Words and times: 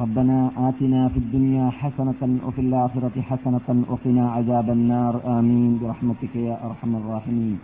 ربنا 0.00 0.50
آتنا 0.56 1.08
في 1.08 1.16
الدنيا 1.16 1.70
حسنة 1.70 2.40
وفي 2.46 2.60
الآخرة 2.60 3.20
حسنة 3.20 3.84
وقنا 3.88 4.30
عذاب 4.30 4.70
النار. 4.70 5.38
آمين. 5.38 5.78
برحمتك 5.82 6.36
يا 6.36 6.66
أرحم 6.66 6.96
الراحمين. 6.96 7.58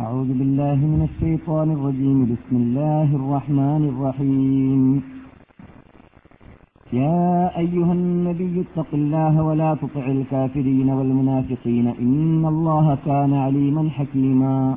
أعوذ 0.00 0.30
بالله 0.38 0.74
من 0.74 1.08
الشيطان 1.10 1.70
الرجيم. 1.70 2.18
بسم 2.32 2.56
الله 2.56 3.16
الرحمن 3.16 3.82
الرحيم. 3.92 5.02
يا 6.92 7.58
أيها 7.58 7.92
النبي 7.92 8.60
اتق 8.60 8.90
الله 8.94 9.42
ولا 9.42 9.74
تطع 9.74 10.06
الكافرين 10.06 10.90
والمنافقين. 10.90 11.86
إن 11.86 12.46
الله 12.46 12.98
كان 13.04 13.34
عليما 13.34 13.90
حكيما. 13.90 14.76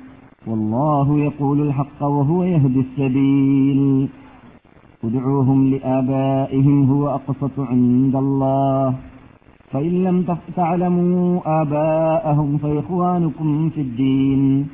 والله 0.47 1.19
يقول 1.19 1.61
الحق 1.61 2.03
وهو 2.03 2.43
يهدي 2.43 2.79
السبيل. 2.79 4.07
ادعوهم 5.03 5.69
لآبائهم 5.69 6.89
هو 6.91 7.09
أقسط 7.09 7.59
عند 7.59 8.15
الله. 8.15 8.95
فإن 9.71 10.03
لم 10.03 10.25
تعلموا 10.55 11.39
آباءهم 11.61 12.57
فإخوانكم 12.57 13.69
في 13.69 13.81
الدين. 13.81 14.67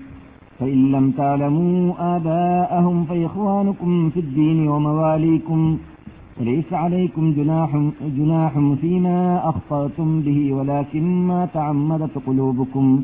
فإن 0.59 0.91
لم 0.91 1.11
تعلموا 1.11 1.93
آباءهم 2.17 3.05
فإخوانكم 3.05 4.09
في 4.09 4.19
الدين 4.19 4.67
ومواليكم. 4.67 5.77
وليس 6.41 6.73
عليكم 6.73 7.33
جناح, 7.33 7.81
جناح 8.17 8.59
فيما 8.81 9.49
أخطأتم 9.49 10.21
به 10.21 10.53
ولكن 10.53 11.27
ما 11.27 11.45
تعمدت 11.45 12.17
قلوبكم. 12.27 13.03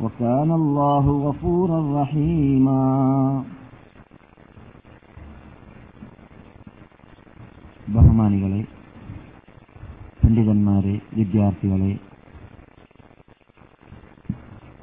وكان 0.00 0.50
الله 0.52 1.04
غفورا 1.24 1.80
رحيما 2.00 2.82
ബഹുമാനികളെ 7.88 8.60
പണ്ഡിതന്മാരെ 10.20 10.94
വിദ്യാർത്ഥികളെ 11.16 11.90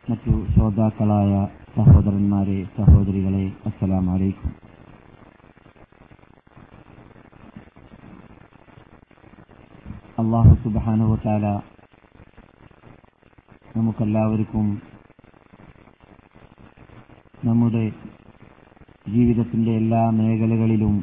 മറ്റു 0.10 0.34
ശ്രോതാക്കളായ 0.54 1.32
സഹോദരന്മാരെ 1.76 2.58
സഹോദരികളെ 2.78 3.46
അസ്സലാം 3.68 4.08
വലൈക്കും 4.12 4.52
അള്ളാഹു 10.18 10.54
സുബാനുവത്താല 10.64 11.46
നമുക്കെല്ലാവർക്കും 13.77 14.67
നമ്മുടെ 17.45 17.83
ജീവിതത്തിന്റെ 19.09 19.73
എല്ലാ 19.73 20.11
മേഖലകളിലും 20.11 20.95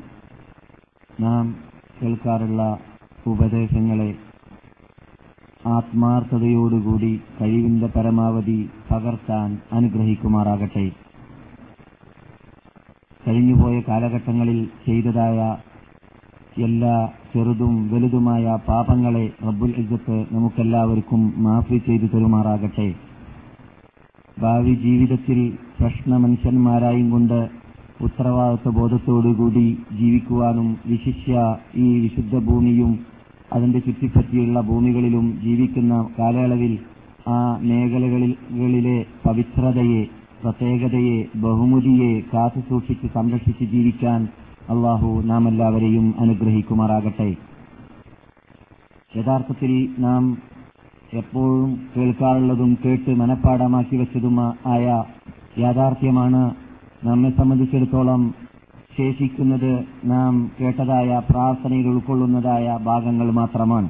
നാം 1.20 1.46
കേൾക്കാറുള്ള 2.00 2.62
ഉപദേശങ്ങളെ 3.28 4.10
ആത്മാർത്ഥതയോടുകൂടി 5.68 7.22
കഴിവിന്റെ 7.42 7.88
പരമാവധി 7.88 8.70
പകർത്താൻ 8.92 9.62
അനുഗ്രഹിക്കുമാറാകട്ടെ. 9.72 10.86
കഴിഞ്ഞുപോയ 13.28 13.82
കാലഘട്ടങ്ങളിൽ 13.88 14.66
ചെയ്തതായ 14.86 15.38
എല്ലാ 16.58 16.96
ചെറുതും 17.34 17.90
വലുതുമായ 17.92 18.58
പാപങ്ങളെ 18.68 19.32
റബ്ബുൽ 19.48 19.72
ഇജ്ജത്ത് 19.78 20.26
നമുക്കെല്ലാവർക്കും 20.32 21.22
മാഫി 21.38 21.78
ചെയ്തു 21.78 22.06
തരുമാറാകട്ടെ. 22.06 22.88
ഭാവി 24.38 24.74
ജീവിതത്തിൽ 24.76 25.40
പ്രശ്ന 25.80 26.18
മനുഷ്യന്മാരായും 26.18 27.12
കൊണ്ട് 27.12 27.40
ഉത്തരവാദിത്വ 28.02 28.70
ബോധത്തോടുകൂടി 28.70 29.66
ജീവിക്കുവാനും 29.92 30.78
വിശിഷ്യ 30.86 31.34
ഈ 31.76 32.00
വിശുദ്ധ 32.00 32.36
ഭൂമിയും 32.40 32.92
അതിന്റെ 33.52 33.80
ചുറ്റിപ്പറ്റിയുള്ള 33.80 34.62
ഭൂമികളിലും 34.62 35.26
ജീവിക്കുന്ന 35.44 36.10
കാലയളവിൽ 36.20 36.74
ആ 37.28 37.58
മേഖലകളിലെ 37.62 38.98
പവിത്രതയെ 39.26 40.02
പ്രത്യേകതയെ 40.44 41.18
ബഹുമതിയെ 41.36 42.22
കാത്തുസൂക്ഷിച്ച് 42.34 43.08
സംരക്ഷിച്ച് 43.08 43.64
ജീവിക്കാൻ 43.66 44.22
അള്ളാഹു 44.70 45.22
നാം 45.26 45.48
എല്ലാവരെയും 45.48 46.14
അനുഗ്രഹിക്കുമാറാകട്ടെ. 46.20 47.36
യഥാർത്ഥത്തിൽ 49.18 49.90
നാം 50.00 50.38
എപ്പോഴും 51.14 51.88
കേൾക്കാറുള്ളതും 51.96 52.78
കേട്ട് 52.86 53.10
മനഃപ്പാടമാക്കി 53.10 53.96
വെച്ചതും 53.96 54.42
ആയ 54.42 55.04
യാഥാർത്ഥ്യമാണ് 55.60 56.56
നമ്മെ 57.04 57.30
സംബന്ധിച്ചിടത്തോളം 57.30 58.34
ശേഷിക്കുന്നത് 58.98 59.86
നാം 60.06 60.52
കേട്ടതായ 60.62 61.22
പ്രാർത്ഥനയിൽ 61.30 61.88
ഉൾക്കൊള്ളുന്നതായ 61.88 62.78
ഭാഗങ്ങൾ 62.84 63.32
മാത്രമാണ്. 63.32 63.90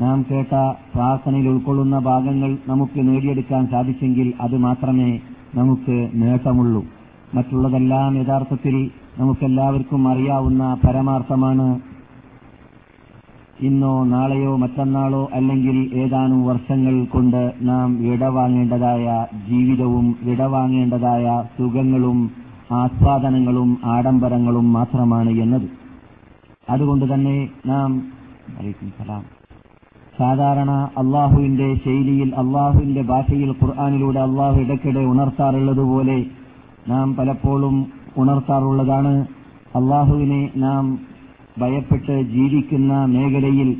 നാം 0.00 0.26
കേട്ട 0.30 0.54
പ്രാർത്ഥനയിൽ 0.94 1.48
ഉൾക്കൊള്ളുന്ന 1.48 1.98
ഭാഗങ്ങൾ 1.98 2.58
നമുക്ക് 2.68 3.08
നേടിയെടുക്കാൻ 3.08 3.66
സാധിച്ചെങ്കിൽ 3.66 4.34
അത് 4.40 4.56
മാത്രമേ 4.56 5.20
നമുക്ക് 5.54 6.10
നേട്ടമുള്ളൂ. 6.14 6.84
മറ്റുള്ളതെല്ലാം 7.34 8.18
യഥാർത്ഥത്തിൽ 8.18 8.90
നമുക്കെല്ലാവർക്കും 9.18 10.08
അറിയാവുന്ന 10.08 10.76
പരമാർത്ഥമാണ്. 10.84 11.80
ഇന്നോ 13.60 14.04
നാളെയോ 14.04 14.56
മറ്റന്നാളോ 14.56 15.28
അല്ലെങ്കിൽ 15.32 15.90
ഏതാനും 15.94 16.46
വർഷങ്ങൾ 16.46 17.04
കൊണ്ട് 17.04 17.52
നാം 17.60 18.02
വിടവാങ്ങേണ്ടതായ 18.02 19.26
ജീവിതവും 19.48 20.16
വിടവാങ്ങേണ്ടതായ 20.22 21.44
സുഖങ്ങളും 21.58 22.30
ആസ്വാദനങ്ങളും 22.72 23.78
ആഡംബരങ്ങളും 23.84 24.72
മാത്രമാണ് 24.72 25.30
എന്നത്. 25.30 25.68
അതുകൊണ്ട് 26.70 27.14
തന്നെ 27.14 27.48
നാം 27.66 28.02
സാധാരണ 30.18 30.70
അള്ളാഹുവിന്റെ 30.98 31.74
ശൈലിയിൽ 31.74 32.34
അള്ളാഹുവിന്റെ 32.34 33.02
ഭാഷയിൽ 33.02 33.50
ഖുർആാനിലൂടെ 33.50 34.20
അള്ളാഹു 34.20 34.56
ഇടയ്ക്കിടെ 34.60 35.00
ഉണർത്താറുള്ളതുപോലെ 35.00 36.24
നാം 36.88 37.16
പലപ്പോഴും 37.16 37.97
ഉണർത്താറുള്ളതാണ്. 38.18 39.14
അള്ളാഹുവിനെ 39.76 40.50
നാം 40.56 40.84
ഭയപ്പെട്ട് 41.60 42.22
ജീവിക്കുന്ന 42.34 42.92
മേഖലയിൽ 43.04 43.70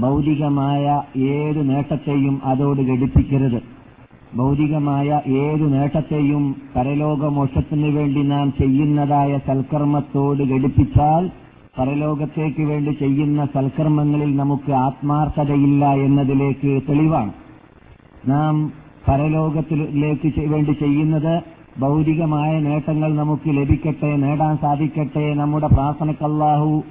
ഭൗതികമായ 0.00 0.84
ഏത് 1.16 1.60
നേട്ടത്തെയും 1.70 2.40
അതോട് 2.44 2.80
ഘടിപ്പിക്കരുത്. 2.80 3.58
ഭൗതികമായ 4.36 5.08
ഏതു 5.26 5.64
നേട്ടത്തെയും 5.64 6.44
പരലോകമോക്ഷത്തിനു 6.76 7.90
വേണ്ടി 7.90 8.22
നാം 8.22 8.52
ചെയ്യുന്നതായ 8.58 9.38
സൽക്കർമ്മത്തോട് 9.46 10.42
ഘടിപ്പിച്ചാൽ 10.42 11.30
പരലോകത്തേക്ക് 11.78 12.62
വേണ്ടി 12.62 12.92
ചെയ്യുന്ന 12.92 13.46
സൽക്കർമ്മങ്ങളിൽ 13.54 14.36
നമുക്ക് 14.36 14.72
ആത്മാർത്ഥതയില്ല 14.72 15.84
എന്നതിലേക്ക് 16.06 16.82
തെളിവാണ്. 16.88 17.32
നാം 18.28 18.54
പരലോകത്തിലേക്ക് 19.08 20.48
വേണ്ടി 20.48 20.72
ചെയ്യുന്നത് 20.72 21.34
ഭൗതികമായ 21.78 22.60
നേട്ടങ്ങൾ 22.60 23.16
നമുക്ക് 23.16 23.48
ലഭിക്കട്ടെ 23.48 24.16
നേടാൻ 24.16 24.56
സാധിക്കട്ടെ. 24.56 25.34
നമ്മുടെ 25.34 25.66
പ്രാർത്ഥനക്കല്ലാഹു 25.66 26.82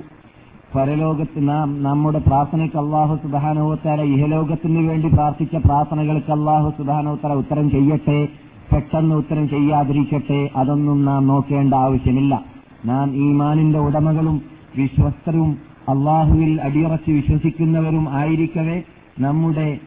പരലോകത്ത് 0.75 1.49
നാം 1.49 1.83
നമ്മുടെ 1.83 2.19
പ്രാർത്ഥനയ്ക്ക് 2.19 2.77
അള്ളാഹു 2.77 3.15
സുബാനോത്തര 3.15 4.01
ഇഹലോകത്തിന് 4.01 4.89
വേണ്ടി 4.89 5.07
പ്രാർത്ഥിച്ച 5.07 5.55
പ്രാർത്ഥനകൾക്ക് 5.55 6.31
അള്ളാഹു 6.31 6.69
സുബാനോത്തര 6.77 7.33
ഉത്തരം 7.33 7.69
ചെയ്യട്ടെ. 7.69 8.27
പെട്ടെന്ന് 8.73 9.15
ഉത്തരം 9.15 9.49
ചെയ്യാതിരിക്കട്ടെ. 9.49 10.49
അതൊന്നും 10.55 11.05
നാം 11.05 11.27
നോക്കേണ്ട 11.27 11.73
ആവശ്യമില്ല. 11.73 12.43
നാം 12.85 13.15
ഈമാനിന്റെ 13.15 13.79
ഉടമകളും 13.79 14.41
വിശ്വസ്തരും 14.77 15.57
അള്ളാഹുവിൽ 15.89 16.61
അടിയുറച്ച് 16.61 17.11
വിശ്വസിക്കുന്നവരും 17.11 18.09
ആയിരിക്കവേ. 18.09 18.81
നമ്മുടെ 19.19 19.79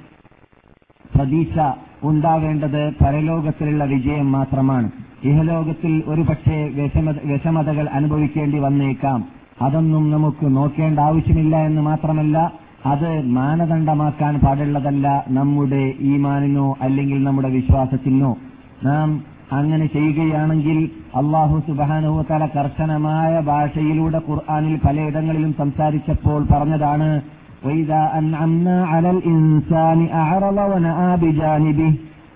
പ്രതീക്ഷ 1.15 1.88
ഉണ്ടാവേണ്ടത് 2.03 2.93
പരലോകത്തിലുള്ള 3.05 3.85
വിജയം 3.85 4.33
മാത്രമാണ്. 4.33 4.91
ഇഹലോകത്തിൽ 5.25 6.03
ഒരുപക്ഷെ 6.06 6.71
വിഷമത 6.75 7.15
വിഷമതകൾ 7.25 7.89
അനുഭവിക്കേണ്ടി 7.93 8.59
വന്നേക്കാം. 8.59 9.25
അതൊന്നും 9.62 10.11
നമുക്ക് 10.11 10.56
നോക്കേണ്ട 10.56 10.99
ആവശ്യമില്ല 10.99 11.56
എന്ന് 11.56 11.83
മാത്രമല്ല 11.83 12.53
അത് 12.87 13.27
മാനദണ്ഡമാക്കാൻ 13.27 14.39
പാടുള്ളതല്ല 14.39 15.25
നമ്മുടെ 15.29 15.95
ഈമാനിനോ 16.00 16.77
അല്ലെങ്കിൽ 16.81 17.25
നമ്മുടെ 17.25 17.49
വിശ്വാസത്തിനോ. 17.49 18.37
നാം 18.85 19.39
അങ്ങനെ 19.53 19.87
ചെയ്യുകയാണെങ്കിൽ 19.87 20.91
അള്ളാഹു 21.17 21.62
സുബാനുവത്തല 21.67 22.47
കർശനമായ 22.47 23.41
ഭാഷയിലൂടെ 23.41 24.21
ഖുർആാനിൽ 24.29 24.81
പലയിടങ്ങളിലും 24.87 25.55
സംസാരിച്ചപ്പോൾ 25.59 26.47
പറഞ്ഞതാണ് 26.50 27.21
وإذا 27.63 28.01
أنعمنا 28.15 28.77
على 28.86 29.10
الإنسان 29.12 30.00
أعرض 30.15 30.57
ونأى 30.71 31.12
بجانبه 31.18 31.92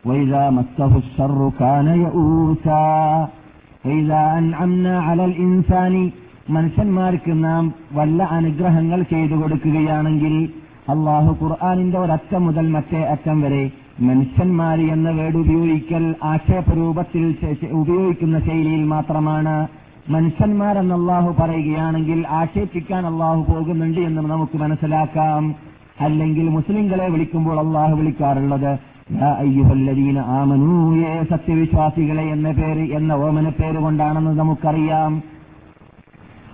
وإذا 0.05 0.43
مسه 0.49 0.91
الشر 0.97 1.39
كان 1.59 1.87
يئوسا 1.97 2.87
وإذا 3.85 4.21
أنعمنا 4.37 4.93
على 5.01 5.23
الإنسان 5.25 5.95
മനുഷ്യന്മാർക്ക് 6.49 7.33
നാം 7.39 7.63
വല്ല 7.93 8.19
അനുഗ്രഹങ്ങൾ 8.35 8.99
ചെയ്തു 9.09 9.35
കൊടുക്കുകയാണെങ്കിൽ 9.39 10.35
അള്ളാഹു 10.87 11.31
ഖുർആാനിന്റെ 11.39 11.97
ഒരറ്റം 11.99 12.41
മുതൽ 12.47 12.65
മറ്റേ 12.75 13.01
അറ്റം 13.13 13.37
വരെ 13.43 13.63
മനുഷ്യന്മാർ 14.07 14.77
എന്ന 14.93 15.09
വേർഡ് 15.17 15.39
ഉപയോഗിക്കൽ 15.43 16.03
ആക്ഷേപരൂപത്തിൽ 16.31 17.23
ഉപയോഗിക്കുന്ന 17.81 18.39
ശൈലിയിൽ 18.47 18.83
മാത്രമാണ് 18.93 19.55
മനുഷ്യന്മാരെന്ന് 20.10 20.94
അള്ളാഹു 20.94 21.34
പറയുകയാണെങ്കിൽ 21.40 22.26
ആക്ഷേപിക്കാൻ 22.28 23.06
അള്ളാഹു 23.06 23.52
പോകുന്നുണ്ട് 23.52 24.00
എന്ന് 24.00 24.22
നമുക്ക് 24.22 24.58
മനസ്സിലാക്കാം. 24.58 25.54
അല്ലെങ്കിൽ 26.00 26.48
മുസ്ലിങ്ങളെ 26.48 27.08
വിളിക്കുമ്പോൾ 27.08 27.66
അള്ളാഹു 27.66 27.94
വിളിക്കാറുള്ളത് 27.94 28.78
ആമനൂയെ 30.18 31.22
സത്യവിശ്വാസികളെ 31.30 32.22
എന്ന 32.22 32.52
പേര് 32.52 32.92
എന്ന 32.92 33.12
ഓമന 33.12 33.48
പേര് 33.48 33.78
കൊണ്ടാണെന്ന് 33.78 34.30
നമുക്കറിയാം. 34.30 35.22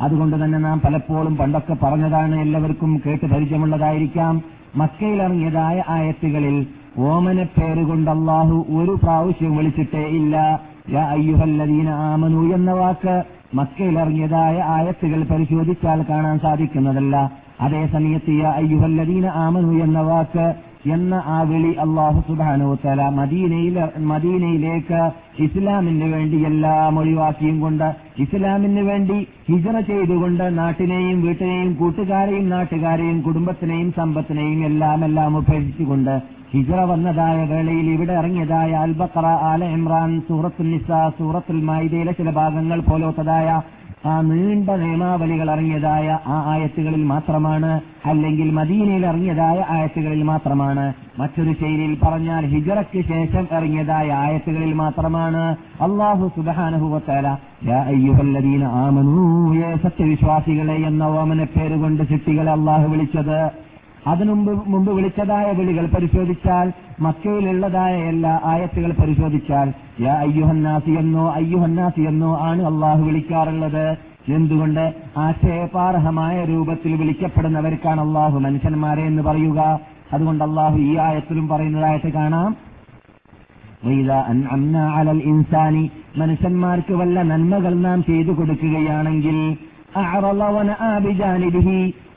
അതുകൊണ്ട് 0.01 0.45
തന്നെ 0.45 0.59
നാം 0.59 0.81
പലപ്പോഴും 0.81 1.37
പണ്ടൊക്കെ 1.37 1.77
പറഞ്ഞതാണ് 1.83 2.41
എല്ലാവർക്കും 2.41 3.03
കേട്ട് 3.07 3.27
പരിചയമുള്ളതായിരിക്കാം. 3.27 4.43
മക്കയിലിറങ്ങിയതായ 4.77 5.85
ആയത്തുകളിൽ 5.89 6.67
ഓമന 6.99 7.43
പേര് 7.43 7.85
കൊണ്ട് 7.85 8.11
അള്ളാഹു 8.11 8.67
ഒരു 8.69 8.99
പ്രാവശ്യം 9.03 9.57
വിളിച്ചിട്ടേ 9.57 10.03
ഇല്ല. 10.03 10.61
യാ 10.91 11.05
അയ്യുഹല്ലദീന 11.05 11.89
ആമനു 11.89 12.55
എന്ന 12.55 12.73
വാക്ക് 12.73 13.38
മക്കയിലിറങ്ങിയതായ 13.55 14.61
ആയത്തുകൾ 14.61 15.23
പരിശോധിച്ചാൽ 15.23 16.03
കാണാൻ 16.03 16.39
സാധിക്കുന്നതല്ല. 16.39 17.33
അതേസമയത്ത് 17.61 18.31
അയ്യുഹല്ലദീന 18.31 19.27
ആമനു 19.27 19.85
എന്ന 19.85 20.01
വാക്ക് 20.01 20.68
എന്ന 20.89 21.15
ആ 21.29 21.39
വിളി 21.43 21.73
അള്ളാഹു 21.85 22.21
സുബാനോത്തല 22.27 23.03
മദീനയിൽ 23.17 23.77
മദീനയിലേക്ക് 24.11 25.01
ഇസ്ലാമിന് 25.43 26.09
വേണ്ടി 26.13 26.39
എല്ലാം 26.47 26.99
ഒഴിവാക്കിയും 26.99 27.57
കൊണ്ട് 27.61 27.89
ഇസ്ലാമിന് 28.19 28.83
വേണ്ടി 28.83 29.19
ഹിജറ 29.49 29.77
ചെയ്തുകൊണ്ട് 29.83 30.45
നാട്ടിനെയും 30.59 31.19
വീട്ടിനെയും 31.23 31.71
കൂട്ടുകാരെയും 31.75 32.49
നാട്ടുകാരെയും 32.49 33.21
കുടുംബത്തിനെയും 33.23 33.91
സമ്പത്തിനെയും 33.93 34.61
എല്ലാം 34.65 35.03
എല്ലാം 35.05 35.39
ഉപേക്ഷിച്ചുകൊണ്ട് 35.39 36.15
ഹിജറ 36.53 36.81
വന്നതായ 36.85 37.39
വേളയിൽ 37.45 37.87
ഇവിടെ 37.91 38.13
ഇറങ്ങിയതായ 38.13 38.71
അൽബക്കറ 38.77 39.27
ആല 39.49 39.65
ഇമ്രാൻ 39.73 40.13
സൂറത്തുൽ 40.29 40.69
നിസ 40.71 41.01
സൂറത്തുൽ 41.19 41.59
മായിദയിലെ 41.63 42.13
ചില 42.13 42.31
ഭാഗങ്ങൾ 42.33 42.79
പോലത്തതായ 42.83 43.49
ആ 44.07 44.21
നീണ്ട 44.21 44.71
നിയമാവലികൾ 44.71 45.51
ഇറങ്ങിയതായ 45.51 46.19
ആ 46.27 46.37
ആയത്തുകളിൽ 46.47 47.05
മാത്രമാണ് 47.05 47.81
അല്ലെങ്കിൽ 48.07 48.51
മദീനയിൽ 48.51 49.07
ഇറങ്ങിയതായ 49.07 49.65
ആയത്തുകളിൽ 49.69 50.23
മാത്രമാണ്. 50.23 50.93
മറ്റൊരു 51.19 51.53
ശൈലിയിൽ 51.53 51.99
പറഞ്ഞാൽ 52.03 52.47
ഹിജറയ്ക്ക് 52.47 53.09
ശേഷം 53.09 53.49
ഇറങ്ങിയതായ 53.53 54.13
ആയത്തുകളിൽ 54.13 54.73
മാത്രമാണ്. 54.73 55.57
അള്ളാഹു 55.83 56.31
സുബാനുഭവത്തല 56.37 57.37
സത്യവിശ്വാസികളെ 59.83 60.75
എന്ന 60.75 61.03
ഓമന 61.03 61.45
പേരുകൊണ്ട് 61.45 62.09
ചിട്ടികളെ 62.09 62.53
അള്ളാഹു 62.53 62.89
വിളിച്ചത്. 62.89 63.68
അതിനു 64.09 64.33
മുമ്പ് 64.67 64.93
വിളിച്ചതായ 64.93 65.53
വിളികൾ 65.53 65.87
പരിശോധിച്ചാൽ 65.87 66.73
മക്കയിലുള്ളതായ 67.01 67.95
എല്ലാ 67.95 68.41
ആയത്തുകൾ 68.45 68.93
പരിശോധിച്ചാൽ 68.93 69.73
യാ 70.01 70.15
അയ്യുഹന്നാസി 70.15 70.91
എന്നോ 70.91 71.33
അയ്യുഹന്നാസി 71.33 72.01
എന്നോ 72.01 72.39
ആണ് 72.41 72.63
അള്ളാഹു 72.63 73.03
വിളിക്കാറുള്ളത്. 73.03 73.97
എന്തുകൊണ്ട്? 74.29 74.95
ആശയപാർഹമായ 75.19 76.45
രൂപത്തിൽ 76.45 76.97
വിളിക്കപ്പെടുന്നവർക്കാണ് 76.97 78.01
അള്ളാഹു 78.01 78.39
മനുഷ്യന്മാരെ 78.39 79.03
എന്ന് 79.03 79.23
പറയുക. 79.23 79.81
അതുകൊണ്ട് 80.13 80.45
അള്ളാഹു 80.45 80.79
ഈ 80.79 80.97
ആയത്തിലും 80.97 81.49
പറയുന്നതായിട്ട് 81.49 82.13
കാണാം. 82.13 82.57
മനുഷ്യന്മാർക്ക് 86.17 86.95
വല്ല 86.95 87.23
നന്മകൾ 87.23 87.75
നാം 87.75 88.05
ചെയ്തു 88.05 88.33
കൊടുക്കുകയാണെങ്കിൽ 88.33 89.57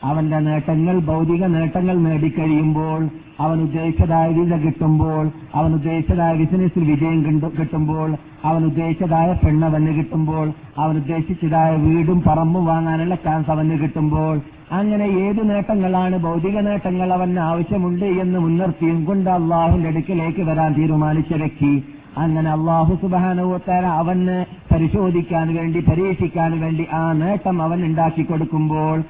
അവന്റെ 0.03 0.39
നേട്ടങ്ങൾ 0.39 0.99
ഭൗതിക 0.99 1.45
നേട്ടങ്ങൾ 1.45 1.95
നേടിക്കഴിയുമ്പോൾ 1.97 3.01
അവൻ 3.39 3.61
ഉദ്ദേശിച്ചതായ 3.61 4.27
വിസ 4.27 4.53
കിട്ടുമ്പോൾ 4.55 5.31
അവൻ 5.55 5.73
ഉദ്ദേശിച്ചതായ 5.73 6.33
ബിസിനസ്സിൽ 6.33 6.83
വിജയം 6.83 7.19
കിട്ടുമ്പോൾ 7.57 8.09
അവൻ 8.45 8.65
ഉദ്ദേശിച്ചതായ 8.65 9.33
പെണ്ണവന് 9.33 9.93
കിട്ടുമ്പോൾ 9.95 10.47
അവൻ 10.77 10.97
ഉദ്ദേശിച്ചതായ 10.97 11.75
വീടും 11.75 12.21
പറമ്പും 12.21 12.65
വാങ്ങാനുള്ള 12.65 13.15
ചാൻസ് 13.15 13.51
അവന് 13.51 13.77
കിട്ടുമ്പോൾ 13.79 14.41
അങ്ങനെ 14.71 15.03
ഏത് 15.03 15.49
നേട്ടങ്ങളാണ് 15.49 16.17
ഭൗതിക 16.17 16.59
നേട്ടങ്ങൾ 16.59 17.13
അവന് 17.13 17.39
ആവശ്യമുണ്ട് 17.39 18.05
എന്ന് 18.05 18.39
മുൻനിർത്തിയും 18.39 19.05
കൊണ്ട് 19.05 19.29
അള്ളാഹുന്റെ 19.29 19.89
അടുക്കിലേക്ക് 19.89 20.41
വരാൻ 20.41 20.73
തീരുമാനിച്ച 20.73 21.33
വ്യക്തി 21.33 21.73
അങ്ങനെ 22.17 22.51
അള്ളാഹു 22.51 22.95
സുബാനുവത്താര 23.01 23.85
അവന് 23.85 24.45
പരിശോധിക്കാൻ 24.73 25.55
വേണ്ടി 25.55 25.79
പരീക്ഷിക്കാൻ 25.79 26.61
വേണ്ടി 26.61 26.87
ആ 26.93 27.11
നേട്ടം 27.11 27.61
അവൻ 27.61 27.85
ഉണ്ടാക്കി 27.85 28.23
കൊടുക്കുമ്പോൾ 28.23 29.03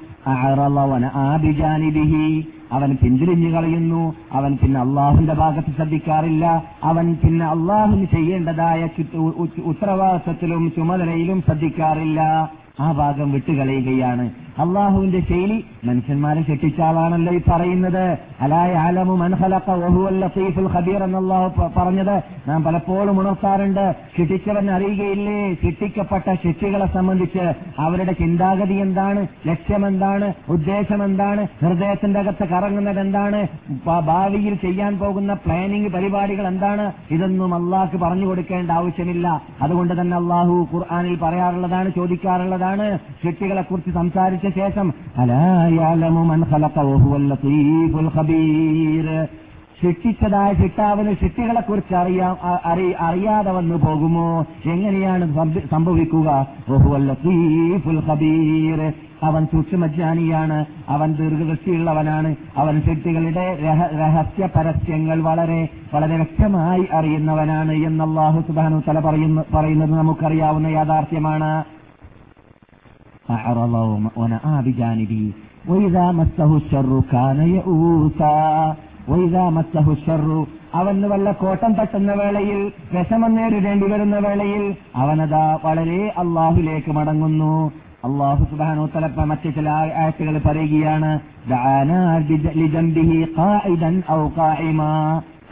ആബിജാനിബിഹി 1.14 2.46
അവൻ 2.72 2.96
പിന്തിരിഞ്ഞു 3.02 3.56
കളയുന്നു. 3.56 4.14
അവൻ 4.32 4.56
പിന്നെ 4.56 4.80
അള്ളാഹുന്റെ 4.80 5.32
ഭാഗത്ത് 5.32 5.72
ശ്രദ്ധിക്കാറില്ല. 5.76 6.64
അവൻ 6.84 7.14
പിന്നെ 7.14 7.46
അള്ളാഹുന് 7.46 8.04
ചെയ്യേണ്ടതായ 8.04 8.88
ഉത്തരവാദിത്വത്തിലും 9.64 10.72
ചുമതലയിലും 10.76 11.42
ശ്രദ്ധിക്കാറില്ല. 11.42 12.50
ആ 12.80 12.92
ഭാഗം 12.92 13.32
വിട്ടുകളയുകയാണ്. 13.32 14.30
അള്ളാഹുവിന്റെ 14.58 15.20
ശൈലി 15.20 15.64
മനുഷ്യന്മാരെ 15.84 16.42
ശിക്ഷിച്ച 16.42 16.80
ആളാണല്ലോ 16.80 17.34
ഈ 17.34 17.40
പറയുന്നത്. 17.52 18.18
അലായ 18.40 18.74
ആലമു 18.74 19.16
ലത്തീഫുൽ 20.10 20.66
ഖബീർ 20.66 21.02
എന്നല്ലാഹു 21.02 21.70
പറഞ്ഞത്. 21.76 22.22
നാം 22.48 22.64
പലപ്പോഴും 22.64 23.20
ഉണർത്താറുണ്ട്. 23.20 23.94
ശിക്ഷിച്ചവൻ 24.18 24.70
അറിയുകയില്ലേ? 24.70 25.54
ശിക്ഷിക്കപ്പെട്ട 25.54 26.34
ശിക്ഷികളെ 26.34 26.86
സംബന്ധിച്ച് 26.86 27.52
അവരുടെ 27.78 28.12
ചിന്താഗതി 28.12 28.74
എന്താണ്? 28.74 29.26
ലക്ഷ്യമെന്താണ്? 29.46 30.32
ഉദ്ദേശം 30.48 31.04
എന്താണ് 31.04 31.46
ഹൃദയത്തിന്റെ 31.60 32.20
അകത്ത് 32.20 32.48
കറങ്ങുന്നത് 32.48 33.00
എന്താണ്? 33.00 33.46
ഭാവിയിൽ 33.86 34.54
ചെയ്യാൻ 34.54 34.98
പോകുന്ന 34.98 35.34
പ്ലാനിംഗ് 35.34 35.92
പരിപാടികൾ 35.92 36.46
എന്താണ്? 36.46 36.92
ഇതൊന്നും 37.10 37.54
അള്ളാഹ്ക്ക് 37.54 37.96
പറഞ്ഞു 37.96 38.26
കൊടുക്കേണ്ട 38.26 38.70
ആവശ്യമില്ല. 38.70 39.42
അതുകൊണ്ട് 39.62 40.00
തന്നെ 40.00 40.16
അള്ളാഹു 40.16 40.68
ഖുർആാനിൽ 40.74 41.16
പറയാറുള്ളതാണ് 41.16 41.92
ചോദിക്കാറുള്ളതാണ്. 41.96 42.98
ശിക്ഷികളെ 43.24 43.62
കുറിച്ച് 43.62 43.90
സംസാരിച്ച 44.42 44.58
ശേഷം 44.58 44.86
ശിക്ഷിച്ചതായ 49.82 50.50
ശിക്ഷാവിന് 50.54 51.12
ശിക്ഷികളെ 51.12 51.60
കുറിച്ച് 51.60 51.94
അറിയാം 51.94 52.34
അറിയാതെ 53.00 53.52
വന്നു 53.52 53.76
പോകുമോ? 53.76 54.26
എങ്ങനെയാണ് 54.66 55.24
സംഭവിക്കുക? 55.70 56.28
അവൻ 59.22 59.44
സൂക്ഷ്മജ്ഞാനിയാണ് 59.44 60.58
അവൻ 60.88 61.08
ദീർഘദൃഷ്ടിയുള്ളവനാണ് 61.14 62.30
അവൻ 62.56 62.74
ശക്തികളുടെ 62.86 63.46
രഹസ്യ 64.00 64.48
പരസ്യങ്ങൾ 64.56 65.18
വളരെ 65.22 65.68
വളരെ 65.94 66.16
വ്യക്തമായി 66.16 66.84
അറിയുന്നവനാണ് 66.92 67.72
എന്നല്ലാഹു 67.72 68.40
സുബാനു 68.40 68.78
തല 68.88 68.98
പറയുന്നത് 69.54 69.92
നമുക്കറിയാവുന്ന 69.92 70.66
യാഥാർത്ഥ്യമാണ്. 70.66 71.52
أعرض 73.31 73.73
ونأى 74.15 74.55
بجانبه 74.65 75.23
وإذا 75.65 76.05
مسه 76.11 76.51
الشر 76.55 76.91
كان 77.11 77.39
يئوسا 77.49 78.37
وإذا 79.07 79.43
مسه 79.49 79.87
الشر 79.91 80.29
അവന് 80.73 81.07
വല്ല 81.11 81.27
കോട്ടം 81.41 81.71
തട്ടുന്ന 81.73 82.11
വേളയിൽ 82.19 82.57
വിഷമം 82.93 83.31
നേരിടേണ്ടി 83.37 83.87
വരുന്ന 83.91 84.15
വേളയിൽ 84.25 84.63
അവനതാ 85.01 85.45
വളരെ 85.63 86.01
അള്ളാഹുലേക്ക് 86.21 86.91
മടങ്ങുന്നു 86.97 87.53
അള്ളാഹു 88.07 88.43
സുബാനോ 88.51 88.83
തലപ്പ 88.95 89.19
മറ്റു 89.31 89.49
ചില 89.49 89.67
ആഴ്ചകൾ 90.01 90.35
പറയുകയാണ് 90.47 91.11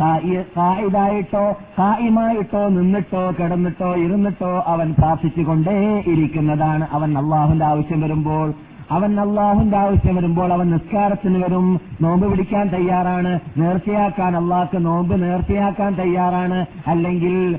കായിതായിട്ടോ 0.01 1.45
കായിമായിട്ടോ 1.79 2.69
നിന്നിട്ടോ 2.69 3.23
കിടന്നിട്ടോ 3.31 3.95
ഇരുന്നിട്ടോ 3.97 4.65
അവൻ 4.67 4.95
പ്രാർത്ഥിച്ചുകൊണ്ടേ 4.99 5.79
ഇരിക്കുന്നതാണ്. 6.07 6.89
അവൻ 6.93 7.19
അള്ളാഹുന്റെ 7.19 7.65
ആവശ്യം 7.65 8.01
വരുമ്പോൾ 8.01 8.53
അവൻ 8.91 9.21
അള്ളാഹുന്റെ 9.21 9.77
ആവശ്യം 9.77 10.17
വരുമ്പോൾ 10.17 10.53
അവൻ 10.53 10.71
നിസ്കാരത്തിന് 10.71 11.45
വരും. 11.45 11.81
നോമ്പ് 12.01 12.31
പിടിക്കാൻ 12.31 12.69
തയ്യാറാണ്. 12.69 13.33
നേർച്ചയാക്കാൻ 13.57 14.37
അള്ളാഹ്ക്ക് 14.37 14.85
നോമ്പ് 14.87 15.23
നേർച്ചയാക്കാൻ 15.23 15.95
തയ്യാറാണ്. 15.95 16.67
അല്ലെങ്കിൽ 16.87 17.59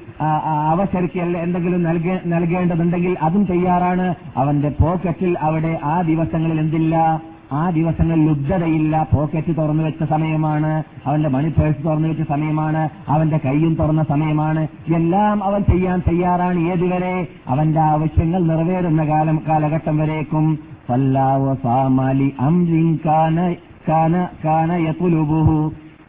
അവസരക്ക് 0.72 1.20
എന്തെങ്കിലും 1.20 1.84
നൽകേണ്ടതുണ്ടെങ്കിൽ 2.26 3.18
അതും 3.22 3.44
തയ്യാറാണ്. 3.46 4.16
അവന്റെ 4.38 4.72
പോക്കറ്റിൽ 4.82 5.38
അവിടെ 5.40 5.80
ആ 5.84 6.02
ദിവസങ്ങളിൽ 6.02 6.60
എന്തില്ല? 6.60 7.22
ആ 7.52 7.70
ദിവസങ്ങളിൽ 7.70 8.28
ലുബ്ധതയില്ല. 8.28 9.08
പോക്കറ്റ് 9.14 9.58
തുറന്നു 9.58 9.84
വെച്ച 9.84 10.04
സമയമാണ്. 10.04 10.84
അവന്റെ 11.06 11.30
മണി 11.30 11.50
പേഴ്സ് 11.50 11.86
തുറന്നു 11.86 12.08
വെച്ച 12.08 12.22
സമയമാണ്. 12.22 12.90
അവന്റെ 13.10 13.38
കൈയും 13.38 13.76
തുറന്ന 13.76 14.04
സമയമാണ്. 14.04 14.68
എല്ലാം 14.96 15.44
അവൻ 15.44 15.62
ചെയ്യാൻ 15.62 16.00
തയ്യാറാണ്. 16.00 16.60
ഏതുവരെ 16.60 17.28
അവന്റെ 17.48 17.80
ആവശ്യങ്ങൾ 17.80 18.44
നിറവേറുന്ന 18.44 19.06
കാലം 19.06 19.42
കാലഘട്ടം 19.48 19.98
വരേക്കും. 19.98 20.60
സല്ലാവ 20.88 21.56
സാമാലി 21.56 22.34
അംറിൻ 22.40 23.00
കാന 23.06 23.56
കാന 23.90 24.28
കാന 24.46 24.76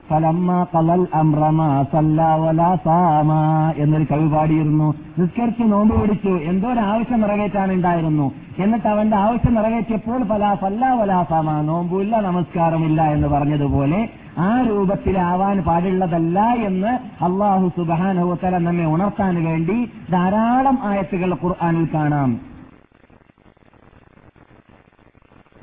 ഫലമ്മ 0.10 0.52
കളൽ 0.74 1.02
അമ്രമാ 1.14 1.68
സല്ലാ 1.92 2.28
വലാ 2.42 2.68
സാമാ 2.84 3.40
എന്നൊരു 3.82 4.06
കവി 4.12 4.28
പാടിയിരുന്നു 4.34 4.88
നിസ്കരിച്ച് 5.18 5.66
നോമ്പ് 5.72 5.96
പിടിച്ചു 5.96 6.34
എന്തോ 6.50 6.68
ഒരു 6.70 6.82
ആവശ്യം 6.92 7.20
നിറവേറ്റാൻ 7.22 7.72
ഉണ്ടായിരുന്നു 7.72 8.28
എന്നിട്ട് 8.58 8.88
അവന്റെ 8.88 9.18
ആവശ്യം 9.18 9.54
നിറവേറ്റിയപ്പോൾ 9.54 10.22
ഫലാ 10.30 10.52
ഫല്ലാ 10.62 10.92
വലാ 11.00 11.20
സാമാ 11.32 11.56
നോമ്പുമില്ല 11.68 12.22
നമസ്കാരമില്ല 12.28 13.02
എന്ന് 13.16 13.28
പറഞ്ഞതുപോലെ 13.28 14.00
ആ 14.40 14.50
രൂപത്തിലാവാൻ 14.68 15.58
പാടുള്ളതല്ല 15.68 16.40
എന്ന് 16.66 16.92
അള്ളാഹു 17.28 17.68
സുബാനുത്തല 17.78 18.58
നമ്മെ 18.66 18.86
ഉണർത്താൻ 18.88 19.38
വേണ്ടി 19.46 19.78
ധാരാളം 20.12 20.78
ആയത്തുകൾ 20.92 21.34
ഖുർആാനിൽ 21.42 21.88
കാണാം 21.96 22.32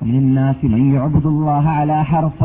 من 0.01 0.15
الناس 0.19 0.59
من 0.67 0.83
يعبد 0.95 1.27
الله 1.27 1.65
على 1.71 1.99
حرف 2.05 2.41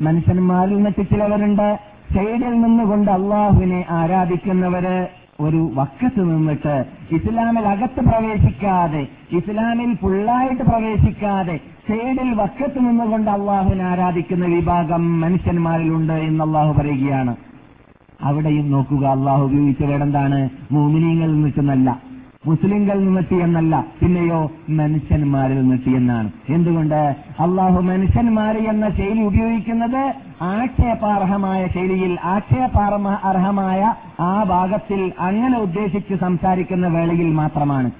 മനുഷ്യന്മാരിൽ 0.00 0.76
നിന്നിട്ട് 0.76 1.08
ചിലവരുണ്ട്. 1.08 1.78
സൈഡിൽ 2.14 2.60
നിന്നുകൊണ്ട് 2.60 3.10
അള്ളാഹുവിനെ 3.10 3.84
ആരാധിക്കുന്നവര് 3.90 5.08
ഒരു 5.40 5.70
വക്കത്ത് 5.74 6.20
നിന്നിട്ട് 6.20 6.84
ഇസ്ലാമിൽ 7.10 7.66
അകത്ത് 7.68 8.00
പ്രവേശിക്കാതെ 8.00 9.06
ഇസ്ലാമിൽ 9.32 9.94
ഫുള്ളായിട്ട് 9.94 10.62
പ്രവേശിക്കാതെ 10.62 11.60
സൈഡിൽ 11.88 12.34
വക്കത്ത് 12.34 12.78
നിന്നുകൊണ്ട് 12.78 13.30
അള്ളാഹുവിനെ 13.30 13.84
ആരാധിക്കുന്ന 13.84 14.46
വിഭാഗം 14.46 15.20
മനുഷ്യന്മാരിലുണ്ട് 15.20 16.12
എന്ന് 16.12 16.44
അള്ളാഹു 16.44 16.72
പറയുകയാണ്. 16.72 17.36
അവിടെയും 18.20 18.70
നോക്കുക 18.70 19.04
അള്ളാഹു 19.06 19.42
ഉപയോഗിച്ച 19.44 19.82
വേടെന്താണ് 19.82 20.48
മോമിനിയങ്ങളിൽ 20.72 21.32
നിന്നിട്ടെന്നല്ല 21.32 22.07
മുസ്ലിങ്ങളിൽ 22.44 23.04
നിന്നെത്തി 23.04 23.34
എന്നല്ല 23.34 23.86
പിന്നെയോ 24.00 24.50
മനുഷ്യന്മാരിൽ 24.68 25.60
നിന്നെത്തി 25.60 25.90
എന്നാണ് 25.90 26.30
എന്തുകൊണ്ട്? 26.48 27.14
അള്ളാഹു 27.40 27.80
മനുഷ്യന്മാര് 27.80 28.56
എന്ന 28.56 28.90
ശൈലി 28.90 29.22
ഉപയോഗിക്കുന്നത് 29.22 30.14
ആക്ഷേപാർഹമായ 30.42 31.66
ശൈലിയിൽ 31.66 32.18
ആക്ഷേപാർഹ 32.24 33.08
അർഹമായ 33.24 33.94
ആ 34.20 34.42
ഭാഗത്തിൽ 34.42 35.12
അങ്ങനെ 35.18 35.58
ഉദ്ദേശിച്ച് 35.58 36.14
സംസാരിക്കുന്ന 36.14 36.86
വേളയിൽ 36.86 37.32
മാത്രമാണ്. 37.32 37.90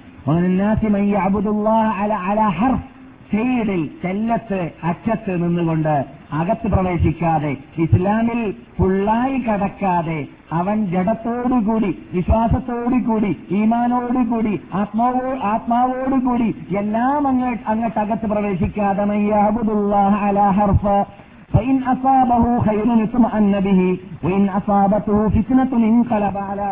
സൈഡിൽ 3.31 3.89
ചെല്ലത്ത് 4.01 4.71
അച്ചത്ത് 4.83 5.43
നിന്നുകൊണ്ട് 5.43 6.18
അകത്ത് 6.38 6.68
പ്രവേശിക്കാതെ 6.68 7.52
ഇസ്ലാമിൽ 7.84 8.40
ഫുള്ളായി 8.78 9.38
കടക്കാതെ 9.38 10.20
അവൻ 10.52 10.78
ജഡത്തോടുകൂടി 10.86 11.90
വിശ്വാസത്തോടുകൂടി 12.12 13.32
ഈമാനോടുകൂടി 13.50 14.54
ആത്മാവോ 14.80 15.28
ആത്മാവോടുകൂടി 15.52 16.48
എല്ലാം 16.76 17.22
അങ്ങോട്ട് 17.26 17.62
അങ്ങോട്ട് 17.66 17.98
അകത്ത് 17.98 18.26
പ്രവേശിക്കാതെ 18.26 19.04
فإن 21.54 21.76
أصابه 21.84 22.44
خير 22.60 22.88
اطمأن 23.04 23.60
به 23.60 23.80
وإن 24.22 24.48
أصابته 24.50 25.28
فتنة 25.28 25.72
انقلب 25.84 26.36
على 26.38 26.68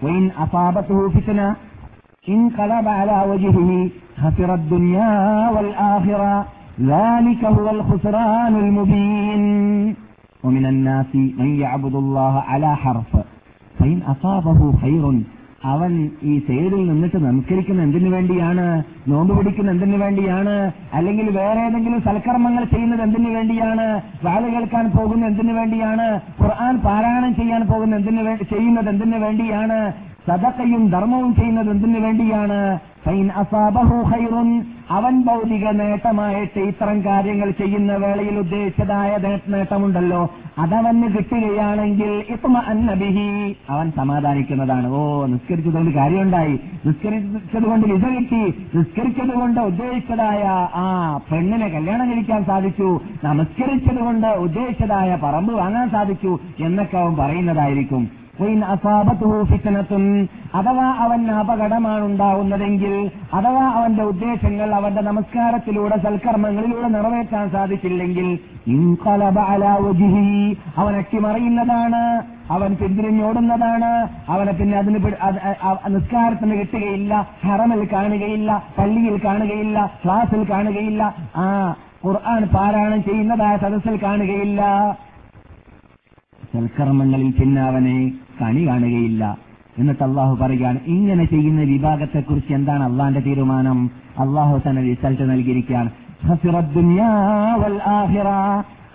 وإن 0.00 0.30
أصابته 0.36 0.98
فتنة 1.10 1.48
انقلب 2.26 2.86
على 2.90 3.16
وجهه 3.30 3.70
خسر 4.16 4.50
الدنيا 4.54 5.12
والآخرة 5.50 6.34
ذلك 6.84 7.42
هو 7.48 7.66
الخسران 7.70 8.54
المبين 8.56 9.42
ومن 10.44 10.64
الناس 10.66 11.10
من 11.40 11.48
يعبد 11.56 11.94
الله 11.94 12.34
على 12.42 12.70
حرف 12.76 13.10
فإن 13.76 13.98
أصابه 14.04 14.60
خير 14.82 15.04
അവൻ 15.66 15.92
ഈ 16.22 16.32
സൈഡിൽ 16.48 16.82
നിന്നിട്ട് 16.90 17.18
നമസ്കരിക്കുന്ന 17.22 17.80
എന്തിനു 17.82 18.08
വേണ്ടിയാണ് 18.08 18.64
നോമ്പ് 19.08 19.32
പിടിക്കുന്ന 19.36 19.70
എന്തിനു 19.70 19.96
വേണ്ടിയാണ് 19.96 20.52
അല്ലെങ്കിൽ 20.96 21.26
വേറെ 21.38 21.60
ഏതെങ്കിലും 21.66 22.00
സൽക്കർമ്മങ്ങൾ 22.04 22.64
ചെയ്യുന്നത് 22.64 23.02
എന്തിനു 23.02 23.30
വേണ്ടിയാണ് 23.30 23.86
വാഴ 24.24 24.42
കേൾക്കാൻ 24.52 24.86
പോകുന്ന 24.90 25.24
എന്തിനു 25.26 25.52
വേണ്ടിയാണ് 25.52 26.06
ഖുർആൻ 26.40 26.76
പാരായണം 26.86 27.32
ചെയ്യാൻ 27.40 27.64
പോകുന്ന 27.72 27.98
എന്തിനു 28.00 28.22
വേണ്ടി 28.28 28.46
ചെയ്യുന്നത് 28.52 28.90
എന്തിനു 28.94 29.18
വേണ്ടിയാണ് 29.24 29.78
സദക്കയും 30.27 30.89
ധർമ്മവും 30.89 31.35
ചെയ്യുന്നത് 31.35 31.69
എന്തിനു 31.69 31.99
വേണ്ടിയാണ് 31.99 32.79
അവൻ 34.89 35.23
ഭൗതിക 35.23 35.69
നേട്ടമായിട്ട് 35.69 36.59
ഇത്തരം 36.59 37.05
കാര്യങ്ങൾ 37.05 37.51
ചെയ്യുന്ന 37.51 37.95
വേളയിൽ 37.95 38.37
ഉദ്ദേശിച്ചതായ 38.37 39.17
നേട്ടമുണ്ടല്ലോ. 39.47 40.29
അതവന് 40.59 41.03
കിട്ടുകയാണെങ്കിൽ 41.03 42.23
അന്നബിഹി. 42.57 43.55
അവൻ 43.69 43.91
സമാധാനിക്കുന്നതാണ്. 43.91 44.87
ഓ 44.87 45.25
നിസ്കരിച്ചതുകൊണ്ട് 45.25 45.91
കാര്യമുണ്ടായി. 45.91 46.59
നിസ്കരിച്ചതുകൊണ്ട് 46.85 47.87
വിസ 47.87 48.05
കിട്ടി. 48.05 48.67
നിസ്കരിച്ചതുകൊണ്ട് 48.77 49.59
ഉദ്ദേശിച്ചതായ 49.59 50.43
ആ 50.73 51.19
പെണ്ണിനെ 51.31 51.67
കല്യാണം 51.67 52.11
കഴിക്കാൻ 52.11 52.45
സാധിച്ചു. 52.45 52.99
നമസ്കരിച്ചതുകൊണ്ട് 53.23 54.27
ഉദ്ദേശിച്ചതായ 54.27 55.17
പറമ്പ് 55.23 55.53
വാങ്ങാൻ 55.53 55.89
സാധിച്ചു. 55.89 56.39
എന്നൊക്കെ 56.59 56.97
അവൻ 56.97 57.15
പറയുന്നതായിരിക്കും. 57.15 58.20
അഥവാ 60.55 60.87
അവൻ 60.97 61.31
അപകടമാണ് 61.31 62.05
ഉണ്ടാവുന്നതെങ്കിൽ 62.05 63.11
അഥവാ 63.33 63.63
അവന്റെ 63.69 64.03
ഉദ്ദേശങ്ങൾ 64.03 64.75
അവന്റെ 64.75 65.01
നമസ്കാരത്തിലൂടെ 65.01 65.97
സൽക്കർമ്മങ്ങളിലൂടെ 65.97 66.87
നിറവേറ്റാൻ 66.87 67.49
സാധിച്ചില്ലെങ്കിൽ 67.49 68.29
അവൻ 70.77 70.95
അട്ടിമറിയുന്നതാണ് 70.95 72.21
അവൻ 72.51 72.75
പിന്തിരിഞ്ഞോടുന്നതാണ് 72.75 74.07
അവനെ 74.29 74.51
പിന്നെ 74.51 74.77
അതിന് 74.77 74.99
നിസ്കാരത്തിന് 75.95 76.51
കിട്ടുകയില്ല 76.51 77.27
ഹറമിൽ 77.45 77.87
കാണുകയില്ല 77.93 78.63
പള്ളിയിൽ 78.77 79.25
കാണുകയില്ല 79.25 79.91
ക്ലാസ്സിൽ 80.05 80.51
കാണുകയില്ല. 80.51 81.15
ആ 81.35 81.75
ഖുർആൻ 82.05 82.43
പാരായണം 82.45 83.03
ചെയ്യുന്നതായ 83.03 83.57
സദസ്സിൽ 83.57 83.99
കാണുകയില്ല. 84.03 84.61
സൽക്കർമ്മങ്ങളിൽ 86.53 87.31
പിന്നെ 87.31 87.61
അവനെ 87.61 88.11
കണി 88.41 88.67
കാണുകയില്ല. 88.67 89.37
എന്നിട്ട് 89.77 90.03
അള്ളാഹു 90.03 90.35
പറയുകയാണ് 90.35 90.79
ഇങ്ങനെ 90.87 91.25
ചെയ്യുന്ന 91.25 91.61
വിഭാഗത്തെക്കുറിച്ച് 91.61 92.53
എന്താണ് 92.53 92.83
അള്ളാന്റെ 92.83 93.19
തീരുമാനം? 93.19 93.91
അള്ളാഹു 94.19 94.61
തന്നെ 94.69 94.81
റിസൾട്ട് 94.81 95.31
നൽകിയിരിക്കുകയാണ്. 95.31 95.89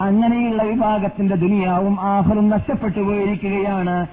അങ്ങനെയുള്ള 0.00 0.62
വിഭാഗത്തിന്റെ 0.62 1.34
ദുനിയാവും 1.34 2.00
ആഹറും 2.00 2.48
നഷ്ടപ്പെട്ടു 2.48 3.00
പോയിരിക്കുകയാണ്. 3.00 4.06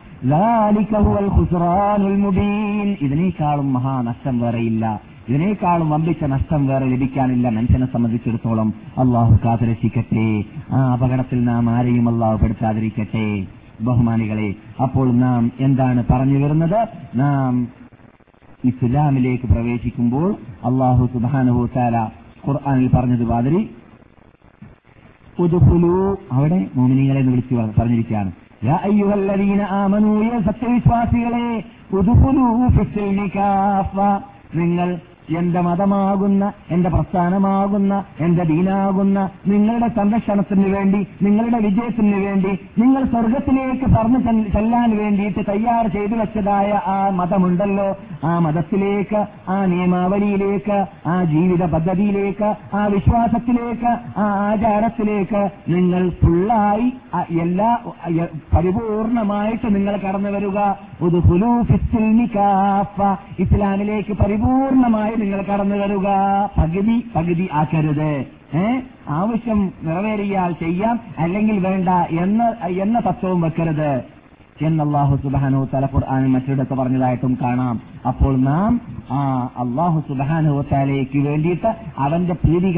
ഇതിനേക്കാളും 3.01 3.73
മഹാനഷ്ടം 3.73 4.39
വേറെയില്ല. 4.39 5.01
ഇതിനേക്കാളും 5.29 5.89
വമ്പിച്ച 5.89 6.23
നഷ്ടം 6.23 6.67
വേറെ 6.67 6.85
ലഭിക്കാനില്ല. 6.85 7.49
മനുഷ്യനെ 7.49 7.87
സംബന്ധിച്ചിടത്തോളം 7.93 8.73
അള്ളാഹു 8.97 9.39
കാത്തുരക്ഷിക്കട്ടെ. 9.45 10.43
ആ 10.71 10.79
അപകടത്തിൽ 10.93 11.43
നാം 11.43 11.69
ആരെയും 11.69 12.09
അള്ളാഹു 12.09 12.37
പെടുത്താതിരിക്കട്ടെ. 12.37 13.27
ബഹുമാനികളെ 13.81 14.49
അപ്പോൾ 14.83 15.07
നാം 15.13 15.51
എന്താണ് 15.59 16.03
പറഞ്ഞു 16.11 16.37
വരുന്നത്? 16.43 16.87
നാം 17.15 17.67
ഇസ്ലാമിലേക്ക് 18.65 19.45
പ്രവേശിക്കുമ്പോൾ 19.45 20.29
അള്ളാഹു 20.65 21.09
സുബാനുഹു 21.13 21.69
താല 21.75 21.95
ഖുർആാനിൽ 22.47 22.89
പറഞ്ഞത് 22.95 23.23
മാതിരി 23.23 23.69
പുതുപുലു 25.37 26.17
അവിടെ 26.31 26.67
മോമിനികളെ 26.75 27.19
എന്ന് 27.19 27.31
വിളിച്ചു 27.31 27.55
പറഞ്ഞിരിക്കുകയാണ്. 27.55 28.31
സത്യവിശ്വാസികളെ 30.43 31.47
നിങ്ങൾ 34.55 34.89
എന്റെ 35.37 35.61
മതമാകുന്ന 35.61 36.53
എന്റെ 36.71 36.89
പ്രസ്ഥാനമാകുന്ന 36.89 38.03
എന്റെ 38.19 38.43
ദീനാകുന്ന 38.43 39.29
നിങ്ങളുടെ 39.47 39.87
സംരക്ഷണത്തിന് 39.87 40.75
വേണ്ടി 40.75 41.07
നിങ്ങളുടെ 41.21 41.57
വിജയത്തിന് 41.57 42.25
വേണ്ടി 42.25 42.51
നിങ്ങൾ 42.77 43.03
സ്വർഗത്തിലേക്ക് 43.03 43.85
പറഞ്ഞു 43.95 44.19
ചെല്ലാൻ 44.53 44.97
വേണ്ടിയിട്ട് 44.97 45.39
തയ്യാർ 45.49 45.87
ചെയ്തു 45.87 46.15
വെച്ചതായ 46.15 46.71
ആ 46.85 47.09
മതമുണ്ടല്ലോ. 47.09 47.87
ആ 48.23 48.39
മതത്തിലേക്ക് 48.39 49.21
ആ 49.49 49.65
നിയമാവലിയിലേക്ക് 49.65 50.77
ആ 51.07 51.23
ജീവിത 51.23 51.63
പദ്ധതിയിലേക്ക് 51.65 52.49
ആ 52.75 52.87
വിശ്വാസത്തിലേക്ക് 52.87 53.91
ആ 54.17 54.25
ആചാരത്തിലേക്ക് 54.49 55.41
നിങ്ങൾ 55.69 56.09
ഫുള്ളായി 56.21 56.87
എല്ലാ 57.41 57.69
പരിപൂർണമായിട്ട് 58.55 59.75
നിങ്ങൾ 59.75 59.97
കടന്നു 59.97 60.29
വരിക. 60.29 60.59
ഇസ്ലാമിലേക്ക് 63.39 64.13
പരിപൂർണമായി 64.13 65.12
നിങ്ങൾ 65.15 65.41
കടന്നു 65.41 65.75
വരിക. 65.75 66.07
പകുതി 66.57 67.05
പകുതി 67.15 67.49
ആക്കരുത്. 67.53 68.25
ഏഹ് 68.55 68.81
ആവശ്യം 69.09 69.73
നിറവേറിയാൽ 69.83 70.51
ചെയ്യാം. 70.51 70.99
അല്ലെങ്കിൽ 71.17 71.67
വേണ്ട 71.67 71.89
എന്ന 71.89 72.55
എന്ന 72.67 72.99
തത്വവും 72.99 73.41
വെക്കരുത്. 73.41 74.03
എന്നല്ലാഹു 74.61 75.15
സുബാനു 75.15 75.67
തലപ്പുർ 75.73 76.03
ആണ് 76.09 76.27
മറ്റൊരിടത്ത് 76.27 76.73
പറഞ്ഞതായിട്ടും 76.73 77.37
കാണാം. 77.41 77.92
അപ്പോൾ 78.09 78.33
നാം 78.45 78.73
ആ 79.11 79.19
അള്ളാഹു 79.61 79.97
സുബാനുഹത്താലേക്ക് 80.07 81.19
വേണ്ടിയിട്ട് 81.19 81.69
അവന്റെ 81.97 82.33
പ്രീതി 82.33 82.69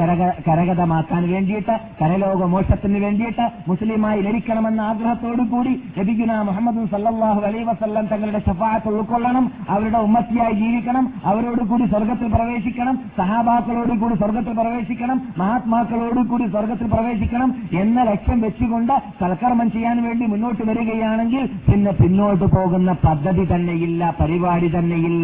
കരകതമാക്കാൻ 0.48 1.24
വേണ്ടിയിട്ട് 1.30 1.76
കരലോക 2.00 2.46
മോക്ഷത്തിന് 2.46 3.00
വേണ്ടിയിട്ട് 3.06 3.46
മുസ്ലിമായി 3.68 4.20
ലഭിക്കണമെന്ന 4.22 4.82
ആഗ്രഹത്തോടു 4.82 5.44
കൂടി 5.54 5.74
ലഭിക്കുന്ന 5.98 6.38
മുഹമ്മദ് 6.42 6.86
സല്ലാഹു 6.94 7.42
അലൈ 7.50 7.62
വസ്ല്ലാം 7.64 8.06
തങ്ങളുടെ 8.06 8.42
ഷഫാത്ത് 8.48 8.94
ഉൾക്കൊള്ളണം 8.94 9.46
അവരുടെ 9.70 10.02
ഉമ്മത്തിയായി 10.08 10.56
ജീവിക്കണം 10.56 11.08
അവരോട് 11.26 11.64
കൂടി 11.64 11.88
സ്വർഗത്തിൽ 11.94 12.30
പ്രവേശിക്കണം 12.36 12.98
സഹാബാക്കളോട് 13.18 13.94
കൂടി 14.04 14.16
സ്വർഗത്തിൽ 14.16 14.56
പ്രവേശിക്കണം 14.62 15.20
മഹാത്മാക്കളോട് 15.38 16.22
കൂടി 16.24 16.48
സ്വർഗത്തിൽ 16.48 16.90
പ്രവേശിക്കണം 16.96 17.52
എന്ന 17.82 18.04
ലക്ഷ്യം 18.04 18.42
വെച്ചുകൊണ്ട് 18.42 18.96
സൽക്കർമ്മം 19.22 19.70
ചെയ്യാൻ 19.72 20.00
വേണ്ടി 20.04 20.26
മുന്നോട്ട് 20.26 20.64
വരികയാണെങ്കിൽ 20.72 21.46
പിന്നെ 21.70 21.94
പിന്നോട്ട് 21.94 22.46
പോകുന്ന 22.58 22.92
പദ്ധതി 23.08 23.46
തന്നെയില്ല 23.54 24.14
പരിപാടി 24.22 24.70
തന്നെയില്ല. 24.70 25.15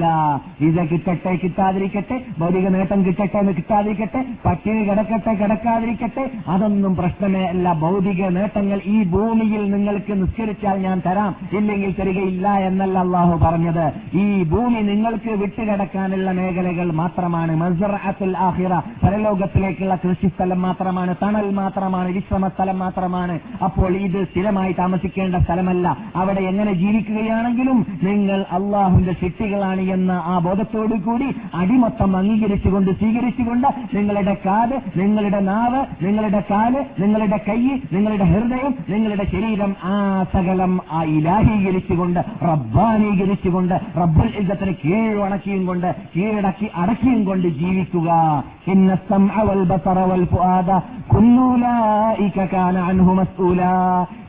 ഇത് 0.59 0.89
കിട്ടട്ടെ 0.89 1.39
കിട്ടാതിരിക്കട്ടെ. 1.43 2.21
ഭൗതിക 2.39 2.67
നേട്ടം 2.67 3.05
കിട്ടട്ടെ 3.05 3.37
എന്ന് 3.37 3.53
കിട്ടാതിരിക്കട്ടെ. 3.53 4.25
പട്ടിണി 4.45 4.83
കിടക്കട്ടെ 4.83 5.33
കിടക്കാതിരിക്കട്ടെ. 5.33 6.31
അതൊന്നും 6.47 6.95
പ്രശ്നമേ 6.95 7.45
അല്ല. 7.45 7.73
ഭൗതിക 7.73 8.27
നേട്ടങ്ങൾ 8.27 8.81
ഈ 8.85 9.03
ഭൂമിയിൽ 9.03 9.71
നിങ്ങൾക്ക് 9.71 10.21
നിസ്കരിച്ചാൽ 10.21 10.79
ഞാൻ 10.79 11.01
തരാം. 11.05 11.35
ഇല്ലെങ്കിൽ 11.57 11.95
തരികയില്ല 11.99 12.49
എന്നല്ല 12.49 12.99
അള്ളാഹു 12.99 13.39
പറഞ്ഞത്. 13.45 14.17
ഈ 14.17 14.43
ഭൂമി 14.43 14.81
നിങ്ങൾക്ക് 14.81 15.29
വിട്ടുകിടക്കാനുള്ള 15.29 16.31
മേഖലകൾ 16.31 16.91
മാത്രമാണ്. 16.91 17.55
മസറത്തുൽ 17.55 18.37
ആഹിറ 18.37 18.75
പരലോകത്തിലേക്കുള്ള 18.77 19.95
കൃഷിസ്ഥലം 19.95 20.61
മാത്രമാണ്. 20.61 21.15
തണൽ 21.23 21.49
മാത്രമാണ്. 21.49 22.11
വിശ്രമ 22.11 22.47
സ്ഥലം 22.47 22.79
മാത്രമാണ്. 22.79 23.39
അപ്പോൾ 23.63 23.95
ഇത് 23.95 24.27
സ്ഥിരമായി 24.27 24.75
താമസിക്കേണ്ട 24.79 25.35
സ്ഥലമല്ല. 25.35 25.97
അവിടെ 26.15 26.41
എങ്ങനെ 26.41 26.73
ജീവിക്കുകയാണെങ്കിലും 26.73 27.85
നിങ്ങൾ 28.03 28.45
അള്ളാഹുവിന്റെ 28.51 29.13
മുതലാളി 29.81 29.93
എന്ന 29.93 30.11
ആ 30.25 30.39
ബോധത്തോടുകൂടി 30.39 31.27
അടിമത്തം 31.53 32.11
അംഗീകരിച്ചുകൊണ്ട് 32.17 32.91
സ്വീകരിച്ചുകൊണ്ട് 32.91 33.67
നിങ്ങളുടെ 33.95 34.35
കാത് 34.45 34.75
നിങ്ങളുടെ 34.95 35.39
നാവ് 35.41 35.81
നിങ്ങളുടെ 36.03 36.41
കാൽ 36.49 36.73
നിങ്ങളുടെ 37.01 37.39
കൈ 37.47 37.59
നിങ്ങളുടെ 37.93 38.25
ഹൃദയം 38.25 38.73
നിങ്ങളുടെ 38.89 39.25
ശരീരം 39.33 39.71
ആ 39.85 39.95
സകലം 40.33 40.73
ആ 40.91 41.01
ഇലാഹീകരിച്ചുകൊണ്ട് 41.11 42.19
റബ്ബാനീകരിച്ചുകൊണ്ട് 42.47 43.75
റബ്ബുൽ 43.97 44.29
ഇല്ലത്തിന് 44.41 44.73
കീഴുണക്കിയും 44.83 45.63
കൊണ്ട് 45.65 45.87
കീഴടക്കി 46.15 46.67
അടക്കിയും 46.75 47.21
കൊണ്ട് 47.25 47.47
ജീവിക്കുക. 47.59 48.09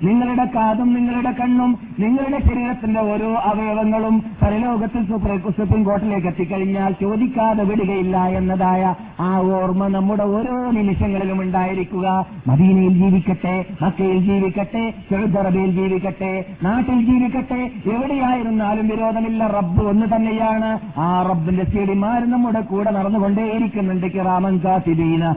നിങ്ങളുടെ 0.07 0.45
കാതും 0.55 0.89
നിങ്ങളുടെ 0.95 1.33
കണ്ണും 1.33 1.71
നിങ്ങളുടെ 1.99 2.39
ശരീരത്തിന്റെ 2.47 3.01
ഓരോ 3.11 3.31
അവയവങ്ങളും 3.51 4.15
പരലോകത്തിൽ 4.43 5.03
സുപ്രീം 5.51 5.85
കോട്ടിലേക്ക് 5.85 6.27
എത്തിക്കഴിഞ്ഞാൽ 6.27 6.95
ചോദിക്കാതെ 7.01 7.65
വിടുകയില്ല 7.65 8.17
എന്നതായ 8.17 8.95
ആ 9.21 9.39
ഓർമ്മ 9.39 9.87
നമ്മുടെ 9.87 10.23
ഓരോ 10.23 10.71
നിമിഷങ്ങളിലും 10.71 11.41
ഉണ്ടായിരിക്കുക. 11.41 12.27
മദീനയിൽ 12.47 12.93
ജീവിക്കട്ടെ 12.93 13.65
മക്കയിൽ 13.83 14.19
ജീവിക്കട്ടെ 14.19 14.95
ചെറുതറബിയിൽ 15.11 15.71
ജീവിക്കട്ടെ 15.71 16.45
നാട്ടിൽ 16.63 17.07
ജീവിക്കട്ടെ 17.07 17.71
എവിടെയായിരുന്നാലും 17.87 18.89
വിരോധമില്ല. 18.89 19.47
റബ്ബ് 19.47 19.85
ഒന്ന് 19.85 20.07
തന്നെയാണ്. 20.17 20.79
ആ 20.99 21.27
റബ്ബിന്റെ 21.31 21.65
സീഡിമാർ 21.65 22.31
നമ്മുടെ 22.31 22.61
കൂടെ 22.61 22.91
നടന്നുകൊണ്ടേയിരിക്കുന്നുണ്ട്. 22.91 24.07
കിറാമൻ 24.07 24.59
കാത്തിബീന 24.59 25.35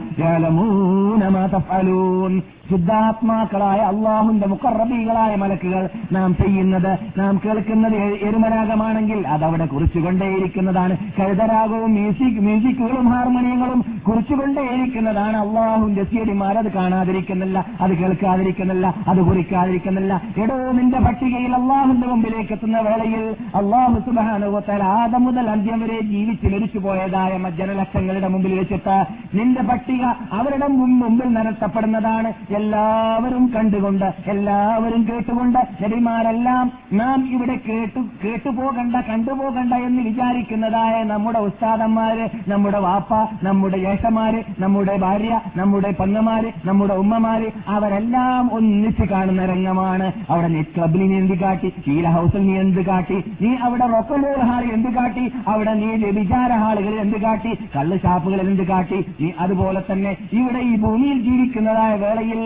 ശുദ്ധാത്മാക്കളായ 2.70 3.80
അള്ളാഹുന്റെ 3.80 4.48
മുക്കറബികളായ 4.48 5.36
മലക്കുകൾ 5.36 5.84
നാം 6.12 6.36
ചെയ്യുന്നത് 6.36 6.92
നാം 7.18 7.42
കേൾക്കുന്നത് 7.46 7.96
എരുമരാഗമാണെങ്കിൽ 8.28 9.28
അതവിടെ 9.28 9.66
കുറിച്ചുകൊണ്ടേയിരിക്കുന്നതാണ്. 9.66 10.98
കഴുതരാഗവും 11.20 11.92
മ്യൂസിക് 11.94 12.40
മ്യൂസിക്കുകളും 12.40 13.08
ഹാർമോണിയങ്ങളും 13.10 13.80
കുറിച്ചുകൊണ്ടേയിരിക്കുന്നതാണ് 14.08 15.38
അള്ളാഹുന്റെ 15.38 16.04
സീഡിമാർ 16.04 16.58
അത് 16.58 16.72
കാണാതിരിക്കുന്നില്ല 16.72 17.66
അത് 17.82 17.92
കേൾക്കാതിരിക്കുന്നില്ല 17.92 18.94
അത് 19.08 19.18
കുറിക്കാതിരിക്കുന്നില്ല. 19.18 20.22
എടോ 20.38 20.72
നിന്റെ 20.72 21.00
പട്ടികയിൽ 21.00 21.54
അള്ളാഹുന്റെ 21.56 22.08
മുമ്പിലേക്ക് 22.08 22.54
എത്തുന്ന 22.54 22.80
വേളയിൽ 22.80 23.24
അള്ളാഹു 23.56 24.00
സുബാനുഭവത്താൽ 24.00 24.84
ആദം 24.84 25.24
മുതൽ 25.24 25.50
അന്ത്യം 25.50 25.80
വരെ 25.80 26.00
ജീവിച്ച് 26.02 26.48
മരിച്ചു 26.48 26.80
പോയതായ 26.80 27.32
ജനലക്ഷങ്ങളുടെ 27.58 28.28
മുമ്പിൽ 28.28 28.54
വെച്ചിട്ട് 28.60 28.98
നിന്റെ 29.38 29.62
പട്ടിക 29.62 30.04
അവരുടെ 30.32 30.68
മുമ്പിൽ 31.02 31.28
നിരത്തപ്പെടുന്നതാണ് 31.28 32.30
എല്ലാവരും 32.56 33.52
കണ്ടുകൊണ്ട് 33.56 34.14
എല്ലാവരും 34.28 35.08
കേട്ടുകൊണ്ട് 35.10 35.60
ചെടിമാരെല്ലാം 35.82 36.72
നാം 36.94 37.28
ഇവിടെ 37.32 37.56
കേട്ടു 37.70 38.02
കേട്ടുപോകണ്ട 38.24 38.96
കണ്ടുപോകണ്ട 38.96 39.74
എന്ന് 39.74 40.02
വിചാരിക്കുന്നതായ 40.02 41.04
നമ്മുടെ 41.04 41.40
ഉസ്താദന്മാര് 41.40 42.26
നമ്മുടെ 42.48 42.80
വാപ്പ 42.80 43.14
നമ്മുടെ 43.44 43.78
ഏഷമാര് 43.78 44.44
നമ്മുടെ 44.60 44.98
ഭാര്യ 44.98 45.42
നമ്മുടെ 45.58 45.92
പങ്ങമാര് 46.00 46.52
നമ്മുടെ 46.66 46.94
ഉമ്മമാര് 46.94 47.48
അവരെല്ലാം 47.68 48.54
ഒന്നിച്ച് 48.54 49.04
കാണുന്ന 49.04 49.46
രംഗമാണ്. 49.46 50.12
അവിടെ 50.30 50.48
നെറ്റ് 50.48 50.76
ക്ലബിൽ 50.78 51.08
നീ 51.08 51.18
എന്ത് 51.18 51.34
കാട്ടി? 51.40 51.70
ശീല 51.86 52.10
ഹൗസിൽ 52.10 52.42
നീ 52.48 52.60
എന്ത് 52.60 52.82
കാട്ടി? 52.86 53.18
നീ 53.42 53.56
അവിടെ 53.56 53.86
റൊക്കലൂർ 53.88 54.40
ഹാളിൽ 54.40 54.72
എന്ത് 54.74 54.90
കാട്ടി? 54.90 55.32
അവിടെ 55.48 55.74
നീ 55.74 55.90
വ്യഭിചാര 55.96 56.52
ഹാളുകളിൽ 56.52 57.00
എന്ത് 57.00 57.18
കാട്ടി? 57.22 57.54
കള്ള് 57.76 58.00
ഷാപ്പുകളിൽ 58.00 58.48
എന്ത് 58.48 58.64
കാട്ടി? 58.68 59.00
നീ 59.22 59.30
അതുപോലെ 59.40 59.82
തന്നെ 59.92 60.18
ഇവിടെ 60.34 60.60
ഈ 60.60 60.76
ഭൂമിയിൽ 60.76 61.20
ജീവിക്കുന്നതായ 61.22 61.96
വേളയിൽ 61.96 62.42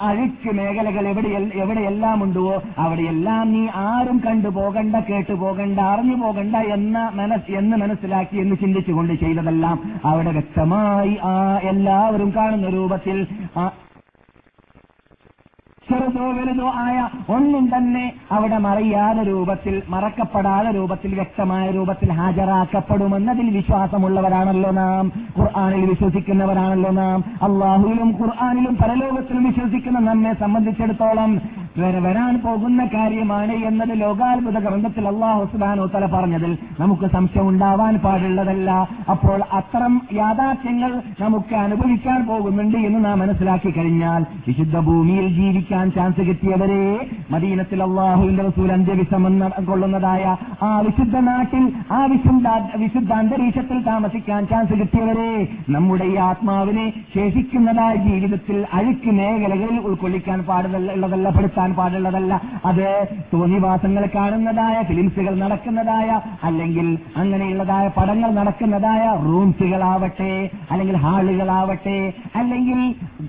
അഴുക്ക് 0.00 0.50
മേഖലകൾ 0.50 1.06
എവിടെ 1.08 1.30
എവിടെയെല്ലാം 1.54 2.22
ഉണ്ടോ 2.22 2.44
അവിടെയെല്ലാം 2.78 3.52
നീ 3.52 3.62
ആരും 3.82 4.18
കണ്ടു 4.26 4.48
പോകണ്ട 4.48 4.96
കേട്ടു 5.08 5.34
പോകണ്ട 5.34 5.78
അറിഞ്ഞു 5.88 6.16
പോകണ്ട 6.16 6.56
എന്ന 6.72 6.98
മനസ് 7.14 7.52
എന്ന് 7.52 7.76
മനസ്സിലാക്കി 7.76 8.36
എന്ന് 8.36 8.56
ചിന്തിച്ചുകൊണ്ട് 8.56 9.14
ചെയ്തതെല്ലാം 9.14 9.78
അവിടെ 10.04 10.30
വ്യക്തമായി 10.30 11.14
ആ 11.24 11.34
എല്ലാവരും 11.64 12.32
കാണുന്ന 12.36 12.70
രൂപത്തിൽ 12.70 13.18
ചെറുതോ 15.90 16.32
വലുതോ 16.32 16.70
ആയ 16.74 17.08
ഒന്നും 17.28 17.70
തന്നെ 17.76 18.12
അവിടെ 18.32 18.58
മറിയാതെ 18.58 19.22
രൂപത്തിൽ 19.22 19.82
മറക്കപ്പെടാതെ 19.88 20.70
രൂപത്തിൽ 20.70 21.14
വ്യക്തമായ 21.14 21.70
രൂപത്തിൽ 21.70 22.12
ഹാജരാക്കപ്പെടുമെന്നതിൽ 22.12 23.56
വിശ്വാസമുള്ളവരാണല്ലോ 23.56 24.70
നാം. 24.70 25.12
ഖുർആാനിൽ 25.38 25.86
വിശ്വസിക്കുന്നവരാണല്ലോ 25.86 26.90
നാം. 26.90 27.24
അള്ളാഹുവിലും 27.42 28.16
ഖുർആാനിലും 28.20 28.76
പരലോകത്തിലും 28.76 29.44
വിശ്വസിക്കുന്ന 29.44 29.98
നമ്മെ 29.98 30.32
സംബന്ധിച്ചിടത്തോളം 30.32 31.40
വരാൻ 31.78 32.40
പോകുന്ന 32.44 32.84
കാര്യമാണ് 32.84 33.52
എന്നത് 33.52 34.00
ലോകാത്ഭുത 34.00 34.58
ഗ്രന്ഥത്തിൽ 34.58 35.08
അള്ളാഹു 35.08 35.44
സുബാനോ 35.52 35.86
തല 35.86 36.06
പറഞ്ഞതിൽ 36.06 36.58
നമുക്ക് 36.80 37.06
സംശയം 37.06 37.48
ഉണ്ടാവാൻ 37.48 37.94
പാടുള്ളതല്ല. 37.96 38.70
അപ്പോൾ 39.10 39.40
അത്തരം 39.52 40.02
യാഥാർത്ഥ്യങ്ങൾ 40.12 40.90
നമുക്ക് 41.20 41.54
അനുഭവിക്കാൻ 41.54 42.26
പോകുന്നുണ്ട് 42.26 42.78
എന്ന് 42.78 43.04
നാം 43.04 43.18
മനസ്സിലാക്കി 43.18 43.70
കഴിഞ്ഞാൽ 43.70 44.26
വിശുദ്ധ 44.48 44.78
ഭൂമിയിൽ 44.78 45.28
ജീവിക്കാൻ 45.28 45.90
ചാൻസ് 45.90 46.20
കിട്ടിയവരെ 46.20 46.82
മദീനത്തിൽ 47.30 47.82
അള്ളാഹുവിന്റെ 47.82 48.42
റസൂൽ 48.42 48.72
അന്ത്യവിശ്രമം 48.72 49.36
കൊള്ളുന്നതായ 49.68 50.24
ആ 50.62 50.80
വിശുദ്ധ 50.80 51.16
നാട്ടിൽ 51.20 51.64
ആ 51.92 52.04
വിശുദ്ധ 52.04 52.48
വിശുദ്ധ 52.74 53.12
അന്തരീക്ഷത്തിൽ 53.12 53.82
താമസിക്കാൻ 53.82 54.46
ചാൻസ് 54.46 54.72
കിട്ടിയവരെ 54.72 55.30
നമ്മുടെ 55.68 56.04
ഈ 56.04 56.16
ആത്മാവിനെ 56.16 56.92
ശേഷിക്കുന്നതായ 57.14 57.94
ജീവിതത്തിൽ 57.94 58.66
അഴുക്ക് 58.72 59.10
മേഖലകളിൽ 59.10 59.78
ഉൾക്കൊള്ളിക്കാൻ 59.80 60.42
പാടുള്ളതല്ല 60.42 61.28
പെടുത്താൻ 61.28 61.58
പാടുള്ളതല്ല. 61.76 62.32
അത് 62.64 62.84
തോന്നിവാസങ്ങൾ 63.32 64.04
കാണുന്നതായ 64.14 64.82
ഫിലിംസുകൾ 64.82 65.34
നടക്കുന്നതായ 65.36 66.08
അല്ലെങ്കിൽ 66.44 66.86
അങ്ങനെയുള്ളതായ 67.16 67.88
പടങ്ങൾ 67.96 68.30
നടക്കുന്നതായ 68.34 69.04
റൂംസുകളാവട്ടെ 69.24 70.32
അല്ലെങ്കിൽ 70.70 70.96
ഹാളുകളാവട്ടെ 70.96 71.98
അല്ലെങ്കിൽ 72.36 72.80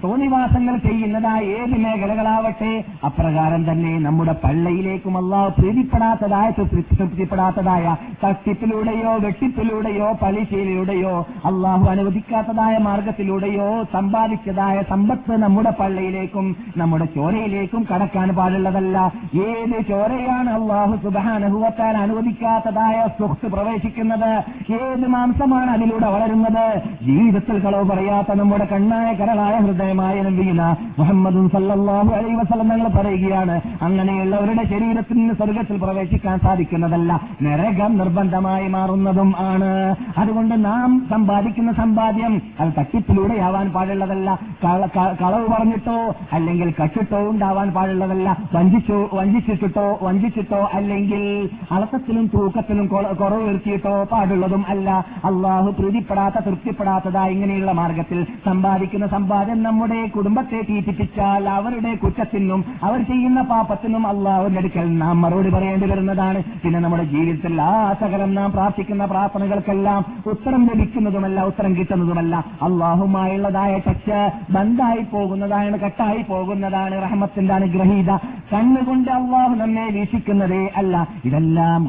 തോന്നിവാസങ്ങൾ 0.03 0.77
ചെയ്യുന്നതായ 0.79 1.41
ഏത് 1.55 1.75
മേഖലകളാവട്ടെ 1.77 2.71
അപ്രകാരം 3.05 3.71
തന്നെ 3.71 3.99
നമ്മുടെ 3.99 4.31
പള്ളിയിലേക്കും 4.43 5.17
അള്ളാഹ് 5.17 5.53
പ്രീതിപ്പെടാത്തതായ 5.57 6.49
തൃപ്തി- 6.51 6.97
തൃപ്തിപ്പെടാത്തതായ 6.99 7.85
തട്ടിപ്പിലൂടെയോ 8.25 9.17
വെട്ടിപ്പിലൂടെയോ 9.17 10.17
പലിശയിലൂടെയോ 10.21 11.13
അള്ളാഹു 11.45 11.85
അനുവദിക്കാത്തതായ 11.89 12.77
മാർഗത്തിലൂടെയോ 12.79 13.83
സമ്പാദിച്ചതായ 13.93 14.81
സമ്പത്ത് 14.89 15.43
നമ്മുടെ 15.43 15.69
പള്ളിയിലേക്കും 15.71 16.45
നമ്മുടെ 16.77 17.05
ചോരയിലേക്കും 17.15 17.87
കടക്കാൻ 17.91 18.20
പാടുള്ളതല്ല. 18.29 19.12
ഏത് 19.36 19.86
ചോരയാണ് 19.89 20.49
അള്ളാഹു 20.49 20.95
സുബാനഹുവത്താൻ 21.03 21.97
അനുവദിക്കാത്തതായ 21.97 23.07
സുഹൃത്ത് 23.19 23.51
പ്രവേശിക്കുന്നത്? 23.51 24.43
ഏത് 24.73 25.07
മാംസമാണ് 25.07 25.71
അതിലൂടെ 25.71 26.07
വളരുന്നത്? 26.07 26.81
ജീവിതത്തിൽ 27.03 27.60
കളവ് 27.60 27.89
പറയാത്ത 27.89 28.31
നമ്മുടെ 28.31 28.65
കണ്ണായ 28.65 29.13
കരളായ 29.13 29.60
ഹൃദയമായ 29.60 30.21
നബീന 30.21 30.75
മുഹമ്മദും 30.99 31.49
സല്ലാഹു 31.49 32.10
അലൈ 32.10 32.34
വസല്ലം 32.34 32.69
ഞങ്ങൾ 32.69 32.88
പറയുകയാണ് 32.88 33.62
അങ്ങനെയുള്ളവരുടെ 33.81 34.63
ശരീരത്തിന് 34.63 35.34
സ്വർഗത്തിൽ 35.34 35.77
പ്രവേശിക്കാൻ 35.77 36.39
സാധിക്കുന്നതല്ല. 36.39 37.21
നരകം 37.41 37.97
നിർബന്ധമായി 37.97 38.67
മാറുന്നതും 38.67 39.34
ആണ്. 39.39 39.95
അതുകൊണ്ട് 40.17 40.65
നാം 40.65 41.07
സമ്പാദിക്കുന്ന 41.10 41.71
സമ്പാദ്യം 41.71 42.41
അത് 42.60 42.73
തട്ടിപ്പിലൂടെയാവാൻ 42.79 43.71
പാടുള്ളതല്ല. 43.71 44.39
കള- 44.63 44.89
കളവ് 44.95 45.47
പറഞ്ഞിട്ടോ 45.47 46.15
അല്ലെങ്കിൽ 46.34 46.73
കച്ചിട്ടോ 46.84 47.19
ഉണ്ടാവാൻ 47.19 47.71
പാടുള്ളതല്ല. 47.71 48.11
എന്നുള്ളതല്ല 48.12 48.56
വഞ്ചിച്ചു 48.56 48.97
വഞ്ചിച്ചിട്ടോ 49.13 50.00
വഞ്ചിച്ചിട്ടോ 50.02 50.62
അല്ലെങ്കിൽ 50.74 51.24
അളത്തത്തിലും 51.71 52.26
തൂക്കത്തിലും 52.34 52.86
കുറവ് 53.21 53.41
വരുത്തിയിട്ടോ 53.47 53.93
പാടുള്ളതും 54.12 54.63
അല്ല. 54.67 54.89
അള്ളാഹു 55.26 55.69
പ്രീതിപ്പെടാത്ത 55.80 56.38
തൃപ്തിപ്പെടാത്തതാ 56.45 57.24
ഇങ്ങനെയുള്ള 57.28 57.71
മാർഗത്തിൽ 57.71 58.19
സമ്പാദിക്കുന്ന 58.45 59.08
സമ്പാദ്യം 59.08 59.63
നമ്മുടെ 59.63 60.00
കുടുംബത്തെ 60.15 60.62
തീറ്റിപ്പിച്ചാൽ 60.69 61.50
അവരുടെ 61.50 61.93
കുറ്റത്തിനും 62.04 62.65
അവർ 62.84 63.00
ചെയ്യുന്ന 63.12 63.41
പാപത്തിനും 63.41 64.08
അള്ളാഹുവിന്റെ 64.08 64.60
അടുക്കൽ 64.60 64.88
നാം 64.97 65.21
മറുപടി 65.21 65.50
പറയേണ്ടി 65.50 65.88
വരുന്നതാണ്. 65.88 66.43
പിന്നെ 66.63 66.80
നമ്മുടെ 66.80 67.04
ജീവിതത്തിൽ 67.04 67.62
ആ 67.62 67.93
സകലം 68.02 68.34
നാം 68.36 68.52
പ്രാർത്ഥിക്കുന്ന 68.52 69.06
പ്രാർത്ഥനകൾക്കെല്ലാം 69.06 70.02
ഉത്തരം 70.32 70.62
ലഭിക്കുന്നതുമല്ല 70.71 71.41
ഉത്തരം 71.41 71.71
കിട്ടുന്നതുമല്ല. 71.76 72.36
അള്ളാഹുമായുള്ളതായ 72.62 73.74
ടച്ച് 73.88 74.19
ബന്ധായി 74.52 75.04
പോകുന്നതാണ് 75.13 75.76
കട്ടായി 75.80 76.21
പോകുന്നതാണ്. 76.30 76.95
റഹ്മത്തിന്റെ 77.04 77.54
അനുഗ്രഹീത 78.01 78.11
കണ്ണുകൊണ്ട് 78.53 79.09
അള്ളാഹു 79.11 79.53
നമ്മെ 79.55 79.83
വീക്ഷിക്കുന്നതേ 79.89 80.69
അല്ല. 80.75 80.95
ഇതെല്ലാം 81.25 81.79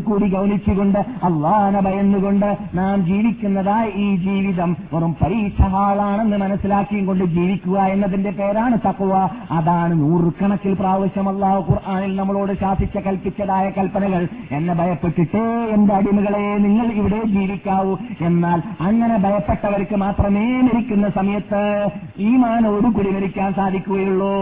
കൂടി 0.00 0.26
ഗൗനിച്ചുകൊണ്ട് 0.34 0.98
അള്ളാഹന 0.98 1.80
ഭയന്നുകൊണ്ട് 1.80 2.48
നാം 2.74 3.04
ജീവിക്കുന്നതായ 3.06 3.86
ഈ 4.04 4.16
ജീവിതം 4.16 4.76
വെറും 4.94 5.12
പരീക്ഷ 5.22 5.60
ഹാളാണെന്ന് 5.74 6.36
മനസ്സിലാക്കിയും 6.36 7.06
കൊണ്ട് 7.06 7.24
ജീവിക്കുക 7.24 7.78
എന്നതിന്റെ 7.94 8.30
പേരാണ് 8.30 8.76
തക്കുവ 8.88 9.14
അതാണ് 9.50 9.94
നൂറുകണക്കിൽ 10.00 10.74
പ്രാവശ്യം 10.74 11.28
അള്ളാഹു 11.28 11.60
ഖുർആാനിൽ 11.70 12.16
നമ്മളോട് 12.16 12.52
ശാസിച്ച 12.60 12.98
കൽപ്പിച്ചതായ 12.98 13.70
കൽപ്പനകൾ. 13.70 14.28
എന്നെ 14.50 14.74
ഭയപ്പെട്ടിട്ടേ 14.74 15.44
എന്റെ 15.76 15.94
അടിമകളെ 15.94 16.44
നിങ്ങൾ 16.66 16.86
ഇവിടെ 16.92 17.20
ജീവിക്കാവൂ. 17.26 17.96
എന്നാൽ 18.20 18.62
അങ്ങനെ 18.80 19.16
ഭയപ്പെട്ടവർക്ക് 19.18 19.96
മാത്രമേ 19.96 20.46
മരിക്കുന്ന 20.60 21.08
സമയത്ത് 21.08 21.62
ഈ 22.18 22.30
മാനോടുകൂടി 22.36 23.10
മരിക്കാൻ 23.10 23.54
സാധിക്കുകയുള്ളൂ. 23.54 24.34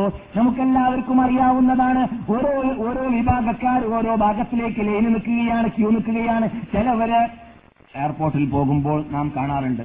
നമുക്കെല്ലാവർക്കും 0.78 1.20
അറിയാവുന്നതാണ്. 1.22 2.02
ഓരോ 2.32 2.50
ഓരോ 2.86 3.02
വിഭാഗക്കാർ 3.16 3.80
ഓരോ 3.96 4.12
ഭാഗത്തിലേക്ക് 4.24 4.80
ലൈന് 4.88 5.08
നിൽക്കുകയാണ് 5.14 5.68
ക്യൂ 5.68 5.88
നിൽക്കുകയാണ്. 5.90 6.46
ചിലവര് 6.72 7.20
എയർപോർട്ടിൽ 7.94 8.44
പോകുമ്പോൾ 8.50 8.98
നാം 9.10 9.26
കാണാറുണ്ട്. 9.36 9.84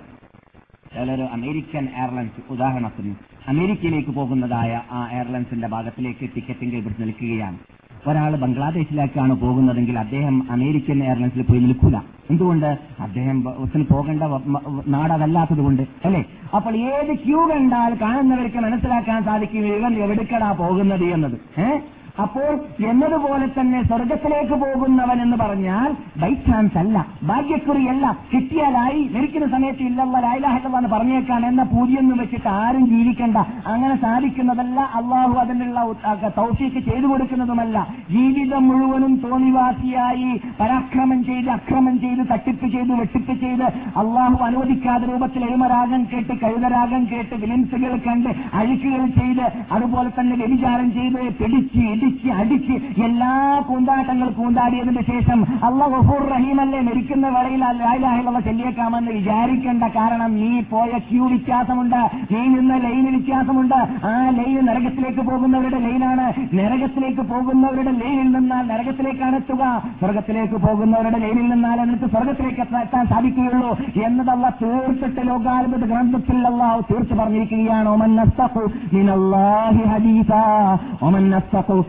ചിലർ 0.93 1.21
അമേരിക്കൻ 1.37 1.85
എയർലൈൻസ് 2.01 2.41
ഉദാഹരണത്തിന് 2.53 3.13
അമേരിക്കയിലേക്ക് 3.47 4.11
പോകുന്നതായ 4.19 4.81
ആ 4.91 5.01
എയർലൈൻസിന്റെ 5.11 5.67
ഭാഗത്തിലേക്ക് 5.75 6.25
ടിക്കറ്റിംഗ് 6.35 6.75
ഇവിടെ 6.75 7.01
നിൽക്കുകയാണ്. 7.03 7.57
ഒരാൾ 8.07 8.35
ബംഗ്ലാദേശിലേക്കാണ് 8.35 9.33
പോകുന്നതെങ്കിൽ 9.33 9.99
അദ്ദേഹം 9.99 10.51
അമേരിക്കൻ 10.51 11.03
എയർലൈൻസിൽ 11.03 11.41
പോയി 11.41 11.59
നിൽക്കൂല. 11.59 11.97
എന്തുകൊണ്ട്? 12.29 12.77
അദ്ദേഹം 12.99 13.43
ബസ്സിന് 13.43 13.85
പോകേണ്ട 13.91 14.23
വ- 14.23 14.41
മ- 14.45 14.81
നാടതല്ലാത്തത് 14.87 15.57
കൊണ്ട് 15.57 15.83
അല്ലേ? 16.05 16.25
അപ്പോൾ 16.55 16.77
ഏത് 16.77 17.15
ക്യൂ 17.15 17.49
കണ്ടാൽ 17.53 17.97
കാണുന്നവർക്ക് 18.01 18.57
മനസ്സിലാക്കാൻ 18.57 19.23
സാധിക്കും 19.23 19.65
ഇവൻ 19.65 19.93
എവിടുക്കടാ 19.93 20.51
പോകുന്നത് 20.51 21.03
എന്നത്. 21.03 21.61
ഏഹ് 21.61 21.81
അപ്പോൾ 22.21 22.59
എന്നതുപോലെ 22.85 23.47
തന്നെ 23.47 23.83
സ്വർഗത്തിലേക്ക് 23.83 24.53
പോകുന്നവൻ 24.53 25.21
എന്ന് 25.21 25.37
പറഞ്ഞാൽ 25.37 25.95
ബൈ 26.21 26.33
ചാൻസ് 26.33 26.77
അല്ല. 26.77 27.05
ഭാഗ്യക്കുറിയല്ല 27.23 28.17
കിട്ടിയാലായി. 28.33 29.09
മരിക്കുന്ന 29.13 29.47
സമയത്ത് 29.47 29.83
ഇല്ലല്ല 29.83 30.19
ലായിലാഹല്ലെന്ന് 30.19 30.89
പറഞ്ഞേക്കാൻ 30.89 31.45
എന്ന 31.45 31.63
പൂജ്യൊന്നും 31.63 32.17
വെച്ചിട്ട് 32.17 32.47
ആരും 32.47 32.87
ജീവിക്കണ്ട. 32.89 33.37
അങ്ങനെ 33.67 33.95
സാധിക്കുന്നതല്ല 33.95 34.79
അള്ളാഹു 34.79 35.33
അതിനുള്ള 35.33 35.93
തൗഫീക്ക് 36.37 36.79
ചെയ്തു 36.79 37.07
കൊടുക്കുന്നതുമല്ല. 37.07 37.87
ജീവിതം 38.11 38.67
മുഴുവനും 38.67 39.15
തോന്നിവാസിയായി 39.15 40.41
പരാക്രമം 40.59 41.23
ചെയ്ത് 41.23 41.49
അക്രമം 41.49 41.99
ചെയ്ത് 41.99 42.29
തട്ടിപ്പ് 42.31 42.67
ചെയ്ത് 42.67 42.93
വെട്ടിപ്പ് 42.93 43.33
ചെയ്ത് 43.33 43.63
അള്ളാഹു 43.97 44.43
അനുവദിക്കാത്ത 44.43 45.03
രൂപത്തിൽ 45.03 45.45
എഴുമരാഗം 45.45 46.07
കേട്ട് 46.13 46.33
കഴുതരാഗം 46.33 47.07
കേട്ട് 47.11 47.35
വിലൻസുകൾ 47.35 47.97
കണ്ട് 47.97 48.29
അഴുക്കുകൾ 48.53 49.07
ചെയ്ത് 49.07 49.45
അതുപോലെ 49.71 50.09
തന്നെ 50.09 50.35
വ്യഭിചാരം 50.35 50.93
ചെയ്ത് 50.93 51.33
പിടിച്ച് 51.33 52.02
ഇടിച്ച് 52.03 52.29
അടിച്ച് 52.29 53.01
എല്ലാ 53.01 53.63
കൂന്താട്ടങ്ങൾ 53.67 54.29
കൂന്താടിയതിന് 54.29 55.01
ശേഷം 55.01 55.45
അള്ള 55.65 55.87
ഗഫൂർ 55.87 56.29
റഹീമല്ലേ 56.29 56.79
മരിക്കുന്ന 56.79 57.29
വേളയിൽ 57.29 57.59
ലായിലാഹിലുള്ള 57.59 58.39
ചെല്ലിയേക്കാമെന്ന് 58.39 59.11
വിചാരിക്കേണ്ട 59.11 59.83
കാരണം 59.83 60.35
നീ 60.35 60.61
പോയ 60.61 60.97
ക്യൂ 61.11 61.27
വ്യത്യാസമുണ്ട് 61.27 61.95
നീ 62.33 62.39
നിന്ന 62.39 62.77
ലൈന് 62.77 63.09
വ്യത്യാസമുണ്ട്. 63.09 63.75
ആ 64.05 64.29
ലൈൻ 64.29 64.65
നരകത്തിലേക്ക് 64.65 65.19
പോകുന്നവരുടെ 65.19 65.77
ലൈനാണ്. 65.77 66.33
നരകത്തിലേക്ക് 66.55 67.21
പോകുന്നവരുടെ 67.21 67.91
ലൈനിൽ 67.91 68.31
നിന്നാൽ 68.31 68.67
നരകത്തിലേക്കാണ് 68.67 69.35
എത്തുക. 69.35 69.83
സ്വർഗത്തിലേക്ക് 69.99 70.53
പോകുന്നവരുടെ 70.53 71.17
ലൈനിൽ 71.17 71.49
നിന്നാൽ 71.49 71.81
എന്നിട്ട് 71.81 72.05
സ്വർഗത്തിലേക്ക് 72.05 72.61
എത്താൻ- 72.61 73.07
സാധിക്കുകയുള്ളൂ 73.07 73.77
എന്നതല്ല 74.05 74.55
തീർത്തിട്ട് 74.61 75.27
ലോകാത്ഭുത 75.27 75.85
ഗ്രന്ഥത്തിൽ 75.85 76.47
അള്ളാഹു 76.47 76.81
തീർത്തു 76.91 77.13
പറഞ്ഞിരിക്കുകയാണ്. 77.13 77.89
ഒമൻ 77.89 78.15
നസ്തഖു 78.15 78.71
മിനല്ലാഹി 78.93 79.87
ഹദീസാ 79.87 80.77
ഒമൻ 81.01 81.29
നസ്തഖു 81.29 81.85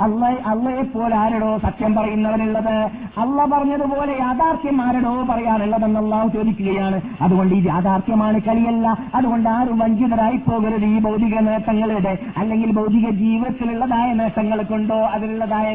അള്ളയെ 0.00 0.82
പോലെ 0.82 1.16
ആരടോ 1.16 1.58
സത്യം 1.58 1.94
പറയുന്നവനുള്ളത്? 1.94 2.76
അള്ള 3.18 3.44
പറഞ്ഞതുപോലെ 3.52 4.12
യാഥാർത്ഥ്യം 4.20 4.82
ആരടോ 4.82 5.26
പറയാനുള്ളതെന്ന് 5.30 6.00
അള്ളാഹു 6.00 6.28
ചോദിക്കുകയാണ്. 6.28 7.00
അതുകൊണ്ട് 7.20 7.54
ഈ 7.54 7.60
യാഥാർത്ഥ്യമാണ് 7.66 8.40
കളിയല്ല. 8.40 8.96
അതുകൊണ്ട് 9.14 9.48
ആരും 9.48 9.78
വഞ്ചിതരായി 9.78 10.36
പോകരുത് 10.36 10.84
ഈ 10.84 10.98
ഭൗതിക 10.98 11.38
നേട്ടങ്ങളുടെ 11.38 12.18
അല്ലെങ്കിൽ 12.36 12.70
ഭൗതിക 12.72 13.10
ജീവിതത്തിലുള്ളതായ 13.10 14.12
നേട്ടങ്ങൾ 14.12 14.62
കൊണ്ടോ 14.62 14.98
അതിലുള്ളതായ 15.14 15.74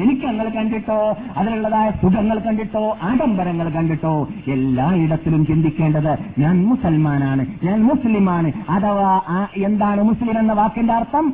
മിനുക്കങ്ങൾ 0.00 0.48
കണ്ടിട്ടോ 0.48 1.16
അതിലുള്ളതായ 1.36 1.90
സുഖങ്ങൾ 1.90 2.38
കണ്ടിട്ടോ 2.38 2.96
ആഡംബരങ്ങൾ 3.02 3.68
കണ്ടിട്ടോ 3.68 4.28
എല്ലായിടത്തിലും 4.48 5.46
ചിന്തിക്കേണ്ടത് 5.46 6.12
ഞാൻ 6.38 6.66
മുസൽമാനാണ് 6.66 7.46
ഞാൻ 7.64 7.78
മുസ്ലിമാണ് 7.84 8.52
അഥവാ 8.70 9.10
ആ 9.28 9.38
എന്താണ് 9.80 10.02
മുസ്ലിം 10.02 10.38
എന്ന 10.38 10.52
വാക്കിന്റെ 10.52 10.94
അർത്ഥം? 10.94 11.26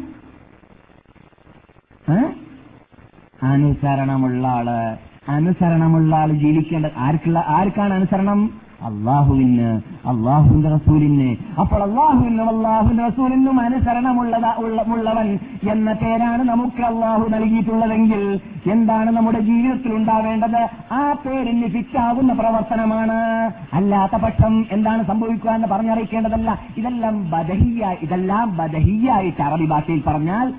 അനുസരണമുള്ള 3.43 4.47
ആൾ. 4.47 4.69
അനുസരണമുള്ള 5.29 6.17
ആൾ 6.17 6.33
ജീവിക്കേണ്ട 6.33 6.87
ആർക്കുള്ള 6.97 7.39
ആർക്കാണ് 7.49 7.95
അനുസരണം? 7.95 8.66
അള്ളാഹുവിന് 8.83 9.81
അള്ളാഹുവിന്റെ 10.07 10.69
റസൂലിന്. 10.69 11.37
അപ്പോൾ 11.61 11.83
അള്ളാഹുവിനും 11.83 12.49
അള്ളാഹുവിന്റെ 12.57 13.07
റസൂലിനും 13.07 13.61
ഉള്ളവൻ 14.93 15.39
എന്ന 15.71 15.93
പേരാണ് 15.93 16.43
നമുക്ക് 16.43 16.83
അള്ളാഹു 16.83 17.29
നൽകിയിട്ടുള്ളതെങ്കിൽ 17.29 18.41
എന്താണ് 18.71 19.11
നമ്മുടെ 19.11 19.41
ജീവിതത്തിൽ 19.41 19.95
ഉണ്ടാവേണ്ടത്? 19.95 20.69
ആ 20.93 21.13
പേരിന് 21.13 21.67
ഫിറ്റാവുന്ന 21.67 22.33
പ്രവർത്തനമാണ്. 22.33 23.51
അല്ലാത്ത 23.73 24.17
പക്ഷം 24.17 24.67
എന്താണ് 24.73 25.07
സംഭവിക്കുക 25.07 25.51
എന്ന് 25.51 25.69
പറഞ്ഞറിയിക്കേണ്ടതല്ല. 25.69 26.59
ഇതെല്ലാം 26.77 27.31
ബദഹിയ 27.31 27.97
ഇതെല്ലാം 28.03 28.57
ബദഹിയായിട്ട് 28.57 29.43
അറബി 29.43 29.67
ഭാഷയിൽ 29.67 30.03
പറഞ്ഞാൽ 30.07 30.53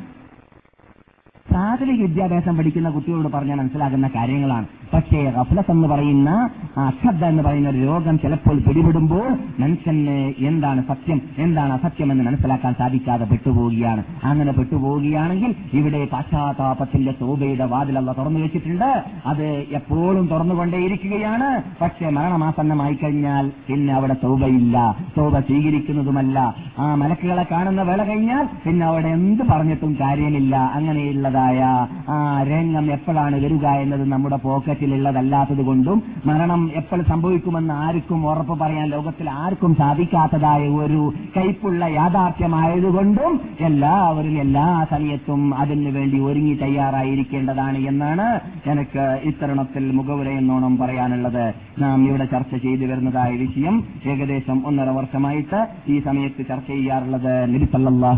പ്രാഥമിക 1.49 2.01
വിദ്യാഭ്യാസം 2.01 2.57
പഠിക്കുന്ന 2.57 2.89
കുട്ടികളോട് 2.89 3.27
പറഞ്ഞാൽ 3.33 3.55
മനസ്സിലാകുന്ന 3.55 4.07
കാര്യങ്ങളാണ്. 4.07 4.65
പക്ഷേ 4.93 5.33
റഫ്ലസ് 5.39 5.71
എന്ന് 5.71 5.87
പറയുന്ന 5.87 6.49
അശ്രദ്ധ 6.77 7.25
എന്ന് 7.25 7.43
പറയുന്ന 7.43 7.69
ഒരു 7.69 7.77
രോഗം 7.77 8.19
ചിലപ്പോൾ 8.19 8.59
പിടിപെടുമ്പോൾ 8.59 9.37
മനുഷ്യന് 9.59 10.33
എന്താണ് 10.39 10.83
സത്യം? 10.87 11.21
എന്താണ് 11.37 11.73
അസത്യം 11.73 12.11
എന്ന് 12.11 12.23
മനസ്സിലാക്കാൻ 12.23 12.73
സാധിക്കാതെ 12.73 13.25
പെട്ടുപോവുകയാണ്. 13.25 14.03
അങ്ങനെ 14.23 14.51
പെട്ടുപോവുകയാണെങ്കിൽ 14.51 15.55
ഇവിടെ 15.73 16.07
പശ്ചാത്താപത്തിന്റെ 16.13 17.13
തോബയുടെ 17.21 17.65
വാതിലല്ല 17.65 18.11
തുറന്നു 18.11 18.39
വെച്ചിട്ടുണ്ട്. 18.39 19.03
അത് 19.25 19.65
എപ്പോഴും 19.71 20.27
തുറന്നുകൊണ്ടേയിരിക്കുകയാണ്. 20.27 21.63
പക്ഷേ 21.81 22.09
മരണമാസന്നമായി 22.09 22.97
കഴിഞ്ഞാൽ 23.03 23.51
പിന്നെ 23.67 23.93
അവിടെ 23.93 24.15
തോബയില്ല 24.23 24.95
തോബ 25.17 25.39
സ്വീകരിക്കുന്നതുമല്ല. 25.39 26.55
ആ 26.79 26.95
മലക്കുകളെ 26.95 27.45
കാണുന്ന 27.51 27.81
വേള 27.81 28.03
കഴിഞ്ഞാൽ 28.03 28.49
പിന്നെ 28.65 28.85
അവിടെ 28.85 29.07
എന്ത് 29.07 29.43
പറഞ്ഞിട്ടും 29.43 29.97
കാര്യമില്ല. 30.01 30.55
അങ്ങനെയുള്ളതായ 30.55 31.87
ആ 32.09 32.43
രംഗം 32.43 32.91
എപ്പോഴാണ് 32.91 33.35
വരിക 33.45 33.65
എന്നത് 33.65 34.05
നമ്മുടെ 34.05 34.37
പോക്കറ്റിലുള്ളതല്ലാത്തത് 34.77 35.61
കൊണ്ടും 35.67 35.97
മരണം 36.25 36.61
എപ്പോൾ 36.79 36.99
സംഭവിക്കുമെന്ന് 37.09 37.73
ആർക്കും 37.85 38.21
ഉറപ്പ് 38.29 38.55
പറയാൻ 38.61 38.87
ലോകത്തിൽ 38.95 39.27
ആർക്കും 39.43 39.71
സാധിക്കാത്തതായ 39.81 40.63
ഒരു 40.83 41.01
കൈപ്പുള്ള 41.35 41.85
യാഥാർത്ഥ്യമായതുകൊണ്ടും 41.99 43.33
എല്ലാവരും 43.69 44.35
എല്ലാ 44.45 44.67
സമയത്തും 44.93 45.41
അതിനു 45.61 45.91
വേണ്ടി 45.97 46.19
ഒരുങ്ങി 46.29 46.55
തയ്യാറായിരിക്കേണ്ടതാണ് 46.63 47.79
എന്നാണ് 47.91 48.27
എനിക്ക് 48.71 49.05
ഇത്തരണത്തിൽ 49.29 49.83
മുഖവുരയെന്നോണം 49.99 50.73
പറയാനുള്ളത്. 50.77 51.45
നാം 51.81 51.97
ഇവിടെ 52.07 52.25
ചർച്ച 52.33 52.53
ചെയ്തു 52.65 52.85
വരുന്നതായ 52.91 53.31
വിഷയം 53.43 53.75
ഏകദേശം 54.13 54.57
ഒന്നര 54.69 54.89
വർഷമായിട്ട് 54.99 55.61
ഈ 55.93 55.97
സമയത്ത് 56.07 56.41
ചർച്ച 56.51 56.69
ചെയ്യാറുള്ളത് 56.71 57.33
നബി 57.53 57.67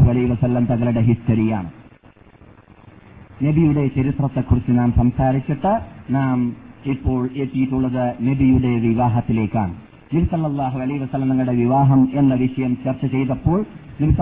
അലൈ 0.09 0.25
വസല്ലം 0.33 0.65
തങ്ങളുടെ 0.71 1.03
ഹിസ്റ്ററിയാണ്. 1.09 1.69
നബിയുടെ 3.45 3.83
ചരിത്രത്തെക്കുറിച്ച് 3.95 4.71
നാം 4.77 4.89
സംസാരിച്ചിട്ട് 4.97 5.73
നാം 6.09 6.37
ഇപ്പോൾ 6.85 7.29
എത്തിയിട്ടുള്ളത് 7.35 8.03
നബിയുടെ 8.21 8.71
വിവാഹത്തിലേക്കാണ്. 8.87 9.73
നബി 10.13 10.27
അലൈ 10.81 10.97
വസല്ലം 10.97 11.29
തങ്ങളുടെ 11.29 11.53
വിവാഹം 11.53 12.01
എന്ന 12.13 12.33
വിഷയം 12.33 12.71
ചർച്ച 12.85 13.05
ചെയ്തപ്പോൾ 13.05 13.59
നബി 14.01 14.13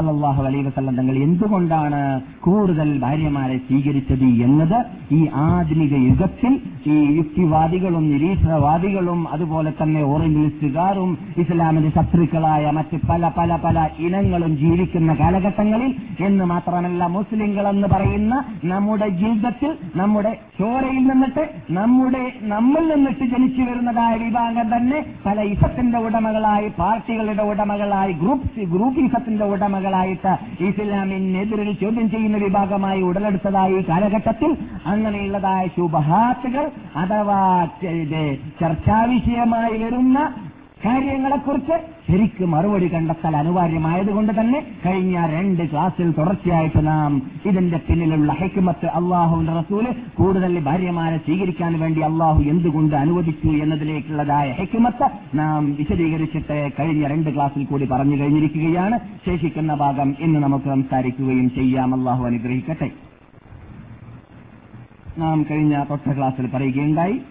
അലൈ 0.48 0.62
വസല്ലം 0.64 0.96
തങ്ങൾ 0.96 1.16
എന്തുകൊണ്ടാണ് 1.18 2.02
കൂടുതൽ 2.40 3.00
ഭാര്യമാരെ 3.00 3.58
സ്വീകരിച്ചത് 3.58 4.28
എന്നത് 4.48 4.80
ഈ 5.12 5.22
ആധുനിക 5.46 5.94
യുഗത്തിൽ 6.10 6.54
ഈ 6.88 6.98
യുക്തിവാദികളും 7.18 8.04
നിരീക്ഷണവാദികളും 8.12 9.20
അതുപോലെ 9.32 9.72
തന്നെ 9.72 10.02
ഓറിയന്റലിസ്റ്റുകാരും 10.04 11.10
ഇസ്ലാമിന്റെ 11.38 11.90
ശത്രുക്കളായ 11.90 12.72
മറ്റ് 12.72 12.98
പല 13.10 13.32
പല 13.38 13.58
പല 13.64 13.78
ഇനങ്ങളും 14.00 14.54
ജീവിക്കുന്ന 14.58 15.14
കാലഘട്ടങ്ങളിൽ 15.14 15.92
എന്ന് 16.20 16.46
മാത്രമല്ല 16.46 17.08
മുസ്ലിങ്ങൾ 17.08 17.68
എന്ന് 17.68 17.88
പറയുന്ന 17.88 18.34
നമ്മുടെ 18.64 19.08
ജീവിതത്തിൽ 19.18 19.72
നമ്മുടെ 19.96 20.32
ചോരയിൽ 20.60 21.04
നിന്നിട്ട് 21.08 21.44
നമ്മുടെ 21.72 22.24
നമ്മിൽ 22.48 22.86
നിന്നിട്ട് 22.88 23.26
ജനിച്ചു 23.26 23.62
വരുന്നതായ 23.62 24.14
വിഭാഗം 24.18 24.68
തന്നെ 24.76 25.00
പല 25.26 25.40
ഇസത്തിന്റെ 25.48 26.00
ഉടമകളായി 26.00 26.70
പാർട്ടികളുടെ 26.78 27.44
ഉടമകളായി 27.44 28.14
ഗ്രൂപ്പ് 28.14 28.66
ഗ്രൂപ്പ് 28.68 29.00
ഇസത്തിന്റെ 29.00 29.46
ഉടമകളായിട്ട് 29.46 30.34
ഇസ്ലാമിനെതിരെ 30.70 31.74
ചോദ്യം 31.82 32.08
ചെയ്യുന്ന 32.10 32.38
വിഭാഗമായി 32.38 33.02
ഉടലെടുത്തതായി 33.02 33.80
കാലഘട്ടത്തിൽ 33.90 34.52
അങ്ങനെയുള്ളതായ 34.92 35.64
ശുഭഹാത്തുകൾ 35.68 36.66
അഥവാ 36.96 37.66
ചർച്ചാവിഷയമായി 37.66 38.36
ചർച്ചാ 38.62 39.04
വിഷയമായി 39.04 39.84
വരുന്ന 39.84 40.34
കാര്യങ്ങളെക്കുറിച്ച് 40.86 41.74
ശരിക്ക് 42.12 42.46
മറുപടി 42.46 42.94
കണ്ടെത്തൽ 42.94 43.38
അനിവാര്യമായതുകൊണ്ട് 43.38 44.34
തന്നെ 44.40 44.68
കഴിഞ്ഞ 44.86 45.28
രണ്ട് 45.28 45.72
ക്ലാസ്സിൽ 45.72 46.12
തുടർച്ചയായിട്ട് 46.12 46.88
നാം 46.88 47.22
ഇതിന്റെ 47.46 47.78
പിന്നിലുള്ള 47.78 48.34
ഹെക്കുമത്ത് 48.34 48.86
അള്ളാഹുവിന്റെ 48.86 49.54
റസൂൽ 49.54 49.88
കൂടുതൽ 50.16 50.60
ഭാര്യമാരെ 50.60 51.18
സ്വീകരിക്കാൻ 51.18 51.80
വേണ്ടി 51.80 52.02
അള്ളാഹു 52.02 52.42
എന്തുകൊണ്ട് 52.42 52.96
അനുവദിച്ചു 52.96 53.48
എന്നതിലേക്കുള്ളതായ 53.48 54.52
ഹെക്കുമത്ത് 54.52 55.38
നാം 55.38 55.76
വിശദീകരിച്ചിട്ട് 55.76 56.72
കഴിഞ്ഞ 56.80 57.08
രണ്ട് 57.08 57.36
ക്ലാസ്സിൽ 57.36 57.66
കൂടി 57.66 57.86
പറഞ്ഞു 57.86 58.18
കഴിഞ്ഞിരിക്കുകയാണ്. 58.18 59.00
ശേഷിക്കുന്ന 59.26 59.74
ഭാഗം 59.74 60.16
ഇന്ന് 60.20 60.40
നമുക്ക് 60.40 60.66
സംസാരിക്കുകയും 60.66 61.50
ചെയ്യാം. 61.50 61.96
അള്ളാഹു 61.96 62.26
അനുഗ്രഹിക്കട്ടെ. 62.26 62.92
നാം 65.18 65.46
കഴിഞ്ഞ 65.52 65.84
തൊട്ട 65.90 66.12
ക്ലാസ്സിൽ 66.12 66.48
പറയുകയുണ്ടായി. 66.48 67.22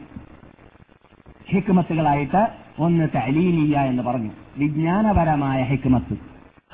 ഹിക്മത്തുകളായിട്ട് 1.51 2.49
ഒന്ന് 2.79 3.09
തലീലിയ 3.15 3.79
എന്ന് 3.79 4.03
പറഞ്ഞു. 4.03 4.31
വിജ്ഞാനപരമായ 4.59 5.63
ഹിക്മത്ത്. 5.63 6.17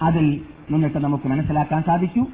അതിൽ 0.03 0.41
നിന്നിട്ട് 0.71 0.99
നമുക്ക് 0.99 1.29
മനസ്സിലാക്കാൻ 1.29 1.83
സാധിച്ചു. 1.83 2.27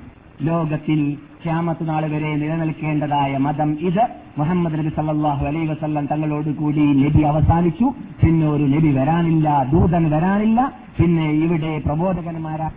ലോകത്തിൽ 0.43 1.19
ക്യാമത്ത് 1.45 1.89
നാൾ 1.89 2.07
വരെ 2.07 2.37
നിലനിൽക്കേണ്ടതായ 2.37 3.37
മതം 3.37 3.77
ഇത്. 3.81 4.09
മുഹമ്മദ് 4.39 4.79
നബി 4.79 4.89
സല്ലാഹു 4.89 5.47
അലൈ 5.47 5.67
വസല്ലം 5.67 6.07
തങ്ങളോട് 6.07 6.57
കൂടി 6.57 6.81
നബി 6.81 7.23
അവസാനിച്ചു. 7.23 7.85
പിന്നെ 8.27 8.49
ഒരു 8.49 8.65
നബി 8.65 8.89
വരാനില്ല 8.89 9.65
ദൂതൻ 9.73 10.11
വരാനില്ല. 10.11 10.73
പിന്നെ 11.03 11.31
ഇവിടെ 11.31 11.83
പ്രബോധകന്മാരാ 11.87 12.71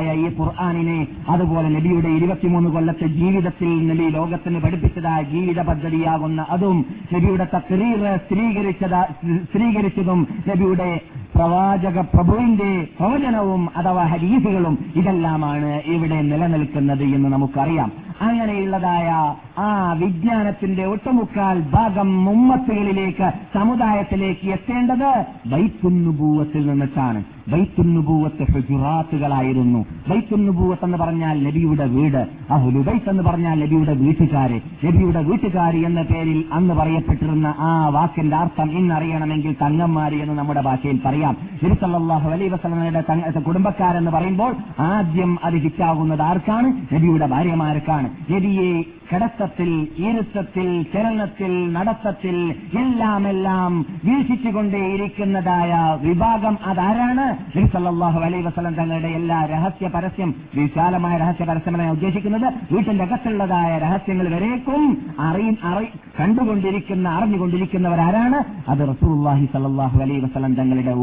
ഈ 0.00 0.36
ഖുർആാനിനെ 0.38 1.06
അതുപോലെ 1.28 1.68
നബിയുടെ 1.68 2.08
ഇരുപത്തിമൂന്ന് 2.08 2.70
കൊല്ലത്തെ 2.70 3.06
ജീവിതത്തിൽ 3.06 3.88
നബി 3.88 4.08
ലോകത്തിന് 4.10 4.60
പഠിപ്പിച്ചതായ 4.60 5.22
ജീവിത 5.22 5.62
പദ്ധതിയാകുന്ന 5.62 6.46
അതും 6.50 6.86
നബിയുടെ 7.14 7.46
തക്രീർ 7.54 8.16
സ്ത്രീകരിച്ചത് 8.16 9.00
സ്ത്രീകരിച്ചതും 9.44 10.28
നബിയുടെ 10.48 11.00
പ്രവാചക 11.34 12.00
പ്രഭുവിന്റെ 12.00 12.86
പ്രവചനവും 12.98 13.68
അഥവാ 13.76 14.04
ഹരീഫുകളും 14.04 14.78
ഇതെല്ലാമാണ് 14.96 15.82
ഇവിടെ 15.86 16.22
നിലനിൽക്കുന്നത് 16.22 17.02
എന്ന് 17.02 17.28
നമുക്കറിയാം. 17.28 17.92
അങ്ങനെയുള്ളതായ 18.20 19.36
ആ 19.58 19.92
വിജ്ഞാനത്തിന്റെ 19.92 20.84
ഒട്ടുമുക്കാൽ 20.84 21.60
ഭാഗം 21.60 22.24
മുമ്മത്തുകളിലേക്ക് 22.24 23.32
സമുദായത്തിലേക്ക് 23.54 24.48
എത്തേണ്ടത് 24.48 25.24
ബൈത്തുന്നുഭൂവത്തിൽ 25.46 26.66
നിന്നിട്ടാണ്. 26.66 27.24
ബൈത്തുന്നുഭൂവത്ത് 27.48 28.52
ഹുജുറാത്തുകളായിരുന്നു. 28.52 29.86
ബൈത്തുന്നുഭൂവത്ത് 30.08 30.84
എന്ന് 30.84 30.98
പറഞ്ഞാൽ 30.98 31.42
നബിയുടെ 31.44 31.86
വീട്. 31.86 32.26
അഹുലു 32.50 32.78
ബൈത്ത് 32.78 33.10
എന്ന് 33.10 33.22
പറഞ്ഞാൽ 33.22 33.64
നബിയുടെ 33.64 33.94
വീട്ടുകാര്. 33.94 34.60
നബിയുടെ 34.86 35.22
വീട്ടുകാർ 35.22 35.76
എന്ന 35.76 36.02
പേരിൽ 36.02 36.44
അന്ന് 36.52 36.74
പറയപ്പെട്ടിരുന്ന 36.74 37.54
ആ 37.58 37.88
വാക്കിന്റെ 37.88 38.36
അർത്ഥം 38.36 38.70
ഇന്നറിയണമെങ്കിൽ 38.70 39.56
തങ്ങന്മാര് 39.62 40.12
എന്ന് 40.12 40.34
നമ്മുടെ 40.34 40.60
ഭാഷയിൽ 40.60 41.00
പറയാം. 41.04 41.36
നബിസല്ലാഹു 41.64 42.30
അലൈ 42.30 42.48
വസ്ലമയുടെ 42.48 43.40
കുടുംബക്കാരെന്ന് 43.40 44.10
പറയുമ്പോൾ 44.10 44.54
ആദ്യം 44.80 45.38
അത് 45.44 45.54
ഹിറ്റാകുന്നത് 45.54 46.22
ആർക്കാണ്? 46.22 46.94
നബിയുടെ 46.94 47.26
ഭാര്യമാർക്കാണ്. 47.26 48.32
നബിയെ 48.32 48.82
കിടത്തത്തിൽ 49.10 49.70
ഈരുത്തത്തിൽ 50.06 50.68
ചലനത്തിൽ 50.92 51.52
നടത്തത്തിൽ 51.76 52.36
എല്ലാം 52.82 53.22
എല്ലാം 53.32 53.72
വീക്ഷിച്ചുകൊണ്ടേയിരിക്കുന്നതായ 54.08 55.72
വിഭാഗം 56.06 56.54
അതാരാണ്? 56.70 57.26
നബിസല്ലാഹു 57.56 58.20
അലൈ 58.26 58.40
വസ്ലം 58.46 58.74
തങ്ങളുടെ 58.80 59.10
എല്ലാ 59.18 59.38
രഹസ്യ 59.52 59.88
പരസ്യം 59.96 60.30
വിശാലമായ 60.58 61.14
രഹസ്യ 61.22 61.44
പരസ്യമെന്ന് 61.50 61.94
ഉദ്ദേശിക്കുന്നത്. 61.96 62.48
വീട്ടിന്റെ 62.72 63.04
അകത്തുള്ളതായ 63.08 63.70
രഹസ്യങ്ങൾ 63.84 64.28
വരേക്കും 64.34 64.82
അറി 65.28 65.46
അറി 65.72 65.86
കണ്ടുകൊണ്ടിരിക്കുന്ന 66.20 67.06
അറിഞ്ഞുകൊണ്ടിരിക്കുന്നവരാരാണ്? 67.16 68.38
അത് 68.72 68.82
റസൂല്ലാഹി 68.92 69.46
സല്ലാഹു 69.54 69.96
അലൈ 70.06 70.18
വസ്ലം 70.26 70.54
തങ്ങളുടെ 70.60 70.94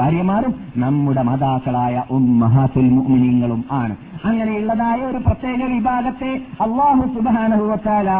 ഭാര്യമാരും 0.00 0.54
നമ്മുടെ 0.84 1.22
മാതാക്കളായ 1.30 2.04
ഉമ്മഹാത്തുൽ 2.18 2.90
മുഅ്മിനീങ്ങളും 2.96 3.62
ആണ്. 3.82 3.94
അങ്ങനെയുള്ളതായ 4.30 4.98
ഒരു 5.10 5.20
പ്രത്യേക 5.26 5.60
വിഭാഗത്തെ 5.72 6.32
അള്ളാഹു 6.64 7.04
സുബാനഹുവത്താല 7.52 8.10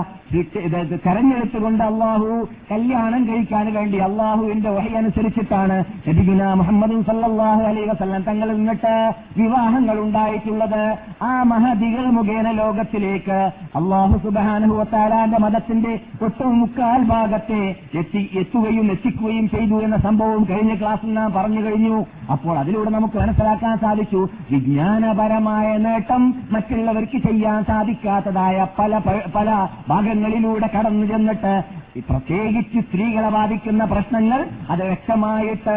തെരഞ്ഞെടുത്തുകൊണ്ട് 1.05 1.83
അള്ളാഹു 1.85 2.29
കല്യാണം 2.71 3.23
കഴിക്കാൻ 3.29 3.66
വേണ്ടി 3.75 3.99
അള്ളാഹുവിന്റെ 4.07 4.71
വഹി 4.77 4.92
അനുസരിച്ചിട്ടാണ് 5.01 5.77
നബിഗുന 6.07 6.42
മുഹമ്മദ് 6.61 6.99
സല്ലാഹു 7.09 7.62
അലൈ 7.71 7.83
വസ്ലം 7.90 8.23
തങ്ങൾ 8.29 8.49
നിന്നിട്ട് 8.57 8.95
വിവാഹങ്ങൾ 9.40 9.97
ഉണ്ടായിട്ടുള്ളത്. 10.05 10.85
ആ 11.23 11.33
മഹതികൾ 11.51 12.07
മുഖേന 12.16 12.51
ലോകത്തിലേക്ക് 12.61 13.40
അള്ളാഹു 13.81 14.14
സുബഹാനുഭവത്താലാന്റെ 14.25 15.40
മതത്തിന്റെ 15.45 15.92
ഒട്ടുമുക്കാൽ 16.29 17.03
ഭാഗത്തെ 17.12 17.62
എത്തി 18.03 18.23
എത്തുകയും 18.42 18.88
എത്തിക്കുകയും 18.95 19.49
ചെയ്തു 19.57 19.83
എന്ന 19.88 19.99
സംഭവം 20.07 20.42
കഴിഞ്ഞ 20.51 20.75
ക്ലാസ്സിൽ 20.75 21.12
നാം 21.18 21.31
പറഞ്ഞു 21.37 21.62
കഴിഞ്ഞു. 21.66 21.99
അപ്പോൾ 22.33 22.55
അതിലൂടെ 22.62 22.90
നമുക്ക് 22.97 23.18
മനസ്സിലാക്കാൻ 23.23 23.77
സാധിച്ചു 23.85 24.23
വിജ്ഞാനപരമായ 24.51 25.68
നേട്ടം 25.87 26.25
മറ്റുള്ളവർക്ക് 26.57 27.21
ചെയ്യാൻ 27.29 27.61
സാധിക്കാത്തതായ 27.73 28.66
പല 28.81 28.92
പല 29.28 29.68
ഭാഗങ്ങളിലൂടെ 29.88 30.66
കടന്നു 30.66 31.06
ചെന്നിട്ട് 31.06 31.82
പ്രത്യേകിച്ച് 31.96 32.81
സ്ത്രീകളെ 32.81 33.28
ബാധിക്കുന്ന 33.28 33.85
പ്രശ്നങ്ങൾ 33.85 34.40
അത് 34.70 34.83
വ്യക്തമായിട്ട് 34.83 35.74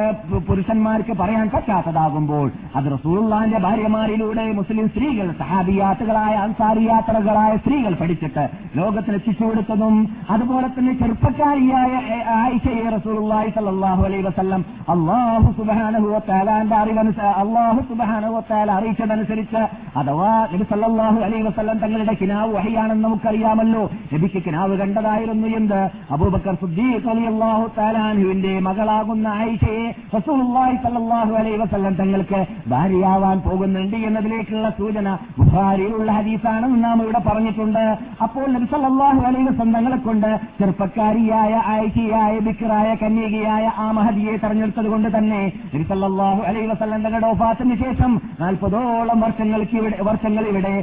പുരുഷന്മാർക്ക് 0.48 1.12
പറയാൻ 1.12 1.50
പറ്റാത്തതാകുമ്പോൾ 1.50 2.52
അത് 2.76 2.94
റസൂള്ളാന്റെ 2.94 3.58
ഭാര്യമാരിലൂടെ 3.58 4.52
മുസ്ലിം 4.52 4.90
സ്ത്രീകൾ 4.90 5.32
സഹാബിയാത്തുകളായ 5.32 6.34
അൻസാരിയാത്രകളായ 6.36 7.58
സ്ത്രീകൾ 7.58 7.94
പഠിച്ചിട്ട് 7.94 8.50
ലോകത്തിന് 8.78 9.16
എത്തിച്ചു 9.16 9.46
കൊടുത്തതും 9.46 10.10
അതുപോലെ 10.30 10.68
തന്നെ 10.68 10.94
ചെറുപ്പക്കാരിയായ 10.94 11.92
ആയിഷയെ 12.38 12.90
റസൂള്ളി 12.90 13.50
സല്ലാഹു 13.50 14.04
അലൈ 14.04 14.22
വസ്ലം 14.22 14.66
അള്ളാഹു 14.90 15.52
സുബാനുഭവത്താലാന്റെ 15.52 16.76
അറിവനുസ 16.76 17.20
അള്ളാഹു 17.20 17.82
സുബാനുഭവത്താൽ 17.82 18.72
അറിയിച്ചതനുസരിച്ച് 18.72 19.64
അഥവാ 19.98 20.48
നബി 20.54 20.64
സല്ലാഹു 20.64 21.20
അലൈ 21.20 21.42
വസ്ലം 21.42 21.78
തങ്ങളുടെ 21.78 22.14
കിനാവ് 22.14 22.54
വഹിയാണെന്ന് 22.54 23.08
നമുക്കറിയാമല്ലോ. 23.08 23.90
നബിക്ക് 24.14 24.44
കിനാവ് 24.46 24.78
കണ്ടതായിരുന്നു 24.78 25.48
എന്ത്? 25.48 26.05
അബൂബക്കർ 26.14 26.56
സുദ്ദീഖ് 26.62 27.10
അലിയല്ലാഹു 27.12 27.66
താലാൻഹുവിന്റെ 27.78 28.54
മകളാകുന്ന 28.68 29.28
ആയിഷയെ 29.42 29.86
റസൂലുള്ളാഹി 30.16 30.76
സല്ലല്ലാഹു 30.84 31.34
അലൈഹി 31.40 31.58
വസല്ലം 31.62 31.94
തങ്ങൾക്ക് 32.02 32.40
ഭാര്യയാവാൻ 32.72 33.38
പോകുന്നുണ്ട് 33.48 33.98
എന്നതിലേക്കുള്ള 34.08 34.70
സൂചന 34.80 35.08
ബുഖാരിയിലുള്ള 35.40 36.12
ഹദീസാണെന്ന് 36.18 36.80
നാം 36.84 37.02
ഇവിടെ 37.06 37.22
പറഞ്ഞിട്ടുണ്ട്. 37.30 37.84
അപ്പോൾ 38.26 38.46
നബി 38.56 38.68
സല്ലല്ലാഹു 38.74 39.22
അലൈഹി 39.30 39.56
തങ്ങളെ 39.62 40.00
കൊണ്ട് 40.08 40.30
ചെറുപ്പക്കാരിയായ 40.60 41.54
ആയിഷയായ 41.74 42.34
ബിക്റായ 42.48 42.90
കന്യകയായ 43.02 43.66
ആ 43.86 43.88
മഹദിയെ 43.98 44.36
തെരഞ്ഞെടുത്തത് 44.44 44.90
കൊണ്ട് 44.94 45.10
തന്നെ 45.18 45.42
നബി 45.74 45.86
സല്ലല്ലാഹു 45.94 46.42
അലൈഹി 46.52 46.68
വസല്ലം 46.74 47.02
തങ്ങളുടെ 47.08 47.30
ഒഫാത്തിന് 47.34 47.78
ശേഷം 47.84 48.14
നാൽപ്പതോളം 48.44 49.20
വർഷങ്ങൾക്ക് 49.26 49.78
ഇവിടെ 49.82 50.00
വർഷങ്ങൾ 50.10 50.46
ഇവിടെ 50.54 50.76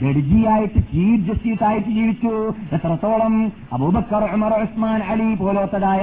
ജഡ്ജിയായിട്ട് 0.00 0.80
ചീഫ് 0.90 1.22
ജസ്റ്റിസ് 1.28 1.64
ആയിട്ട് 1.68 1.90
ജീവിച്ചു. 1.98 2.34
എത്രത്തോളം 2.76 3.34
അബൂബക്കർ 3.76 4.24
ഉമർ 4.36 4.52
ഉസ്മാൻ 4.70 5.02
അലി 5.02 5.34
പോലത്തതായ 5.34 6.02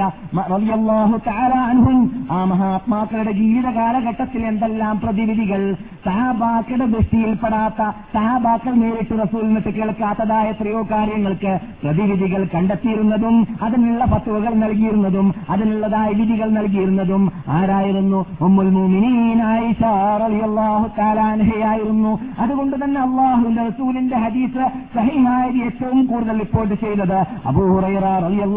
ആ 2.32 2.44
മഹാത്മാക്കളുടെ 2.44 3.32
ജീവിത 3.32 3.68
കാലഘട്ടത്തിൽ 3.70 4.46
എന്തെല്ലാം 4.46 5.00
പ്രതിവിധികൾ 5.00 5.76
സഹാബാക്കളുടെ 6.06 6.86
ദൃഷ്ടിയിൽപ്പെടാത്ത 6.86 7.82
സഹാബാക്കൾ 8.14 8.72
നേരിട്ട് 8.72 9.22
റസൂലിനിട്ട് 9.24 9.70
കേൾക്കാത്തതായ 9.70 10.50
എത്രയോ 10.50 10.88
കാര്യങ്ങൾക്ക് 10.92 11.60
പ്രതിവിധികൾ 11.84 12.48
കണ്ടെത്തിയിരുന്നതും 12.56 13.48
അതിനുള്ള 13.62 14.06
ഫത്തുവകൾ 14.06 14.54
നൽകിയിരുന്നതും 14.54 15.36
അതിനുള്ളതായ 15.50 16.10
വിധികൾ 16.12 16.50
നൽകിയിരുന്നതും 16.50 17.32
ആരായിരുന്നു? 17.48 18.26
ഉമ്മുൽ 18.42 18.68
അൻഹയായിരുന്നു. 21.28 22.20
അതുകൊണ്ട് 22.40 22.76
തന്നെ 22.84 23.02
അള്ളാഹുവിന്റെ 23.02 23.64
റസൂലിന്റെ 23.64 24.18
ഹദീസ് 24.18 24.70
സഹിഹാരി 24.96 25.60
ഏറ്റവും 25.64 26.06
കൂടുതൽ 26.06 26.40
റിപ്പോർട്ട് 26.40 26.76
ചെയ്തത് 26.76 27.18
അബൂഹുറൈറ 27.46 28.06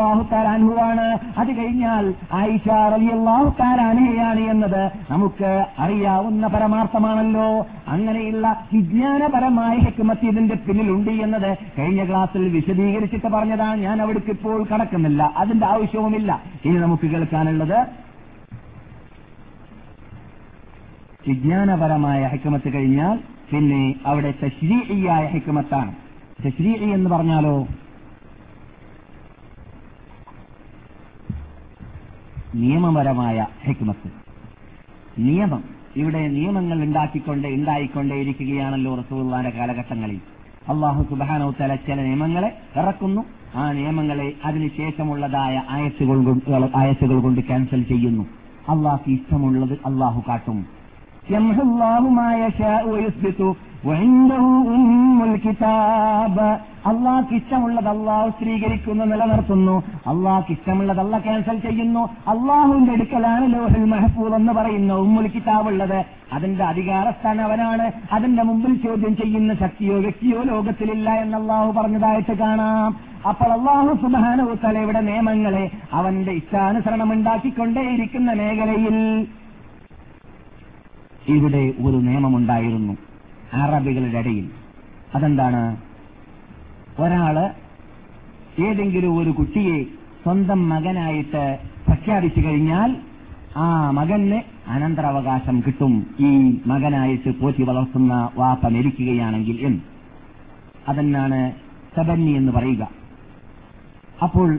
റളിയല്ലാഹു 0.01 0.29
താലാൻഹുവാണ് 0.33 1.07
അത് 1.39 1.51
കഴിഞ്ഞാൽ 1.57 2.15
ആയിഷ 2.33 2.69
റളിയല്ലാഹു 2.69 3.49
താലാൻഹയാണ് 3.61 4.41
എന്നത് 4.41 4.91
നമുക്ക് 5.11 5.67
അറിയാവുന്ന 5.79 6.47
പരമാർത്ഥമാണല്ലോ. 6.47 7.67
അങ്ങനെയുള്ള 7.89 8.65
വിജ്ഞാനപരമായ 8.73 9.79
ഹിക്മത്ത് 9.79 10.27
ഇതിന്റെ 10.27 10.55
പിന്നിലുണ്ട് 10.55 11.11
എന്നത് 11.11 11.51
കഴിഞ്ഞ 11.79 12.09
ക്ലാസ്സിൽ 12.09 12.49
വിശദീകരിച്ചിട്ട് 12.49 13.27
പറഞ്ഞതാണ്. 13.27 13.81
ഞാൻ 13.81 14.03
അവിടേക്ക് 14.03 14.31
ഇപ്പോൾ 14.31 14.65
കടക്കുന്നില്ല. 14.65 15.23
അതിന്റെ 15.37 15.67
ആവശ്യവുമില്ല. 15.67 16.41
ഇനി 16.65 16.77
നമുക്ക് 16.77 17.07
കേൾക്കാനുള്ളത് 17.07 17.79
വിജ്ഞാനപരമായ 21.29 22.27
ഹിക്മത്ത് 22.27 22.69
കഴിഞ്ഞാൽ 22.75 23.17
പിന്നെ 23.53 23.95
അവിടെ 24.07 24.31
തശ്രീയായ 24.45 25.27
ഹിക്മത്താണ്. 25.27 25.93
തശ്രീ 26.47 26.73
എന്ന് 26.95 27.11
പറഞ്ഞാലോ? 27.11 27.57
നിയമപരമായ 32.55 33.47
ഹെക്മത്ത്. 33.63 34.11
നിയമം 35.19 35.65
ഇവിടെ 35.97 36.29
നിയമങ്ങൾ 36.29 36.83
ഉണ്ടാക്കിക്കൊണ്ട് 36.83 38.15
ഇരിക്കുകയാണല്ലോ 38.15 38.95
റസൂള്ളാന്റെ 38.95 39.51
കാലഘട്ടങ്ങളിൽ. 39.51 40.21
അള്ളാഹു 40.69 41.03
സുബാനോ 41.03 41.55
തല 41.61 41.75
ചില 41.75 42.03
നിയമങ്ങളെ 42.03 42.59
ഇറക്കുന്നു. 42.77 43.25
ആ 43.55 43.73
നിയമങ്ങളെ 43.73 44.33
അതിനുശേഷമുള്ളതായ 44.45 45.63
ആയത്തുകൾ 45.69 46.41
ആയത്തുകൾ 46.77 47.21
കൊണ്ട് 47.21 47.41
ക്യാൻസൽ 47.41 47.83
ചെയ്യുന്നു. 47.83 48.23
അള്ളാഹ് 48.69 49.11
ഇഷ്ടമുള്ളത് 49.11 49.73
അള്ളാഹു 49.73 50.23
കാട്ടും. 50.29 50.67
അള്ളാഹ്ക്ക് 56.87 57.35
ഇഷ്ടമുള്ളത് 57.35 57.89
അള്ളാഹു 57.89 58.29
സ്ത്രീകരിക്കുന്നു 58.29 59.05
നിലനിർത്തുന്നു. 59.05 59.83
അള്ളാഹ്ക്ക് 60.07 60.53
ഇഷ്ടമുള്ളത് 60.53 61.01
അള്ള 61.01 61.19
ക്യാൻസൽ 61.19 61.59
ചെയ്യുന്നു. 61.59 62.01
അള്ളാഹുവിന്റെ 62.29 62.93
അടുക്കലാണ് 62.93 63.55
ലോഹൽ 63.55 63.85
മെഹഫൂദ് 63.85 64.35
എന്ന് 64.35 64.53
പറയുന്ന 64.53 64.93
ഉമ്മുൽ 64.93 65.29
കിതാബ് 65.29 65.69
ഉള്ളത്. 65.69 66.05
അതിന്റെ 66.33 66.65
അധികാരസ്ഥാനം 66.65 67.45
അവനാണ്. 67.45 67.93
അതിന്റെ 68.13 68.43
മുമ്പിൽ 68.43 68.75
ചോദ്യം 68.83 69.17
ചെയ്യുന്ന 69.17 69.55
ശക്തിയോ 69.55 69.99
വ്യക്തിയോ 69.99 70.43
ലോകത്തിലില്ല 70.43 71.11
എന്ന് 71.11 71.39
അള്ളാഹു 71.39 71.73
പറഞ്ഞതായിട്ട് 71.73 72.33
കാണാം. 72.33 72.97
അപ്പോൾ 73.29 73.53
അള്ളാഹു 73.53 73.97
സുബാനുത്തല 73.97 74.79
ഇവിടെ 74.79 75.01
നിയമങ്ങളെ 75.01 75.71
അവന്റെ 75.93 76.33
ഇഷ്ടാനുസരണം 76.33 77.13
ഉണ്ടാക്കിക്കൊണ്ടേയിരിക്കുന്ന 77.13 78.33
മേഖലയിൽ 78.33 79.27
ഇവിടെ 81.29 81.73
ഒരു 81.83 81.97
നിയമമുണ്ടായിരുന്നു. 81.97 83.10
അറബികളുടെ 83.55 84.19
ഇടയിൽ 84.19 84.51
അതെന്താണ്? 85.15 85.77
ഒരാൾ 86.99 87.51
ഏതെങ്കിലും 88.63 89.19
ഒരു 89.19 89.31
കുട്ടിയെ 89.31 89.85
സ്വന്തം 90.23 90.69
മകനായിട്ട് 90.69 91.59
പ്രഖ്യാപിച്ചു 91.87 92.41
കഴിഞ്ഞാൽ 92.41 92.97
ആ 93.57 93.91
മകന് 93.91 94.43
അനന്തരാവകാശം 94.69 95.61
കിട്ടും. 95.67 96.07
ഈ 96.21 96.59
മകനായിട്ട് 96.67 97.41
പോറ്റി 97.41 97.63
വളർത്തുന്ന 97.63 98.31
വാപ്പ 98.37 98.69
മരിക്കുകയാണെങ്കിൽ 98.69 99.67
എന്ന്. 99.67 99.79
അതെന്നാണ് 100.89 101.53
സബന്നി 101.97 102.31
എന്ന് 102.31 102.53
പറയുക. 102.53 102.89
അപ്പോൾ 104.23 104.59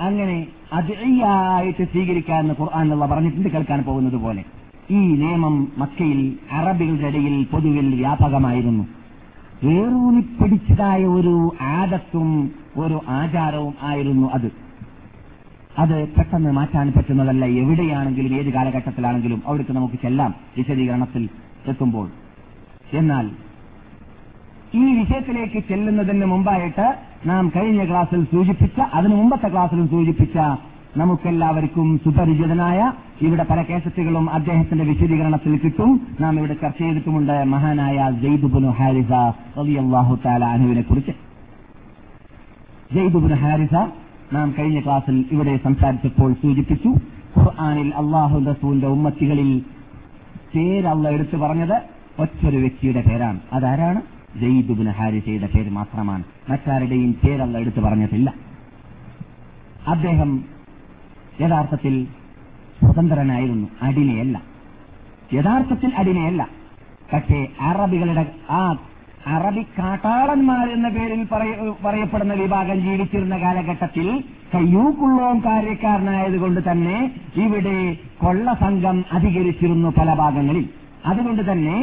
അങ്ങനെ 0.00 0.46
അതിയായിട്ട് 0.72 1.84
സ്വീകരിക്കാമെന്ന് 1.84 2.54
ഖുർആൻ 2.60 2.82
എന്നുള്ള 2.82 3.06
പറഞ്ഞിട്ടുണ്ട് 3.06 3.48
കേൾക്കാൻ 3.48 3.82
പോകുന്നത് 3.82 4.16
പോലെ. 4.16 4.44
ഈ 4.90 4.94
നിയമം 4.94 5.72
മക്കയിൽ 5.78 6.36
അറബികളുടെ 6.52 7.06
ഇടയിൽ 7.06 7.44
പൊതുവിൽ 7.44 7.94
വ്യാപകമായിരുന്നു. 7.94 8.84
വേറൂന്നിപ്പിടിച്ചതായ 9.64 11.04
ഒരു 11.06 11.56
ആദത്തും 11.60 12.50
ഒരു 12.76 13.00
ആചാരവും 13.08 13.74
ആയിരുന്നു 13.82 14.30
അത്. 14.30 14.52
അത് 15.78 16.08
പെട്ടെന്ന് 16.08 16.52
മാറ്റാൻ 16.52 16.92
പറ്റുന്നതല്ല. 16.96 17.44
എവിടെയാണെങ്കിലും 17.44 18.34
ഏത് 18.34 18.52
കാലഘട്ടത്തിലാണെങ്കിലും 18.52 19.42
അവിടേക്ക് 19.46 19.72
നമുക്ക് 19.72 19.94
ചെല്ലാം 20.02 20.34
വിശദീകരണത്തിൽ 20.56 21.28
എത്തുമ്പോൾ. 21.68 22.08
എന്നാൽ 22.92 23.30
ഈ 24.74 24.98
വിഷയത്തിലേക്ക് 24.98 25.68
ചെല്ലുന്നതിന് 25.68 26.26
മുമ്പായിട്ട് 26.26 26.94
നാം 27.26 27.52
കഴിഞ്ഞ 27.56 27.84
ക്ലാസ്സിൽ 27.84 28.24
സൂചിപ്പിച്ച 28.24 28.80
അതിനു 28.80 29.14
മുമ്പത്തെ 29.14 29.48
ക്ലാസ്സിലും 29.48 29.88
സൂചിപ്പിച്ച 29.88 30.36
നമുക്കെല്ലാവർക്കും 30.96 32.00
സുപരിചിതനായ 32.04 32.92
ഇവിടെ 33.22 33.44
പല 33.50 33.62
കേസറ്റുകളും 33.62 34.30
അദ്ദേഹത്തിന്റെ 34.30 34.84
വിശദീകരണത്തിൽ 34.84 35.56
കിട്ടും. 35.56 36.08
നാം 36.20 36.38
ഇവിടെ 36.38 36.54
ചർച്ച 36.54 36.78
ചെയ്തിട്ടുമുണ്ട് 36.78 37.44
മഹാനായ 37.44 38.10
ജയ്ദുബുനു 38.22 38.68
ഹാരിസ 38.68 39.12
റളിയല്ലാഹു 39.58 40.18
തആല 40.26 40.44
അനുവിനെ 40.44 40.82
കുറിച്ച്. 40.82 41.12
ജയ്ദുബുനു 42.94 43.34
ഹാരിസ 43.34 43.74
നാം 44.32 44.54
കഴിഞ്ഞ 44.58 44.80
ക്ലാസ്സിൽ 44.80 45.24
ഇവിടെ 45.32 45.56
സംസാരിച്ചപ്പോൾ 45.64 46.32
സൂചിപ്പിച്ചു 46.32 46.88
ഖുർആാനിൽ 47.38 47.94
അള്ളാഹു 47.94 48.38
റസൂലിന്റെ 48.50 48.86
ഉമ്മത്തികളിൽ 48.86 49.62
പേരല്ല 50.54 51.08
എടുത്തു 51.08 51.36
പറഞ്ഞത് 51.36 51.82
ഒറ്റൊരു 52.18 52.56
വ്യക്തിയുടെ 52.56 53.00
പേരാണ്. 53.00 53.40
അതാരാണ്? 53.52 54.02
ജയ്ദുബിന് 54.40 54.90
ഹാരിസയുടെ 54.90 55.46
പേര് 55.46 55.70
മാത്രമാണ്. 55.70 56.24
മറ്റാരുടെയും 56.50 57.12
പേരല്ല 57.12 57.58
എടുത്തു 57.58 57.80
പറഞ്ഞിട്ടില്ല. 57.80 58.34
അദ്ദേഹം 59.88 60.44
യഥാർത്ഥത്തിൽ 61.40 62.06
സ്വതന്ത്രനായിരുന്നു. 62.82 63.68
അടിമയല്ല. 63.82 64.36
യഥാർത്ഥത്തിൽ 65.34 65.90
അടിമയല്ല. 65.96 66.42
പക്ഷേ 67.12 67.38
അറബികളുടെ 67.60 68.24
ആ 68.50 68.76
അറബി 69.26 69.62
കാട്ടാളന്മാർ 69.78 70.68
എന്ന 70.68 70.88
പേരിൽ 70.88 71.22
പറയപ്പെടുന്ന 71.84 72.34
വിഭാഗം 72.34 72.78
ജീവിച്ചിരുന്ന 72.80 73.36
കാലഘട്ടത്തിൽ 73.38 74.06
കയ്യൂക്കുള്ളവും 74.54 75.40
കാര്യക്കാരനായതുകൊണ്ട് 75.40 76.60
തന്നെ 76.70 76.96
ഇവിടെ 77.36 77.76
കൊള്ള 78.18 78.54
സംഘം 78.60 79.04
അധികരിച്ചിരുന്നു 79.12 79.88
പല 79.98 80.14
ഭാഗങ്ങളിൽ. 80.14 80.68
അതുകൊണ്ട് 81.06 81.52
തന്നെ 81.52 81.76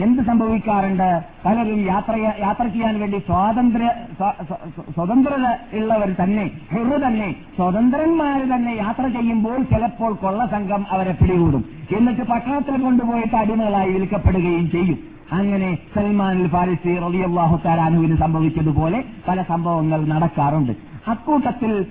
എന്ത് 0.00 0.22
സംഭവിക്കാറുണ്ട്? 0.22 1.22
പലരും 1.44 1.86
യാത്ര 1.86 2.16
യാത്ര 2.40 2.66
ചെയ്യാൻ 2.66 3.00
വേണ്ടി 3.00 3.18
സ്വാതന്ത്ര്യ 3.18 3.90
സ്വ- 4.16 4.46
സ്വ- 4.46 4.94
സ്വതന്ത്രത 4.94 5.76
ഉള്ളവർ 5.76 6.14
തന്നെ 6.22 6.50
ഹെറു 6.72 7.06
തന്നെ 7.06 7.34
സ്വതന്ത്രന്മാർ 7.56 8.40
തന്നെ 8.42 8.72
യാത്ര 8.72 9.08
ചെയ്യുമ്പോൾ 9.08 9.62
ചിലപ്പോൾ 9.62 10.14
കൊള്ള 10.14 10.46
സംഘം 10.46 10.86
അവരെ 10.90 11.12
പിടികൂടും. 11.12 11.64
എന്നിട്ട് 11.96 12.20
പട്ടണത്തിൽ 12.20 12.80
കൊണ്ടുപോയിട്ട് 12.82 13.36
അടിമകളായി 13.36 13.92
വിൽക്കപ്പെടുകയും 13.92 14.70
ചെയ്യും. 14.70 14.98
അങ്ങനെ 15.32 15.78
സൽമാനിൽ 15.94 16.48
ഫാരിസി 16.48 16.98
റളിയല്ലാഹു 16.98 17.60
താലാനുവിന് 17.64 18.16
സംഭവിച്ചതുപോലെ 18.16 19.04
പല 19.28 19.42
സംഭവങ്ങൾ 19.42 20.06
നടക്കാറുണ്ട്. 20.06 20.72
അക്കൂട്ടത്തിൽ 21.08 21.86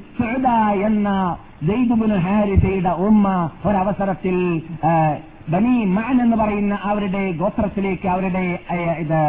എന്ന 0.83 1.37
ജയ്ദുബിന് 1.63 2.13
ഹാരിസയുടെ 2.13 2.89
ഉമ്മ 2.89 3.49
ഒരവസരത്തിൽ 3.65 4.61
ബനി 5.47 5.85
മാൻ 5.85 6.21
എന്ന് 6.21 6.37
പറയുന്ന 6.37 6.75
അവരുടെ 6.83 7.31
ഗോത്രത്തിലേക്ക് 7.31 8.07
അവരുടെ 8.07 8.43
ഇത് 8.99 9.19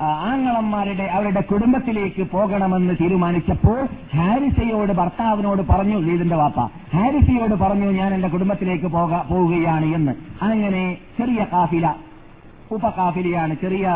ആങ്ങളന്മാരുടെ 0.00 1.02
അവരുടെ 1.02 1.40
കുടുംബത്തിലേക്ക് 1.40 2.22
പോകണമെന്ന് 2.30 2.94
തീരുമാനിച്ചപ്പോൾ 3.00 3.78
ഹാരിസയോട് 4.16 4.92
ഭർത്താവിനോട് 4.92 5.62
പറഞ്ഞു 5.62 5.98
ലീദിന്റെ 5.98 6.36
വാപ്പ 6.36 6.60
ഹാരിസയോട് 6.94 7.54
പറഞ്ഞു 7.54 7.90
ഞാൻ 7.90 8.14
എന്റെ 8.14 8.28
കുടുംബത്തിലേക്ക് 8.28 8.86
പോകുകയാണ് 9.28 9.94
എന്ന്. 9.94 10.12
അങ്ങനെ 10.42 10.82
ചെറിയ 11.18 11.46
കാഫില 11.52 11.86
ഉപകാഫിലിയാണ് 12.74 13.54
ചെറിയ 13.62 13.86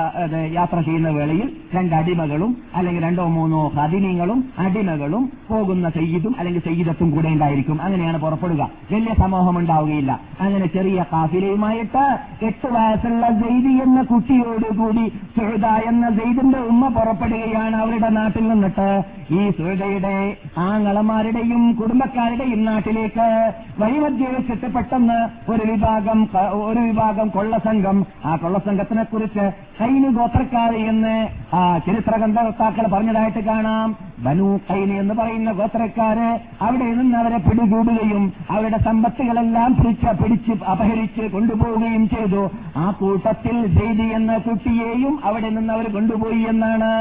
യാത്ര 0.52 0.80
ചെയ്യുന്ന 0.80 1.08
വേളയിൽ 1.08 1.48
രണ്ട് 1.74 1.94
അടിമകളും 1.96 2.56
അല്ലെങ്കിൽ 2.74 3.02
രണ്ടോ 3.04 3.24
മൂന്നോ 3.36 3.60
ഹദിനീങ്ങളും 3.76 4.44
അടിമകളും 4.58 5.24
പോകുന്ന 5.48 5.90
സയ്യിദും 5.90 6.34
അല്ലെങ്കിൽ 6.38 6.62
സയ്യിദത്തും 6.64 7.10
കൂടെ 7.10 7.28
ഉണ്ടായിരിക്കും. 7.28 7.82
അങ്ങനെയാണ് 7.82 8.18
പുറപ്പെടുക. 8.20 8.62
വലിയ 8.92 9.14
സമൂഹം 9.20 9.58
ഉണ്ടാവുകയില്ല 9.58 10.12
അങ്ങനെ 10.40 10.66
ചെറിയ 10.66 11.04
കാഫിലയുമായിട്ട് 11.12 12.04
എട്ട് 12.44 12.68
വയസ്സുള്ള 12.72 13.26
സെയ്ദി 13.40 13.74
എന്ന 13.86 14.02
കുട്ടിയോടുകൂടി 14.02 15.04
സുഹൃദ 15.36 15.66
എന്ന 15.66 16.10
സെയ്ദിന്റെ 16.18 16.58
ഉമ്മ 16.58 16.88
പുറപ്പെടുകയാണ് 16.88 17.76
അവരുടെ 17.76 18.08
നാട്ടിൽ 18.08 18.48
നിന്നിട്ട്. 18.48 18.88
ഈ 19.30 19.50
സുഹൃദയുടെ 19.50 20.14
ആങ്ങളമാരുടെയും 20.58 21.72
കുടുംബക്കാരുടെയും 21.72 22.64
നാട്ടിലേക്ക് 22.64 23.26
വഴിമധ്യ 23.80 24.26
വെച്ചിട്ട് 24.36 24.68
പെട്ടെന്ന് 24.74 25.18
ഒരു 25.50 25.72
വിഭാഗം 25.72 26.20
ഒരു 26.68 26.78
വിഭാഗം 26.78 27.28
കൊള്ളസംഘം 27.28 27.98
ആ 28.24 28.36
കൊള്ളസംഘത്തിനെ 28.68 29.04
കുറിച്ച് 29.10 29.44
കൈന് 29.78 30.08
ഗോത്രക്കാർ 30.16 30.72
എന്ന് 30.90 31.14
ആ 31.56 31.60
ചരിത്ര 31.86 32.12
ഗ്രന്ഥകർത്താക്കൾ 32.20 32.84
പറഞ്ഞതായിട്ട് 32.94 33.42
കാണാം. 33.48 33.88
ബനു 34.24 34.48
കൈന് 34.68 34.94
എന്ന് 35.02 35.14
പറയുന്ന 35.18 35.50
ഗോത്രക്കാര് 35.60 36.28
അവിടെ 36.66 36.88
നിന്ന് 36.98 37.16
അവരെ 37.22 37.38
പിടികൂടുകയും 37.46 38.24
അവരുടെ 38.54 38.78
സമ്പത്തുകളെല്ലാം 38.88 39.70
പിടിച്ച് 39.78 40.12
പിടിച്ച് 40.20 40.54
അപഹരിച്ച് 40.72 41.24
കൊണ്ടുപോവുകയും 41.34 42.04
ചെയ്തു. 42.14 42.42
ആ 42.76 42.84
കൂട്ടത്തിൽ 43.00 43.56
ജെയ്ദി 43.78 44.08
എന്ന 44.18 44.38
കുട്ടിയെയും 44.48 45.14
അവിടെ 45.24 45.50
നിന്ന് 45.56 45.72
അവർ 45.76 45.88
കൊണ്ടുപോയി 45.96 46.42
എന്നാണ്. 46.52 46.92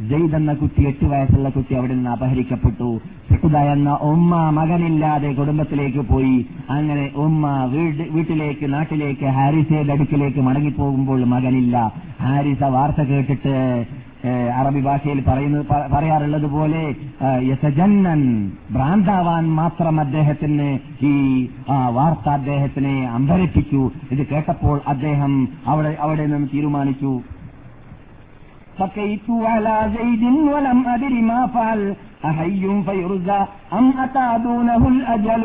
ജെയ്ദ് 0.00 0.36
എന്ന 0.36 0.52
കുട്ടി 0.54 0.82
എട്ട് 0.86 1.06
വയസ്സുള്ള 1.10 1.48
കുട്ടി 1.48 1.72
അവിടെ 1.74 1.94
നിന്ന് 1.94 2.10
അപഹരിക്കപ്പെട്ടു. 2.10 2.88
ഫിഖുദ 3.28 3.56
എന്ന 3.74 3.90
ഉമ്മ 4.10 4.34
മകനില്ലാതെ 4.50 5.30
കുടുംബത്തിലേക്ക് 5.32 6.02
പോയി. 6.08 6.46
അങ്ങനെ 6.70 7.04
ഉമ്മ 7.24 7.64
വീട് 7.64 8.02
വീട്ടിലേക്ക് 8.14 8.72
നാട്ടിലേക്ക് 8.72 9.26
ഹാരിസയുടെ 9.36 9.92
അടുക്കിലേക്ക് 9.92 10.40
മടങ്ങിപ്പോകുമ്പോൾ 10.40 11.20
മകനില്ല. 11.34 11.76
ഹാരിസ 12.22 12.62
വാർത്ത 12.76 13.02
കേട്ടിട്ട് 13.10 13.54
അറബി 14.58 14.80
ഭാഷയിൽ 14.80 15.18
പറയുന്നത് 15.26 15.64
പറയാറുള്ളത് 15.92 16.46
പോലെ 16.50 16.82
യസജന്നൻ 17.48 18.22
ഭ്രാന്താവാൻ 18.74 19.44
മാത്രം 19.58 20.00
അദ്ദേഹത്തിന് 20.00 20.68
ഈ 21.06 21.12
വാർത്ത 21.90 22.28
അദ്ദേഹത്തിനെ 22.28 22.94
അമ്പരപ്പിച്ചു 23.16 23.90
ഇത് 24.12 24.26
കേട്ടപ്പോൾ 24.26 24.80
അദ്ദേഹം 24.88 25.48
അവിടെ 25.66 25.96
അവിടെ 26.00 26.26
നിന്ന് 26.26 26.48
തീരുമാനിച്ചു. 26.54 27.12
بكيت 28.80 29.28
على 29.30 29.90
زيد 29.96 30.22
ولم 30.22 30.88
أدر 30.88 31.14
ما 31.30 31.46
فعل 31.46 31.96
أحي 32.23 32.63
فيرزى 32.83 33.39
أم 33.71 33.85
أتى 33.97 34.27
دونه 34.43 34.83
الأجل 34.87 35.43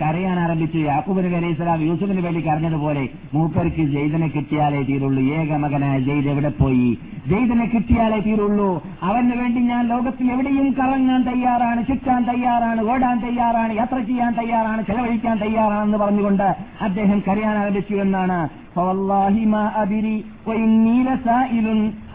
കരയാൻ 0.00 0.36
ആരംഭിച്ചു 0.44 0.78
യാക്കൂബ് 0.84 1.20
നബി 1.24 1.36
അലൈഹി 1.38 1.54
സ്വലാം 1.56 1.80
യൂസുഫിന് 1.86 2.22
വേണ്ടി 2.26 2.40
കരഞ്ഞതുപോലെ 2.42 3.02
മൂപ്പർക്ക് 3.34 3.84
ജെയ്ദനെ 3.94 4.28
കിട്ടിയാലേ 4.28 4.80
തീരുള്ളൂ 4.88 5.22
ഏക 5.38 5.50
മകനായ 5.62 5.96
ജെയ്ദ് 6.06 6.28
എവിടെ 6.32 6.50
പോയി 6.60 6.90
ജെയ്ദനെ 7.30 7.66
കിട്ടിയാലേ 7.72 8.18
തീരുള്ളൂ 8.26 8.68
അവന് 9.08 9.34
വേണ്ടി 9.40 9.62
ഞാൻ 9.70 9.82
ലോകത്തിൽ 9.92 10.28
എവിടെയും 10.34 10.68
കറങ്ങാൻ 10.78 11.22
തയ്യാറാണ് 11.30 11.82
ചുറ്റാൻ 11.88 12.22
തയ്യാറാണ് 12.30 12.82
ഓടാൻ 12.92 13.18
തയ്യാറാണ് 13.26 13.74
യാത്ര 13.80 13.98
ചെയ്യാൻ 14.10 14.32
തയ്യാറാണ് 14.40 14.82
ചെലവഴിക്കാൻ 14.90 15.36
തയ്യാറാണെന്ന് 15.44 16.00
പറഞ്ഞുകൊണ്ട് 16.04 16.48
അദ്ദേഹം 16.88 17.20
കരയാൻ 17.28 17.56
ആരംഭിച്ചു 17.62 17.96
എന്നാണ് 18.06 18.38
فوالله 18.76 19.34
ما 19.46 19.64
أدري 19.82 20.16
وإني 20.46 20.96
لسائل 21.04 21.66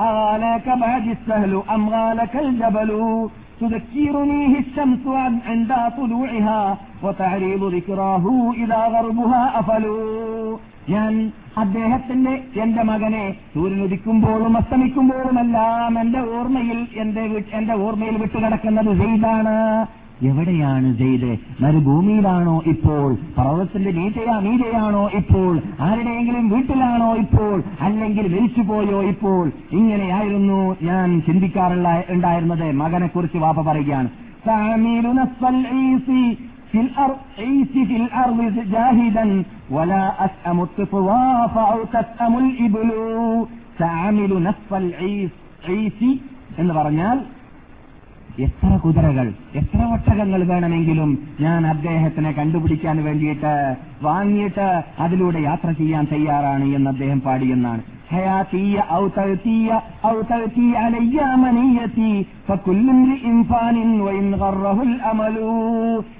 أغالك 0.01 0.68
بعد 0.84 1.05
السهل 1.09 1.53
أم 1.68 1.82
غالك 1.89 2.34
الجبل 2.38 2.91
تذكرنيه 3.62 4.53
الشمس 4.59 5.03
عن- 5.16 5.41
عند 5.45 5.72
طلوعها 5.97 6.62
وتعريض 7.03 7.62
ذكراه 7.76 8.26
إذا 8.53 8.82
غربها 8.88 9.43
أفلوا 9.59 10.57
ഞാൻ 10.89 11.14
അദ്ദേഹത്തിന്റെ 11.55 12.34
എന്റെ 12.55 12.84
മകനെ 12.84 13.24
സൂര്യൻ 13.53 13.80
ഉദിക്കുമ്പോഴും 13.82 14.53
അസ്തമിക്കുമ്പോഴുമെല്ലാം 14.57 15.91
എന്റെ 15.99 16.22
ഓർമ്മയിൽ 16.36 16.80
എന്റെ 16.95 17.24
വി- 17.28 17.49
എന്റെ 17.51 17.76
ഓർമ്മയിൽ 17.86 18.16
വിട്ടുകിടക്കുന്നത് 18.18 18.91
സെയ്താണ് 18.99 19.55
എവിടെയാണ് 20.23 20.97
ജയിൽ? 20.97 21.39
മരുഭൂമിയിലാണോ 21.61 22.62
ഇപ്പോൾ? 22.67 23.14
പർവതത്തിന്റെ 23.39 23.91
നീതയാ 23.91 24.41
നീതയാണോ 24.41 25.11
ഇപ്പോൾ? 25.14 25.61
ആരുടെയെങ്കിലും 25.81 26.49
വീട്ടിലാണോ 26.49 27.17
ഇപ്പോൾ? 27.17 27.62
അല്ലെങ്കിൽ 27.81 28.39
മരിച്ചുപോയോ 28.39 29.03
ഇപ്പോൾ? 29.03 29.53
ഇങ്ങനെയായിരുന്നു 29.73 30.77
ഞാൻ 30.83 31.23
ചിന്തിക്കാറുള്ള 31.27 32.03
ഉണ്ടായിരുന്നത്. 32.09 32.73
മകനെ 32.73 33.07
കുറിച്ച് 33.07 33.39
വാപ്പ 33.39 33.61
പറയുകയാണ്. 33.61 34.09
എന്ന് 46.59 46.75
പറഞ്ഞാൽ 46.75 47.36
എത്ര 48.39 48.68
കുതിരകൾ 48.84 49.28
എത്ര 49.55 49.80
ഒട്ടകങ്ങൾ 49.95 50.41
വേണമെങ്കിലും 50.47 51.09
ഞാൻ 51.41 51.62
അദ്ദേഹത്തിനെ 51.68 52.32
കണ്ടുപിടിക്കാൻ 52.32 52.97
വേണ്ടിയിട്ട് 53.03 53.53
വാങ്ങിയിട്ട് 54.03 54.68
അതിലൂടെ 55.03 55.39
യാത്ര 55.41 55.72
ചെയ്യാൻ 55.80 56.05
തയ്യാറാണ് 56.14 56.68
എന്ന് 56.78 56.91
അദ്ദേഹം 56.93 57.22
പാടിയെന്നാണ് 57.22 57.84
حياتي 58.12 58.68
أو 58.89 59.03
تأتي 59.09 59.59
أو 60.03 60.16
تأتي 60.24 60.68
علي 60.78 61.18
منيتي 61.38 62.14
فكل 62.47 62.86
امرئ 62.89 63.26
فان 63.43 63.78
وإن 64.01 64.28
غره 64.36 64.78
الأمل 64.84 65.36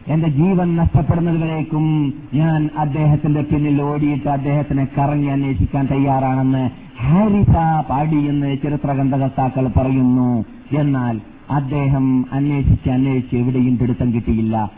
എന്റെ 0.08 0.30
ജീവൻ 0.38 0.68
നഷ്ടപ്പെടുന്നതുവരേക്കും 0.76 1.86
ഞാൻ 2.34 2.60
അദ്ദേഹത്തിന്റെ 2.84 3.42
പിന്നിൽ 3.50 3.78
ഓടിയിട്ട് 3.84 4.30
അദ്ദേഹത്തിനെ 4.30 4.86
കറങ്ങി 4.96 5.30
അന്വേഷിക്കാൻ 5.30 5.86
തയ്യാറാണെന്ന് 5.86 6.64
ഹാരിസ 7.02 7.54
പാടിയെന്ന് 7.89 8.50
ചരിത്രഗ്രന്ഥകർത്താക്കൾ 8.64 9.68
പറയുന്നു 9.78 10.30
എന്നാൽ 10.82 11.16
അദ്ദേഹം 11.51 12.27
അന്വേഷിച്ച് 12.33 12.91
അന്വേഷിച്ച് 12.91 13.37
എവിടെയും 13.37 13.79
പിടുത്തം 13.79 14.15
കിട്ടിയില്ല. 14.15 14.71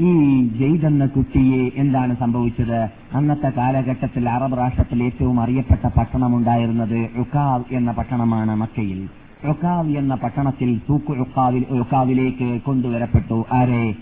ഈ 0.00 0.12
ജയ്തെന്ന 0.46 1.06
കുട്ടിയെ 1.06 1.70
എന്താണ് 1.76 2.16
സംഭവിച്ചത്? 2.16 2.88
അന്നത്തെ 3.14 3.52
കാലഘട്ടത്തിൽ 3.56 4.28
അറബ് 4.28 4.58
രാഷ്ട്രത്തിൽ 4.58 5.02
ഏറ്റവും 5.02 5.40
അറിയപ്പെട്ട 5.40 5.86
പട്ടണമുണ്ടായിരുന്നത് 5.86 7.08
റുക്കാവ് 7.18 7.64
എന്ന 7.72 7.92
പട്ടണമാണ് 7.92 8.54
മക്കയിൽ. 8.56 9.08
റുക്കാവ് 9.48 9.96
എന്ന 9.96 10.14
പട്ടണത്തിൽ 10.14 10.80
തൂക്കു 10.90 11.12
റുക്കാവിൽ 11.12 11.64
റുക്കാവിലേക്ക് 11.78 12.60
കൊണ്ടുവരപ്പെട്ടു. 12.62 13.44
ആരെ? 13.52 13.94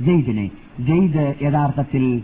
ജെയ്ദിനെ. 0.00 0.50
ജെയ്ദ് 0.80 1.34
യഥാർത്ഥത്തിൽ 1.42 2.22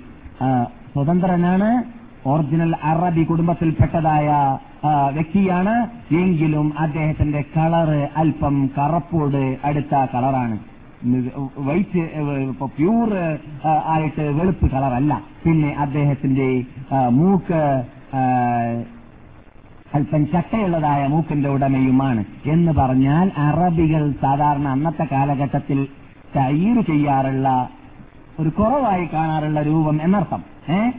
സ്വതന്ത്രനാണ്. 0.93 1.97
ഒറിജിനൽ 2.29 2.75
അറബി 2.83 3.23
കുടുംബത്തിൽപ്പെട്ടതായ 3.23 4.59
വ്യക്തിയാണ്. 4.87 5.75
എങ്കിലും 6.15 6.73
അദ്ദേഹത്തിന്റെ 6.79 7.45
കളറ് 7.57 8.09
അല്പം 8.17 8.71
കറപ്പോട് 8.79 9.57
അടുത്ത 9.65 10.07
കളറാണ് 10.15 10.59
വൈറ്റ് 11.59 12.21
പ്യൂർ 12.65 13.39
ആയിട്ട് 13.87 14.23
വെളുപ്പ് 14.23 14.71
കളറല്ല 14.71 15.21
പിന്നെ 15.45 15.75
അദ്ദേഹത്തിന്റെ 15.79 16.65
മൂക്ക് 17.09 17.85
അല്പം 19.95 20.27
ചട്ടയുള്ളതായ 20.27 21.07
മൂക്കിന്റെ 21.07 21.49
ഉടമയുമാണ്. 21.49 22.25
എന്ന് 22.47 22.73
പറഞ്ഞാൽ 22.73 23.33
അറബികൾ 23.37 24.13
സാധാരണ 24.21 24.69
അന്നത്തെ 24.69 25.09
കാലഘട്ടത്തിൽ 25.13 25.87
തയ്യീർ 26.37 26.81
ചെയ്യാറുള്ള 26.81 27.69
ഒരു 28.41 28.49
കുറവായി 28.49 29.09
കാണാറുള്ള 29.13 29.63
രൂപം 29.63 30.03
എന്നർത്ഥം. 30.03 30.43
ഏ? 30.71 30.91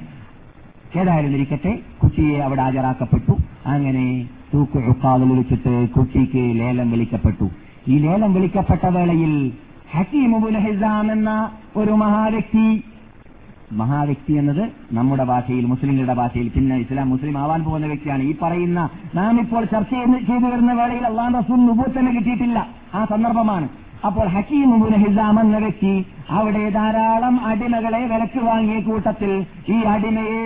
ഏതായാലും 0.97 1.31
ഇരിക്കട്ടെ. 1.31 1.79
കുട്ടിയെ 2.03 2.39
അവിടെ 2.39 2.61
ഹാജരാക്കപ്പെട്ടു. 2.61 3.37
അങ്ങനെ 3.65 4.27
തൂക്ക് 4.53 4.77
ഉക്കാവിൽ 4.77 5.29
വിളിച്ചിട്ട് 5.29 5.89
കുട്ടിക്ക് 5.89 6.59
ലേലം 6.59 6.91
വിളിക്കപ്പെട്ടു. 6.91 7.49
ഈ 7.87 7.97
ലേലം 7.97 8.33
വിളിക്കപ്പെട്ട 8.33 8.85
വേളയിൽ 8.85 9.51
ഹക്കീമുബുൽ 9.91 10.57
ഹിസാം 10.57 11.11
എന്ന 11.11 11.51
ഒരു 11.75 11.91
മഹാവ്യക്തി 11.91 12.83
മഹാവ്യക്തി 13.71 14.33
എന്നത് 14.33 14.69
നമ്മുടെ 14.91 15.23
ഭാഷയിൽ 15.23 15.65
മുസ്ലിങ്ങളുടെ 15.65 16.13
ഭാഷയിൽ 16.13 16.47
പിന്നെ 16.49 16.75
ഇസ്ലാം 16.75 17.09
മുസ്ലിം 17.09 17.37
ആവാൻ 17.37 17.63
പോകുന്ന 17.63 17.87
വ്യക്തിയാണ്. 17.87 18.23
ഈ 18.23 18.35
പറയുന്ന 18.41 18.89
നാം 19.15 19.39
ഇപ്പോൾ 19.39 19.65
ചർച്ച 19.65 19.93
ചെയ്തു 20.27 20.45
വരുന്ന 20.45 20.73
വേളയിൽ 20.73 21.05
അള്ളാഹ് 21.05 21.33
റസൂൽ 21.39 21.55
നുബൂത്തന്നെ 21.55 22.11
കിട്ടിയിട്ടില്ല. 22.11 22.67
ആ 22.93 23.05
സന്ദർഭമാണ്. 23.05 23.69
അപ്പോൾ 24.05 24.27
ഹക്കീം 24.27 24.69
മുബുൽ 24.69 24.95
ഹിസാം 24.95 25.39
എന്ന 25.39 25.57
വ്യക്തി 25.57 26.05
അവിടെ 26.29 26.69
ധാരാളം 26.69 27.45
അടിമകളെ 27.45 28.01
വിലക്ക് 28.05 28.39
വാങ്ങിയ 28.39 28.79
കൂട്ടത്തിൽ 28.79 29.45
ഈ 29.69 29.77
അടിമയെ 29.93 30.43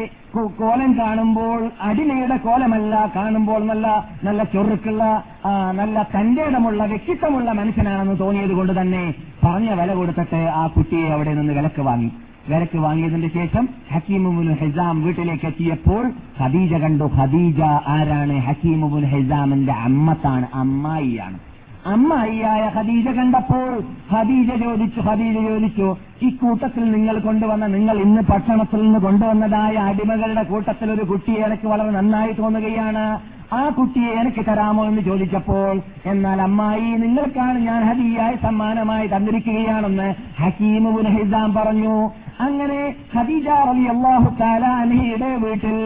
കോലം 0.60 0.99
കാണുമ്പോൾ 0.99 1.70
അടിമയുടെ 1.82 2.38
കോലമല്ല 2.38 3.12
കാണുമ്പോൾ 3.16 3.64
നല്ല 3.66 3.88
നല്ല 4.24 4.43
ചൊറുക്കുള്ള 4.43 5.24
നല്ല 5.72 6.08
തന്റെ 6.16 6.43
ഇടമുള്ള 6.43 6.84
വ്യക്തിത്വമുള്ള 6.86 7.52
മനുഷ്യനാണെന്ന് 7.52 8.20
തോന്നിയത് 8.20 8.52
കൊണ്ട് 8.52 8.82
തന്നെ 8.82 9.14
പറഞ്ഞ 9.43 9.70
വില 9.82 9.93
കൊടുത്തിട്ട് 9.93 10.41
ആ 10.62 10.68
കുട്ടിയെ 10.68 11.08
അവിടെ 11.08 11.34
നിന്ന് 11.34 11.54
വിലക്ക് 11.54 11.82
വാങ്ങി. 11.82 12.12
വിലക്ക് 12.49 12.78
വാങ്ങിയതിന് 12.78 13.28
ശേഷം 13.28 13.70
ഹക്കീമുബുൽ 13.93 14.54
ഹെസാം 14.62 15.04
വീട്ടിലേക്ക് 15.04 15.45
എത്തിയപ്പോൾ 15.45 16.12
ഖദീജ 16.39 16.74
കണ്ടു. 16.74 17.04
ഖദീജ 17.04 17.62
ആരാണ്? 17.95 18.34
ഹക്കീമുബുൽ 18.34 19.06
ഹെസാമിന്റെ 19.06 19.74
അമ്മത്താണ് 19.74 20.47
അമ്മായിയാണ്. 20.54 21.38
അമ്മായിയായ 21.86 22.63
ഹദീജ 22.75 23.07
കണ്ടപ്പോൾ 23.07 23.69
ഹദീജ 24.11 24.49
ചോദിച്ചു 24.63 24.99
ഹദീജ 25.01 25.38
ചോദിച്ചു 25.47 25.88
ഈ 26.23 26.29
കൂട്ടത്തിൽ 26.29 26.91
നിങ്ങൾ 26.91 27.19
കൊണ്ടുവന്ന 27.19 27.67
നിങ്ങൾ 27.67 28.01
ഇന്ന് 28.01 28.21
പട്ടണത്തിൽ 28.21 28.82
നിന്ന് 28.82 28.99
കൊണ്ടുവന്നതായ 28.99 29.75
അടിമകളുടെ 29.77 30.43
കൂട്ടത്തിൽ 30.43 30.91
ഒരു 30.91 31.03
കുട്ടിയെ 31.03 31.39
എനിക്ക് 31.39 31.67
വളരെ 31.67 31.89
നന്നായി 31.89 32.32
തോന്നുകയാണ്. 32.32 33.05
ആ 33.53 33.69
കുട്ടിയെ 33.69 34.11
എനിക്ക് 34.13 34.45
തരാമോ 34.45 34.86
എന്ന് 34.86 35.01
ചോദിച്ചപ്പോൾ 35.01 35.82
എന്നാൽ 36.05 36.41
അമ്മായി 36.41 36.91
നിങ്ങൾക്കാണ് 36.97 37.59
ഞാൻ 37.59 37.82
ഹദിയായി 37.89 38.36
സമ്മാനമായി 38.36 39.07
തന്നിരിക്കുകയാണെന്ന് 39.07 40.13
ഹക്കീമുബുൽ 40.41 41.09
ഹിസാം 41.17 41.53
പറഞ്ഞു. 41.53 41.95
അങ്ങനെ 42.39 42.95
ഖദീജ 43.15 43.47
റബി 43.47 43.86
അള്ളാഹു 43.95 44.36
താലാനയുടെ 44.39 45.36
വീട്ടിൽ 45.36 45.77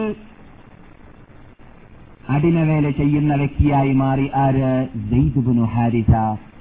അടിമവേല 2.28 2.90
ചെയ്യുന്ന 2.90 3.34
വ്യക്തിയായി 3.34 3.92
മാറി 3.92 4.30
ആര്? 4.34 4.88
ജെയ്ദുബുനു 5.10 5.62
ഹാരിസ 5.62 6.10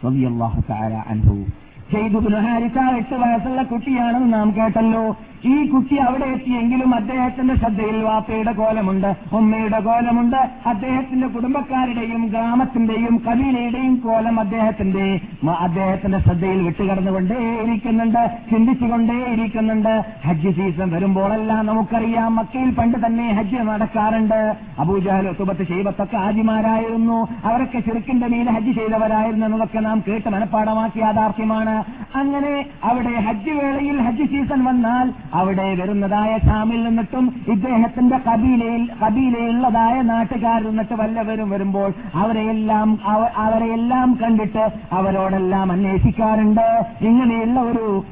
റളിയല്ലാഹു 0.06 0.62
തആല 0.70 0.94
അൻഹു. 0.94 1.65
ഹാരിസ 1.94 2.78
എട്ട് 2.98 3.16
വയസ്സുള്ള 3.16 3.64
കുട്ടിയാണെന്ന് 3.64 4.34
നാം 4.34 4.54
കേട്ടല്ലോ. 4.56 5.16
ഈ 5.46 5.70
കുട്ടി 5.70 5.96
അവിടെ 5.96 6.26
എത്തിയെങ്കിലും 6.26 6.96
അദ്ദേഹത്തിന്റെ 6.96 7.56
ശ്രദ്ധയിൽ 7.56 8.04
വാപ്പയുടെ 8.04 8.52
കോലമുണ്ട് 8.52 9.16
ഉമ്മയുടെ 9.34 9.80
കോലമുണ്ട്. 9.80 10.38
അദ്ദേഹത്തിന്റെ 10.66 11.28
കുടുംബക്കാരുടെയും 11.28 12.28
ഗ്രാമത്തിന്റെയും 12.28 13.22
കബീലയുടെയും 13.28 13.96
കോലം 13.96 14.40
അദ്ദേഹത്തിന്റെ. 14.40 15.20
അദ്ദേഹത്തിന്റെ 15.60 16.20
ശ്രദ്ധയിൽ 16.20 16.62
വിട്ടുകടന്നുകൊണ്ടേ 16.62 17.38
ഇരിക്കുന്നുണ്ട് 17.64 18.22
ചിന്തിച്ചുകൊണ്ടേ 18.52 19.18
ഇരിക്കുന്നുണ്ട്. 19.34 19.94
ഹജ്ജ് 20.26 20.54
സീസൺ 20.56 20.90
വരുമ്പോഴെല്ലാം 20.92 21.66
നമുക്കറിയാം 21.66 22.36
മക്കയിൽ 22.36 22.72
പണ്ട് 22.72 22.98
തന്നെ 23.06 23.28
ഹജ്ജ് 23.32 23.62
നടക്കാറുണ്ട്. 23.70 24.56
അബൂജാൽ 24.80 25.34
സുബത്ത് 25.34 25.68
ഷെയ്ബത്തൊക്കെ 25.68 26.18
ആജിമാരായിരുന്നു 26.18 27.28
അവരൊക്കെ 27.46 27.80
ചെറുക്കിന്റെ 27.80 28.28
മീൻ 28.28 28.46
ഹജ്ജ് 28.46 28.76
ചെയ്തവരായിരുന്നു 28.80 29.46
എന്നതൊക്കെ 29.46 29.80
നാം 29.80 30.04
കേട്ട് 30.08 30.30
മനഃപ്പാടമാക്കിയ 30.30 31.04
യാഥാർത്ഥ്യമാണ്. 31.04 31.75
അങ്ങനെ 32.16 32.66
അവിടെ 32.84 33.20
ഹജ്ജ് 33.20 33.52
വേളയിൽ 33.52 34.02
ഹജ്ജ് 34.02 34.24
സീസൺ 34.24 34.64
വന്നാൽ 34.64 35.14
അവിടെ 35.34 35.76
വരുന്നതായ 35.76 36.38
ഷാമിൽ 36.38 36.84
നിന്നിട്ടും 36.84 37.36
ഇദ്ദേഹത്തിന്റെ 37.48 38.18
കബീലയിൽ 38.18 38.90
കബീലയുള്ളതായ 39.06 40.02
നാട്ടുകാരിൽ 40.02 40.70
നിന്നിട്ട് 40.70 40.94
വല്ലവരും 40.94 41.50
വരുമ്പോൾ 41.50 41.94
അവരെയെല്ലാം 42.16 43.00
അവ- 43.04 43.32
അവരെയെല്ലാം 43.36 44.18
കണ്ടിട്ട് 44.24 44.70
അവരോടെല്ലാം 44.92 45.72
അന്വേഷിക്കാറുണ്ട്. 45.72 46.86
ഇങ്ങനെയുള്ള 47.02 47.60
ഒരു 47.60 48.04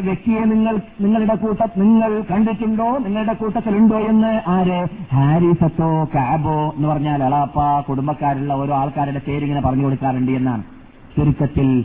വ്യക്തിയെ 0.00 0.40
നിങ്ങൾ 0.40 0.78
നിങ്ങളുടെ 1.00 1.34
കൂട്ട 1.34 1.66
നിങ്ങൾ 1.76 2.24
കണ്ടിട്ടുണ്ടോ? 2.30 2.98
നിങ്ങളുടെ 2.98 3.32
കൂട്ടത്തിലുണ്ടോ 3.32 3.98
എന്ന്? 3.98 4.40
ആര്? 4.46 4.86
ഹാരിസത്തോ 5.14 6.04
കാബോ 6.04 6.74
എന്ന് 6.76 6.88
പറഞ്ഞാൽ 6.88 7.22
എളാപ്പ 7.24 7.80
കുടുംബക്കാരുള്ള 7.80 8.52
ഓരോ 8.52 8.74
ആൾക്കാരുടെ 8.76 9.20
പേരിങ്ങനെ 9.28 9.60
പറഞ്ഞു 9.60 9.84
കൊടുക്കാറുണ്ട് 9.84 10.32
എന്നാണ്. 10.32 10.62
ചുരുക്കത്തിൽ 11.16 11.84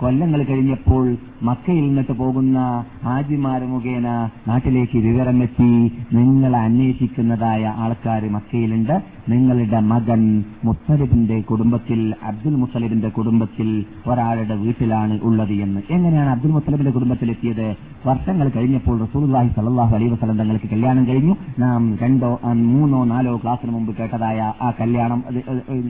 കൊല്ലങ്ങൾ 0.00 0.40
കഴിഞ്ഞപ്പോൾ 0.42 1.16
മക്കയിൽ 1.42 1.82
നിന്നിട്ട് 1.86 2.12
പോകുന്ന 2.12 2.58
ഹാജിമാർ 3.04 3.60
മുഖേന 3.64 4.08
നാട്ടിലേക്ക് 4.48 4.98
വിവരമെത്തി 4.98 5.70
നിങ്ങളെ 6.12 6.58
അന്വേഷിക്കുന്നതായ 6.58 7.72
ആൾക്കാർ 7.76 8.22
മക്കയിലുണ്ട്. 8.32 8.96
നിങ്ങളുടെ 9.28 9.80
മകൻ 9.80 10.44
മുത്തലിബിന്റെ 10.64 11.40
കുടുംബത്തിൽ 11.40 12.00
അബ്ദുൽ 12.22 12.54
മുത്തലിബിന്റെ 12.56 13.08
കുടുംബത്തിൽ 13.08 13.68
ഒരാളുടെ 14.06 14.54
വീട്ടിലാണ് 14.54 15.20
ഉള്ളത് 15.22 15.54
എന്ന്. 15.66 15.80
എങ്ങനെയാണ് 15.90 16.30
അബ്ദുൽ 16.30 16.50
മുത്തലിബിന്റെ 16.50 16.90
കുടുംബത്തിലെത്തിയത്? 16.90 17.66
വർഷങ്ങൾ 18.06 18.48
കഴിഞ്ഞപ്പോൾ 18.56 18.96
റസൂലുള്ളാഹി 19.00 19.48
സലാഹു 19.48 19.94
അലൈഹി 19.96 20.10
വസ്ലം 20.10 20.38
തങ്ങൾക്ക് 20.38 20.70
കല്യാണം 20.70 21.06
കഴിഞ്ഞു. 21.08 21.36
നാം 21.58 21.98
രണ്ടോ 22.02 22.30
മൂന്നോ 22.72 23.04
നാലോ 23.04 23.36
ക്ലാസ്സിന് 23.36 23.72
മുമ്പ് 23.72 23.92
കേട്ടതായ 23.96 24.40
ആ 24.62 24.70
കല്യാണം 24.80 25.24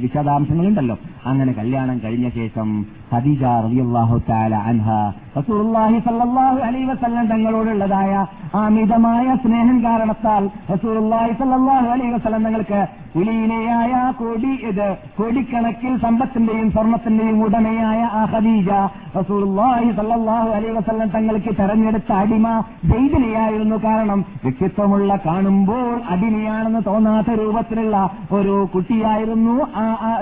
വിശദാംശങ്ങളുണ്ടല്ലോ. 0.02 0.98
അങ്ങനെ 1.26 1.52
കല്യാണം 1.52 2.00
കഴിഞ്ഞ 2.04 2.28
ശേഷം 2.28 2.68
ഖദീജ 3.14 3.44
റളിയല്ലാഹു 4.02 4.16
തആല 4.28 4.54
അൻഹ. 4.64 4.86
റസൂലുള്ളാഹി 5.36 5.98
സ്വല്ലല്ലാഹു 6.00 6.58
അലൈഹി 6.68 6.86
വസല്ലം 6.86 7.24
തങ്ങളോടുള്ളതായ 7.26 8.12
അമിതമായ 8.60 9.26
സ്നേഹം 9.42 9.76
കാരണത്താൽ 9.84 10.42
റസൂലുള്ളാഹി 10.72 11.32
സ്വല്ലല്ലാഹു 11.32 11.88
അലൈഹി 11.88 12.12
വസല്ലം 12.14 12.42
തങ്ങൾക്ക് 12.44 12.80
കുലീനയായ 13.14 13.92
കോടി 14.20 14.52
ഇത് 14.70 14.86
കോടിക്കണക്കിൽ 15.18 15.94
സമ്പത്തിന്റെയും 16.04 16.68
സ്വർണത്തിന്റെയും 16.74 17.38
ഉടമയായ 17.46 18.00
ആ 18.20 18.22
ഖദീജ 18.32 18.70
റസൂലുള്ളാഹി 19.18 19.88
സല്ലല്ലാഹു 19.98 20.50
അലൈഹി 20.56 20.74
വസല്ലം 20.78 21.08
തങ്ങൾക്ക് 21.14 21.52
തെരഞ്ഞെടുത്ത 21.60 22.10
അടിമ 22.22 22.46
ജെയ്ദിനെയായിരുന്നു 22.90 23.76
കാരണം 23.86 24.20
വ്യക്തിത്വമുള്ള 24.44 25.10
കാണുമ്പോൾ 25.26 25.94
അടിമയാണെന്ന് 26.14 26.82
തോന്നാത്ത 26.88 27.30
രൂപത്തിലുള്ള 27.40 27.96
ഒരു 28.38 28.54
കുട്ടിയായിരുന്നു 28.74 29.56
ആ 29.82 29.86
ആ 30.08 30.12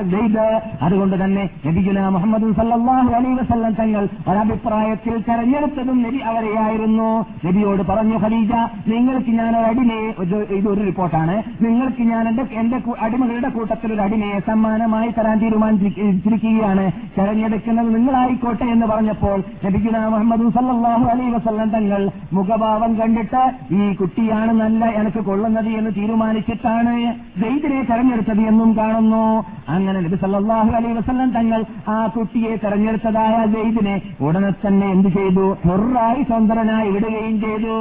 അതുകൊണ്ട് 0.86 1.16
തന്നെ 1.22 1.45
നബിഗുന 1.66 2.07
മുഹമ്മദ് 2.16 2.53
സല്ലല്ലാഹു 2.61 3.11
അലൈഹി 3.18 3.36
വസല്ലം 3.41 3.74
തങ്ങൾ 3.80 4.05
ഒരഭിപ്രായത്തിൽ 4.30 5.14
തെരഞ്ഞെടുത്തതും 5.28 5.99
നബി 6.07 6.20
അവരെയായിരുന്നു. 6.30 7.11
നബിയോട് 7.47 7.82
പറഞ്ഞു 7.91 8.16
ഖദീജ 8.24 8.53
നിങ്ങൾക്ക് 8.93 9.32
ഞാൻ 9.41 9.53
ഒരു 9.61 9.66
അടിമയെ 9.70 10.09
ഇത് 10.24 10.36
ഇതൊരു 10.59 10.82
റിപ്പോർട്ടാണ്. 10.89 11.36
നിങ്ങൾക്ക് 11.64 12.03
ഞാൻ 12.12 12.24
എന്റെ 12.30 12.45
എന്റെ 12.62 12.78
അടിമകളുടെ 13.05 13.49
കൂട്ടത്തിൽ 13.49 13.93
ഒരു 13.93 14.03
അടിമയെ 14.07 14.39
സമ്മാനമായി 14.49 15.11
തരാൻ 15.18 15.37
തീരുമാനിച്ചിരിക്കുകയാണ് 15.43 16.85
തെരഞ്ഞെടുക്കുന്നത് 17.16 17.89
നിങ്ങളായിക്കോട്ടെ 17.95 18.66
എന്ന് 18.74 18.87
പറഞ്ഞപ്പോൾ 18.87 19.39
നബിഗുന 19.64 19.97
മുഹമ്മദ് 20.14 20.51
സല്ലാഹു 20.59 21.07
അലൈ 21.14 21.29
വസല്ലം 21.37 21.70
തങ്ങൾ 21.76 22.03
മുഖഭാവം 22.33 22.93
കണ്ടിട്ട് 23.01 23.43
ഈ 23.79 23.95
കുട്ടിയാണ് 24.01 24.53
നല്ല 24.62 24.85
എനിക്ക് 25.01 25.24
കൊള്ളുന്നത് 25.29 25.70
എന്ന് 25.79 25.91
തീരുമാനിച്ചിട്ടാണ് 25.99 26.95
ജെയ്ദിനെ 27.41 27.81
തെരഞ്ഞെടുത്തത് 27.91 28.43
എന്നും 28.53 28.70
കാണുന്നു. 28.79 29.24
അങ്ങനെ 29.68 29.99
നബി 30.01 30.18
സല്ലാഹു 30.24 30.70
അലൈ 30.81 30.93
വസല്ലം 30.99 31.31
തങ്ങൾ 31.31 31.61
ആ 31.89 31.99
കുട്ടിയെ 32.16 32.53
തെരഞ്ഞെടുത്തതായ 32.64 33.47
ജെയ്ദിനെ 33.55 33.97
ഉടനെ 34.26 34.53
തന്നെ 34.66 34.87
എന്ത് 34.97 35.09
ചെയ്തു? 35.18 35.47
ഹൊറായി 35.66 36.22
സ്വന്തനായി 36.22 36.91
വിടുകയും 36.91 37.37
ചെയ്തു. 37.41 37.76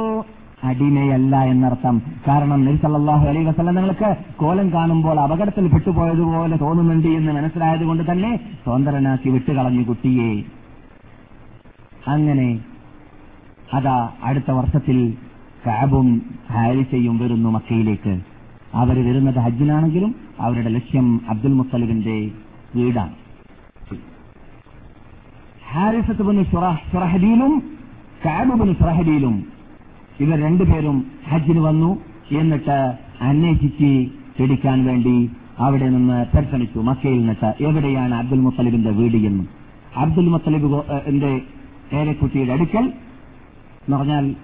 അടിമയല്ല 0.64 1.42
എന്നർത്ഥം. 1.44 2.02
കാരണം 2.28 2.64
നബി 2.64 2.78
അലൈ 2.84 3.28
അലൈഹി 3.28 3.62
നിങ്ങൾക്ക് 3.62 4.16
കോലം 4.36 4.72
കാണുമ്പോൾ 4.72 5.20
അപകടത്തിൽ 5.20 5.64
വിട്ടുപോയതുപോലെ 5.74 6.56
തോന്നുന്നുണ്ട് 6.56 7.08
എന്ന് 7.08 7.32
മനസ്സിലായതുകൊണ്ട് 7.32 8.12
തന്നെ 8.12 8.36
സ്വതന്ത്രനാക്കി 8.64 9.30
വിട്ടുകളഞ്ഞു 9.30 9.82
കുട്ടിയെ. 9.82 10.42
അങ്ങനെ 12.08 12.60
അതാ 13.74 14.10
അടുത്ത 14.22 14.50
വർഷത്തിൽ 14.50 15.14
കാബും 15.66 16.22
ഹാരിസയും 16.52 17.18
വരുന്നു 17.18 17.50
മക്കയിലേക്ക്. 17.50 18.20
അവർ 18.74 19.08
വരുന്നത് 19.08 19.36
ഹജ്ജിനാണെങ്കിലും 19.36 20.14
അവരുടെ 20.40 20.68
ലക്ഷ്യം 20.68 21.20
അബ്ദുൽ 21.28 21.52
മുത്തലിബിന്റെ 21.52 22.30
വീടാണ്. 22.76 23.12
ഹാരിസത്തുബിന് 25.72 26.44
സുറഹദീലും 26.44 27.62
കാബുബിന് 28.26 28.74
സുറഹദീലും 28.74 29.57
ഇവർ 30.20 30.40
രണ്ടുപേരും 30.40 31.04
ഹജ്ജിന് 31.28 31.58
വന്നു. 31.58 31.98
എന്നിട്ട് 32.32 32.94
അന്വേഷിച്ച് 33.20 34.06
പിടിക്കാൻ 34.38 34.84
വേണ്ടി 34.84 35.30
അവിടെ 35.58 35.88
നിന്ന് 35.88 36.36
പരിശ്രമിച്ചു. 36.36 36.78
മക്കയിൽ 36.78 37.18
നിന്നിട്ട് 37.18 37.54
എവിടെയാണ് 37.60 38.14
അബ്ദുൽ 38.14 38.40
മുത്തലിബിന്റെ 38.40 38.90
വീട് 38.90 39.16
എന്നും. 39.16 39.48
അബ്ദുൽ 39.96 40.28
മുത്തലിബിന്റെ 40.28 41.40
പേരക്കുട്ടിയുടെ 41.92 42.52
അടുക്കൽ 42.52 42.84
എന്ന് 42.84 43.96
പറഞ്ഞാൽ 43.96 44.34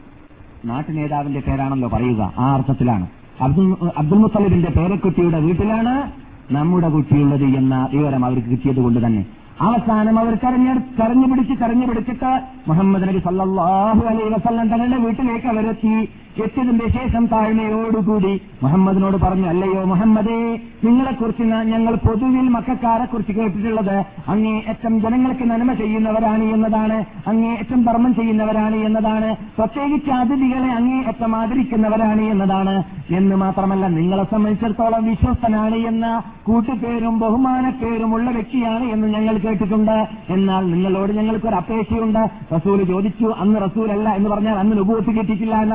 നാട്ടു 0.64 0.92
നേതാവിന്റെ 0.92 1.40
പേരാണല്ലോ 1.40 1.88
പറയുക. 1.88 2.32
ആ 2.38 2.54
അർത്ഥത്തിലാണ്. 2.54 3.06
അബ്ദുൽ 3.40 3.76
അബ്ദുൽ 3.98 4.18
മുത്തലിബിന്റെ 4.18 4.70
പേരക്കുട്ടിയുടെ 4.70 5.40
വീട്ടിലാണ് 5.40 6.12
നമ്മുടെ 6.54 6.88
കുട്ടിയുള്ളത് 6.88 7.44
എന്ന 7.44 7.88
വിവരം 7.92 8.24
അവർക്ക് 8.24 8.48
കിട്ടിയത് 8.48 8.76
കൊണ്ട് 8.76 9.06
തന്നെ. 9.06 9.26
അവസാനം 9.60 10.18
അവർ 10.18 10.34
കരഞ്ഞ 10.34 10.68
തെരഞ്ഞു 11.00 11.26
പിടിച്ച് 11.30 11.54
തെരഞ്ഞു 11.60 11.86
പിടിച്ചിട്ട് 11.86 12.30
മുഹമ്മദ് 12.68 13.08
നബി 13.08 13.18
സല്ലാഹു 13.18 14.02
അലൈ 14.10 14.24
വസല്ലം 14.34 14.68
തങ്ങളുടെ 14.68 14.96
വീട്ടിലേക്ക് 14.96 15.46
അവരെത്തി. 15.46 15.94
എത്തിയതിന്റെ 16.42 16.88
ശേഷം 16.88 17.26
താഴ്മയോടുകൂടി 17.26 18.40
മുഹമ്മദിനോട് 18.62 19.16
പറഞ്ഞു 19.16 19.46
അല്ലയോ 19.46 19.84
മുഹമ്മദേ 19.84 20.60
നിങ്ങളെക്കുറിച്ച് 20.84 21.42
ഞങ്ങൾ 21.42 21.94
പൊതുവിൽ 21.94 22.48
മക്കാരെ 22.48 23.04
കുറിച്ച് 23.04 23.32
കേട്ടിട്ടുള്ളത് 23.32 24.04
അങ്ങേയറ്റം 24.28 25.00
ജനങ്ങൾക്ക് 25.00 25.50
നന്മ 25.50 25.72
ചെയ്യുന്നവരാണ് 25.72 26.42
എന്നതാണ് 26.42 27.04
അങ്ങേയറ്റം 27.26 27.84
ധർമ്മം 27.84 28.14
ചെയ്യുന്നവരാണ് 28.14 28.76
എന്നതാണ് 28.76 29.36
പ്രത്യേകിച്ച് 29.58 30.10
അതിഥികളെ 30.10 30.70
അങ്ങേയറ്റം 30.72 31.36
ആദരിക്കുന്നവരാണ് 31.36 32.20
എന്നതാണ്. 32.20 32.84
എന്ന് 33.10 33.36
മാത്രമല്ല 33.36 33.86
നിങ്ങളെ 33.86 34.24
സംബന്ധിച്ചിടത്തോളം 34.24 35.04
വിശ്വസ്തനാണ് 35.04 35.76
എന്ന 35.76 36.22
കൂട്ടുപേരും 36.44 37.18
ബഹുമാനപ്പേരുമുള്ള 37.18 38.30
വ്യക്തിയാണ് 38.30 38.84
എന്ന് 38.84 39.06
ഞങ്ങൾ 39.06 39.38
കേട്ടിട്ടുണ്ട്. 39.38 40.08
എന്നാൽ 40.30 40.70
നിങ്ങളോട് 40.70 41.12
ഞങ്ങൾക്കൊരു 41.12 41.54
അപേക്ഷയുണ്ട്. 41.54 42.22
റസൂൽ 42.54 42.84
ചോദിച്ചു 42.84 43.26
അന്ന് 43.26 43.60
റസൂലല്ല 43.60 44.08
എന്ന് 44.08 44.30
പറഞ്ഞാൽ 44.30 44.58
അന്ന് 44.58 44.76
നുപൂത്തി 44.78 45.18
കിട്ടിയിട്ടില്ല 45.18 45.54
എന്ന 45.56 45.74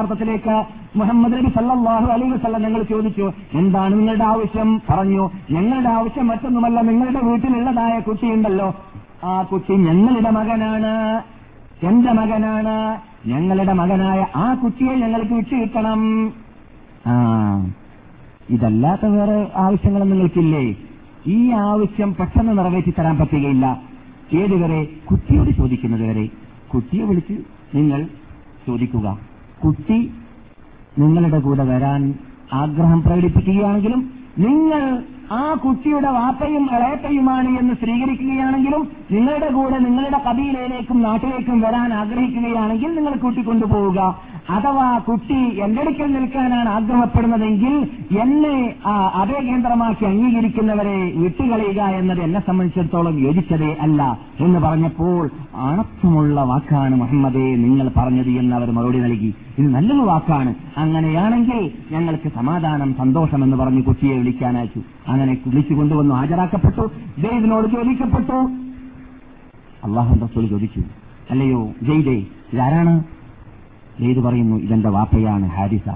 മുഹമ്മദ് 0.96 1.34
നബി 1.34 1.50
സല്ലാഹു 1.50 2.06
അലൈഹി 2.06 2.32
വസ്ലം 2.32 2.62
ഞങ്ങൾ 2.62 2.84
ചോദിച്ചു 2.84 3.32
എന്താണ് 3.54 3.94
നിങ്ങളുടെ 3.94 4.24
ആവശ്യം? 4.24 4.82
പറഞ്ഞു 4.90 5.30
ഞങ്ങളുടെ 5.52 5.90
ആവശ്യം 5.90 6.28
മറ്റൊന്നുമല്ല 6.28 6.82
നിങ്ങളുടെ 6.82 7.20
വീട്ടിലുള്ളതായ 7.20 8.00
കുട്ടിയുണ്ടല്ലോ 8.00 8.76
ആ 9.24 9.44
കുട്ടി 9.44 9.74
ഞങ്ങളുടെ 9.74 10.30
മകനാണ്. 10.30 11.22
എന്റെ 11.86 12.12
മകനാണ്. 12.12 13.02
ഞങ്ങളുടെ 13.28 13.74
മകനായ 13.74 14.28
ആ 14.36 14.54
കുട്ടിയെ 14.54 14.96
ഞങ്ങൾക്ക് 14.96 15.34
വിട്ടു 15.34 15.56
കിട്ടണം. 15.56 16.34
ആ 17.08 17.14
ഇതല്ലാത്ത 18.50 19.06
വേറെ 19.06 19.52
ആവശ്യങ്ങൾ 19.56 20.04
നിങ്ങൾക്കില്ലേ? 20.04 20.76
ഈ 21.28 21.52
ആവശ്യം 21.52 22.16
പെട്ടെന്ന് 22.20 22.58
നിറവേറ്റി 22.58 22.94
തരാൻ 23.00 23.18
പറ്റുകയില്ല. 23.18 23.82
ഏതുവരെ 24.34 24.88
കുട്ടിയോട് 25.12 25.50
ചോദിക്കുന്നത് 25.50 26.10
വരെ. 26.10 26.30
കുട്ടിയെ 26.74 27.04
വിളിച്ച് 27.04 27.34
നിങ്ങൾ 27.76 28.08
ചോദിക്കുക. 28.68 29.18
കുട്ടി 29.66 30.12
നിങ്ങളുടെ 30.98 31.40
കൂടെ 31.40 31.64
വരാൻ 31.64 32.14
ആഗ്രഹം 32.54 33.02
പ്രകടിപ്പിക്കുകയാണെങ്കിലും 33.02 34.12
നിങ്ങൾ 34.38 35.04
ആ 35.32 35.54
കുട്ടിയുടെ 35.54 36.08
വാപ്പയും 36.08 36.70
ഇളയപ്പയുമാണ് 36.74 37.60
എന്ന് 37.60 37.74
സ്വീകരിക്കുകയാണെങ്കിലും 37.74 38.90
നിങ്ങളുടെ 39.12 39.50
കൂടെ 39.52 39.80
നിങ്ങളുടെ 39.80 40.20
കബീലയിലേക്കും 40.30 41.02
നാട്ടിലേക്കും 41.02 41.62
വരാൻ 41.62 41.94
ആഗ്രഹിക്കുകയാണെങ്കിൽ 41.94 42.96
നിങ്ങൾ 42.96 43.14
കൂട്ടിക്കൊണ്ടുപോവുക. 43.14 44.16
അഥവാ 44.50 44.98
കുട്ടി 44.98 45.60
എന്റെ 45.60 45.82
അടുക്കൽ 45.82 46.06
നിൽക്കാനാണ് 46.06 46.70
ആഗ്രഹപ്പെടുന്നതെങ്കിൽ 46.70 47.88
എന്നെ 48.20 48.76
ആ 48.86 49.12
അഭയകേന്ദ്രമാക്കി 49.16 50.06
അംഗീകരിക്കുന്നവരെ 50.06 51.14
വിട്ടുകളയുക 51.16 51.82
എന്നത് 51.82 52.22
എന്നെ 52.22 52.40
സംബന്ധിച്ചിടത്തോളം 52.40 53.20
യോജിച്ചതേ 53.20 53.78
അല്ല 53.82 54.20
എന്ന് 54.40 54.60
പറഞ്ഞപ്പോൾ 54.60 55.30
ആണത്വമുള്ള 55.56 56.44
വാക്കാണ് 56.44 56.96
മുഹമ്മദേ 56.96 57.56
നിങ്ങൾ 57.56 57.92
പറഞ്ഞത് 57.98 58.30
എന്ന് 58.30 58.56
അവർ 58.56 58.72
മറുപടി 58.72 59.00
നൽകി. 59.00 59.34
ഇത് 59.58 59.68
നല്ലൊരു 59.68 60.02
വാക്കാണ്. 60.02 60.56
അങ്ങനെയാണെങ്കിൽ 60.78 61.72
ഞങ്ങൾക്ക് 61.92 62.32
സമാധാനം 62.36 62.96
സന്തോഷം 62.98 63.44
എന്ന് 63.44 63.58
പറഞ്ഞ് 63.58 63.84
കുട്ടിയെ 63.84 64.18
വിളിക്കാൻ 64.18 64.58
അയച്ചു 64.58 64.82
അങ്ങനെ 65.08 65.38
വിളിച്ചു 65.48 65.74
കൊണ്ടുവന്നു 65.74 66.16
ഹാജരാക്കപ്പെട്ടു. 66.16 66.92
ജയ്ദിനോട് 67.20 67.68
ചോദിക്കപ്പെട്ടു. 67.68 68.50
അള്ളാഹു 69.84 70.26
റസൂൽ 70.26 70.48
ചോദിച്ചു. 70.48 70.82
അല്ലയോ 71.32 71.70
ജയ്ദേ 71.84 72.24
ഇതാരാണ്? 72.54 73.04
ഏത് 74.08 74.20
പറയുന്നു? 74.20 74.56
ഇതെന്റെ 74.56 74.90
വാപ്പയാണ് 74.90 75.46
ഹാരിസ. 75.48 75.88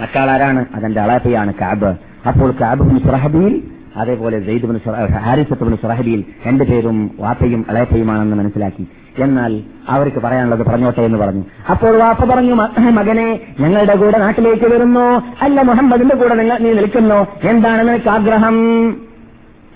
മറ്റാളാരാണ്? 0.00 0.60
അതെന്റെ 0.74 1.00
അളാപ്പയാണ് 1.00 1.54
ക്യാബ് 1.54 1.90
അപ്പോൾ 2.28 2.50
കാബ് 2.60 3.00
സുറഹബിയിൽ 3.04 3.54
അതേപോലെ 3.96 4.40
ജെയ്ദുബിൻ 4.40 4.80
ഹാരിസത്തുബിൻ 5.18 5.76
സുറഹബിയിൽ 5.76 6.24
എന്റെ 6.44 6.64
പേരും 6.64 7.10
വാപ്പയും 7.18 7.66
അളയപ്പയുമാണെന്ന് 7.68 8.36
മനസ്സിലാക്കി. 8.36 8.86
എന്നാൽ 9.18 9.62
അവർക്ക് 9.88 10.16
പറയാനുള്ളത് 10.16 10.66
പറഞ്ഞോട്ടെ 10.66 11.00
എന്ന് 11.00 11.18
പറഞ്ഞു. 11.18 11.44
അപ്പോൾ 11.70 11.96
വാപ്പ 11.96 12.24
പറഞ്ഞു 12.24 12.54
"മ- 12.54 12.90
മകനെ 12.90 13.40
ഞങ്ങളുടെ 13.60 13.96
കൂടെ 13.96 14.18
നാട്ടിലേക്ക് 14.18 14.64
വരുന്നു. 14.64 15.22
അല്ല 15.42 15.62
മുഹമ്മദിന്റെ 15.62 16.14
കൂടെ 16.14 16.34
നിങ്ങൾ 16.34 16.58
നീ 16.58 16.72
നിൽക്കുന്നു. 16.72 17.26
എന്താണ് 17.46 17.88
നിനക്ക് 17.88 18.08
ആഗ്രഹം? 18.08 18.90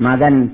മകൻ 0.01 0.49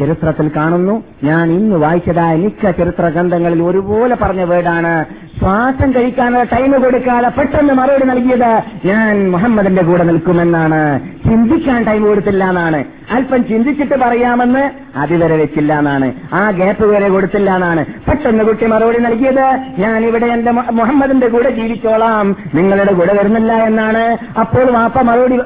ചരിത്രത്തിൽ 0.00 0.50
കാണുന്നു. 0.56 1.02
ഞാൻ 1.24 1.52
ഇന്ന് 1.52 1.76
വായിച്ചതായ 1.76 2.36
മിക്ക 2.36 2.70
ചരിത്ര 2.70 3.08
ഗ്രന്ഥങ്ങളിൽ 3.08 3.62
ഒരുപോലെ 3.62 4.16
പറഞ്ഞ 4.22 4.42
വേർഡാണ് 4.42 5.04
ശ്വാസം 5.42 5.94
കഴിക്കാനുള്ള 5.94 6.42
ടൈം 6.42 6.72
കൊടുക്കാതെ 6.82 7.28
പെട്ടെന്ന് 7.28 7.74
മറുപടി 7.74 8.04
നൽകിയത് 8.04 8.50
ഞാൻ 8.84 9.30
മുഹമ്മദിന്റെ 9.30 9.82
കൂടെ 9.82 10.04
നിൽക്കുമെന്നാണ്. 10.04 11.00
ചിന്തിക്കാൻ 11.24 11.84
ടൈം 11.84 12.02
കൊടുത്തില്ല 12.06 12.44
എന്നാണ്. 12.48 12.84
അല്പം 13.10 13.40
ചിന്തിച്ചിട്ട് 13.48 13.94
പറയാമെന്ന് 13.94 14.62
അതിവരെ 14.96 15.36
വെച്ചില്ല 15.36 15.78
എന്നാണ്. 15.78 16.12
ആ 16.32 16.50
ഗ്യാപ്പ് 16.50 16.84
വരെ 16.84 17.08
കൊടുത്തില്ല 17.08 17.54
എന്നാണ്. 17.54 17.84
പെട്ടെന്ന് 18.08 18.44
കുട്ടി 18.44 18.66
മറുപടി 18.66 18.98
നൽകിയത് 18.98 19.46
ഞാൻ 19.78 20.04
ഇവിടെ 20.04 20.26
എന്റെ 20.26 20.50
മുഹമ്മദിന്റെ 20.50 21.28
കൂടെ 21.28 21.50
ജീവിച്ചോളാം. 21.50 22.36
നിങ്ങളുടെ 22.54 22.92
കൂടെ 22.92 23.14
വരുന്നില്ല 23.14 23.52
എന്നാണ്. 23.52 24.04
അപ്പോൾ 24.40 24.70
വാപ്പ 24.70 25.00
മറുപടി 25.00 25.38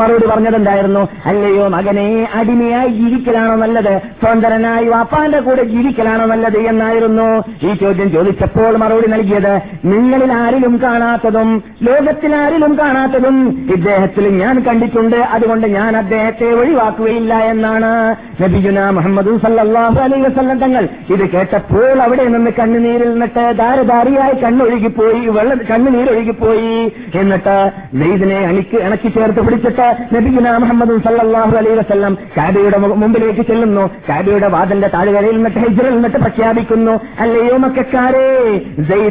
മറുപടി 0.00 0.26
പറഞ്ഞതെന്തായിരുന്നു? 0.26 1.08
അല്ലയോ 1.26 1.68
മകനെ 1.68 2.28
അടിമയായി 2.34 2.88
ജീവിക്കലാണോ 2.88 3.56
നല്ലത്? 3.56 3.94
സ്വന്തനായി 4.24 4.88
വാപ്പാന്റെ 4.88 5.40
കൂടെ 5.40 5.62
ജീവിക്കലാണോ 5.62 6.26
നല്ലത്? 6.26 6.58
എന്നായിരുന്നു. 6.58 7.28
ഈ 7.66 7.74
ചോദ്യം 7.74 8.10
ചോദിച്ചപ്പോൾ 8.10 8.76
മറുപടി 8.76 9.08
നൽകിയത് 9.36 9.54
നിങ്ങളിൽ 9.92 10.30
ആരിലും 10.32 10.74
കാണാത്തതും 10.84 11.48
ലോകത്തിൽ 11.88 12.32
ആരിലും 12.42 12.72
കാണാത്തതും 12.78 13.36
ഇദ്ദേഹത്തിൽ 13.74 14.24
ഞാൻ 14.42 14.56
കണ്ടിട്ടുണ്ട്. 14.66 15.18
അതുകൊണ്ട് 15.36 15.66
ഞാൻ 15.78 15.92
അദ്ദേഹത്തെ 15.96 16.48
ഒഴിവാക്കുകയില്ല 16.60 17.34
എന്നാണ് 17.52 17.90
നബിജുന 18.42 18.78
മുഹമ്മദ് 18.96 19.32
സല്ലാഹു 19.44 19.98
അലൈ 20.06 20.18
വസല്ലം 20.26 20.58
തങ്ങൾ 20.64 20.84
ഇത് 21.14 21.24
കേട്ടപ്പോൾ 21.34 21.96
അവിടെ 22.06 22.24
നിന്ന് 22.34 22.50
കണ്ണുനീരിൽ 22.58 23.10
നിന്നിട്ട് 23.12 23.44
ധാരധാരിയായി 23.58 24.36
കണ്ണൊഴുകിപ്പോയി 24.44 25.22
വെള്ളം 25.36 25.60
കണ്ണുനീരൊഴുകിപ്പോയി 25.70 26.74
എന്നിട്ട് 27.20 27.56
നെയ്തിനെ 28.00 28.38
അണിക്ക് 28.50 28.78
ഇണക്കി 28.86 29.08
ചേർത്ത് 29.16 29.40
പിടിച്ചിട്ട് 29.46 29.88
നബിജുന 30.14 30.56
മുഹമ്മദ് 30.64 30.96
സല്ലാഹു 31.08 31.54
അലൈ 31.62 31.74
വസല്ലം 31.80 32.14
കാബയുടെ 32.36 32.78
മുമ്പിലേക്ക് 33.02 33.42
ചെല്ലുന്നു. 33.50 33.84
കാബയുടെ 34.08 34.48
വാതിന്റെ 34.56 34.88
താഴ്വരയിൽ 34.94 35.36
നിന്നിട്ട് 35.36 35.60
ഹെജറിൽ 35.64 35.94
നിന്നിട്ട് 35.94 36.18
പ്രഖ്യാപിക്കുന്നു. 36.24 36.94
അല്ലയോ 37.24 37.56
മക്കാരെ 37.64 38.26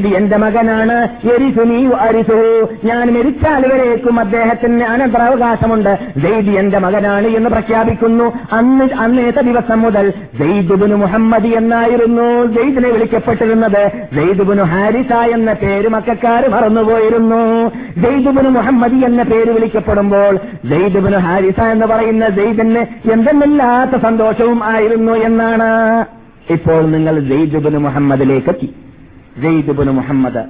സെയ്ദ് 0.06 0.18
എന്റെ 0.18 0.38
മകനാണ്. 0.38 1.08
എരിസുനീ 1.28 1.88
അരിസു. 1.88 2.68
ഞാൻ 2.84 3.14
മരിച്ചാൽ 3.14 3.68
വരേക്കും 3.68 4.20
അദ്ദേഹത്തിന് 4.20 4.84
അനന്തരാവകാശമുണ്ട്. 4.84 5.97
സെയ്ദ് 6.22 6.49
എന്റെ 6.49 6.80
മകനാണ് 6.80 7.28
എന്ന് 7.28 7.49
പ്രഖ്യാപിക്കുന്നു. 7.49 8.34
അന്ന് 8.53 8.93
അന്നേത്തെ 8.99 9.41
ദിവസം 9.41 9.82
മുതൽ 9.82 10.14
സെയ്ദുബിന് 10.38 10.95
മുഹമ്മദി 10.95 11.47
എന്നായിരുന്നു 11.47 12.45
ജെയ്ദിനെ 12.45 12.89
വിളിക്കപ്പെട്ടിരുന്നത്. 12.89 13.91
സെയ്ദുബിന് 14.16 14.62
ഹാരിസ 14.62 15.14
എന്ന 15.14 15.53
പേര് 15.53 15.88
മക്കാര് 15.88 16.49
മറന്നുപോയിരുന്നു. 16.49 17.70
സെയ്ദുബിന് 18.01 18.49
മുഹമ്മദി 18.49 18.95
എന്ന 18.95 19.24
പേര് 19.24 19.51
വിളിക്കപ്പെടുമ്പോൾ 19.51 20.38
സെയ്ദുബിന് 20.70 21.16
ഹാരിസ 21.16 21.60
എന്ന് 21.60 21.86
പറയുന്ന 21.86 22.30
ജെയ്ദിന് 22.30 23.12
എന്തെന്നില്ലാത്ത 23.12 24.01
സന്തോഷവും 24.01 24.64
ആയിരുന്നു 24.64 25.12
എന്നാണ്. 25.12 26.06
ഇപ്പോൾ 26.49 26.91
നിങ്ങൾ 26.91 27.30
സെയ്ദുബിന് 27.30 27.78
മുഹമ്മദിലേക്ക് 27.78 28.49
എത്തി 28.49 28.74
സെയ്ദുബിന് 29.41 29.91
മുഹമ്മദ് 29.91 30.45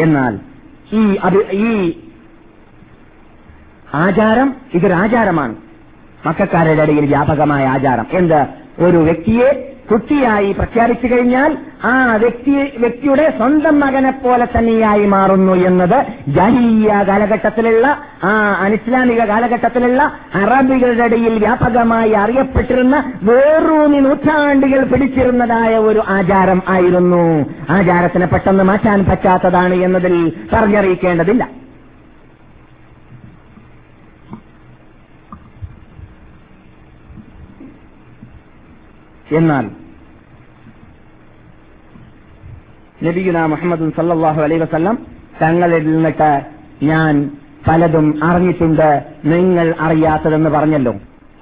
എന്നാൽ 0.00 0.38
ഈ 0.92 1.18
ഈ 1.52 1.98
ആചാരം 3.94 4.54
ഇതൊരാചാരമാണ് 4.74 5.56
മക്കാരുടെ 6.26 6.82
ഇടയിൽ 6.82 7.06
വ്യാപകമായ 7.06 7.66
ആചാരം. 7.66 8.06
എന്ത്? 8.12 8.46
ഒരു 8.78 8.96
വ്യക്തിയെ 8.96 9.77
കുട്ടിയായി 9.90 10.52
പ്രഖ്യാപിച്ചു 10.52 11.06
കഴിഞ്ഞാൽ 11.06 11.56
ആ 11.84 12.16
വ്യക്തി 12.16 12.50
വ്യക്തിയുടെ 12.78 13.34
സ്വന്തം 13.36 13.80
മകനെ 13.80 14.10
പോലെ 14.10 14.44
തന്നെയായി 14.44 15.06
മാറുന്നു 15.06 15.52
എന്നത് 15.52 15.96
ജാഹിലിയ 16.28 17.04
കാലഘട്ടത്തിലുള്ള 17.08 17.86
ആ 18.24 18.32
അനിസ്ലാമിക 18.60 19.24
കാലഘട്ടത്തിലുള്ള 19.24 20.02
അറബികളുടെ 20.34 21.04
ഇടയിൽ 21.04 21.38
വ്യാപകമായി 21.38 22.12
അറിയപ്പെട്ടിരുന്ന 22.12 23.12
വേറൂന്നി 23.22 24.00
നൂറ്റാണ്ടുകൾ 24.00 24.84
പിടിച്ചിരുന്നതായ 24.84 25.76
ഒരു 25.76 26.02
ആചാരം 26.08 26.62
ആയിരുന്നു. 26.68 27.46
ആചാരത്തിന് 27.70 28.26
പെട്ടെന്ന് 28.26 28.64
മാറ്റാൻ 28.64 29.04
പറ്റാത്തതാണ് 29.04 29.74
എന്നതിൽ 29.74 30.32
പറഞ്ഞറിയിക്കേണ്ടതില്ല. 30.52 31.57
എന്നാൽ 39.36 39.70
നബിയുന 43.04 43.46
മുഹമ്മദ് 43.46 43.92
സല്ലാഹു 43.96 44.42
അലൈ 44.42 44.58
വസല്ലം 44.58 44.98
തങ്ങളിൽ 45.42 45.94
നിന്നിട്ട് 45.94 46.40
ഞാൻ 46.82 47.30
പലതും 47.68 48.24
അറിഞ്ഞിട്ടുണ്ട് 48.24 49.04
നിങ്ങൾ 49.24 49.74
അറിയാത്തതെന്ന് 49.80 50.50
പറഞ്ഞല്ലോ. 50.50 50.94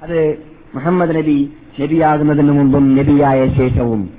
അത് 0.03 0.37
മുഹമ്മദ് 0.75 1.15
നബി 1.15 1.51
നബിയാകുന്നതിന് 1.81 2.51
മുമ്പും 2.51 2.95
നബിയായ 2.95 3.47
ശേഷവും 3.47 4.09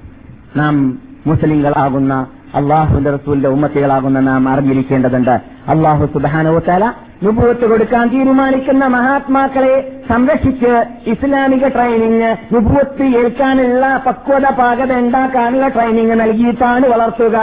നാം 0.57 1.03
മുസ്ലിങ്ങളാകുന്ന 1.27 2.27
അള്ളാഹുന്റെ 2.55 3.11
റസൂലിന്റെ 3.11 3.49
ഉമ്മത്തികളാകുന്ന 3.49 4.21
നാം 4.21 4.49
അറിഞ്ഞിരിക്കേണ്ടതുണ്ട്. 4.49 5.41
അള്ളാഹു 5.69 6.07
സുബാനോത്താല 6.07 6.93
നുപുവത്ത് 7.23 7.67
കൊടുക്കാൻ 7.71 8.09
തീരുമാനിക്കുന്ന 8.09 8.87
മഹാത്മാക്കളെ 8.87 9.77
സംരക്ഷിച്ച് 10.09 10.73
ഇസ്ലാമിക 11.07 11.69
ട്രെയിനിങ് 11.69 12.55
വിഭവത്ത് 12.55 13.03
ഏൽക്കാനുള്ള 13.03 14.03
പക്വത 14.07 14.47
പാകത 14.59 14.93
ഉണ്ടാക്കാനുള്ള 14.99 15.69
ട്രെയിനിങ് 15.69 16.21
നൽകിയിട്ടാണ് 16.21 16.87
വളർത്തുക. 16.89 17.37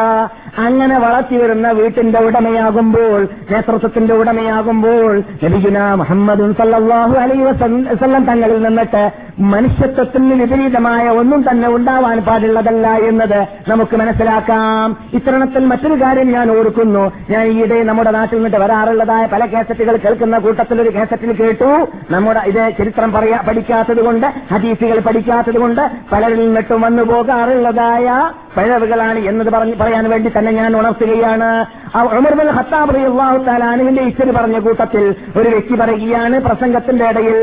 അങ്ങനെ 0.57 0.99
വളർത്തി 0.99 1.35
വരുന്ന 1.37 1.71
വീട്ടിന്റെ 1.71 2.19
ഉടമയാകുമ്പോൾ 2.19 3.27
നേതൃത്വത്തിന്റെ 3.51 4.13
ഉടമയാകുമ്പോൾ 4.13 5.23
ലഭിക്കുന്ന 5.43 5.93
മുഹമ്മദും 5.93 6.53
സല്ലാഹു 6.53 7.15
അലൈ 7.23 7.37
വസ്ലം 7.43 8.25
തങ്ങളിൽ 8.25 8.63
നിന്നിട്ട് 8.63 9.03
മനുഷ്യത്വത്തിന് 9.39 10.35
വിപരീതമായ 10.41 11.09
ഒന്നും 11.09 11.41
തന്നെ 11.49 11.67
ഉണ്ടാവാൻ 11.67 12.17
പാടുള്ളതല്ല 12.19 12.87
എന്നത് 13.09 13.39
നമുക്ക് 13.67 13.95
മനസ്സിലാക്കാം. 13.97 14.97
ഇത്തരണത്തിൽ 15.13 15.65
മറ്റൊരു 15.65 16.01
കാര്യം 16.01 16.31
ഞാൻ 16.31 16.57
ഓർക്കുന്നു. 16.57 17.11
ഞാൻ 17.29 17.45
ഈയിടെ 17.47 17.83
നമ്മുടെ 17.83 18.11
നാട്ടിൽ 18.11 18.35
നിന്നിട്ട് 18.35 18.57
വരാറുള്ളതായ 18.57 19.25
പല 19.33 19.45
കേസറ്റുകൾ 19.65 19.95
കേൾക്കുന്ന 19.97 20.37
കൂട്ടത്തിൽ 20.39 20.81
ഒരു 20.81 20.91
കാസറ്റിൽ 20.95 21.31
കേട്ടു. 21.33 21.69
നമ്മുടെ 22.11 22.41
ഇത് 22.49 22.61
ചരിത്രം 22.77 23.11
പറയാ 23.11 23.37
പഠിക്കാത്തത് 23.47 24.01
കൊണ്ട് 24.05 24.27
ഹദീസുകൾ 24.53 24.99
പഠിക്കാത്തത് 24.99 25.59
കൊണ്ട് 25.59 25.81
പലരിൽ 26.11 26.39
നിന്നിട്ടും 26.39 26.81
വന്നു 26.81 27.03
പോകാറുള്ളതായ 27.03 28.07
പിഴവുകളാണ് 28.55 29.19
എന്നത് 29.29 29.49
പറഞ്ഞ് 29.55 29.75
പറയാൻ 29.81 30.05
വേണ്ടി 30.13 30.29
തന്നെ 30.37 30.51
ഞാൻ 30.59 30.71
ഉണർത്തുകയാണ്. 30.79 31.49
ആ 31.97 32.01
ഉമർ 32.17 32.33
ബിൻ 32.39 32.47
ഖത്താബ് 32.57 32.93
റളിയല്ലാഹു 32.95 33.37
തആല 33.47 33.63
അൻഹുവിന്റെ 33.73 34.03
ഇശ്വരി 34.09 34.31
പറഞ്ഞ 34.37 34.57
കൂട്ടത്തിൽ 34.65 35.03
ഒരു 35.39 35.47
വ്യക്തി 35.53 35.75
പറയുകയാണ് 35.81 36.35
പ്രസംഗത്തിന്റെ 36.47 37.05
ഇടയിൽ 37.11 37.37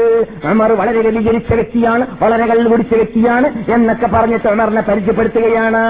ഉമർ 0.52 0.72
വളരെ 0.80 1.00
വ്യതിചരിച്ച 1.06 1.50
വ്യക്തിയാണ് 1.60 2.04
വളരെ 2.22 2.46
കല്ല് 2.50 2.68
പിടിച്ച 2.72 2.92
വ്യക്തിയാണ് 3.00 3.48
എന്നൊക്കെ 3.74 4.08
പറഞ്ഞിട്ട് 4.16 4.48
ഉമറിനെ 4.54 4.82
പരിചയപ്പെടുത്തുകയാണ്. 4.88 5.82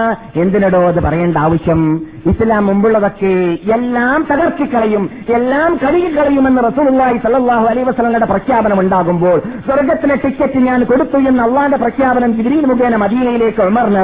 എന്തിനടോ 0.42 0.82
അത് 0.90 1.00
പറയേണ്ട 1.06 1.36
ആവശ്യം? 1.46 1.82
ഇസ്ലാം 2.30 2.62
മുമ്പുള്ളതൊക്കെ 2.70 3.32
എല്ലാം 3.76 4.18
തകർത്തിക്കളയും 4.30 5.04
എല്ലാം 5.36 5.70
കഴുകിക്കളയുമെന്ന് 5.82 6.60
റസൂലുള്ളാഹി 6.68 7.18
സല്ലാഹു 7.24 7.66
അലൈ 7.72 7.82
വസ്ലങ്ങളുടെ 7.88 8.28
പ്രഖ്യാപനം 8.32 8.80
ഉണ്ടാകുമ്പോൾ 8.82 9.38
സ്വർഗത്തിലെ 9.66 10.16
ടിക്കറ്റ് 10.24 10.60
ഞാൻ 10.68 10.80
കൊടുത്തു 10.90 11.18
എന്ന് 11.30 11.42
അള്ളാന്റെ 11.46 11.78
പ്രഖ്യാപനം 11.84 12.32
ജിബ്രീൽ 12.38 12.64
മുഖേന 12.72 12.96
മദീനയിലേക്ക് 13.04 13.62
ഉമറിന് 13.70 14.02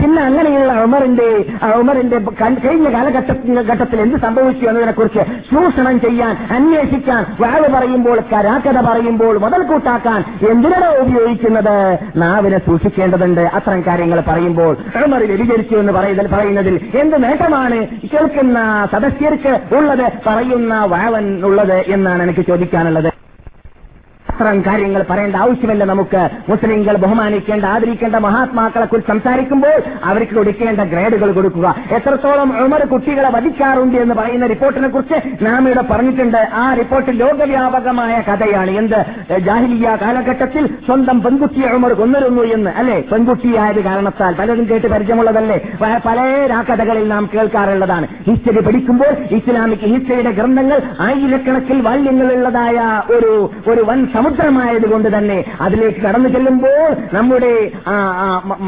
പിന്നെ 0.00 0.22
അങ്ങനെയുള്ള 0.46 0.82
ഉമറിന്റെ 0.82 1.28
ഉമറിന്റെ 1.76 2.18
കഴിഞ്ഞ 2.64 2.92
കാലഘട്ടത്തിൽ 2.92 3.60
ഘട്ടത്തിൽ 3.60 4.00
എന്ത് 4.00 4.16
സംഭവിച്ചു 4.16 4.66
എന്നതിനെക്കുറിച്ച് 4.66 5.20
ചൂഷണം 5.50 6.00
ചെയ്യാൻ 6.00 6.36
അന്വേഷിക്കാൻ 6.50 7.26
വാഴ് 7.40 7.68
പറയുമ്പോൾ 7.74 8.18
കരാക്കഥ 8.32 8.80
പറയുമ്പോൾ 8.80 9.38
മുതൽ 9.38 9.62
കൂട്ടാക്കാൻ 9.62 10.24
എന്തിനാണോ 10.50 10.90
ഉപയോഗിക്കുന്നത്? 11.02 11.98
നാവിനെ 12.16 12.58
സൂക്ഷിക്കേണ്ടതുണ്ട്. 12.58 13.40
അത്തരം 13.40 13.80
കാര്യങ്ങൾ 13.86 14.20
പറയുമ്പോൾ 14.28 14.76
ഉമർ 15.04 15.22
വ്യതിചരിച്ചു 15.26 15.76
എന്ന് 15.76 15.92
പറയുന്നതിൽ 15.92 16.80
എന്ത് 16.94 17.22
നേട്ടമാണ്? 17.24 17.80
കേൾക്കുന്ന 18.12 18.88
സദസ്യർക്ക് 18.92 19.74
ഉള്ളത് 19.74 20.06
പറയുന്ന 20.26 20.84
വാവൻ 20.84 21.44
ഉള്ളത് 21.44 21.76
എന്നാണ് 21.96 22.22
എനിക്ക് 22.22 22.46
ചോദിക്കാനുള്ളത്. 22.46 23.13
അത്തരം 24.44 24.64
കാര്യങ്ങൾ 24.66 25.04
പറയേണ്ട 25.10 25.36
ആവശ്യമില്ല 25.36 25.84
നമുക്ക്. 25.84 26.22
മുസ്ലിങ്ങൾ 26.48 26.96
ബഹുമാനിക്കേണ്ട 26.96 27.64
ആദരിക്കേണ്ട 27.64 28.16
മഹാത്മാക്കളെ 28.16 28.86
കുറിച്ച് 28.86 29.10
സംസാരിക്കുമ്പോൾ 29.12 29.76
അവർക്ക് 30.04 30.34
കൊടുക്കേണ്ട 30.34 30.80
ഗ്രേഡുകൾ 30.80 31.32
കൊടുക്കുക. 31.32 31.74
എത്രത്തോളം 31.90 32.50
ഉമർ 32.64 32.82
കുട്ടികളെ 32.84 33.30
വധിക്കാറുണ്ട് 33.30 33.96
എന്ന് 33.96 34.14
പറയുന്ന 34.14 34.46
റിപ്പോർട്ടിനെ 34.46 34.88
കുറിച്ച് 34.88 35.44
നാം 35.46 35.68
ഇവിടെ 35.68 35.84
പറഞ്ഞിട്ടുണ്ട്. 35.90 36.48
ആ 36.54 36.74
റിപ്പോർട്ട് 36.74 37.10
ലോകവ്യാപകമായ 37.20 38.22
കഥയാണ്. 38.28 38.70
എന്ത്? 38.70 39.00
ജാഹിലിയ 39.38 39.96
കാലഘട്ടത്തിൽ 40.02 40.66
സ്വന്തം 40.66 41.22
പെൺകുട്ടിയെ 41.22 41.70
ഉമർ 41.76 41.92
കൊന്നിരുന്നു 41.92 42.42
എന്ന് 42.42 42.70
അല്ലെ? 42.70 42.98
പെൺകുട്ടിയായത് 43.12 43.80
കാരണത്താൽ 43.84 44.34
പലരും 44.34 44.66
കേട്ട് 44.70 44.86
പരിചയമുള്ളതല്ലേ? 44.86 45.58
പല 46.06 46.20
കഥകളിൽ 46.70 47.08
നാം 47.08 47.30
കേൾക്കാറുള്ളതാണ്. 47.34 48.06
ഹിസ്റ്ററി 48.28 48.60
പഠിക്കുമ്പോൾ 48.60 49.12
ഇസ്ലാമിക് 49.38 49.88
ഹിസ്റ്ററിയുടെ 49.94 50.30
ഗ്രന്ഥങ്ങൾ 50.30 50.78
ആയിരക്കണക്കിൽ 51.00 51.80
വാല്യങ്ങളുള്ളതായ 51.88 52.78
ഒരു 53.14 53.32
ഒരു 53.72 53.82
വൻ 53.88 54.06
സമുദ്രമായതുകൊണ്ട് 54.34 55.08
തന്നെ 55.16 55.36
അതിലേക്ക് 55.60 56.00
കടന്നു 56.02 56.28
ചെല്ലുമ്പോൾ 56.28 56.88
നമ്മുടെ 57.16 57.52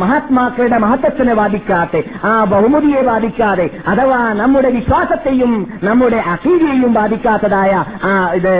മഹാത്മാക്കളുടെ 0.03 0.79
മഹത്വത്തിനെ 0.79 1.35
ബാധിക്കാതെ 1.35 2.01
ആ 2.25 2.33
ബഹുമതിയെ 2.45 3.01
ബാധിക്കാതെ 3.03 3.67
അഥവാ 3.89 4.21
നമ്മുടെ 4.41 4.71
വിശ്വാസത്തെയും 4.71 5.53
നമ്മുടെ 5.85 6.19
അസീതിയെയും 6.35 6.93
ബാധിക്കാത്തതായ 6.95 7.73
ആ 8.05 8.13
ഇത് 8.35 8.53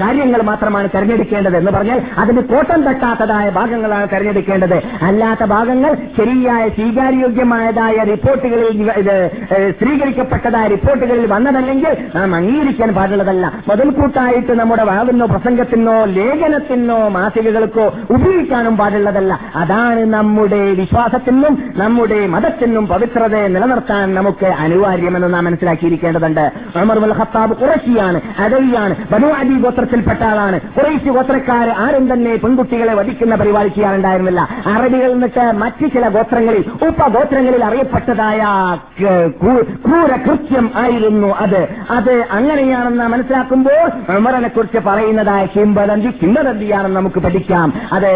കാര്യങ്ങൾ 0.00 0.42
മാത്രമാണ് 0.42 0.88
തെരഞ്ഞെടുക്കേണ്ടത് 0.94 1.56
എന്ന് 1.56 1.72
പറഞ്ഞാൽ 1.72 2.00
അതിന് 2.18 2.42
കോട്ടം 2.52 2.80
തട്ടാത്തതായ 2.88 3.46
ഭാഗങ്ങളാണ് 3.58 4.08
തെരഞ്ഞെടുക്കേണ്ടത്. 4.12 4.76
അല്ലാത്ത 5.02 5.44
ഭാഗങ്ങൾ 5.54 5.92
ശരിയായ 6.18 6.64
സ്വീകാര്യോഗ്യമായതായ 6.78 7.96
റിപ്പോർട്ടുകളിൽ 8.12 8.82
ഇത് 9.02 9.16
സ്ഥിരീകരിക്കപ്പെട്ടതായ 9.76 10.66
റിപ്പോർട്ടുകളിൽ 10.74 11.26
വന്നതല്ലെങ്കിൽ 11.32 11.92
നാം 12.16 12.34
അംഗീകരിക്കാൻ 12.40 12.90
പാടുള്ളതല്ല. 12.98 13.44
മുതൽക്കൂട്ടായിട്ട് 13.68 14.52
നമ്മുടെ 14.60 14.84
വാവിനോ 14.90 15.26
പ്രസംഗത്തിനോ 15.34 15.94
ലേഖനത്തിനോ 16.04 17.08
മാസികകൾക്കോ 17.08 17.86
ഉപയോഗിക്കാനും 18.10 18.76
പാടുള്ളതല്ല. 18.76 19.38
അതാണ് 19.56 20.02
നമ്മുടെ 20.12 20.60
വിശ്വാസത്തിനും 20.80 21.54
നമ്മുടെ 21.76 22.26
മതത്തിനും 22.26 22.86
പവിത്രതയെ 22.86 23.48
നിലനിർത്താൻ 23.48 24.14
നമുക്ക് 24.14 24.46
അനിവാര്യമെന്ന് 24.46 25.34
നാം 25.34 25.44
മനസ്സിലാക്കിയിരിക്കേണ്ടതുണ്ട്. 25.44 26.44
ഉമർ 26.82 26.98
ഉൽ 27.04 27.14
ഖത്താബ് 27.20 27.56
കുറശിയാണ് 27.56 28.20
അടവിയാണ് 28.44 28.94
ബനു 29.12 29.26
അബി 29.40 29.56
ഗോത്രത്തിൽപ്പെട്ട 29.64 30.22
ആളാണ്. 30.22 30.60
കുറേശ്ശി 30.76 31.10
ഗോത്രക്കാർ 31.16 31.68
ആരും 31.84 32.12
തന്നെ 32.12 32.34
പെൺകുട്ടികളെ 32.36 32.94
വധിക്കുന്ന 32.94 33.34
പരിപാടി 33.34 33.68
ചെയ്യാറുണ്ടായിരുന്നില്ല 33.68 34.40
അറബികൾ 34.74 35.10
എന്നിട്ട് 35.10 35.44
മറ്റ് 35.62 35.86
ചില 35.94 36.08
ഗോത്രങ്ങളിൽ 36.08 36.64
ഉപഗോത്രങ്ങളിൽ 36.88 37.64
അറിയപ്പെട്ടതായ 37.64 38.42
ക്രൂര 39.84 40.12
കൃത്യം 40.26 40.70
ആയിരുന്നു 40.82 41.30
അത്. 41.44 41.60
അത് 41.90 42.14
അങ്ങനെയാണെന്ന് 42.30 43.06
മനസ്സിലാക്കുമ്പോൾ 43.14 43.84
ഉമറിനെ 44.16 44.48
കുറിച്ച് 44.48 44.78
പറയുന്നതായ 44.78 45.44
കിംബദന്തി 45.94 46.18
കിംബദന്തിയാണെന്ന് 46.22 46.96
നമുക്ക് 46.96 47.20
പഠിക്കാം. 47.20 47.72
അത് 47.92 48.10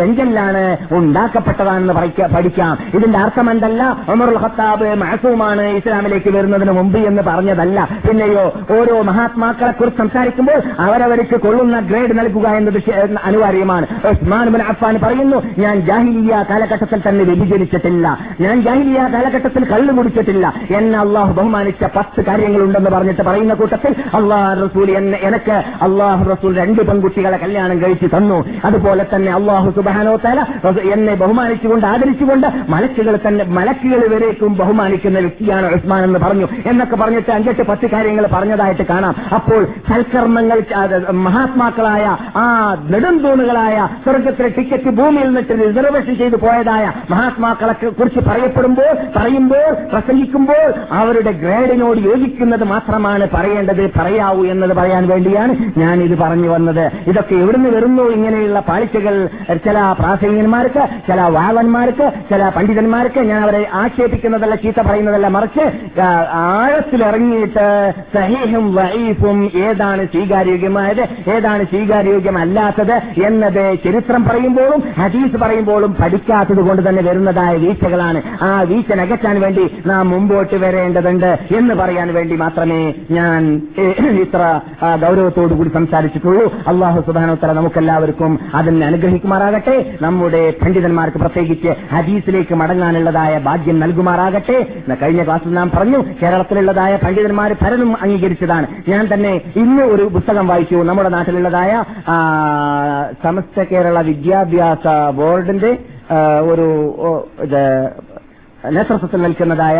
വെഞ്ചലിലാണ് 0.00 0.76
ഉണ്ടാക്കപ്പെട്ടതാണെന്ന് 0.92 1.94
പഠിക്കാം 2.34 2.78
ഇതിന്റെ 2.94 3.18
അർത്ഥം 3.18 3.50
എന്തല്ല 3.50 3.82
ഉമറുൽ 4.12 4.38
ഖത്താബ് 4.44 4.88
മഹസൂമാണ് 5.02 5.64
ഇസ്ലാമിലേക്ക് 5.78 6.30
വരുന്നതിന് 6.36 6.72
മുമ്പ് 6.72 6.98
എന്ന് 6.98 7.22
പറഞ്ഞതല്ല. 7.22 7.88
പിന്നെയോ 8.08 8.44
ഓരോ 8.76 9.02
മഹാത്മാക്കളെ 9.02 9.72
കുറിച്ച് 9.72 9.98
സംസാരിക്കുമ്പോൾ 9.98 10.60
അവരവർക്ക് 10.78 11.40
കൊള്ളുന്ന 11.40 11.80
ഗ്രേഡ് 11.80 12.18
നൽകുക 12.18 12.46
എന്നത് 12.48 12.80
അനിവാര്യമാണ്. 13.24 13.86
ഉസ്മാൻ 14.10 14.48
ബിൻ 14.54 14.62
അഫ്ഫാൻ 14.62 14.98
പറയുന്നു 15.02 15.38
ഞാൻ 15.58 15.80
ജാഹിലിയ 15.86 16.44
കാലഘട്ടത്തിൽ 16.50 17.00
തന്നെ 17.08 17.24
വ്യഭിചരിച്ചിട്ടില്ല. 17.24 18.18
ഞാൻ 18.40 18.62
ജാഹിലിയ 18.62 19.00
കാലഘട്ടത്തിൽ 19.14 19.64
കള്ളു 19.64 19.92
കുടിച്ചിട്ടില്ല. 19.92 20.46
എന്നെ 20.70 20.98
അള്ളാഹു 20.98 21.32
ബഹുമാനിച്ച 21.32 21.84
പത്ത് 21.96 22.20
കാര്യങ്ങളുണ്ടെന്ന് 22.24 22.90
പറഞ്ഞിട്ട് 22.90 23.22
പറയുന്ന 23.22 23.54
കൂട്ടത്തിൽ 23.54 23.94
അള്ളാഹ് 24.14 24.52
റസൂൽ 24.64 24.90
എന്നെ 24.96 25.18
എനിക്ക് 25.28 25.56
അള്ളാഹു 25.86 26.22
റസൂൽ 26.30 26.52
രണ്ട് 26.58 26.82
പെൺകുട്ടികളെ 27.12 27.38
കല്യാണം 27.44 27.76
കഴിച്ചു 27.82 28.08
തന്നു. 28.14 28.38
അതുപോലെ 28.64 29.04
തന്നെ 29.12 29.30
അള്ളാഹു 29.38 29.68
സുബാനോ 29.76 30.14
തല 30.24 30.40
എന്നെ 30.94 31.14
ബഹുമാനിച്ചുകൊണ്ട് 31.22 31.86
ആദരിച്ചുകൊണ്ട് 31.86 32.46
മലക്കുകൾ 32.74 33.14
തന്നെ 33.26 33.44
മലക്കുകൾ 33.58 34.00
വരേക്കും 34.14 34.52
ബഹുമാനിക്കുന്ന 34.60 35.18
വ്യക്തിയാണ് 35.24 35.66
ഉസ്മാൻ 35.76 36.02
എന്ന് 36.04 36.20
പറഞ്ഞു. 36.24 36.46
എന്നൊക്കെ 36.70 36.96
പറഞ്ഞിട്ട് 37.02 37.32
അഞ്ചെട്ട് 37.36 37.64
പത്ത് 37.70 37.86
കാര്യങ്ങൾ 37.94 38.24
പറഞ്ഞതായിട്ട് 38.34 38.84
കാണാം. 38.92 39.14
അപ്പോൾ 39.34 39.60
സൽക്കർമ്മങ്ങൾ 39.90 40.58
മഹാത്മാക്കളായ 41.26 42.04
ആ 42.42 42.44
നെടുംതൂണുകളായ 42.92 43.76
സ്വർഗത്തിലെ 44.04 44.50
ടിക്കറ്റ് 44.58 44.92
ഭൂമിയിൽ 45.00 45.28
നിന്നിട്ട് 45.30 45.54
റിസർവേഷൻ 45.62 46.14
ചെയ്തു 46.22 46.38
പോയതായ 46.46 46.84
മഹാത്മാക്കളെ 47.10 47.74
കുറിച്ച് 48.00 48.20
പറയപ്പെടുമ്പോൾ 48.30 48.92
പറയുമ്പോൾ 49.18 49.68
പ്രസംഗിക്കുമ്പോൾ 49.92 50.64
അവരുടെ 51.00 51.32
ഗ്രേഡിനോട് 51.44 52.00
യോജിക്കുന്നത് 52.10 52.64
മാത്രമാണ് 52.74 53.24
പറയേണ്ടത് 53.34 53.84
പറയാവൂ 53.98 54.42
എന്നത് 54.54 54.74
പറയാൻ 54.80 55.02
വേണ്ടിയാണ് 55.12 55.52
ഞാൻ 55.80 55.96
ഇത് 56.06 56.14
പറഞ്ഞു 56.22 56.48
വന്നത്. 56.54 56.84
ഇതൊക്കെ 57.10 57.34
എവിടുന്ന് 57.42 57.70
വരുന്നു? 57.76 58.04
ഇങ്ങനെയുള്ള 58.16 58.60
പാളിച്ചകൾ 58.68 59.14
ചില 59.64 59.78
പ്രാസംഗികന്മാർക്ക് 60.00 60.82
ചില 61.08 61.20
വാവന്മാർക്ക് 61.36 62.06
ചില 62.30 62.42
പണ്ഡിതന്മാർക്ക് 62.56 63.20
ഞാൻ 63.30 63.40
അവരെ 63.46 63.62
ആക്ഷേപിക്കുന്നതല്ല 63.82 64.54
ചീത്ത 64.64 64.80
പറയുന്നതല്ല 64.88 65.28
മറിച്ച് 65.36 65.64
ആഴത്തിലിറങ്ങിയിട്ട് 66.44 67.66
സഹീഹും 68.14 68.66
വൈഫും 68.74 69.38
ഏതാണ് 69.64 70.04
സ്വീകാര്യോഗ്യമായത് 70.12 71.02
ഏതാണ് 71.34 71.64
സ്വീകാര്യോഗ്യമല്ലാത്തത് 71.72 72.96
എന്നത് 73.26 73.62
ചരിത്രം 73.84 74.22
പറയുമ്പോഴും 74.28 74.80
ഹദീസ് 74.98 75.36
പറയുമ്പോഴും 75.42 75.92
പഠിക്കാത്തത് 76.00 76.62
കൊണ്ട് 76.68 76.82
തന്നെ 76.88 77.02
വരുന്നതായ 77.08 77.52
വീഴ്ചകളാണ്. 77.64 78.22
ആ 78.42 78.50
വീഴ്ച 78.70 78.92
നകറ്റാൻ 79.00 79.36
വേണ്ടി 79.40 79.64
നാം 79.86 80.04
മുമ്പോട്ട് 80.10 80.56
വരേണ്ടതുണ്ട് 80.64 81.30
എന്ന് 81.58 81.74
പറയാൻ 81.74 82.08
വേണ്ടി 82.14 82.36
മാത്രമേ 82.44 82.82
ഞാൻ 83.10 83.42
ഇത്ര 84.24 84.42
ഗൗരവത്തോടു 85.04 85.54
കൂടി 85.54 85.70
സംസാരിച്ചിട്ടുള്ളൂ. 85.78 86.44
അള്ളാഹു 86.72 86.91
സുബാനോത്തര 87.00 87.52
നമുക്കെല്ലാവർക്കും 87.52 88.32
അതിനെ 88.54 88.86
അനുഗ്രഹിക്കുമാറാകട്ടെ. 88.86 89.76
നമ്മുടെ 90.02 90.42
പണ്ഡിതന്മാർക്ക് 90.62 91.18
പ്രത്യേകിച്ച് 91.18 91.70
ഹദീസിലേക്ക് 91.92 92.54
മടങ്ങാനുള്ളതായ 92.54 93.38
ഭാഗ്യം 93.38 93.80
നൽകുമാറാകട്ടെ. 93.80 94.58
കഴിഞ്ഞ 95.02 95.24
ക്ലാസ്സിൽ 95.24 95.52
നാം 95.54 95.70
പറഞ്ഞു 95.76 96.00
കേരളത്തിലുള്ളതായ 96.22 96.96
പണ്ഡിതന്മാർ 96.96 97.52
പലരും 97.62 97.90
അംഗീകരിച്ചതാണ്. 98.02 98.66
ഞാൻ 98.88 99.04
തന്നെ 99.14 99.32
ഇന്ന് 99.56 99.82
ഒരു 99.94 100.04
പുസ്തകം 100.14 100.48
വായിച്ചു. 100.48 100.76
നമ്മുടെ 100.90 101.08
നാട്ടിലുള്ളതായ 101.16 101.72
സമസ്ത 103.24 103.64
കേരള 103.72 104.00
വിദ്യാഭ്യാസ 104.10 104.86
ബോർഡിന്റെ 105.16 105.72
ഒരു 106.52 106.68
നേതൃത്വത്തിൽ 108.76 109.20
നിൽക്കുന്നതായ 109.22 109.78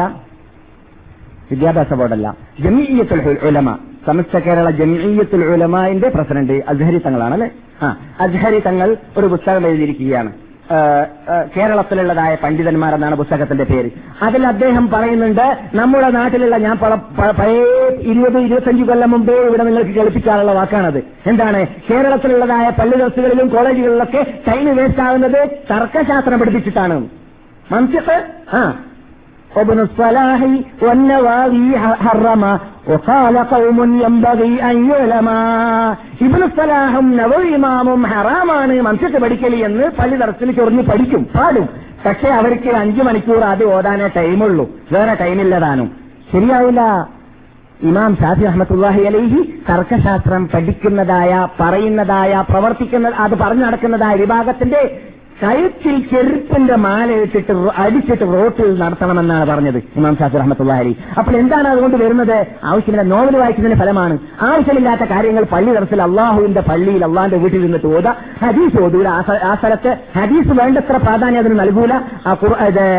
വിദ്യാഭ്യാസ 1.51 1.93
ബോർഡല്ല 2.01 2.29
ജമീയത്തുൽ 2.61 3.23
ഉലമ. 3.49 3.71
സമസ്ത 4.07 4.39
കേരള 4.39 4.71
ജമീയത്തുൽ 4.71 5.45
ഉലമാന്റെ 5.45 6.09
പ്രസിഡന്റ് 6.09 6.53
അസ്ഹരി 6.69 6.99
തങ്ങളാണ് 6.99 7.33
അല്ലെ 7.33 7.51
ആ 7.83 7.97
അസ്ഹരി 8.21 8.61
തങ്ങൾ 8.61 8.97
ഒരു 9.17 9.27
പുസ്തകം 9.27 9.67
എഴുതിയിരിക്കുകയാണ്. 9.67 10.33
കേരളത്തിലുള്ളതായ 11.57 12.35
പണ്ഡിതന്മാർ 12.35 12.43
പണ്ഡിതന്മാരെന്നാണ് 12.43 13.15
പുസ്തകത്തിന്റെ 13.15 13.65
പേര്. 13.65 13.91
അതിൽ 14.23 14.47
അദ്ദേഹം 14.47 14.91
പറയുന്നുണ്ട് 14.91 15.59
നമ്മുടെ 15.75 16.11
നാട്ടിലുള്ള 16.11 16.57
ഞാൻ 16.57 16.77
പഴയ 17.39 17.59
ഇരുപത് 18.13 18.39
ഇരുപത്തഞ്ച് 18.39 18.85
കൊല്ലം 18.85 19.11
മുമ്പേ 19.11 19.35
ഇവിടെ 19.35 19.63
നിങ്ങൾക്ക് 19.63 19.91
കേൾപ്പിക്കാനുള്ള 19.91 20.53
വാക്കാണത്. 20.53 20.99
എന്താണ്? 21.27 21.67
കേരളത്തിലുള്ളതായ 21.91 22.71
പള്ളി 22.71 22.97
ദിവസങ്ങളിലും 22.97 23.49
കോളേജുകളിലൊക്കെ 23.49 24.23
ടൈം 24.49 24.77
വേസ്റ്റ് 24.77 25.01
ആകുന്നത് 25.01 25.41
തർക്കശാസ്ത്രം 25.71 26.39
പഠിപ്പിച്ചിട്ടാണ്. 26.41 26.97
മനസ്സിട്ട് 27.73 28.17
ആ. 28.57 28.63
وابن 29.52 29.80
الصلاح 29.82 30.42
والنواوي 30.82 31.70
حرم 31.98 32.44
وقال 32.88 33.36
قوم 33.48 33.78
ينبغي 34.04 34.54
أن 34.64 34.76
يعلما 34.86 35.40
ഇബ്നു 36.26 36.46
സലാഹും 36.58 37.06
നവവി 37.18 37.50
ഇമാമും 37.56 38.02
ഹറാമാണ് 38.12 38.76
മംസത്ത് 38.88 39.18
പഠിക്കൽ 39.24 39.54
എന്ന് 39.68 39.86
പള്ളി 39.98 40.16
തരത്തിൽ 40.22 40.50
ചൊറിഞ്ഞ് 40.58 40.84
പഠിക്കും 40.90 41.22
പാടും 41.36 41.66
പക്ഷെ 42.06 42.30
അവർക്ക് 42.38 42.72
അഞ്ചു 42.82 43.02
മണിക്കൂർ 43.08 43.42
ആദ്യം 43.50 43.72
ഓതാനേ 43.74 44.08
ടൈമുള്ളൂ 44.18 44.66
വേറെ 44.94 45.14
ടൈമില്ലതാനും 45.22 45.88
ശരിയാവില്ല 46.32 46.82
ഇമാം 47.82 48.12
ഷാഫി 48.22 48.46
അഹമ്മത്തുല്ലാഹി 48.46 49.02
അലൈഹി 49.06 49.40
തർക്കശാസ്ത്രം 49.68 50.44
പഠിക്കുന്നതായ 50.54 51.32
പറയുന്നതായ 51.60 52.34
പ്രവർത്തിക്കുന്ന 52.50 53.14
അത് 53.26 53.36
പറഞ്ഞു 53.42 53.66
നടക്കുന്നതായ 53.66 54.16
വിഭാഗത്തിന്റെ 54.24 54.82
കഴുത്തിൽ 55.43 56.09
ചെരുപ്പിന്റെ 56.11 56.77
മാല 56.77 57.13
ഇട്ടിട്ട് 57.13 57.53
അടിച്ചിട്ട് 57.77 58.23
റോട്ടിൽ 58.23 58.79
നടത്തണമെന്നാണ് 58.79 59.51
പറഞ്ഞത് 59.51 59.77
ഇമാം 59.77 60.17
ഷാഫി 60.17 60.37
റഹ്മത്തുള്ള 60.37 60.73
അപ്പോൾ 61.19 61.37
എന്താണ് 61.37 61.69
അതുകൊണ്ട് 61.69 61.97
വരുന്നത്? 61.97 62.47
ആവശ്യമില്ല 62.65 63.03
നോവൽ 63.03 63.37
വായിക്കുന്നതിന് 63.37 63.81
ഫലമാണ്. 63.81 64.19
ആവശ്യമില്ലാത്ത 64.43 65.01
കാര്യങ്ങൾ 65.01 65.45
പള്ളി 65.45 65.73
തടസ്സിൽ 65.73 66.03
അള്ളാഹുവിന്റെ 66.03 66.61
പള്ളിയിൽ 66.61 67.05
അള്ളാഹിന്റെ 67.05 67.39
വീട്ടിൽ 67.39 67.63
നിന്നിട്ട് 67.63 67.87
ഓത. 67.87 68.09
ഹദീസ് 68.45 68.81
ഓതൂല. 68.81 69.09
ആ 69.09 69.23
സ്ഥ- 69.23 69.59
സ്ഥലത്ത് 69.59 69.97
ഹദീസ് 70.19 70.49
വേണ്ടത്ര 70.49 70.97
പ്രാധാന്യം 70.97 71.39
അതിന് 71.39 71.61
നൽകൂല. 71.61 72.01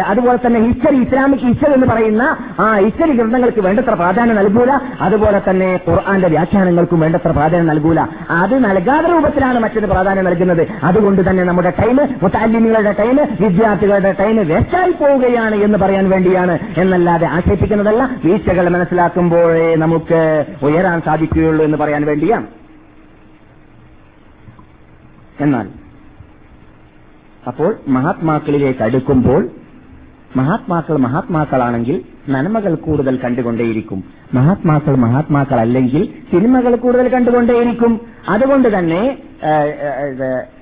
അതുപോലെ 0.07 0.47
തന്നെ 0.47 0.59
ഹിസ്റ്ററി 0.59 0.95
ഇസ്ലാമിക് 0.95 1.39
ഹിസ്റ്ററി 1.39 1.73
എന്ന് 1.73 1.87
പറയുന്ന 1.87 2.37
ആ 2.59 2.77
ഹിസ്റ്ററി 2.77 3.11
ഗ്രന്ഥങ്ങൾക്ക് 3.11 3.61
വേണ്ടത്ര 3.61 3.93
പ്രാധാന്യം 3.93 4.35
നൽകൂല. 4.35 4.79
അതുപോലെ 5.01 5.41
തന്നെ 5.49 5.79
ഖുർആന്റെ 5.89 6.27
വ്യാഖ്യാനങ്ങൾക്കും 6.27 6.99
വേണ്ടത്ര 6.99 7.31
പ്രാധാന്യം 7.31 7.67
നൽകൂല. 7.67 7.99
അത് 8.29 8.65
നൽകാതെ 8.65 9.11
രൂപത്തിലാണ് 9.11 9.59
മറ്റൊരു 9.59 9.85
പ്രാധാന്യം 9.85 10.25
നൽകുന്നത്. 10.25 10.67
അതുകൊണ്ട് 10.83 11.29
തന്നെ 11.29 11.43
നമ്മുടെ 11.43 11.69
ടൈം 11.69 11.99
മുത്താലിമികളുടെ 12.33 12.91
ടൈം 12.91 13.17
വിദ്യാർത്ഥികളുടെ 13.41 14.11
ടൈം 14.19 14.47
വേസ്റ്റായി 14.47 14.91
പോവുകയാണ് 14.91 15.55
എന്ന് 15.55 15.77
പറയാൻ 15.77 16.09
വേണ്ടിയാണ് 16.09 16.59
എന്നല്ലാതെ 16.77 17.27
ആക്ഷേപിക്കുന്നതല്ല. 17.27 18.17
വീഴ്ചകൾ 18.25 18.69
മനസ്സിലാക്കുമ്പോഴേ 18.69 19.75
നമുക്ക് 19.75 20.45
ഉയരാൻ 20.63 21.01
സാധിക്കുകയുള്ളൂ 21.01 21.65
എന്ന് 21.65 21.77
പറയാൻ 21.77 22.05
വേണ്ടിയാണ്. 22.05 22.47
എന്നാൽ 25.41 25.67
അപ്പോൾ 27.47 27.75
മഹാത്മാക്കളിലേക്ക് 27.87 28.83
അടുക്കുമ്പോൾ 28.83 29.49
മഹാത്മാക്കൾ 30.35 30.97
മഹാത്മാക്കളാണെങ്കിൽ 30.97 32.01
നന്മകൾ 32.29 32.75
കൂടുതൽ 32.75 33.17
കണ്ടുകൊണ്ടേയിരിക്കും. 33.17 34.03
മഹാത്മാക്കൾ 34.33 34.95
മഹാത്മാക്കൾ 34.95 35.59
അല്ലെങ്കിൽ 35.59 36.05
സിനിമകൾ 36.31 36.75
കൂടുതൽ 36.75 37.07
കണ്ടുകൊണ്ടേയിരിക്കും. 37.09 38.01
അതുകൊണ്ട് 38.29 38.79
തന്നെ 38.79 39.17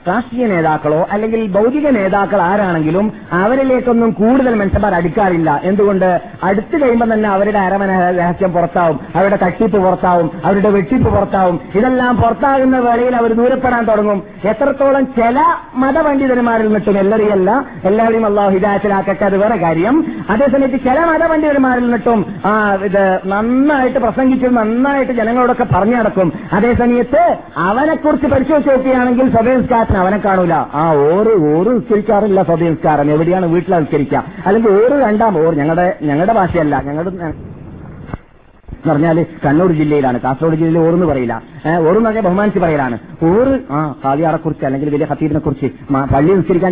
രാഷ്ട്രീയ 0.07 0.47
നേതാക്കളോ 0.47 1.07
അല്ലെങ്കിൽ 1.11 1.51
ഭൗതിക 1.51 1.89
നേതാക്കൾ 1.89 2.41
ആരാണെങ്കിലും 2.41 3.13
അവരിലേക്കൊന്നും 3.31 4.11
കൂടുതൽ 4.11 4.55
മനുഷ്യന്മാർ 4.55 4.95
അടുക്കാറില്ല. 4.95 5.61
എന്തുകൊണ്ട്? 5.63 6.21
അടുത്തു 6.43 6.77
കഴിയുമ്പോൾ 6.77 7.13
തന്നെ 7.13 7.29
അവരുടെ 7.29 7.59
അരമന 7.59 8.11
രഹസ്യം 8.11 8.51
പുറത്താവും. 8.51 8.99
അവരുടെ 9.15 9.37
തട്ടിപ്പ് 9.45 9.77
പുറത്താവും. 9.77 10.31
അവരുടെ 10.45 10.69
വെട്ടിപ്പ് 10.69 11.09
പുറത്താവും. 11.09 11.59
ഇതെല്ലാം 11.75 12.17
പുറത്താകുന്ന 12.17 12.79
വേളയിൽ 12.79 13.15
അവർ 13.15 13.33
ദൂരപ്പെടാൻ 13.33 13.85
തുടങ്ങും. 13.85 14.23
എത്രത്തോളം 14.45 15.05
ചില 15.05 15.45
മതപണ്ഡിതന്മാരിൽ 15.75 16.65
നിന്നിട്ടും 16.65 16.97
എല്ലാവരെയല്ല 16.97 17.65
എല്ലാവരെയും 17.83 18.25
അള്ളാഹു 18.25 18.49
ഹിദായത്തിലാക്കട്ടെ 18.49 19.25
അത് 19.25 19.37
വേറെ 19.37 19.55
കാര്യം. 19.55 20.23
അതേസമയത്ത് 20.29 20.79
ചില 20.83 20.99
മതപണ്ഡിതന്മാരിൽ 20.99 21.83
നിന്നിട്ടും 21.83 22.25
ആ 22.45 22.73
ഇത് 22.73 23.19
നന്നായിട്ട് 23.25 23.99
പ്രസംഗിച്ച് 23.99 24.47
നന്നായിട്ട് 24.47 25.11
ജനങ്ങളോടൊക്കെ 25.11 25.67
പറഞ്ഞു 25.75 25.95
നടക്കും. 25.95 26.33
അതേസമയത്ത് 26.53 27.37
അവനെക്കുറിച്ച് 27.57 28.27
പരിശോധിച്ച് 28.27 28.70
നോക്കുകയാണെങ്കിൽ 28.71 29.27
സഭയംസ്കാരത്തിന് 29.37 29.97
അവനെ 29.97 30.17
കാണൂല. 30.25 30.55
ആ 30.81 30.85
ഓറ് 31.07 31.33
ഓറ് 31.51 31.71
ഉസ്കരിക്കാറില്ല 31.79 32.43
സഭയംസ്കാരം 32.51 33.11
എവിടെയാണ് 33.15 33.45
വീട്ടിൽ 33.53 33.75
ഉസ്കരിക്കുക 33.75 34.23
അല്ലെങ്കിൽ 34.45 34.69
ഓറ് 34.79 34.97
രണ്ടാം 35.05 35.37
ഓർ 35.45 35.53
ഞങ്ങളുടെ 35.61 35.87
ഞങ്ങളുടെ 36.09 36.33
ഭാഷയല്ല. 36.33 36.75
ഞങ്ങളുടെ 36.89 37.11
എന്ന് 38.81 38.91
പറഞ്ഞാൽ 38.91 39.17
കണ്ണൂർ 39.45 39.71
ജില്ലയിലാണ്. 39.79 40.17
കാസർഗോഡ് 40.23 40.57
ജില്ലയിൽ 40.59 40.77
ഓർന്ന് 40.85 41.07
പറയില്ല. 41.09 41.33
ഓർന്ന് 41.87 42.05
പറഞ്ഞാൽ 42.07 42.23
ബഹുമാനിച്ച് 42.27 42.59
പറയലാണ്. 42.63 42.95
ഓറ് 43.29 43.53
ആ 43.77 43.79
കാവ്യാറെ 44.03 44.39
കുറിച്ച് 44.43 44.65
അല്ലെങ്കിൽ 44.67 44.89
വലിയ 44.93 45.07
ഹത്തീബിനെ 45.11 45.41
കുറിച്ച് 45.45 45.67
പള്ളി 46.13 46.31
നിസ്കരിക്കാൻ 46.39 46.71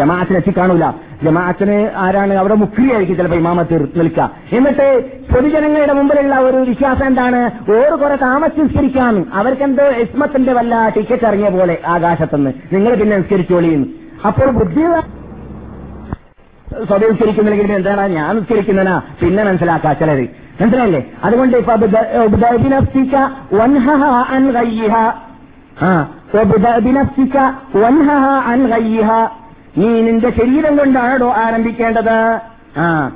ജമാഅത്തിന് 0.00 0.38
എത്തി 0.40 0.52
കാണൂല 0.58 0.86
ജമാഅത്തിന് 1.24 1.76
ആരാണ് 2.04 2.34
അവിടെ 2.42 2.56
മുക്രിയായിരിക്കും 2.62 3.16
ചിലപ്പോൾ 3.20 3.40
ഇമാമത്ത് 3.42 3.76
നിൽക്കുക. 4.00 4.28
എന്നിട്ട് 4.58 4.86
പൊതുജനങ്ങളുടെ 5.32 5.94
മുമ്പിലുള്ള 5.98 6.36
ഒരു 6.48 6.58
വിശ്വാസം 6.70 7.06
എന്താണ്? 7.10 7.40
ഓറ് 7.76 7.94
കുറെ 8.02 8.16
താമസിച്ച് 8.26 8.62
നിസ്കരിക്കാൻ 8.66 9.16
അവർക്കെന്തോ 9.40 9.86
ഇസ്മത്തിന്റെ 10.04 10.52
വല്ല 10.58 10.74
ടിക്കറ്റ് 10.96 11.26
ഇറങ്ങിയ 11.30 11.50
പോലെ 11.58 11.76
ആകാശത്തുനിന്ന്. 11.94 12.52
നിങ്ങൾ 12.74 12.94
പിന്നെ 13.02 13.16
നിസ്കരിച്ചോളിയും 13.22 13.82
അപ്പോൾ 14.28 14.50
ബുദ്ധി 14.60 14.84
സ്വയം 16.88 17.10
നിസ്കരിക്കുന്നില്ലെങ്കിൽ 17.10 17.74
എന്താണ്? 17.78 18.04
ഞാൻ 18.18 18.30
നിസ്കരിക്കുന്നതിനാ 18.38 18.94
പിന്നെ 19.20 19.42
മനസ്സിലാക്കാ 19.48 19.90
ചിലര്. 20.00 20.24
മനസ്സിലായില്ലേ? 20.60 21.10
അതുകൊണ്ട്. 21.24 21.56
നീ 29.78 30.00
നിന്റെ 30.00 30.30
ശരീരം 30.30 30.76
കൊണ്ടാണോ 30.76 31.32
ആരംഭിക്കേണ്ടത്? 31.32 32.40
ആ 32.78 33.10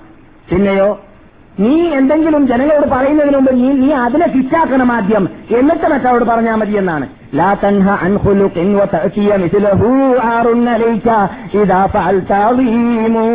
പിന്നെയോ? 0.50 1.00
നീ 1.60 1.82
എന്തെങ്കിലും 1.82 2.46
ജനങ്ങളോട് 2.46 2.86
പറയുന്നതിന് 2.88 3.36
മുമ്പ് 3.36 3.54
നീ 3.54 3.68
നീ 3.68 3.92
അതിനെ 3.92 4.26
ശിക്ഷാക്കണം 4.26 4.92
ആദ്യം. 4.92 5.28
എന്നിട്ട് 5.56 5.88
മറ്റവരോട് 5.88 6.24
പറഞ്ഞാൽ 6.24 6.54
മതി 6.54 6.72
എന്നാണ്. 6.72 7.08
ഫഅൽത 11.86 12.32
അളീമു. 12.32 13.26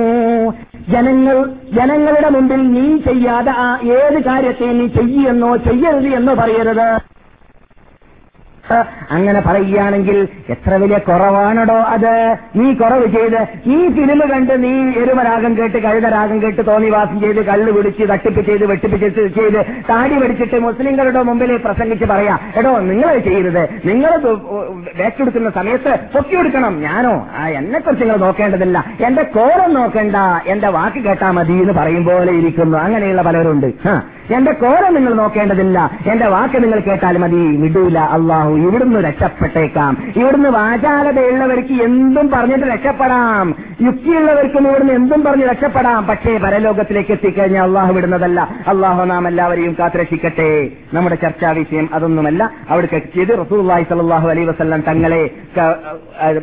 ജനങ്ങൾ 0.90 1.38
ജനങ്ങളുടെ 1.78 2.30
മുമ്പിൽ 2.30 2.62
നീ 2.74 2.98
ചെയ്യാതെ 2.98 3.52
ആ 3.64 3.68
ഏത് 3.98 4.20
കാര്യത്തെ 4.24 4.68
നീ 4.80 4.88
ചെയ്യെന്നോ 4.88 5.56
ചെയ്യരുത് 5.56 6.10
എന്നോ 6.16 6.34
പറയരുത്. 6.34 6.88
അങ്ങനെ 9.12 9.42
പറയുകയാണെങ്കിൽ 9.46 10.28
എത്ര 10.50 10.74
വലിയ 10.76 10.98
കുറവാണടോ 10.98 11.74
അത്. 11.74 12.36
നീ 12.56 12.74
കുറവ് 12.74 13.08
ചെയ്ത് 13.08 13.48
ഈ 13.66 13.90
ഫിലിം 13.90 14.22
കണ്ട് 14.32 14.64
നീ 14.64 14.70
എരുമരാഗം 15.02 15.58
കേട്ട് 15.58 15.78
കഴുതരാഗം 15.78 16.42
കേട്ട് 16.42 16.68
തോന്നിവാസം 16.68 17.20
ചെയ്ത് 17.20 17.46
കള്ള് 17.46 17.72
പിടിച്ച് 17.72 18.04
തട്ടിപ്പ് 18.04 18.42
ചെയ്ത് 18.42 18.66
വെട്ടിപ്പിച്ച് 18.66 19.10
ചെയ്ത് 19.10 19.66
താടി 19.90 20.18
പിടിച്ചിട്ട് 20.18 20.60
മുസ്ലിങ്ങളുടെ 20.60 21.24
മുമ്പിൽ 21.24 21.58
പ്രസംഗിച്ച് 21.58 22.06
പറയാ. 22.06 22.38
എടോ 22.56 22.80
നിങ്ങൾ 22.80 23.18
ചെയ്യരുത്. 23.18 23.70
നിങ്ങൾ 23.86 24.20
വേറ്റെടുക്കുന്ന 24.96 25.50
സമയത്ത് 25.50 25.98
പൊക്കിയെടുക്കണം. 26.16 26.82
ഞാനോ? 26.82 27.28
ആ 27.38 27.48
എന്നെ 27.48 27.80
കുറിച്ച് 27.80 28.04
നിങ്ങൾ 28.04 28.18
നോക്കേണ്ടതില്ല. 28.18 28.86
എന്റെ 29.06 29.24
കോരം 29.24 29.74
നോക്കണ്ട. 29.74 30.16
എന്റെ 30.48 30.68
വാക്ക് 30.68 31.04
കേട്ടാ 31.04 31.32
മതി 31.32 31.54
എന്ന് 31.54 31.74
പറയും 31.74 32.06
പോലെ 32.06 32.32
ഇരിക്കുന്നു. 32.32 32.78
അങ്ങനെയുള്ള 32.78 33.22
പലരുണ്ട്. 33.22 33.66
എന്റെ 34.34 34.52
കോരം 34.52 34.94
നിങ്ങൾ 34.94 35.14
നോക്കേണ്ടതില്ല. 35.14 35.92
എന്റെ 36.08 36.28
വാക്ക് 36.28 36.64
നിങ്ങൾ 36.64 36.80
കേട്ടാൽ 36.80 37.18
മതി. 37.18 37.58
വിടൂല. 37.58 38.00
അള്ളാഹു 38.00 38.58
ഇവിടുന്ന് 38.62 39.00
രക്ഷപ്പെട്ടേക്കാം. 39.00 39.98
ഇവിടുന്ന് 40.16 40.50
വാചാലതയുള്ളവർക്ക് 40.50 41.84
എന്തും 41.84 42.30
പറഞ്ഞിട്ട് 42.30 42.66
രക്ഷപ്പെടാം. 42.66 43.56
യുക്തിയുള്ളവർക്കും 43.82 44.68
ഇവിടുന്ന് 44.68 44.94
എന്തും 44.94 45.24
പറഞ്ഞ് 45.24 45.46
രക്ഷപ്പെടാം. 45.50 46.08
പക്ഷേ 46.08 46.38
പരലോകത്തിലേക്ക് 46.38 47.12
എത്തിക്കഴിഞ്ഞാൽ 47.12 47.64
അള്ളാഹു 47.64 47.94
വിടുന്നതല്ല. 47.94 48.48
അള്ളാഹു 48.68 49.06
നാം 49.06 49.28
എല്ലാവരെയും 49.28 49.76
കാത്തുരക്ഷിക്കട്ടെ. 49.80 50.70
നമ്മുടെ 50.94 51.16
ചർച്ചാ 51.16 51.52
വിഷയം 51.52 51.90
അതൊന്നുമല്ല. 51.94 52.52
അവിടെ 52.70 52.88
എത്തിയത് 52.96 53.46
റസൂല്ലായി 53.46 53.84
സലാഹു 53.90 54.28
അലൈ 54.30 54.44
വസ്ല്ലാം 54.46 54.82
തങ്ങളെ 54.88 55.30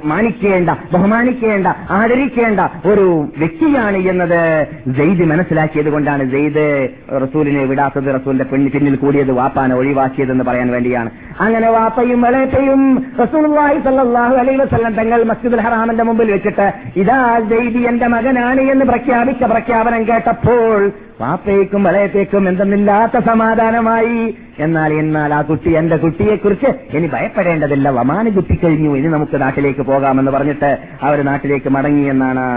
മാനിക്കേണ്ട 0.05 0.71
ബഹുമാനിക്കേണ്ട 0.71 1.67
ആദരിക്കേണ്ട 1.91 2.61
ഒരു 2.87 3.29
വ്യക്തിയാണ് 3.39 3.97
എന്നത് 3.97 4.67
ജെയ്ദ് 4.87 5.25
മനസ്സിലാക്കിയത് 5.25 5.91
കൊണ്ടാണ്. 5.91 6.25
ജെയ്ദ് 6.25 6.89
റസൂലിനെ 7.23 7.65
വിടാത്തത് 7.65 8.15
റസൂലിന്റെ 8.15 8.45
പിന്നിൽ 8.45 8.97
കൂടിയത് 8.97 9.33
വാപ്പാനെ 9.33 9.75
ഒഴിവാക്കിയതെന്ന് 9.75 10.45
പറയാൻ 10.45 10.69
വേണ്ടിയാണ്. 10.73 11.11
അങ്ങനെ 11.41 11.71
ഹംസയും 12.09 12.21
മലേച്ചയും 12.21 12.83
റസൂൽവായി 13.21 13.79
സല്ലാഹു 13.79 14.35
അലൈ 14.41 14.55
വസ്ലം 14.57 14.93
തങ്ങൾ 14.95 15.21
മസ്ജിദുൽ 15.25 15.61
ഹറാമിന്റെ 15.61 16.05
മുമ്പിൽ 16.05 16.29
വെച്ചിട്ട് 16.33 16.67
ഇതാ 16.97 17.19
ജൈബി 17.51 17.83
എന്റെ 17.91 18.07
മകനാണ് 18.07 18.63
എന്ന് 18.73 18.85
പ്രഖ്യാപിച്ച 18.85 19.43
പ്രഖ്യാപനം 19.45 20.03
കേട്ടപ്പോൾ 20.09 20.91
വാപ്പയ്ക്കും 21.21 21.83
വളയത്തേക്കും 21.85 22.49
എന്തെന്നില്ലാത്ത 22.49 23.25
സമാധാനമായി. 23.25 24.21
എന്നാൽ 24.59 24.93
എന്നാൽ 24.93 25.35
ആ 25.35 25.41
കുട്ടി 25.43 25.71
എന്റെ 25.81 25.97
കുട്ടിയെക്കുറിച്ച് 25.97 26.97
ഇനി 26.97 27.07
ഭയപ്പെടേണ്ടതില്ല. 27.07 27.91
വമാന 27.91 28.29
കുത്തി 28.29 28.57
കഴിഞ്ഞു 28.65 28.97
ഇനി 28.97 29.09
നമുക്ക് 29.09 29.41
നാട്ടിലേക്ക് 29.41 29.81
പോകാമെന്ന് 29.81 30.31
പറഞ്ഞിട്ട് 30.31 30.71
അവർ 31.03 31.21
നാട്ടിലേക്ക് 31.31 31.71
മടങ്ങി 31.77 32.07
എന്നാണ്. 32.15 32.49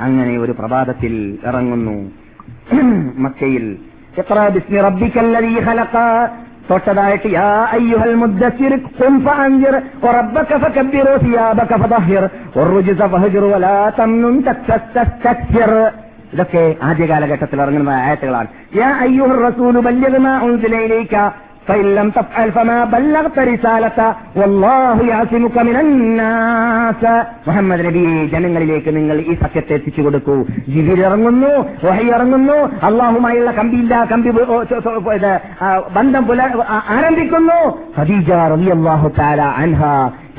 അങ്ങനെ 0.00 0.38
ഒരു 0.38 0.52
പ്രഭാതത്തിൽ 0.52 1.38
ഇറങ്ങുന്നു. 1.46 1.96
മക്കയിൽ 3.24 3.66
എത്ര 4.18 4.38
ബിസ്മി 4.54 4.78
റബ്ബിക്കല്ലീ 4.80 5.52
ഹലക്ക 5.60 5.96
തൊട്ടതായിട്ട് 6.69 7.29
യാ 7.33 7.47
അയ്യുഹൽ 7.73 8.13
മുദ്ദസ്സിർ 8.21 8.73
ഖും 8.97 9.15
ഫഅൻദിർ 9.25 9.75
വറബ്ബക 10.03 10.51
ഫകബ്ബിർ 10.63 11.07
വസിയാബക 11.11 11.73
ഫദഹിർ 11.83 12.23
വറുജ്സ 12.55 13.01
ഫഹജുർ 13.13 13.45
വലാ 13.51 13.75
തംനുൻ 13.99 14.37
തസ്തസ്തക്ബിർ 14.47 15.71
ഇതൊക്കെ 16.33 16.63
ആദ്യ 16.83 17.05
കാലഘട്ടത്തിൽ 17.05 17.59
ഇറങ്ങുന്ന 17.61 17.91
ആയത്തുകളാണ് 18.01 18.49
യാ 18.75 18.87
അയ്യുഹർ 19.03 19.39
റസൂലു 19.45 19.81
ബല്ലിഗ് 19.87 20.21
മാ 20.25 20.33
ഉൻസില 20.47 20.79
ഇലൈക 20.87 21.13
فإن 21.67 21.95
لم 21.95 22.07
تفعل 22.11 22.47
فما 22.51 22.85
بلغت 22.87 23.37
رسالة 23.45 23.99
والله 24.35 24.97
يعصمك 25.05 25.55
من 25.59 25.75
الناس 25.77 27.03
മുഹമ്മദ് 27.47 27.83
നബി 27.87 28.01
ജനങ്ങളിലേക്ക് 28.33 28.89
നിങ്ങൾ 28.97 29.17
ഈ 29.23 29.33
സത്യത്തെ 29.35 29.73
എത്തിച്ചു 29.77 30.01
കൊടുക്കൂ 30.01 30.35
ജിബിൽ 30.67 30.99
ഇറങ്ങുന്നു 31.05 31.51
വഹി 31.85 32.05
ഇറങ്ങുന്നു 32.09 32.57
അള്ളാഹുമായുള്ള 32.87 33.51
കമ്പിയില്ല 33.51 33.93
കമ്പി 34.11 34.29
ഓ, 34.47 34.57
ചോ, 34.69 34.77
ചോ, 34.85 34.91
ഇത്, 35.13 35.31
ആ, 35.61 35.65
ബന്ധം 35.95 36.23
പുല 36.27 36.41
ആ, 36.67 36.77
ആരംഭിക്കുന്നു 36.95 37.59
ഖദീജ 37.97 38.29
റളിയല്ലാഹു 38.53 39.09
തആല 39.19 39.41
അൻഹ 39.63 39.81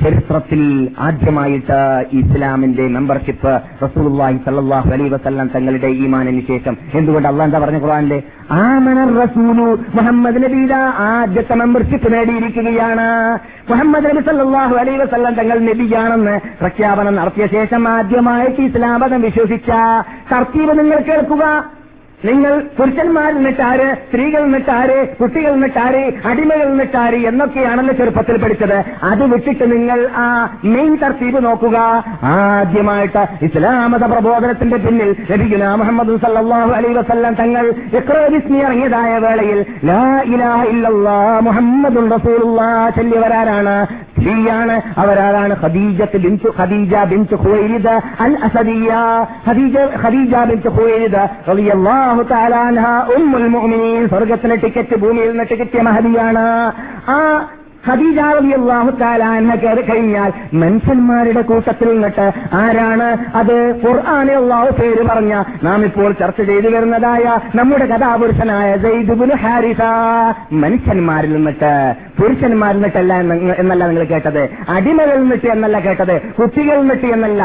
ചരിത്രത്തിൽ 0.02 0.90
ആദ്യമായിട്ട് 0.98 2.04
ഇസ്ലാമിന്റെ 2.12 2.88
മെമ്പർഷിപ്പ് 2.88 3.60
റസൂലുള്ളാഹി 3.82 4.36
സല്ലല്ലാഹു 4.36 4.90
അലൈഹി 4.90 5.08
വസല്ലം 5.08 5.50
തങ്ങളുടെ 5.54 5.86
ഈമാനിന് 5.86 6.42
ശേഷം. 6.48 6.76
എന്തുകൊണ്ട് 6.94 7.28
അള്ളാഹ് 7.28 7.48
എന്താ 7.48 7.58
പറഞ്ഞ 7.58 7.82
ഖുർആനിലെ? 7.82 8.22
ആമന 8.50 9.22
റസൂലു 9.22 9.66
മുഹമ്മദ് 9.94 10.42
നബിയുടെ 10.44 10.80
ആദ്യത്തെ 11.08 11.54
മെമ്പർഷിപ്പ് 11.54 12.12
നേടിയിരിക്കുകയാണ്. 12.12 13.38
മുഹമ്മദ് 13.70 14.04
നബി 14.04 14.20
സല്ലല്ലാഹു 14.20 14.74
അലൈഹി 14.76 14.98
വസല്ലം 14.98 15.34
തങ്ങൾ 15.34 15.58
നബിയാണെന്ന് 15.58 16.40
പ്രഖ്യാപനം 16.60 17.14
നടത്തിയ 17.14 17.46
ശേഷം 17.46 17.88
ആദ്യമായിട്ട് 17.88 18.60
ഇസ്ലാമതം 18.62 19.22
വിശ്വസിച്ച. 19.22 19.70
തർത്തീബ് 20.32 20.78
നിങ്ങൾ 20.78 20.98
കേൾക്കുക. 20.98 21.64
നിങ്ങൾ 22.28 22.52
പുരുഷന്മാർ 22.78 23.28
നിന്നിട്ടാര് 23.36 23.86
സ്ത്രീകൾ 24.02 24.42
നിന്നിട്ടാര് 24.46 24.96
കുട്ടികൾ 25.20 25.52
നിന്നിട്ടാര് 25.54 26.02
അടിമകൾ 26.30 26.66
നിന്നിട്ടാര് 26.70 27.18
എന്നൊക്കെയാണല്ലോ 27.30 27.94
ചെറുപ്പത്തിൽ 28.00 28.36
പഠിച്ചത്. 28.42 28.76
അത് 29.10 29.22
വിട്ടിട്ട് 29.32 29.66
നിങ്ങൾ 29.72 29.98
ആ 30.24 30.26
മെയിൻ 30.74 30.92
തർത്തീബ് 31.02 31.40
നോക്കുക. 31.46 31.76
ആദ്യമായിട്ട് 32.32 33.22
ഇസ്ലാമത 33.46 34.04
പ്രബോധനത്തിന്റെ 34.12 34.78
പിന്നിൽ 34.84 35.10
ലഭിക്കുന്ന 35.30 35.74
മുഹമ്മദ് 35.82 36.16
സല്ലാഹു 36.24 36.70
അലൈ 36.78 36.92
വസല്ലം 36.98 37.34
തങ്ങൾ 37.42 37.64
ഇഖ്റോബിസ്മി 38.00 38.58
ഇറങ്ങിയതായ 38.66 39.12
വേളയിൽ 39.24 39.58
ലാ 39.90 40.00
ഇലാഹ 40.34 40.60
ഇല്ലല്ലാ 40.74 41.18
മുഹമ്മദ് 41.48 42.04
റസൂലുള്ളാഹ് 42.14 42.88
ചൊല്ലിയവരാരാണ് 42.98 43.76
സ്ത്രീയാണ് 44.22 44.74
അവരാരാണ്? 45.02 45.54
ഖദീജത്ത് 45.62 46.18
ബിൻതു 46.24 46.48
ഖദീജ 46.58 46.94
ബിൻതു 47.12 47.36
ഖുവൈലിദ് 47.44 47.94
അൽ 48.26 48.34
അസദിയ 48.48 48.90
ഖദീജ 49.48 49.76
ഖദീജ 50.02 50.34
ബിൻതു 50.50 50.70
ഖുവൈലിദ് 50.76 51.22
റളിയല്ലാഹു 51.50 52.22
തആല 52.32 52.54
അൻഹ 52.68 52.84
ഉമ്മുൽ 53.16 53.46
മുഅ്മിനീൻ. 53.54 54.02
സ്വർഗത്തിന് 54.12 54.56
ടിക്കറ്റ് 54.64 54.96
ഭൂമിയിൽ 55.04 55.30
നിന്ന് 55.32 55.46
ടിക്കറ്റ് 55.52 55.80
മഹദിയാണ്. 55.88 56.46
ആ 57.14 57.18
ഖദീജ 57.88 58.18
അള്ളാഹു 58.58 58.90
തആല 59.00 59.22
അൻഹ 59.36 59.54
കയറി 59.54 59.82
കഴിഞ്ഞാൽ 59.82 60.30
മനുഷ്യന്മാരുടെ 60.62 61.42
കൂട്ടത്തിൽ 61.50 61.88
നിന്നിട്ട് 61.92 62.26
ആരാണ് 62.54 63.08
അത്? 63.34 63.56
ഖുർആാനെ 63.84 64.34
അള്ളാഹു 64.40 64.70
പേര് 64.80 65.02
പറഞ്ഞ 65.08 65.32
നാം 65.62 65.80
ഇപ്പോൾ 65.88 66.10
ചർച്ച 66.20 66.40
ചെയ്തു 66.50 66.68
വരുന്നതായ 66.74 67.24
നമ്മുടെ 67.54 67.86
കഥാപുരുഷനായ 67.92 68.68
ജയ്ദുബുൽ 68.84 69.32
ഹാരിസ. 69.44 69.82
മനുഷ്യന്മാരിൽ 70.62 71.32
നിന്നിട്ട് 71.36 71.72
പുരുഷന്മാരിൽ 72.18 72.78
നിന്നിട്ടല്ല 72.78 73.12
എന്നല്ല 73.62 73.82
നിങ്ങൾ 73.90 74.04
കേട്ടത്. 74.04 74.42
അടിമകളിൽ 74.68 75.20
നിന്നിട്ട് 75.22 75.48
എന്നല്ല 75.54 75.76
കേട്ടത്. 75.86 76.14
കുട്ടികളിൽ 76.38 76.80
നിന്നിട്ട് 76.80 77.06
എന്നല്ല. 77.16 77.42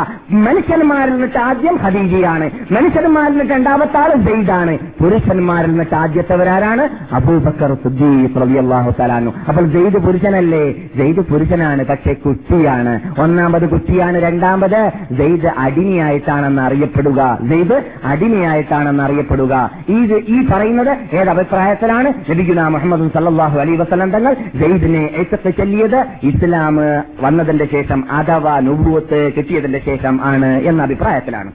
മനുഷ്യന്മാരിൽ 0.47 1.13
നിന്നിട്ട് 1.13 1.39
ആദ്യം 1.47 1.75
ഹദീജിയാണ് 1.85 2.45
മനുഷ്യന്മാരിൽ 2.77 3.33
നിന്നിട്ട് 3.33 3.53
രണ്ടാമത്തെ 3.53 3.99
ആൾ 4.03 4.13
ജയ്ദാണ് 4.29 4.75
പുരുഷന്മാരിൽ 5.01 5.71
നിന്നിട്ട് 5.71 5.95
ആദ്യത്തെവരാരാണ്? 6.03 6.83
അബൂബക്കർ 7.19 7.73
സിദ്ദീഖ് 7.83 8.57
അള്ളാഹു 8.63 8.91
തആലാനു 8.99 9.33
അപ്പോൾ 9.49 9.65
സെയ്ദ് 9.75 9.99
പുരുഷനല്ലേ? 10.27 10.63
ജയ്ദ് 10.95 11.19
പുരുഷനാണ് 11.19 11.85
പക്ഷെ 11.85 12.13
കുട്ടിയാണ്. 12.13 12.93
ഒന്നാമത് 13.19 13.69
കുട്ടിയാണ് 13.69 14.17
രണ്ടാമത് 14.17 14.91
ജയ്ദ് 15.11 15.47
അടിമയായിട്ടാണെന്ന് 15.57 16.61
അറിയപ്പെടുക. 16.61 17.37
ജയ്ദ് 17.41 17.77
അടിമയായിട്ടാണെന്ന് 18.03 19.03
അറിയപ്പെടുക. 19.03 19.53
ഈ 19.89 19.97
ഈ 20.13 20.47
പറയുന്നത് 20.53 21.15
ഏത് 21.15 21.29
അഭിപ്രായത്തിലാണ്? 21.29 22.13
ലഭിക്കുന്ന 22.29 22.67
മുഹമ്മദ് 22.67 23.11
സല്ലാഹു 23.13 23.59
അലൈഹി 23.59 23.77
വസ്ലം 23.77 24.11
തങ്ങൾ 24.11 24.33
ജയ്ദിനെ 24.55 25.03
ഏറ്റത്തെ 25.17 25.49
ചൊല്ലിയത് 25.49 26.05
ഇസ്ലാം 26.23 26.77
വന്നതിന്റെ 27.21 27.67
ശേഷം 27.71 28.11
അഥവാ 28.11 28.59
നുബുവത്ത് 28.59 29.33
കിട്ടിയതിന്റെ 29.37 29.81
ശേഷം 29.85 30.21
ആണ് 30.23 30.51
എന്ന 30.63 30.83
അഭിപ്രായത്തിലാണ്. 30.83 31.51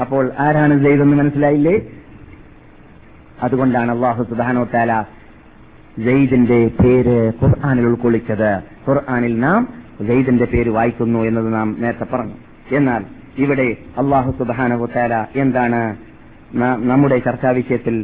അപ്പോൾ 0.00 0.30
ആരാണ് 0.38 0.84
ജയ്ദ് 0.84 1.02
എന്ന് 1.02 1.16
മനസ്സിലായില്ലേ? 1.16 1.80
അതുകൊണ്ടാണ് 3.42 3.90
അള്ളാഹു 3.92 4.22
സുബാനോ 4.22 4.64
താല 4.74 5.04
സെയ്ദിന്റെ 6.04 6.58
പേര് 6.80 7.32
ഖുർആാനിൽ 7.42 7.84
ഉൾക്കൊള്ളിച്ചത്. 7.84 8.50
ഖുർആാനിൽ 8.88 9.34
നാം 9.38 9.68
ജയ്ദിന്റെ 10.00 10.44
പേര് 10.44 10.70
വായിക്കുന്നു 10.70 11.18
എന്നത് 11.18 11.48
നാം 11.54 11.76
നേരത്തെ 11.78 12.06
പറഞ്ഞു. 12.12 12.36
എന്നാൽ 12.76 13.04
ഇവിടെ 13.38 13.76
അള്ളാഹു 13.98 14.30
സുബാനോ 14.38 14.86
താല 14.86 15.26
എന്താണ് 15.36 15.80
നമ്മുടെ 16.90 17.18
ചർച്ചാ 17.18 17.50
വിഷയത്തിൽ 17.50 17.96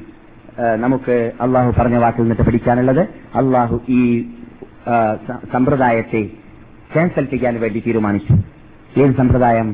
നമുക്ക് 0.77 1.33
അള്ളാഹു 1.41 1.71
പറഞ്ഞ 1.79 1.97
വാക്കിൽ 1.97 2.23
നിന്നിട്ട് 2.23 2.43
പഠിക്കാനുള്ളത്? 2.43 3.03
അള്ളാഹു 3.35 3.77
ഈ 3.89 4.01
സമ്പ്രദായത്തെ 5.53 6.23
ക്യാൻസൽ 6.93 7.25
ചെയ്യാൻ 7.25 7.61
വേണ്ടി 7.61 7.83
തീരുമാനിച്ചു. 7.87 8.35
ഏത് 9.01 9.13
സമ്പ്രദായം? 9.17 9.69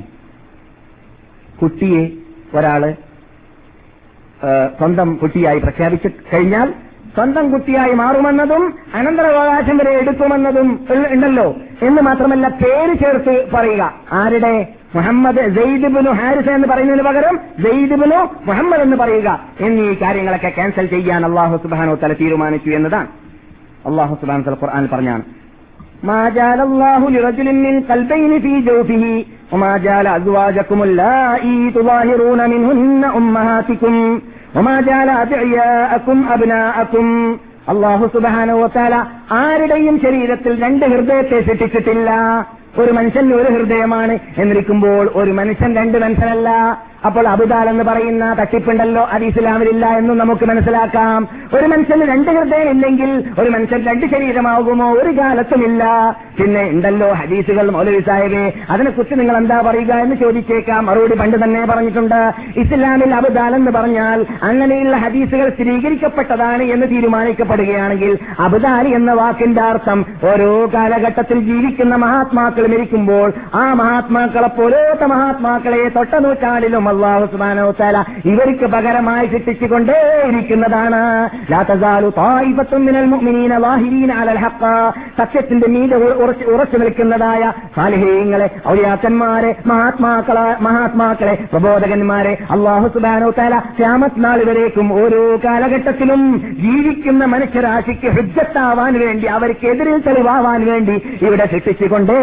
കുട്ടിയെ 1.63 2.03
ഒരാൾ 2.57 2.83
സ്വന്തം 4.79 5.09
കുട്ടിയായി 5.23 5.59
പ്രഖ്യാപിച്ചു 5.59 6.11
കഴിഞ്ഞാൽ 6.33 6.69
സ്വന്തം 7.18 7.46
കുട്ടിയായി 7.52 7.94
മാറുമെന്നതും 8.00 8.64
അനന്തരാവകാശം 8.98 9.76
വരെ 9.80 9.92
എടുക്കുമെന്നതും 10.00 10.70
ഉള്ള- 10.94 11.10
ഉണ്ടല്ലോ 11.14 11.46
എന്ന് 11.88 12.02
മാത്രമല്ല 12.08 12.48
പേര് 12.62 12.94
ചേർത്ത് 13.02 13.34
പറയുക 13.54 13.84
ആരുടെ 14.20 14.54
മുഹമ്മദ് 14.96 15.44
സെയ്ദ്ബിനു 15.56 16.12
ഹാരിസ 16.20 16.48
എന്ന് 16.58 16.68
പറയുന്നതിന് 16.72 17.06
പകരം 17.08 17.36
സെയ്ദ്ബിനു 17.64 18.20
മുഹമ്മദ് 18.50 18.84
എന്ന് 18.86 18.98
പറയുക 19.02 19.30
എന്നീ 19.66 19.86
കാര്യങ്ങളൊക്കെ 20.02 20.52
ക്യാൻസൽ 20.58 20.88
ചെയ്യാൻ 20.94 21.22
അള്ളാഹു 21.30 21.58
സുബാനോ 21.64 21.96
തല 22.02 22.16
തീരുമാനിച്ചു 22.22 22.72
എന്നതാണ് 22.80 23.10
അള്ളാഹു 23.86 24.16
സുബാൻ 24.22 24.42
തല 24.44 24.58
ഖുർആാനിൽ 24.62 24.92
പറഞ്ഞാണ് 24.94 25.26
ما 26.06 26.22
جعل 26.32 26.60
الله 26.62 27.02
لرجل 27.12 27.48
من 27.58 27.76
قلبين 27.84 28.32
في 28.42 28.54
جوفه 28.62 29.04
وما 29.52 29.72
جعل 29.80 30.08
أزواجكم 30.10 30.80
اللائي 30.84 31.58
تظاهرون 31.72 32.42
منهن 32.50 33.02
أمهاتكم 33.20 33.94
അള്ളാഹു 37.69 38.07
സുബാനോ 38.07 38.67
താല 38.67 38.95
ആരുടെയും 39.31 40.01
ശരീരത്തിൽ 40.01 40.63
രണ്ട് 40.63 40.87
ഹൃദയത്തെ 40.87 41.41
സൃഷ്ടിച്ചിട്ടില്ല. 41.41 42.11
ഒരു 42.79 42.93
മനുഷ്യന് 42.93 43.35
ഒരു 43.35 43.53
ഹൃദയമാണ് 43.53 44.19
എന്നിരിക്കുമ്പോൾ 44.39 45.11
ഒരു 45.15 45.31
മനുഷ്യൻ 45.31 45.77
രണ്ട് 45.77 45.99
മനുഷ്യനല്ല. 45.99 46.49
അപ്പോൾ 47.07 47.29
അബുദാൽ 47.29 47.69
എന്ന് 47.69 47.85
പറയുന്ന 47.85 48.35
തട്ടിപ്പുണ്ടല്ലോ 48.35 49.03
അത് 49.03 49.25
ഇസ്ലാമിലില്ല 49.25 49.87
എന്നും 49.87 50.19
നമുക്ക് 50.19 50.45
മനസ്സിലാക്കാം. 50.47 51.29
ഒരു 51.55 51.67
മനുഷ്യന് 51.67 52.03
രണ്ട് 52.03 52.31
ഹൃദയം 52.31 52.71
ഇല്ലെങ്കിൽ 52.71 53.25
ഒരു 53.39 53.51
മനുഷ്യൻ 53.51 53.85
രണ്ട് 53.85 54.07
ശരീരമാകുമോ? 54.07 54.93
ഒരു 54.93 55.19
കാലത്തുമില്ല. 55.19 55.85
പിന്നെ 56.39 56.63
ഉണ്ടല്ലോ 56.63 57.13
ഹദീസുകൾ 57.13 57.71
മൗലവി 57.71 58.01
സാഹിബെ 58.07 58.53
അതിനെക്കുറിച്ച് 58.71 59.21
നിങ്ങൾ 59.21 59.37
എന്താ 59.37 59.61
പറയുക 59.61 59.93
എന്ന് 59.93 60.17
ചോദിച്ചേക്കാം. 60.17 60.87
മറുപടി 60.87 61.15
പണ്ട് 61.15 61.45
തന്നെ 61.45 61.67
പറഞ്ഞിട്ടുണ്ട്. 61.67 62.33
ഇസ്ലാമിൽ 62.57 63.15
അബുദാൽ 63.15 63.55
എന്ന് 63.55 63.71
പറഞ്ഞാൽ 63.71 64.27
അങ്ങനെയുള്ള 64.43 64.97
ഹദീസുകൾ 64.97 65.49
സ്ഥിരീകരിക്കപ്പെട്ടതാണ് 65.51 66.63
എന്ന് 66.63 66.87
തീരുമാനിക്കപ്പെടുകയാണെങ്കിൽ 66.87 68.19
അബുദാലി 68.39 68.91
എന്ന 68.91 69.13
വാക്കിന്റെ 69.13 69.63
അർത്ഥം 69.63 70.07
ഓരോ 70.25 70.71
കാലഘട്ടത്തിൽ 70.75 71.41
ജീവിക്കുന്ന 71.41 71.95
മഹാത്മാക്കൾ 71.97 72.58
മരിക്കുമ്പോൾ 72.67 73.33
ആ 73.55 73.75
മഹാത്മാക്കളെ 73.75 74.49
പോലത്തെ 74.49 75.07
മഹാത്മാക്കളെ 75.07 75.89
തൊട്ട 75.89 76.15
നൂറ്റാണ്ടിലും 76.15 76.89
അള്ളാഹു 76.89 77.25
സുബാനോ 77.25 77.75
താല 77.81 78.05
ഇവർക്ക് 78.25 78.67
പകരമായി 78.67 79.27
ശിക്ഷിച്ചുകൊണ്ടേയിരിക്കുന്നതാണ് 79.27 81.01
സത്യത്തിന്റെ 85.19 85.67
മീത 85.67 85.95
ഉറച്ചു 86.49 86.77
നിൽക്കുന്നതായ 86.77 87.53
സാലിഹീങ്ങളെ 87.77 88.51
ഔലിയാക്കന്മാരെ 88.69 89.57
മഹാത്മാക്കളെ 89.67 90.57
മഹാത്മാക്കളെ 90.61 91.35
പ്രബോധകന്മാരെ 91.53 92.39
അള്ളാഹു 92.51 92.89
സുബാനോ 92.89 93.31
താല 93.31 93.59
ക്യാമത്ത് 93.79 94.25
നാൾ 94.25 94.45
വരേക്കും 94.45 94.93
ഓരോ 94.93 95.37
കാലഘട്ടത്തിലും 95.45 96.41
ജീവിക്കുന്ന 96.61 97.25
മനുഷ്യരാശിക്ക് 97.25 98.09
ഹുജ്ജത്താവാൻ 98.09 98.99
വേണ്ടി 98.99 99.27
അവർക്കെതിരെ 99.27 99.99
തെളിവാവാൻ 99.99 100.65
വേണ്ടി 100.65 101.03
ഇവിടെ 101.21 101.47
ശിക്ഷിച്ചുകൊണ്ടേ 101.47 102.19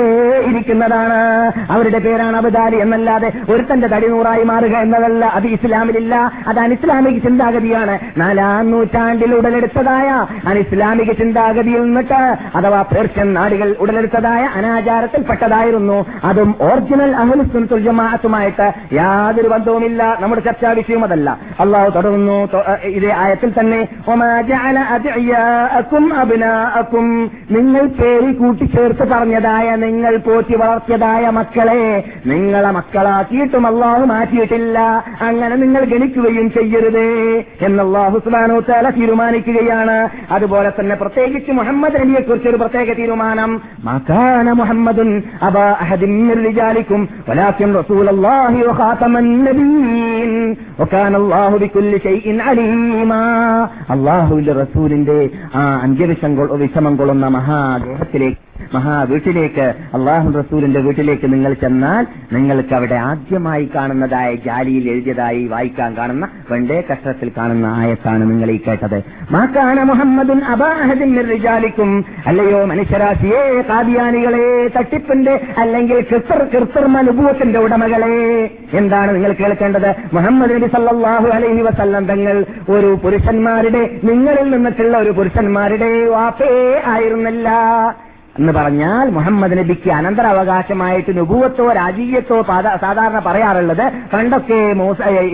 ഇരിക്കുന്നതാണ്. 0.48 1.20
അവരുടെ 1.70 2.00
പേരാണ് 2.00 2.38
അബദാലി 2.38 2.76
എന്നല്ലാതെ 2.76 3.32
ഒരുത്തന്റെ 3.50 3.88
തടി 3.88 4.08
നൂറായി 4.08 4.44
മാറുക 4.44 4.76
എന്നതല്ല. 4.78 5.26
അത് 5.26 5.48
ഇസ്ലാമിലില്ല. 5.48 6.16
അത് 6.48 6.60
അനിസ്ലാമിക 6.60 7.20
ചിന്താഗതിയാണ്. 7.20 8.00
നാലാം 8.18 8.72
നൂറ്റാണ്ടിൽ 8.72 9.36
ഉടലെടുത്തതായ 9.36 10.10
അനിസ്ലാമിക 10.48 11.12
ചിന്താഗതിയിൽ 11.12 11.82
നിന്നിട്ട് 11.82 12.20
അഥവാ 12.58 12.82
പേർഷ്യൻ 12.82 13.34
നാടുകൾ 13.34 13.76
ഉടലെടുത്തതായ 13.80 14.44
അനാചാരത്തിൽപ്പെട്ടതായിരുന്നു. 14.56 16.06
അതും 16.24 16.56
ഒറിജിനൽ 16.62 17.16
അഹ്ലുസുന്നത്തുൽ 17.16 17.82
ജമാഅത്തുമായിട്ട് 17.82 18.68
യാതൊരു 18.94 19.48
ബന്ധവുമില്ല. 19.48 20.18
നമ്മുടെ 20.20 20.42
ചർച്ചാ 20.42 20.72
വിഷയം 20.72 21.04
അതല്ല. 21.04 21.30
അള്ളാഹു 21.60 21.90
തുടരുന്നു 21.90 22.38
ഇതേ 22.84 23.12
ആയത്തിൽ 23.18 23.54
തന്നെ 23.60 23.80
"വമാ 24.10 24.42
ജഅല 24.42 24.80
അദ്ഇയാഅക്കും 24.96 26.14
അബ്നാഅക്കും. 26.16 27.08
നിങ്ങൾ 27.52 27.88
പേര് 28.00 28.36
കൂട്ടിച്ചേർത്ത് 28.36 29.04
പറഞ്ഞതായ 29.10 29.76
നിങ്ങൾ 29.76 30.15
പോറ്റി 30.18 30.56
വളർത്തിയതായ 30.56 31.30
മക്കളെ 31.30 31.82
നിങ്ങളെ 32.26 32.72
മക്കളാക്കിയിട്ടും 32.78 33.68
അള്ളാഹു 33.68 34.04
മാറ്റിയിട്ടില്ല. 34.06 34.80
അങ്ങനെ 35.22 35.56
നിങ്ങൾ 35.56 35.84
ഗണിക്കുകയും 35.94 36.48
ചെയ്യരുത് 36.52 37.08
എന്ന് 37.62 37.84
അള്ളാഹു 37.84 38.22
തല 38.70 38.90
തീരുമാനിക്കുകയാണ്. 38.90 39.98
അതുപോലെ 40.32 40.72
തന്നെ 40.80 40.96
പ്രത്യേകിച്ച് 40.96 41.52
മുഹമ്മദ് 41.52 42.00
നബിയെ 42.02 42.22
കുറിച്ച് 42.22 42.50
ഒരു 42.50 42.58
പ്രത്യേക 42.58 42.94
തീരുമാനം. 42.94 43.62
മകാന 43.84 44.52
മുഹമ്മദുൻ 44.52 45.10
അബ 45.42 45.58
അഹദിൻ 45.58 46.14
മിൻ 46.28 46.38
റിജാലിക്കും 46.46 47.10
വലാകിൻ 47.30 47.74
റസൂലല്ലാഹി 47.80 48.62
വഖാതമൻ 48.70 49.28
വകാന 50.82 51.14
അല്ലാഹു 51.16 51.58
ബികുല്ലി 51.58 51.98
ഷൈഇൻ 52.04 52.42
അലീമാ. 52.42 53.22
അല്ലാഹുവിന്റെ 53.90 54.54
റസൂലിന്റെ 54.54 55.30
ആ 55.56 55.64
അന്ത്യവിഷം 55.84 56.32
വിഷമം 56.60 56.96
കൊള്ളുന്ന 56.96 57.28
മഹാദേഹത്തിലേക്ക് 57.28 58.42
മഹാ 58.76 58.94
വീട്ടിലേക്ക് 59.04 59.66
അള്ളാഹു 60.06 60.32
റസൂലിന്റെ 60.40 60.80
വീട്ടിലേക്ക് 60.80 61.34
നിങ്ങൾ 61.34 61.54
ചെന്നാൽ 61.54 62.08
നിങ്ങൾക്ക് 62.34 62.74
അവിടെ 62.76 62.96
ആദ്യമായി 62.96 63.70
കാണുന്നതായ 63.76 64.36
ജാലിയിൽ 64.36 64.90
എഴുതിയതായി 64.90 65.48
വായിക്കാൻ 65.48 65.98
കാണുന്ന 65.98 66.28
വെണ്ടേ 66.52 66.84
കഷ്ടത്തിൽ 66.92 67.32
കാണുന്ന 67.38 67.66
ആയത്താണ് 67.66 68.24
നിങ്ങൾ 68.32 68.52
ഈ 68.52 68.60
കേട്ടത്. 68.68 69.04
മാക്കാന 69.32 69.84
മുഹമ്മദുൻ 69.84 70.42
അബാഹദിൻ 70.44 71.30
റിജാലിക്കും. 71.30 72.06
അല്ലയോ 72.28 72.66
മനുഷ്യരാശിയെ 72.66 73.62
കാദിയാനികളെ 73.70 74.68
തട്ടിപ്പിന്റെ 74.78 75.42
അല്ലെങ്കിൽ 75.58 76.02
കൃത്ർ 76.12 76.44
കൃത്രിമ 76.44 77.02
നുപൂവത്തിന്റെ 77.02 77.60
ഉടമകളെ. 77.60 78.52
എന്താണ് 78.74 79.16
നിങ്ങൾ 79.16 79.34
കേൾക്കേണ്ടത്? 79.34 79.96
മുഹമ്മദ് 80.14 80.52
നബി 80.52 80.68
സല്ലാഹു 80.68 81.28
അലൈഹി 81.28 81.62
വസല്ലം 81.62 82.06
തങ്ങൾ 82.06 82.46
ഒരു 82.70 82.98
പുരുഷന്മാരുടെ 83.04 84.00
നിങ്ങളിൽ 84.04 84.50
നിന്നിട്ടുള്ള 84.50 84.98
ഒരു 84.98 85.10
പുരുഷന്മാരുടെ 85.10 86.06
വാപ്പേ 86.06 86.82
ആയിരുന്നില്ല. 86.86 87.50
എന്ന് 88.40 88.54
പറഞ്ഞാൽ 88.54 89.06
മുഹമ്മദ് 89.10 89.58
നബിക്ക് 89.58 89.90
അനന്തരാവകാശമായിട്ട് 89.98 91.12
നുപൂവത്തോ 91.18 91.66
രാജീയത്തോ 91.80 92.38
സാധാരണ 92.84 93.20
പറയാറുള്ളത് 93.26 93.86
പണ്ടൊക്കെ 94.14 94.58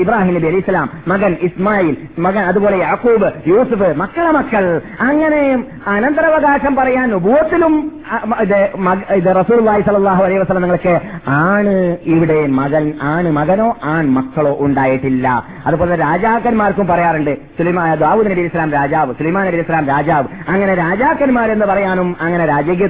ഇബ്രാഹിം 0.04 0.34
നബി 0.36 0.48
അലി 0.52 0.60
ഇസ്ലാം 0.64 0.90
മകൻ 1.08 1.32
ഇസ്മായിൽ 1.48 1.96
മകൻ 2.26 2.44
അതുപോലെ 2.52 2.78
യാക്കൂബ് 2.78 3.30
യൂസുഫ് 3.48 3.90
മക്കളെ 4.02 4.32
മക്കൾ. 4.38 4.66
അങ്ങനെ 5.08 5.42
അനന്തരാവകാശം 5.94 6.76
പറയാൻ 6.76 7.08
നുപൂവത്തിലും 7.14 7.74
ഇത് 9.20 9.30
റസൂൽ 9.40 9.60
വായി 9.68 9.82
സലാഹു 9.88 10.24
അലൈഹി 10.28 10.40
വസ്ലം 10.44 10.62
നിങ്ങൾക്ക് 10.62 10.94
ആണ് 11.28 11.76
ഇവിടെ 12.16 12.40
മകൻ 12.60 12.86
ആണ് 13.14 13.32
മകനോ 13.40 13.68
ആൺ 13.94 14.06
മക്കളോ 14.18 14.54
ഉണ്ടായിട്ടില്ല. 14.68 15.28
അതുപോലെ 15.68 15.96
രാജാക്കന്മാർക്കും 16.06 16.88
പറയാറുണ്ട് 16.94 17.34
സുലിമാ 17.58 17.86
ദാവൂദ് 18.06 18.32
നബി 18.32 18.48
ഇസ്ലാം 18.52 18.72
രാജാവ് 18.80 19.18
സുലൈമാൻ 19.20 19.46
നബി 19.50 19.62
ഇസ്ലാം 19.66 19.86
രാജാവ്. 19.94 20.28
അങ്ങനെ 20.54 20.76
രാജാക്കന്മാരെന്ന് 20.84 21.66
പറയാനും 21.74 22.10
അങ്ങനെ 22.22 22.46
രാജകീയത്വത്തിലും 22.46 22.90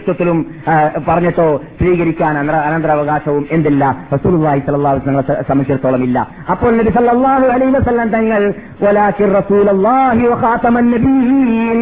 ആ, 0.67 0.73
പറഞ്ഞിട്ടോ 1.07 1.47
സ്വീകരിക്കാൻ 1.79 2.33
അനന്തരാവകാശവും 2.61 3.43
എന്തില്ല. 3.51 3.83
റസൂലുള്ളാഹി 4.13 4.59
സ്വല്ലല്ലാഹു 4.59 4.95
അലൈഹി 4.95 5.17
വസല്ലം 5.17 5.45
സംബന്ധിച്ചിടത്തോളം 5.45 6.03
ഇല്ല 6.03 6.17
അപ്പോൾ 6.49 6.71
നബി 6.77 6.91
സല്ലല്ലാഹു 6.91 7.45
അലൈഹി 7.51 7.73
വസല്ലം 7.75 8.09
തങ്ങൾ 8.09 8.41
വലാകിർ 8.81 9.31
റസൂലുള്ളാഹി 9.35 10.25
വഖാതമൻ 10.27 10.85
നബിയ്യീൻ 10.93 11.81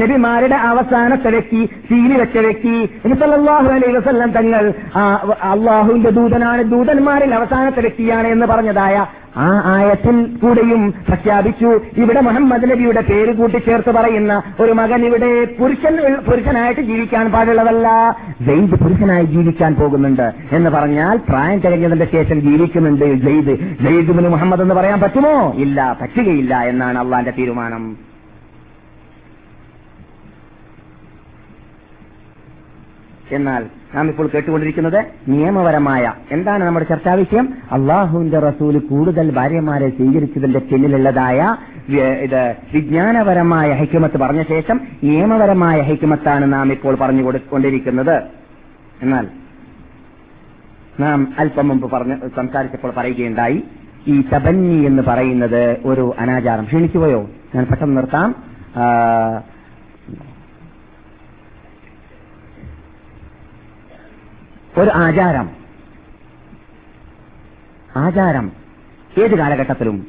നബിമാരുടെ 0.00 0.54
അവസാനത്തെ 0.54 1.30
വ്യക്തി 1.30 1.60
സീലി 1.88 2.16
വെച്ച 2.20 2.38
വ്യക്തി. 2.38 2.74
അള്ളാഹു 3.24 3.68
അലൈഹി 3.68 3.96
വസല്ലം 3.96 4.30
തങ്ങൾ 4.30 4.72
അള്ളാഹുവിന്റെ 5.52 6.10
ദൂതനാണ് 6.10 6.62
ദൂതന്മാരിൽ 6.62 7.34
അവസാനത്തെ 7.34 7.80
വ്യക്തിയാണ് 7.80 8.26
എന്ന് 8.26 8.46
പറഞ്ഞതായ 8.46 9.06
ആ 9.38 9.48
ആയത്തിൽ 9.72 10.16
കൂടെയും 10.42 10.82
പ്രഖ്യാപിച്ചു. 11.08 11.70
ഇവിടെ 11.96 12.20
മുഹമ്മദ് 12.20 12.70
നബിയുടെ 12.70 13.00
പേര് 13.00 13.32
കൂട്ടിച്ചേർത്ത് 13.36 13.90
പറയുന്ന 13.90 14.42
ഒരു 14.60 14.72
മകൻ 14.72 15.04
ഇവിടെ 15.06 15.44
പുരുഷൻ 15.58 15.96
പുരുഷനായിട്ട് 16.28 16.80
ജീവിക്കാൻ 16.80 17.32
പാടുള്ളതല്ല. 17.32 17.88
ജയ്ദ് 18.40 18.78
പുരുഷനായി 18.84 19.24
ജീവിക്കാൻ 19.24 19.74
പോകുന്നുണ്ട് 19.74 20.32
എന്ന് 20.52 20.70
പറഞ്ഞാൽ 20.70 21.16
പ്രായം 21.28 21.58
തികഞ്ഞതിന്റെ 21.58 22.08
ശേഷം 22.12 22.40
ജീവിക്കുന്നുണ്ട് 22.40 23.06
ജയ്ദ്. 23.26 23.56
ജയ്ദ് 23.84 24.28
മുഹമ്മദ് 24.34 24.62
എന്ന് 24.62 24.74
പറയാൻ 24.74 25.00
പറ്റുമോ? 25.00 25.36
ഇല്ല 25.66 25.96
പറ്റുകയില്ല 26.02 26.62
എന്നാണ് 26.72 26.98
അള്ളാന്റെ 26.98 27.34
തീരുമാനം. 27.38 28.15
എന്നാൽ 33.32 33.62
നാം 33.94 34.08
ഇപ്പോൾ 34.08 34.28
കേട്ടുകൊണ്ടിരിക്കുന്നത് 34.28 34.98
നിയമപരമായ 35.28 36.12
എന്താണ് 36.32 36.64
നമ്മുടെ 36.64 36.86
ചർച്ചാ 36.86 37.14
വിഷയം? 37.14 37.46
അള്ളാഹുവിന്റെ 37.72 38.38
റസൂൽ 38.38 38.78
കൂടുതൽ 38.80 39.30
ഭാര്യമാരെ 39.30 39.88
സ്വീകരിച്ചതിന്റെ 39.88 40.58
പിന്നിലുള്ളതായ 40.60 41.40
ഇത് 42.22 42.40
വിജ്ഞാനപരമായ 42.72 43.72
ഹൈക്യമത്ത് 43.72 44.18
പറഞ്ഞ 44.18 44.42
ശേഷം 44.42 44.80
നിയമപരമായ 45.02 45.80
ഹൈക്യമത്താണ് 45.80 46.52
നാം 46.52 46.72
ഇപ്പോൾ 46.72 46.94
പറഞ്ഞു 46.96 47.24
കൊടുക്കൊണ്ടിരിക്കുന്നത് 47.24 48.16
എന്നാൽ 49.02 49.26
നാം 51.00 51.34
അല്പം 51.38 51.68
മുമ്പ് 51.68 51.90
പറഞ്ഞ് 51.90 52.30
സംസാരിച്ചപ്പോൾ 52.36 52.90
പറയുകയുണ്ടായി 52.96 53.58
ഈ 54.06 54.24
തബന്നി 54.34 54.86
എന്ന് 54.86 55.02
പറയുന്നത് 55.02 55.78
ഒരു 55.84 56.14
അനാചാരം. 56.18 56.64
ക്ഷണിച്ചുപോയോ? 56.64 57.28
ഞാൻ 57.54 57.66
പെട്ടെന്ന് 57.66 57.96
നിർത്താം 57.96 58.28
ആ, 58.76 58.84
ഒരു 64.78 64.90
ആചാരം. 64.90 65.50
ആചാരം. 67.96 68.52
ഏത് 69.18 69.38
കാലഘട്ടത്തിലും 69.38 70.06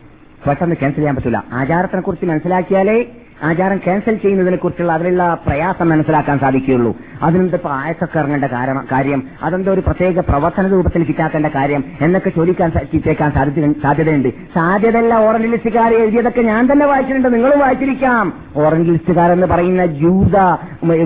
പെട്ടെന്ന് 0.48 0.76
ക്യാൻസൽ 0.76 0.96
ചെയ്യാൻ 0.96 1.16
പറ്റില്ല 1.16 1.44
ആചാരത്തിനെ 1.52 2.02
കുറിച്ച് 2.02 2.26
മനസ്സിലാക്കിയാലേ 2.26 3.27
ആചാരം 3.44 3.78
ക്യാൻസൽ 3.78 4.16
ചെയ്യുന്നതിനെ 4.16 4.58
കുറിച്ചുള്ള 4.58 4.92
അതിലുള്ള 4.92 5.38
പ്രയാസം 5.48 5.90
മനസ്സിലാക്കാൻ 5.90 6.40
സാധിക്കുകയുള്ളൂ. 6.40 6.96
അതിനെന്തിപ്പോ 7.24 7.70
ആയത്തൊക്കെ 7.72 8.20
ഇറങ്ങേണ്ട 8.20 8.46
കാര്യം 8.92 9.24
അതെന്തോ 9.44 9.72
ഒരു 9.72 9.82
പ്രത്യേക 9.82 10.20
പ്രവർത്തന 10.20 10.68
രൂപത്തിൽ 10.68 11.04
കിട്ടാക്കേണ്ട 11.04 11.48
കാര്യം 11.56 11.84
എന്നൊക്കെ 12.02 12.30
ചോദിക്കാൻ 12.30 12.72
കിട്ടേക്കാൻ 12.94 13.32
സാധ്യതയുണ്ട്. 13.32 14.30
സാധ്യതയല്ല 14.56 15.14
ഓറഞ്ച് 15.14 15.48
ലിസ്റ്റുകാർ 15.48 15.94
എഴുതിയതൊക്കെ 15.94 16.42
ഞാൻ 16.42 16.72
തന്നെ 16.72 16.86
വായിച്ചിട്ടുണ്ട് 16.86 17.34
നിങ്ങളും 17.34 17.60
വായിച്ചിരിക്കാം. 17.60 18.34
ഓറഞ്ച് 18.56 18.92
ലിസ്റ്റുകാരെന്ന് 18.92 19.48
പറയുന്ന 19.48 19.86
ജൂത 19.86 20.38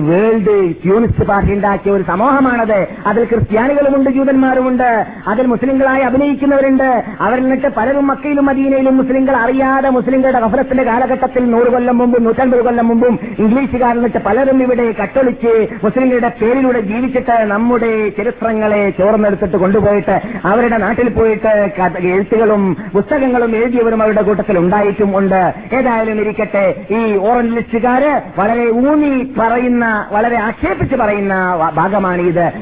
വേൾഡ് 0.08 0.56
ക്യൂണിസ്റ്റ് 0.84 1.24
പാർട്ടി 1.26 1.52
ഉണ്ടാക്കിയ 1.52 1.92
ഒരു 1.92 2.02
സമൂഹമാണത്. 2.02 2.88
അതിൽ 3.06 3.24
ക്രിസ്ത്യാനികളുമുണ്ട് 3.24 4.10
ജൂതന്മാരുമുണ്ട്. 4.10 5.06
അതിൽ 5.28 5.46
മുസ്ലിങ്ങളായി 5.46 6.02
അഭിനയിക്കുന്നവരുണ്ട്. 6.02 7.04
അവരിൽ 7.20 7.42
നിന്നിട്ട് 7.42 7.68
പലരും 7.76 8.06
മക്കയിലും 8.06 8.46
മദീനയിലും 8.46 8.96
മുസ്ലിങ്ങൾ 8.96 9.36
അറിയാതെ 9.36 9.90
മുസ്ലിങ്ങളുടെ 9.90 10.38
റഫറത്തിന്റെ 10.38 10.84
കാലഘട്ടത്തിൽ 10.84 11.50
നൂറ് 11.50 11.68
കൊല്ലം 11.72 11.98
മുമ്പും 11.98 12.21
നൂറ്റൻപത് 12.24 12.64
കൊല്ലം 12.64 12.88
മുമ്പും 12.88 13.18
ഇംഗ്ലീഷുകാരിൽ 13.38 14.00
വെച്ച 14.00 14.16
പലരും 14.16 14.62
ഇവിടെ 14.62 14.92
കട്ടൊളിച്ച് 14.92 15.52
മുസ്ലിങ്ങളുടെ 15.84 16.32
പേരിലൂടെ 16.42 16.80
ജീവിച്ചിട്ട് 16.80 17.30
നമ്മുടെ 17.30 18.08
ചരിത്രങ്ങളെ 18.08 18.90
ചോർന്നെടുത്തിട്ട് 18.90 19.56
കൊണ്ടുപോയിട്ട് 19.56 20.20
അവരുടെ 20.44 20.76
നാട്ടിൽ 20.76 21.08
പോയിട്ട് 21.08 21.70
എഴുത്തുകളും 21.98 22.76
പുസ്തകങ്ങളും 22.94 23.56
എഴുതിയവരും 23.56 24.02
അവരുടെ 24.02 24.22
കൂട്ടത്തിൽ 24.22 24.58
ഉണ്ടായിട്ടും 24.58 25.18
ഉണ്ട്. 25.18 25.54
ഏതായാലും 25.72 26.20
ഇരിക്കട്ടെ 26.20 26.74
ഈ 26.90 27.16
ഓറഞ്ച് 27.16 27.56
ലിസ്റ്റുകാര് 27.56 28.22
വളരെ 28.38 28.70
ഊന്നി 28.70 29.34
പറയുന്ന 29.38 30.06
വളരെ 30.12 30.36
ആക്ഷേപിച്ച് 30.38 30.96
പറയുന്ന 30.96 31.34
ഭാഗമാണ് 31.74 32.22
ഇത് 32.22 32.52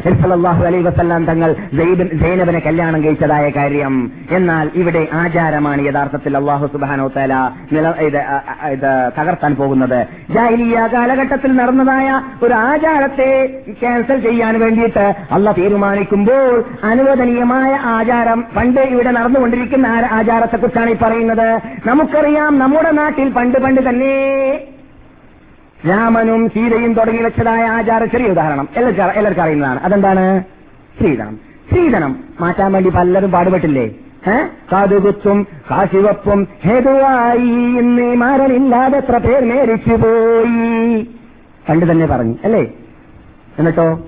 അലൈഹി 0.66 0.82
വസല്ലം 0.82 1.24
തങ്ങൾ 1.24 1.52
സൈബിൻ- 1.52 2.20
സൈനബിനെ 2.20 2.58
കല്യാണം 2.58 3.04
കഴിച്ചതായ 3.04 3.50
കാര്യം. 3.50 4.12
എന്നാൽ 4.30 4.70
ഇവിടെ 4.74 5.08
ആചാരമാണ് 5.12 5.86
യഥാർത്ഥത്തിൽ 5.86 6.36
അള്ളാഹു 6.36 6.66
സുബാനോ 6.66 7.08
തല 7.16 7.50
നില 7.72 7.88
ഇത് 8.00 8.16
അ- 8.18 8.42
തകർത്താൻ 9.50 9.54
പോകുന്നത്. 9.54 10.06
ജാഹിലിയ 10.30 10.88
കാലഘട്ടത്തിൽ 10.92 11.52
നടന്നതായ 11.52 12.22
ഒരു 12.42 12.54
ആചാരത്തെ 12.54 13.62
ക്യാൻസൽ 13.80 14.20
ചെയ്യാൻ 14.20 14.60
വേണ്ടിയിട്ട് 14.60 15.14
അല്ല 15.30 15.52
തീരുമാനിക്കുമ്പോൾ 15.52 16.64
അനുവദനീയമായ 16.84 17.72
ആചാരം 17.74 18.44
പണ്ട് 18.56 18.80
ഇവിടെ 18.80 19.10
നടന്നുകൊണ്ടിരിക്കുന്ന 19.10 19.86
ആചാരത്തെക്കുറിച്ചാണ് 19.86 20.90
ഈ 20.90 20.96
പറയുന്നത്. 21.02 21.60
നമുക്കറിയാം 21.86 22.58
നമ്മുടെ 22.58 22.90
നാട്ടിൽ 22.90 23.28
പണ്ട് 23.28 23.58
പണ്ട് 23.58 23.88
തന്നെ 23.88 24.60
രാമനും 25.88 26.48
സീതയും 26.48 26.94
തുടങ്ങി 26.94 27.22
വെച്ചതായ 27.22 27.66
ആചാരം 27.66 28.10
ചെറിയ 28.10 28.26
ഉദാഹരണം. 28.26 28.68
എല്ലാവർക്കും 28.76 29.04
എല്ലാവർക്കും 29.04 29.42
അറിയുന്നതാണ്. 29.42 29.80
അതെന്താണ്? 29.80 30.42
ശ്രീധനം. 31.00 31.38
ശ്രീധനം. 31.72 32.16
മാറ്റാൻ 32.40 32.72
വേണ്ടി 32.72 32.90
പലരും 32.90 33.30
പാടുപെട്ടില്ലേ? 33.30 33.90
ഏഹ് 34.28 34.48
കാതുകുത്തും 34.72 35.46
കാശിവപ്പും 35.70 36.48
ഹേതുവായി 36.64 37.78
ഇന്ന് 37.78 38.16
മാരനില്ലാതെ 38.16 38.98
എത്ര 38.98 39.16
പേർ 39.18 39.44
മേരിച്ചു 39.44 39.94
പോയി. 39.94 41.08
പണ്ട് 41.68 41.90
തന്നെ 41.90 42.06
പറഞ്ഞു 42.06 42.34
അല്ലേ? 42.44 42.60
എന്നിട്ടോ? 43.58 43.98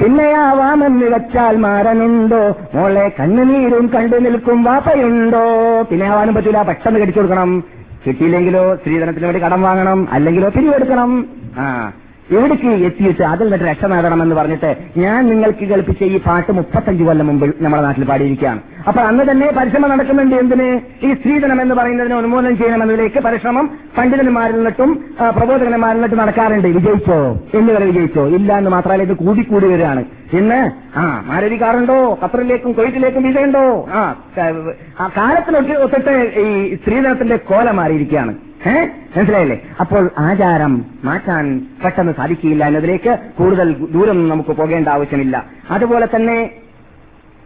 പിന്നെയാവാമെന്ന് 0.00 1.06
വെച്ചാൽ 1.06 1.56
മാരനുണ്ടോ? 1.56 2.56
മോളെ 2.74 3.12
കണ്ണുനീരും 3.20 3.90
കണ്ടു 3.94 4.16
നിൽക്കും 4.16 4.62
വാപ്പയുണ്ടോ? 4.62 5.82
പിന്നെ 5.82 6.06
ആവാനും 6.06 6.34
പറ്റൂല 6.34 6.62
പെട്ടെന്ന് 6.62 7.00
കടിച്ചു 7.00 7.20
കൊടുക്കണം. 7.20 7.64
കിട്ടിയില്ലെങ്കിലോ 8.06 8.76
സ്ത്രീധനത്തിന് 8.76 9.24
വേണ്ടി 9.24 9.42
കടം 9.42 9.62
വാങ്ങണം 9.62 10.08
അല്ലെങ്കിലോ 10.10 10.48
പിരിവെടുക്കണം. 10.48 11.26
ആ 11.58 11.92
എവിടേക്ക് 12.36 12.70
എത്തിയിട്ട് 12.88 13.22
അതിൽ 13.22 13.44
നിന്നിട്ട് 13.44 13.64
രക്ഷ 13.64 13.84
നേടണമെന്ന് 13.84 14.34
പറഞ്ഞിട്ട് 14.34 14.70
ഞാൻ 14.96 15.20
നിങ്ങൾക്ക് 15.30 15.64
കേൾപ്പിച്ച 15.70 16.02
ഈ 16.02 16.18
പാട്ട് 16.26 16.52
മുപ്പത്തഞ്ച് 16.52 17.04
കൊല്ലം 17.04 17.26
മുമ്പ് 17.26 17.46
നമ്മുടെ 17.64 17.82
നാട്ടിൽ 17.82 18.04
പാടിയിരിക്കുകയാണ്. 18.04 18.60
അപ്പൊ 18.88 19.00
അന്ന് 19.00 19.24
തന്നെ 19.30 19.48
പരിശ്രമം 19.56 19.90
നടക്കുന്നുണ്ട് 19.90 20.36
എന്തിന്? 20.36 20.68
ഈ 21.06 21.12
സ്ത്രീധനം 21.14 21.62
എന്ന് 21.62 21.74
പറയുന്നതിനെ 21.74 22.16
ഉന്മൂലനം 22.16 22.56
ചെയ്യണമെന്നതിലേക്ക് 22.56 23.20
പരിശ്രമം 23.20 23.66
പണ്ഡിതന്മാരിൽ 23.98 24.56
നിന്നിട്ടും 24.56 24.90
പ്രബോധകന്മാരിൽ 25.38 25.96
നിന്നിട്ടും 25.96 26.18
നടക്കാറുണ്ട്. 26.18 26.68
വിജയിച്ചോ? 26.68 27.18
എന്ന് 27.58 27.72
വരെ 27.72 27.86
വിജയിച്ചോ? 27.86 28.26
ഇല്ല 28.38 28.58
എന്ന് 28.58 28.70
മാത്രമല്ല 28.70 29.02
ഇത് 29.02 29.14
കൂടിക്കൂടി 29.16 29.66
വരികയാണ്. 29.66 30.04
ഇന്ന് 30.32 30.60
ആ 30.98 31.02
മാരുതി 31.26 31.56
കാറുണ്ടോ 31.62 32.18
ഖത്തറിലേക്കും 32.22 32.72
കൊയ്റ്റിലേക്കും 32.72 33.22
വിജയുണ്ടോ 33.22 33.64
ആ 33.96 35.06
കാലത്തിനൊക്കെ 35.16 35.74
ഒത്തിട്ട് 35.84 36.14
ഈ 36.40 36.76
സ്ത്രീധനത്തിന്റെ 36.76 37.36
കോല 37.50 37.70
മാറിയിരിക്കുകയാണ്. 37.80 38.34
മനസ്സിലായില്ലേ? 38.66 39.56
അപ്പോൾ 39.80 40.10
ആചാരം 40.18 40.74
മാറ്റാൻ 41.04 41.46
പെട്ടെന്ന് 41.84 42.12
സാധിക്കില്ല 42.18 42.64
എന്നതിലേക്ക് 42.64 43.12
കൂടുതൽ 43.38 43.68
ദൂരം 43.94 44.28
നമുക്ക് 44.28 44.52
പോകേണ്ട 44.60 44.88
ആവശ്യമില്ല. 44.88 45.36
അതുപോലെ 45.70 46.08
തന്നെ 46.14 46.38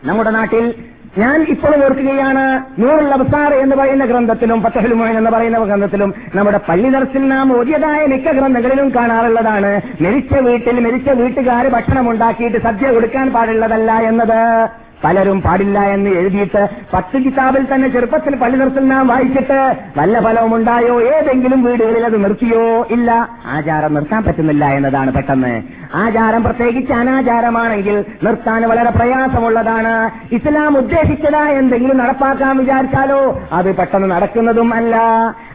നമ്മുടെ 0.04 0.30
നാട്ടിൽ 0.30 0.66
ഞാൻ 1.18 1.42
ഇപ്പോൾ 1.52 1.72
ഓർക്കുകയാണ് 1.84 2.42
നൂറുൽ 2.82 3.12
അബ്സാർ 3.16 3.54
എന്ന് 3.54 3.76
പറയുന്ന 3.76 4.04
ഗ്രന്ഥത്തിലും 4.04 4.58
ഫത്തഹുൽ 4.64 4.94
മുഅൻ 4.94 5.14
എന്ന് 5.18 5.30
പറയുന്ന 5.34 5.58
ഗ്രന്ഥത്തിലും 5.64 6.10
നമ്മുടെ 6.34 6.60
പള്ളി 6.68 6.88
ദർസിൽ 6.94 7.22
നാം 7.28 7.46
ഓതിയതായ 7.58 8.00
മിക്ക 8.12 8.32
ഗ്രന്ഥങ്ങളിലും 8.38 8.88
കാണാറുള്ളതാണ്. 8.96 9.70
മരിച്ച 10.04 10.32
വീട്ടിൽ 10.48 10.78
മരിച്ച 10.86 11.08
വീട്ടുകാർ 11.20 11.66
ഭക്ഷണം 11.76 12.10
ഉണ്ടാക്കിയിട്ട് 12.10 12.58
സദ്യ 12.62 12.90
കൊടുക്കാൻ 12.96 13.32
പാടുള്ളതല്ല 13.36 13.92
എന്നത്. 14.10 14.42
പലരും 15.04 15.42
പാടില്ല 15.42 15.78
എന്ന് 15.78 16.10
എഴുതിയിട്ട് 16.10 16.68
പത്ത് 16.92 17.18
കിതാബിൽ 17.18 17.74
തന്നെ 17.74 17.88
ചെറുപ്പത്തിൽ 17.88 18.36
പള്ളി 18.36 18.56
നിർത്തൽ 18.56 18.88
നാം 18.88 19.06
വായിച്ചിട്ട് 19.06 19.76
നല്ല 19.96 20.20
ഫലവും 20.20 20.54
ഉണ്ടായോ 20.54 21.02
ഏതെങ്കിലും 21.02 21.62
വീടുകളിൽ 21.62 22.04
അത് 22.04 22.24
നിർത്തിയോ? 22.24 22.86
ഇല്ല. 22.90 23.28
ആചാരം 23.46 23.94
നിർത്താൻ 23.94 24.24
പറ്റുന്നില്ല 24.24 24.64
എന്നതാണ് 24.64 25.12
പെട്ടെന്ന്. 25.12 25.62
ആചാരം 25.94 26.42
പ്രത്യേകിച്ച് 26.42 26.92
അനാചാരമാണെങ്കിൽ 26.92 28.04
നിർത്താൻ 28.22 28.68
വളരെ 28.68 28.90
പ്രയാസമുള്ളതാണ്. 28.90 30.10
ഇസ്ലാം 30.32 30.78
ഉദ്ദേശിച്ചതാ 30.78 31.48
എന്തെങ്കിലും 31.48 31.98
നടപ്പാക്കാൻ 31.98 32.56
വിചാരിച്ചാലോ? 32.56 33.40
അത് 33.52 33.76
പെട്ടെന്ന് 33.76 34.10
നടക്കുന്നതും 34.10 34.74
അല്ല. 34.74 34.96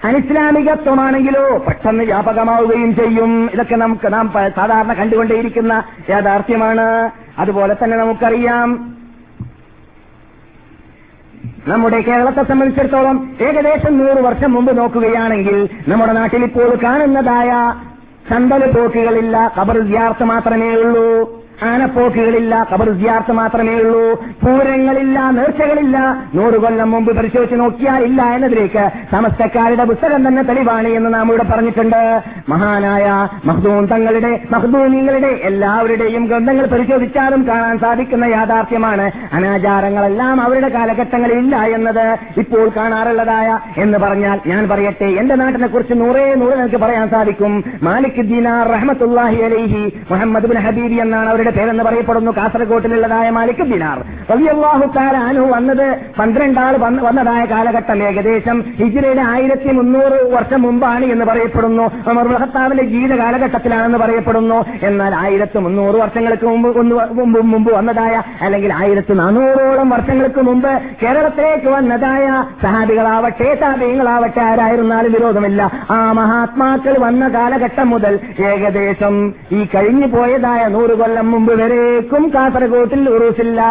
അനിസ്ലാമികത്വമാണെങ്കിലോ 0.03 1.65
പെട്ടെന്ന് 1.67 2.03
വ്യാപകമാവുകയും 2.03 2.95
ചെയ്യും. 2.95 3.49
ഇതൊക്കെ 3.53 3.75
നമുക്ക് 3.75 4.13
നാം 4.13 4.33
സാധാരണ 4.55 4.93
കണ്ടുകൊണ്ടേയിരിക്കുന്ന 4.93 5.83
യാഥാർത്ഥ്യമാണ്. 6.09 7.09
അതുപോലെ 7.39 7.75
തന്നെ 7.83 7.97
നമുക്കറിയാം 7.97 9.00
നമ്മുടെ 11.67 12.01
കേരളത്തെ 12.01 12.43
സംബന്ധിച്ചിടത്തോളം 12.43 13.17
ഏകദേശം 13.47 13.97
നൂറ് 13.97 14.21
വർഷം 14.25 14.53
മുമ്പ് 14.53 14.77
നോക്കുകയാണെങ്കിൽ 14.77 15.69
നമ്മുടെ 15.87 16.13
നാട്ടിൽ 16.13 16.43
ഇപ്പോൾ 16.43 16.69
കാണുന്നതായ 16.83 17.51
ചന്തല 18.29 18.71
പോക്കുകളില്ല 18.71 19.53
കബർ 19.59 19.77
വിദ്യാർത്ഥ 19.77 20.23
മാത്രമേ 20.23 20.69
ഉള്ളൂ. 20.75 21.40
ആനപ്പോക്കുകളില്ല 21.69 22.53
കബർ 22.71 22.89
ജിയാർത്ത് 23.01 23.33
മാത്രമേ 23.39 23.75
ഉള്ളൂ. 23.81 24.03
പൂരങ്ങളില്ല 24.43 25.17
നേർച്ചകളില്ല. 25.37 25.97
നൂറ് 26.35 26.57
കൊല്ലം 26.63 26.91
മുമ്പ് 26.91 27.11
പരിശോധിച്ച് 27.17 27.57
നോക്കിയാൽ 27.61 28.01
ഇല്ല 28.09 28.21
എന്നതിലേക്ക് 28.35 28.83
സമസ്തക്കാരുടെ 29.11 29.85
പുസ്തകം 29.91 30.27
തന്നെ 30.27 30.43
തെളിവാണ് 30.49 30.87
എന്ന് 30.99 31.13
നാം 31.13 31.27
ഇവിടെ 31.29 31.45
പറഞ്ഞിട്ടുണ്ട്. 31.51 32.01
മഹാനായ 32.49 33.07
മഹ്ദൂൻ 33.45 33.85
തങ്ങളുടെ 33.93 34.31
മഹ്ദൂനിങ്ങളുടെ 34.51 35.31
എല്ലാവരുടെയും 35.49 36.25
ഗ്രന്ഥങ്ങൾ 36.27 36.65
പരിശോധിച്ചാലും 36.65 37.47
കാണാൻ 37.47 37.75
സാധിക്കുന്ന 37.79 38.25
യാഥാർത്ഥ്യമാണ് 38.25 39.05
അനാചാരങ്ങളെല്ലാം 39.33 40.41
അവരുടെ 40.45 40.69
കാലഘട്ടങ്ങളിൽ 40.77 41.37
ഇല്ല 41.37 41.55
എന്നത് 41.77 42.05
ഇപ്പോൾ 42.43 42.65
കാണാറുള്ളതായ 42.77 43.49
എന്ന് 43.83 43.97
പറഞ്ഞാൽ 43.97 44.37
ഞാൻ 44.51 44.63
പറയട്ടെ 44.69 45.09
എന്റെ 45.21 45.35
നാട്ടിനെ 45.35 45.67
കുറിച്ച് 45.67 45.93
നൂറേ 45.93 46.25
നൂറ് 46.41 46.53
നിങ്ങൾക്ക് 46.53 46.81
പറയാൻ 46.85 47.07
സാധിക്കും. 47.09 47.53
മാലിക് 47.83 48.21
ദീനാർ 48.31 48.67
റഹ്മത്തുല്ലാഹി 48.75 49.39
അലൈഹി 49.49 49.83
മുഹമ്മദ് 50.11 50.49
ബിൻ 50.51 50.59
ഹബീബി 50.67 50.97
എന്നാണ് 51.05 51.29
അവരുടെ 51.29 51.50
പേരെന്ന് 51.51 51.83
പറയപ്പെടുന്നു. 51.83 52.31
കാസർഗോട്ടിലുള്ളതായ 52.31 53.29
മാലിക് 53.29 53.63
ദിനാർ 53.63 53.99
റളിയല്ലാഹു 54.31 54.91
താലാനു 54.95 55.39
വന്നത് 55.39 55.99
പന്ത്രണ്ടാൾ 56.19 56.77
വന്ന- 56.77 57.03
വന്നതായ 57.03 57.45
കാലഘട്ടം 57.45 58.03
ഏകദേശം 58.03 58.61
ഹിജ്റയുടെ 58.61 59.21
ആയിരത്തി 59.21 59.71
മുന്നൂറ് 59.71 60.33
വർഷം 60.33 60.61
മുമ്പാണ് 60.61 61.05
എന്ന് 61.05 61.25
പറയപ്പെടുന്നു. 61.25 61.83
ഖത്താബിന്റെ 62.41 62.83
ജീവിത 62.83 63.15
കാലഘട്ടത്തിലാണെന്ന് 63.15 63.97
പറയപ്പെടുന്നു. 63.97 64.65
എന്നാൽ 64.83 65.15
ആയിരത്തി 65.15 65.59
മുന്നൂറ് 65.59 65.95
വർഷങ്ങൾക്ക് 65.95 66.45
മുമ്പ് 66.45 67.41
മുമ്പ് 67.41 67.73
വന്നതായ 67.73 68.21
അല്ലെങ്കിൽ 68.41 68.73
ആയിരത്തി 68.73 69.13
നാനൂറോളം 69.13 69.89
വർഷങ്ങൾക്ക് 69.89 70.41
മുമ്പ് 70.41 70.81
കേരളത്തിലേക്ക് 71.03 71.67
വന്നതായ 71.67 72.45
സഹാബികളാവട്ടെ 72.63 73.57
താപീയങ്ങളാവട്ടെ 73.61 74.41
ആരായിരുന്നാലും 74.41 75.13
വിരോധമില്ല. 75.13 75.71
ആ 75.91 76.11
മഹാത്മാക്കൾ 76.11 76.97
വന്ന 76.99 77.27
കാലഘട്ടം 77.27 77.89
മുതൽ 77.89 78.19
ഏകദേശം 78.45 79.33
ഈ 79.51 79.67
കഴിഞ്ഞു 79.75 80.07
പോയതായ 80.07 80.67
നൂറ് 80.67 80.97
കൊല്ലം 80.97 81.31
മുമ്പ് 81.41 81.53
വരേക്കും 81.59 82.23
കാസർഗോട്ടിൽ 82.33 83.03
ഉറൂസില്ല. 83.09 83.61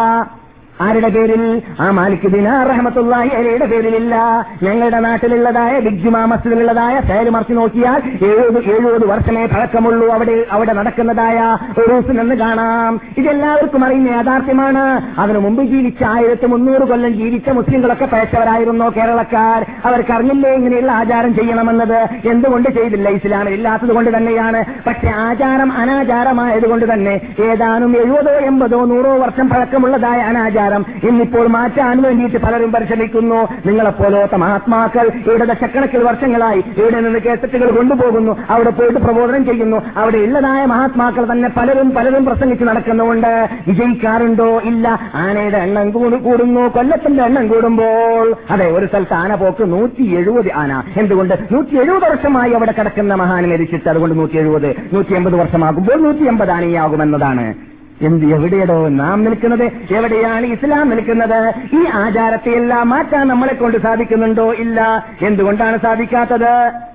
ആരുടെ 0.81 1.09
പേരിൽ? 1.09 1.61
ആ 1.79 1.91
മാലിക് 1.91 2.27
ദിനാർ 2.27 2.67
റഹ്മത്തുള്ളാഹി 2.67 3.29
അലയുടെ 3.29 3.65
പേരിലില്ല. 3.65 4.15
ഞങ്ങളുടെ 4.63 4.99
നാട്ടിലുള്ളതായ 4.99 5.79
ബിഗ്ജുമാ 5.79 6.25
മസ്ജിദിലുള്ളതായ 6.25 6.99
സേൽ 7.07 7.29
മറിച്ച് 7.29 7.53
നോക്കിയാൽ 7.53 8.01
എഴുപത് 8.25 8.63
എഴുപത് 8.63 9.05
വർഷമേ 9.07 9.45
പഴക്കമുള്ളൂ. 9.45 10.07
അവിടെ 10.13 10.45
അവിടെ 10.51 10.73
നടക്കുന്നതായ 10.73 11.57
ഉറൂസ് 11.81 12.19
നിന്ന് 12.19 12.35
കാണാം. 12.35 12.99
ഇതെല്ലാവർക്കും 13.17 13.85
അറിയുന്ന 13.85 14.09
യാഥാർത്ഥ്യമാണ്. 14.09 14.85
അതിനു 15.19 15.39
മുമ്പ് 15.39 15.63
ജീവിച്ച 15.63 16.03
ആയിരത്തി 16.03 16.45
മുന്നൂറ് 16.45 16.81
കൊല്ലം 16.81 17.13
ജീവിച്ച 17.13 17.49
മുസ്ലിങ്ങളൊക്കെ 17.49 18.05
പഴച്ചവരായിരുന്നു 18.05 18.87
കേരളക്കാർ? 18.97 19.65
അവർക്ക് 19.85 20.13
അറിഞ്ഞില്ലേ 20.13 20.51
ഇങ്ങനെയുള്ള 20.53 20.91
ആചാരം 20.91 21.35
ചെയ്യണമെന്നത്? 21.35 21.99
എന്തുകൊണ്ട് 22.31 22.69
ചെയ്തില്ല? 22.69 23.09
ഇസ്ലാമിൽ 23.09 23.53
ഇല്ലാത്തത് 23.53 23.93
കൊണ്ട് 23.93 24.17
തന്നെയാണ്. 24.17 24.63
പക്ഷെ 24.87 25.07
ആചാരം 25.07 25.71
അനാചാരമായതുകൊണ്ട് 25.73 26.93
തന്നെ 26.93 27.21
ഏതാനും 27.39 27.97
എഴുപതോ 27.97 28.31
എൺപതോ 28.31 28.85
നൂറോ 28.85 29.17
വർഷം 29.17 29.49
പഴക്കമുള്ളതായ 29.49 30.19
അനാചാരം 30.21 30.69
ഇന്നിപ്പോൾ 30.77 31.47
മാറ്റാൻ 31.47 32.01
വേണ്ടിയിട്ട് 32.01 32.37
പലരും 32.37 32.71
പരിശ്രമിക്കുന്നു. 32.71 33.47
നിങ്ങളെപ്പോലത്തെ 33.65 34.35
മഹാത്മാക്കൾ 34.35 35.11
ഇവിടെ 35.27 35.45
ദശക്കണക്കിൽ 35.45 36.03
വർഷങ്ങളായി 36.03 36.63
ഇവിടെ 36.77 36.99
നിന്ന് 36.99 37.19
കേസറ്റുകൾ 37.19 37.71
കൊണ്ടുപോകുന്നു. 37.71 38.37
അവിടെ 38.49 38.69
പോയിട്ട് 38.69 38.99
പ്രബോധനം 38.99 39.45
ചെയ്യുന്നു. 39.45 39.81
അവിടെ 39.95 40.17
ഉള്ളതായ 40.17 40.65
മഹാത്മാക്കൾ 40.65 41.31
തന്നെ 41.31 41.49
പലരും 41.57 41.91
പലരും 41.91 42.25
പ്രസംഗിച്ച് 42.25 42.65
നടക്കുന്നുണ്ട് 42.65 43.49
വിജയിക്കാറുണ്ടോ? 43.67 44.59
ഇല്ല. 44.59 44.99
ആനയുടെ 45.15 45.57
എണ്ണം 45.57 45.91
കൂടു- 45.91 46.19
കൂടുന്നു. 46.19 46.67
കൊല്ലത്തിന്റെ 46.67 47.23
എണ്ണം 47.23 47.47
കൂടുമ്പോൾ. 47.47 48.35
അതെ 48.49 48.71
ഒരു 48.71 48.85
സ്ഥലത്ത് 48.85 49.13
ആന 49.13 49.35
പോക്ക് 49.35 49.71
നൂറ്റി 49.71 50.15
എഴുപത് 50.15 50.53
ആന. 50.53 50.83
എന്തുകൊണ്ട്? 50.97 51.33
നൂറ്റി 51.51 51.75
എഴുപത് 51.75 52.11
വർഷമായി 52.11 52.51
അവിടെ 52.51 52.71
കിടക്കുന്ന 52.71 53.13
മഹാൻ 53.13 53.49
മരിച്ചിട്ട് 53.49 53.89
അതുകൊണ്ട് 53.89 54.19
നൂറ്റി 54.19 54.37
എഴുപത് 54.37 54.75
നൂറ്റി 54.93 55.13
എൺപത് 55.13 55.35
വർഷമാകുമ്പോൾ 55.35 56.01
നൂറ്റി 56.01 56.23
എൺപത് 56.23 56.51
ആനയാകുമെന്നതാണ്. 56.51 57.70
എന്ത് 58.01 58.25
എവിടെയടോ 58.25 58.87
നാം 58.87 59.23
നിൽക്കുന്നത്? 59.23 59.93
എവിടെയാണ് 59.93 60.45
ഇസ്ലാം 60.45 60.89
നിൽക്കുന്നത്? 60.89 61.53
ഈ 61.73 61.85
ആചാരത്തെയെല്ലാം 61.85 62.89
മാറ്റാൻ 62.89 63.27
നമ്മളെ 63.27 63.53
കൊണ്ട് 63.53 63.77
സാധിക്കുന്നുണ്ടോ 63.77 64.53
ഇല്ല? 64.53 65.05
എന്തുകൊണ്ടാണ് 65.21 65.77
സാധിക്കാത്തത്? 65.77 66.90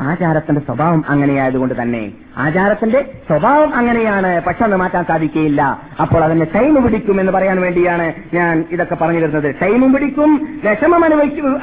ആചാരത്തിന്റെ 0.00 0.60
സ്വഭാവം 0.60 1.04
അങ്ങനെയായതുകൊണ്ട് 1.08 1.82
തന്നെ 1.82 2.12
ആചാരത്തിന്റെ 2.38 3.04
സ്വഭാവം 3.26 3.74
അങ്ങനെയാണ്. 3.74 4.42
പക്ഷെ 4.42 4.64
അത് 4.64 4.76
മാറ്റാൻ 4.76 5.04
സാധിക്കുകയില്ല. 5.04 5.80
അപ്പോൾ 6.00 6.24
അതിന് 6.24 6.46
ടൈം 6.54 6.82
പിടിക്കും 6.82 7.20
എന്ന് 7.20 7.32
പറയാൻ 7.32 7.60
വേണ്ടിയാണ് 7.60 8.12
ഞാൻ 8.34 8.64
ഇതൊക്കെ 8.72 8.94
പറഞ്ഞു 8.94 9.20
തരുന്നത്. 9.20 9.54
ടൈമും 9.62 9.92
പിടിക്കും 9.92 10.60
വിഷമം 10.64 11.04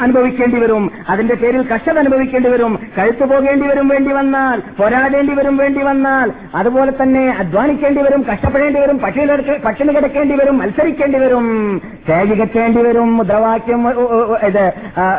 അനുഭവിക്കേണ്ടി 0.02 0.60
വരും. 0.60 0.92
അതിന്റെ 1.10 1.36
പേരിൽ 1.36 1.68
കഷ്ടത 1.68 2.00
അനുഭവിക്കേണ്ടി 2.00 2.50
വരും. 2.50 2.80
കഴുത്തു 2.98 3.26
പോകേണ്ടി 3.26 3.68
വരും 3.68 3.88
വേണ്ടി 3.88 4.12
വന്നാൽ 4.12 4.62
പോരാടേണ്ടി 4.80 5.34
വരും 5.34 5.58
വേണ്ടി 5.58 5.82
വന്നാൽ 5.82 6.32
അതുപോലെ 6.56 6.94
തന്നെ 7.02 7.30
അധ്വാനിക്കേണ്ടി 7.40 8.02
വരും 8.02 8.26
കഷ്ടപ്പെടേണ്ടി 8.34 8.80
വരും 8.80 9.00
പക്ഷി 9.00 9.20
കിടക്ക- 9.20 9.94
കിടക്കേണ്ടി 9.96 10.36
വരും 10.36 10.58
മത്സരിക്കേണ്ടി 10.58 11.20
വരും 11.20 11.82
സ്റ്റേജ് 12.04 12.80
വരും 12.80 13.18
മുദ്രാവാക്യം 13.18 13.90
ഇത് 14.46 14.74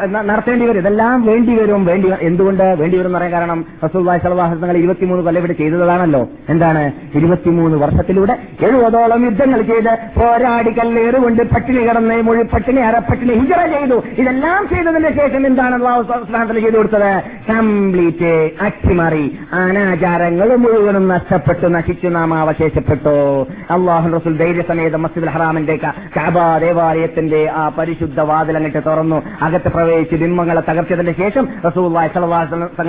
നടത്തേണ്ടി 0.08 0.66
വരും. 0.66 0.80
ഇതെല്ലാം 0.80 1.26
വേണ്ടി 1.26 1.54
വരും 1.54 1.84
വേണ്ടി 1.84 2.12
എന്തുകൊണ്ട്? 2.20 2.62
വേണ്ടി 2.62 3.03
എന്ന് 3.06 3.18
പറയാൻ 3.18 3.32
കാരണം 3.32 3.64
റസൂൽ 3.84 4.18
സലവാഹങ്ങൾ 4.18 4.76
ഇരുപത്തിമൂന്ന് 4.76 5.24
കൊല്ലം 5.24 5.40
ഇവിടെ 5.40 5.52
ചെയ്തതാണല്ലോ. 5.52 6.28
എന്താണ്? 6.48 6.92
ഇരുപത്തിമൂന്ന് 7.14 7.78
വർഷത്തിലൂടെ 7.78 8.38
എഴുപതോളം 8.62 9.24
യുദ്ധങ്ങൾ 9.24 9.62
ചെയ്ത് 9.62 10.20
പോരാടി 10.20 10.70
കല്ലേറുകൊണ്ട് 10.70 11.42
പട്ടിണി 11.42 11.78
കിടന്ന് 11.78 12.22
മുഴി 12.22 12.42
പട്ടിണി 12.42 12.80
അരപ്പട്ടിണി 12.80 13.32
ഹിജറ 13.32 13.66
ചെയ്തു. 13.66 14.02
ഇതെല്ലാം 14.18 14.68
ചെയ്തതിന് 14.68 15.10
ശേഷം 15.16 15.46
എന്താണ് 15.46 15.74
അള്ളാഹു 15.74 16.02
സുബ്ഹാനഹു 16.02 16.52
ചെയ്തു 16.52 16.76
കൊടുത്തത് 16.76 17.22
കംപ്ലീറ്റ് 17.50 18.50
അട്ടിമറി. 18.60 19.38
അനാചാരങ്ങൾ 19.52 20.56
മുഴുവനും 20.56 21.08
നഷ്ടപ്പെട്ടു 21.08 21.66
നശിച്ചു 21.66 22.08
നാം 22.08 22.34
അവശേഷപ്പെട്ടു. 22.34 23.46
അള്ളാഹു 23.70 24.08
റസൂൽ 24.16 24.36
ധൈര്യസമേത 24.36 24.96
മസ്ജിദ് 24.96 25.28
ഹറാമിന്റെ 25.28 25.78
കഅബ 25.84 26.58
ദേവാലയത്തിന്റെ 26.60 27.50
ആ 27.50 27.68
പരിശുദ്ധ 27.78 28.20
വാതിലങ്ങിട്ട് 28.20 28.78
തുറന്നു. 28.86 29.22
അകത്ത് 29.42 29.68
പ്രവേശിച്ച് 29.68 30.16
ബിംബങ്ങളെ 30.16 30.62
തകർച്ചതിന് 30.70 31.12
ശേഷം 31.12 31.48
റസൂൽ 31.66 31.88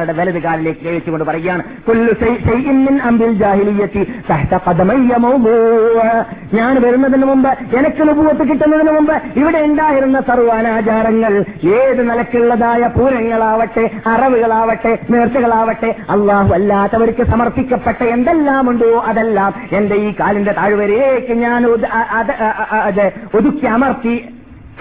തങ്ങളുടെ 0.05 0.13
വലത് 0.19 0.39
കാലിലേക്ക് 0.43 0.83
കഴിച്ചുകൊണ്ട് 0.85 1.25
പറയുകയാണ്. 1.25 1.63
ഞാൻ 6.53 6.73
വരുന്നതിന് 6.83 7.25
മുമ്പ് 7.25 7.49
എനിക്ക് 7.77 8.07
നുപൂവത്ത് 8.07 8.43
കിട്ടുന്നതിന് 8.49 8.91
മുമ്പ് 8.91 9.15
ഇവിടെ 9.39 9.59
ഉണ്ടായിരുന്ന 9.59 10.21
സർവാനാചാരങ്ങൾ 10.21 11.33
ഏത് 11.77 12.01
നിലക്കുള്ളതായ 12.09 12.83
പൂരങ്ങളാവട്ടെ 12.97 13.85
അറവുകളാവട്ടെ 14.07 14.93
നേർച്ചകളാവട്ടെ 15.09 15.95
അള്ളാഹു 16.09 16.53
അല്ലാത്തവർക്ക് 16.53 17.25
സമർപ്പിക്കപ്പെട്ട 17.31 18.01
എന്തെല്ലാം 18.15 18.69
ഉണ്ടോ 18.69 18.91
അതെല്ലാം 19.07 19.53
എന്റെ 19.71 19.95
ഈ 19.95 20.13
കാലിന്റെ 20.19 20.51
താഴ്വരേക്ക് 20.51 21.35
ഞാൻ 21.35 21.61
ഒതുക്കി 23.33 23.65
അമർത്തി 23.65 24.15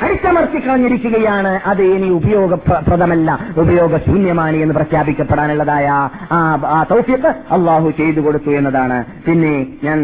അടിച്ചമർത്തി 0.03 0.59
കളഞ്ഞിരിക്കുകയാണ് 0.59 1.61
അത് 1.67 1.83
ഇനി 1.83 2.09
ഉപയോഗപ്രദമല്ല. 2.11 3.31
ഉപയോഗശൂന്യമാണ് 3.57 4.57
എന്ന് 4.57 4.75
പ്രഖ്യാപിക്കപ്പെടാനുള്ളതായ 4.75 5.87
ആ 6.37 6.79
തൗഫീഖ് 6.91 7.31
അള്ളാഹു 7.57 7.91
ചെയ്തു 7.91 8.21
കൊടുത്തു 8.21 8.51
എന്നതാണ്. 8.51 8.99
പിന്നെ 9.27 9.53
ഞാൻ 9.85 9.99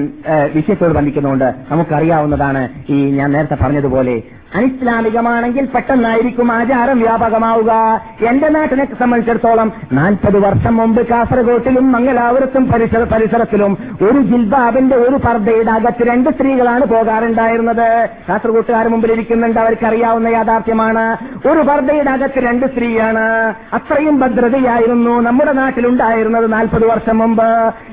വിഷയത്തോട് 0.55 0.95
ബന്ധിക്കുന്നതുകൊണ്ട് 0.99 1.49
നമുക്കറിയാവുന്നതാണ് 1.73 2.63
ഈ 2.91 2.99
ഞാൻ 3.19 3.31
നേരത്തെ 3.33 3.55
പറഞ്ഞതുപോലെ 3.55 4.17
അനിസ്ലാമികമാണെങ്കിൽ 4.55 5.65
പെട്ടെന്നായിരിക്കും 5.65 6.53
ആചാരം 6.53 6.99
വ്യാപകമാവുക. 7.01 8.01
എന്റെ 8.29 8.49
നാട്ടിനെ 8.49 8.85
സംബന്ധിച്ചിടത്തോളം 8.85 9.73
നാൽപ്പത് 9.93 10.39
വർഷം 10.39 10.77
മുമ്പ് 10.77 11.07
കാസർഗോട്ടിലും 11.07 11.93
മംഗലാപുരത്തും 11.93 12.71
പരിസര 12.71 13.05
പരിസരത്തിലും 13.05 13.79
ഒരു 14.03 14.19
ജിൽബാബിന്റെ 14.23 14.97
ഒരു 14.97 15.17
പർദ്ദയുടെ 15.17 15.71
അകത്ത് 15.71 16.07
രണ്ട് 16.09 16.31
സ്ത്രീകളാണ് 16.31 16.87
പോകാറുണ്ടായിരുന്നത്. 16.87 18.09
കാസർഗോട്ടുകാർ 18.29 18.89
മുമ്പിൽ 18.89 19.13
ഇരിക്കുന്നുണ്ട് 19.13 19.61
അവർക്കറിയാവുന്ന 19.61 20.29
യാഥാർത്ഥ്യമാണ്. 20.29 21.05
ഒരു 21.49 21.61
പർദ്ദയുടെ 21.61 22.11
അകത്ത് 22.11 22.39
രണ്ട് 22.39 22.67
സ്ത്രീയാണ്. 22.67 23.55
അത്രയും 23.73 24.21
ഭദ്രതയായിരുന്നു 24.21 25.21
നമ്മുടെ 25.21 25.53
നാട്ടിലുണ്ടായിരുന്നത് 25.53 26.53
നാൽപ്പത് 26.53 26.87
വർഷം 26.87 27.19
മുമ്പ്. 27.19 27.49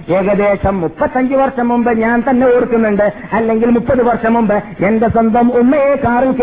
ഏകദേശം 0.10 0.82
മുപ്പത്തഞ്ച് 0.82 1.36
വർഷം 1.36 1.68
മുമ്പ് 1.68 1.98
ഞാൻ 1.98 2.24
തന്നെ 2.30 2.48
ഓർക്കുന്നുണ്ട്. 2.56 3.14
അല്ലെങ്കിൽ 3.34 3.70
മുപ്പത് 3.70 4.04
വർഷം 4.04 4.34
മുമ്പ് 4.34 4.56
എന്റെ 4.86 5.08
സ്വന്തം 5.08 5.52
ഉമ്മയെ 5.60 5.96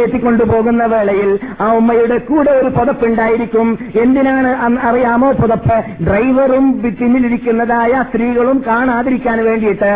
കയറ്റിക്കൊണ്ടുപോകുന്ന 0.05 0.85
വേളയിൽ 0.85 1.31
ആ 1.61 1.67
ഉമ്മയുടെ 1.77 2.17
കൂടെ 2.29 2.51
ഒരു 2.51 2.71
പുതപ്പുണ്ടായിരിക്കും. 2.79 3.69
എന്തിനാണ് 4.03 4.51
അറിയാമോ 4.89 5.29
പുതപ്പ്? 5.33 5.77
ഡ്രൈവറും 6.07 6.65
പിന്നിലിരിക്കുന്നതായ 7.01 7.93
സ്ത്രീകളും 8.11 8.59
കാണാതിരിക്കാൻ 8.67 9.39
വേണ്ടിയിട്ട് 9.45 9.91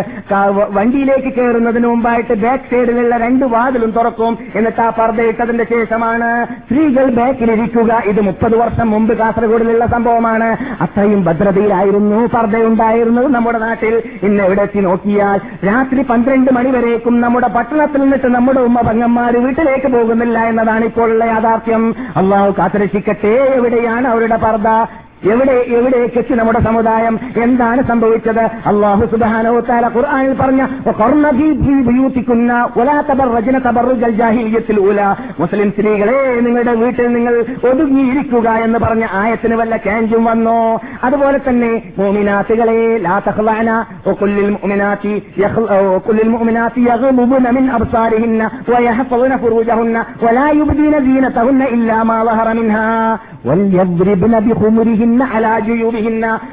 വണ്ടിയിലേക്ക് 0.77 1.31
കയറുന്നതിന് 1.35 1.87
മുമ്പായിട്ട് 1.87 2.35
ബാക്ക് 2.45 2.65
സൈഡിലുള്ള 2.71 3.17
രണ്ട് 3.25 3.45
വാതിലും 3.55 3.91
തുറക്കും. 3.91 4.39
എന്നിട്ട് 4.55 4.81
ആ 4.81 4.89
പർദ്ദ 4.99 5.27
ഇട്ടതിന്റെ 5.33 5.67
ശേഷമാണ് 5.73 6.31
സ്ത്രീകൾ 6.65 7.07
ബാക്കിലിരിക്കുക. 7.19 7.93
ഇത് 8.13 8.21
മുപ്പത് 8.29 8.57
വർഷം 8.63 8.89
മുമ്പ് 8.95 9.15
കാസർഗോഡിലുള്ള 9.19 9.87
സംഭവമാണ്. 9.97 10.49
അത്രയും 10.87 11.21
ഭദ്രതയിലായിരുന്നു 11.29 12.21
പർദ്ദയുണ്ടായിരുന്നത് 12.37 13.29
നമ്മുടെ 13.37 13.61
നാട്ടിൽ. 13.67 13.95
ഇന്ന് 14.23 14.43
എവിടെ 14.45 14.63
എത്തി 14.69 14.81
നോക്കിയാൽ 14.89 15.39
രാത്രി 15.67 16.03
പന്ത്രണ്ട് 16.13 16.51
മണിവരേക്കും 16.59 17.15
നമ്മുടെ 17.27 17.49
പട്ടണത്തിൽ 17.59 18.03
നിന്നിട്ട് 18.03 18.29
നമ്മുടെ 18.37 18.61
ഉമ്മ 18.69 18.81
പങ്ങന്മാര് 18.89 19.39
വീട്ടിലേക്ക് 19.47 19.89
പോകുന്നില്ല 19.99 20.39
എന്നതാണ് 20.39 20.85
ഇപ്പോഴുള്ള 20.85 21.25
യാഥാർത്ഥ്യം. 21.25 21.85
അള്ളാഹു 22.17 22.51
കാത്തിരക്ഷിക്കട്ടെ 22.59 23.35
എവിടെയാണ് 23.59 24.09
അവരുടെ 24.09 24.37
പർദ്ദ? 24.37 24.69
എവിടെ 25.25 25.65
എവിടേക്ക് 25.69 26.19
എത്തി 26.19 26.35
നമ്മുടെ 26.35 26.61
സമുദായം? 26.61 27.21
എന്താണ് 27.43 27.83
സംഭവിച്ചത്? 27.83 28.41
അള്ളാഹു 28.41 29.07
സുബാനോത്താല 29.07 29.87
ഖുർആാനിൽ 29.87 30.33
പറഞ്ഞ 30.33 30.67
ഉപയോഗിക്കുന്ന 31.81 32.69
തബറുജൽ 33.67 34.11
ജാഹിലിയ്യത്തിൽ 34.11 34.81
ഊല 34.81 35.03
മുസ്ലിം 35.41 35.71
സ്ത്രീകളെ 35.71 36.41
നിങ്ങളുടെ 36.41 36.73
വീട്ടിൽ 36.73 37.13
നിങ്ങൾ 37.13 37.45
ഒതുങ്ങിയിരിക്കുക 37.71 38.51
എന്ന് 38.51 38.79
പറഞ്ഞ 38.79 39.07
ആയത്തിന് 39.13 39.55
വല്ല 39.55 39.77
ക്യാൻജും 39.77 40.25
വന്നോ? 40.25 40.81
അതുപോലെ 41.05 41.41
തന്നെ 41.49 41.83
മോമിനാത്തുകളെ 41.99 42.99
ലാ 42.99 43.23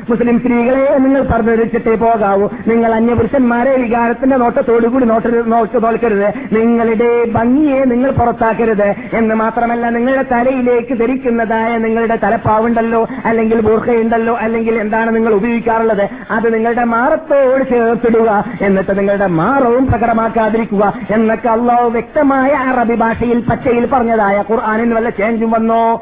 മുസ്ലിം 0.10 0.40
സ്ത്രീകളെ 0.40 0.98
നിങ്ങൾ 0.98 1.22
പറഞ്ഞിട്ടേ 1.22 1.96
പോകാവൂ. 1.96 2.50
നിങ്ങൾ 2.68 2.94
അന്യപുരുഷന്മാരെ 2.94 3.76
വികാരത്തിന്റെ 3.76 4.38
നോട്ടത്തോടുകൂടി 4.38 5.06
നോട്ട 5.06 5.26
നോട്ട് 5.26 5.84
തോൽക്കരുത്. 5.84 6.56
നിങ്ങളുടെ 6.56 7.32
ഭംഗിയെ 7.32 7.84
നിങ്ങൾ 7.84 8.12
പുറത്താക്കരുത്. 8.12 8.96
എന്ന് 9.14 9.36
മാത്രമല്ല 9.36 9.90
നിങ്ങളുടെ 9.90 10.26
തലയിലേക്ക് 10.32 11.00
ധരിക്കുന്നതായ 11.00 11.78
നിങ്ങളുടെ 11.78 12.16
തലപ്പാവുണ്ടല്ലോ 12.16 13.08
അല്ലെങ്കിൽ 13.26 13.62
ബൂർഖയുണ്ടല്ലോ 13.62 14.36
അല്ലെങ്കിൽ 14.36 14.80
എന്താണ് 14.80 15.16
നിങ്ങൾ 15.16 15.34
ഉപയോഗിക്കാറുള്ളത്. 15.34 16.10
അത് 16.32 16.54
നിങ്ങളുടെ 16.54 16.84
മാറത്തോട് 16.84 17.70
ചേർത്തിടുക. 17.70 18.44
എന്നിട്ട് 18.62 19.00
നിങ്ങളുടെ 19.00 19.28
മാറവും 19.28 19.88
പ്രകടമാക്കാതിരിക്കുക. 19.88 20.94
എന്നൊക്കെ 21.12 21.50
അള്ളാഹു 21.50 21.90
വ്യക്തമായ 21.90 22.50
അറബി 22.50 22.96
ഭാഷയിൽ 22.96 23.40
പച്ചയിൽ 23.40 23.86
പറഞ്ഞതായ 23.86 24.44
ഖുർആാനിന് 24.52 24.96
വല്ല 24.96 25.10
ചേഞ്ചും 25.10 25.52
വന്നോ? 25.52 26.02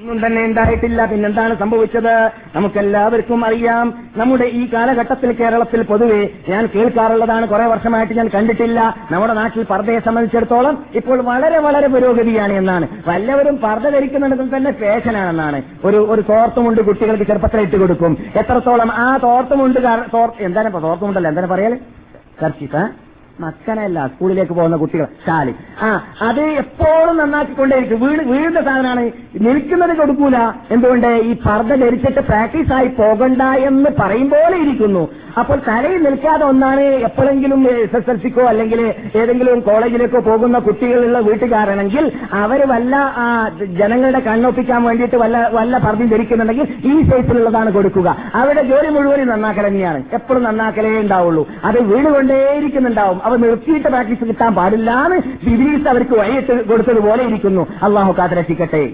ഒന്നും 0.00 0.26
തന്നെ 0.26 0.40
ഉണ്ടായിട്ടില്ല. 0.44 1.00
പിന്നെന്താണ് 1.06 1.58
സംഭവിച്ചത്? 1.58 2.14
നമുക്കെല്ലാവർക്കും 2.54 3.44
അറിയാം. 3.44 3.86
നമ്മുടെ 4.16 4.44
ഈ 4.44 4.62
കാലഘട്ടത്തിൽ 4.72 5.32
കേരളത്തിൽ 5.32 5.82
പൊതുവെ 5.90 6.20
ഞാൻ 6.48 6.68
കേൾക്കാറുള്ളതാണ് 6.74 7.48
കുറെ 7.48 7.66
വർഷമായിട്ട് 7.66 8.14
ഞാൻ 8.14 8.28
കണ്ടിട്ടില്ല. 8.34 8.80
നമ്മുടെ 9.10 9.34
നാട്ടിൽ 9.34 9.62
പർദ്ദയെ 9.64 10.00
സംബന്ധിച്ചിടത്തോളം 10.06 10.84
ഇപ്പോൾ 10.94 11.22
വളരെ 11.30 11.58
വളരെ 11.66 11.88
പുരോഗതിയാണ് 11.88 12.52
എന്നാണ്. 12.52 12.88
വല്ലവരും 13.08 13.56
പർദ്ദ 13.64 13.88
ധരിക്കുന്നിടത്തും 13.88 14.56
തന്നെ 14.56 14.72
ഫാഷനാണെന്നാണ് 14.82 15.62
ഒരു 15.84 15.96
ഒരു 15.96 16.22
തോർത്തുമുണ്ട് 16.32 16.80
കുട്ടികൾക്ക് 16.80 17.24
ചെറുപ്പത്തിൽ 17.24 17.60
ഇട്ട് 17.60 17.76
കൊടുക്കും. 17.76 18.12
എത്രത്തോളം 18.36 18.92
ആ 18.92 19.08
തോർത്തുമുണ്ട് 19.22 19.80
എന്താണ് 20.40 20.72
തോർത്തുമുണ്ടല്ലോ? 20.82 21.30
എന്താണ് 21.30 21.50
പറയൽ? 21.54 21.74
കർച്ചിത്ത 22.42 22.76
മക്കനല്ല 23.40 24.06
സ്കൂളിലേക്ക് 24.06 24.52
പോകുന്ന 24.52 24.76
കുട്ടികൾ. 24.76 25.04
ഷാലി 25.26 25.54
ആ 25.82 25.88
അത് 26.20 26.40
എപ്പോഴും 26.40 27.16
നന്നാക്കിക്കൊണ്ടേയിരിക്കും. 27.16 28.00
വീട് 28.00 28.22
വീടിന്റെ 28.22 28.62
സാധനമാണ്. 28.62 29.10
നിൽക്കുന്നത് 29.40 29.96
കൊടുക്കൂല. 29.96 30.36
എന്തുകൊണ്ട്? 30.70 31.06
ഈ 31.06 31.32
പർദ്ദ 31.46 31.74
ധരിച്ചിട്ട് 31.74 32.20
പ്രാക്ടീസായി 32.20 32.88
പോകണ്ട 32.88 33.42
എന്ന് 33.42 33.90
പറയും 34.00 34.30
പോലെ 34.30 34.56
ഇരിക്കുന്നു. 34.58 35.04
അപ്പോൾ 35.38 35.58
തലയിൽ 35.68 36.02
നിൽക്കാതെ 36.02 36.44
ഒന്നാണ് 36.44 36.80
എപ്പോഴെങ്കിലും 36.80 37.68
എസ് 37.70 37.96
എസ് 37.96 38.10
എൽ 38.10 38.16
സിക്കോ 38.16 38.42
അല്ലെങ്കിൽ 38.42 38.80
ഏതെങ്കിലും 39.16 39.60
കോളേജിലേക്കോ 39.60 40.20
പോകുന്ന 40.20 40.58
കുട്ടികളുള്ള 40.58 41.18
വീട്ടുകാരാണെങ്കിൽ 41.18 42.12
അവർ 42.32 42.68
വല്ല 42.68 42.94
ആ, 42.96 43.48
ജനങ്ങളുടെ 43.80 44.20
കണ്ണൊപ്പിക്കാൻ 44.20 44.82
വേണ്ടിയിട്ട് 44.82 45.16
വല്ല 45.16 45.48
വല്ല 45.52 45.78
പർദ്ദയും 45.78 46.08
ധരിക്കുന്നുണ്ടെങ്കിൽ 46.08 46.68
ഈ 46.84 47.10
സൈസിലുള്ളതാണ് 47.10 47.72
കൊടുക്കുക. 47.72 48.16
അവരുടെ 48.34 48.62
ജോലി 48.62 48.88
മുഴുവനും 48.88 49.28
നന്നാക്കൽ 49.28 49.66
തന്നെയാണ്. 49.66 50.02
എപ്പോഴും 50.12 50.42
നന്നാക്കലേ 50.42 51.00
ഉണ്ടാവുള്ളൂ. 51.00 51.46
അത് 51.64 51.82
വീണുകൊണ്ടേയിരിക്കുന്നുണ്ടാവും 51.82 53.23
അവർ 53.24 53.40
നിർത്തിയിട്ട് 53.40 53.88
പ്രാക്ടീസ് 53.88 54.24
കിട്ടാൻ 54.24 54.54
പാടില്ല 54.54 54.90
എന്ന് 54.90 55.16
ബിബിലീസ് 55.44 55.88
അവർക്ക് 55.88 56.18
വഴിയിട്ട് 56.18 56.68
കൊടുത്തതുപോലെ 56.68 57.24
ഇരിക്കുന്നു. 57.24 57.66
അള്ളാഹു 57.82 58.14
കാത്തിരക്ഷിക്കട്ടെ. 58.18 58.92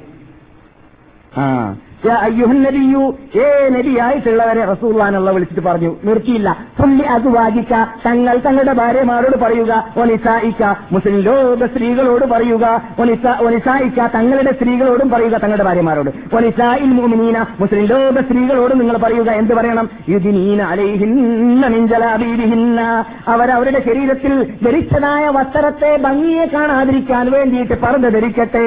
ആ. 1.40 1.74
യാ 2.07 2.15
അയ്യുഹൻ 2.15 2.63
നബിയു 2.63 3.03
ഏ 3.39 3.69
നബിയായിട്ടുള്ളവരെ 3.69 4.65
റസൂള്ളാനുള്ള 4.65 5.31
വിളിച്ചിട്ട് 5.31 5.63
പറഞ്ഞു 5.69 5.97
നിർത്തിയില്ല. 6.05 6.57
പുല്ലി 6.81 7.05
അത് 7.05 7.29
വാജിക്ക 7.29 7.73
തങ്ങൾ 8.07 8.37
തങ്ങളുടെ 8.47 8.73
ഭാര്യമാരോട് 8.73 9.37
പറയുക 9.37 9.73
ഒനിസായിക്ക 9.97 10.75
മുസ്ലിം 10.93 11.21
ലോക 11.21 11.67
സ്ത്രീകളോട് 11.67 12.25
പറയുക 12.25 12.83
ഒനിസ 12.99 13.27
ഒനിസായിക്ക 13.43 14.07
തങ്ങളുടെ 14.15 14.53
സ്ത്രീകളോടും 14.53 15.11
പറയുക 15.11 15.37
തങ്ങളുടെ 15.37 15.65
ഭാര്യമാരോട്. 15.65 16.11
ഒനിസായിൽ 16.37 16.91
മുമിനീന 16.91 17.45
മുസ്ലിം 17.61 17.85
ലോക 17.85 18.21
സ്ത്രീകളോടും 18.21 18.79
നിങ്ങൾ 18.79 18.97
പറയുക 18.97 19.31
എന്ത് 19.31 19.55
പറയണം? 19.55 19.91
യുദിനീന 20.09 20.63
അലൈഹിന്ന 20.63 21.67
മിൻ 21.67 21.89
ജലാബീബിഹിന്ന. 21.89 23.05
അവരവരുടെ 23.29 23.83
ശരീരത്തിൽ 23.85 24.35
ധരിച്ചതായ 24.65 25.27
വസ്ത്രത്തെ 25.29 25.97
ഭംഗിയെ 25.97 26.47
കാണാതിരിക്കാൻ 26.47 27.31
വേണ്ടിയിട്ട് 27.31 27.81
പറഞ്ഞു 27.81 28.09
ധരിക്കട്ടെ. 28.09 28.67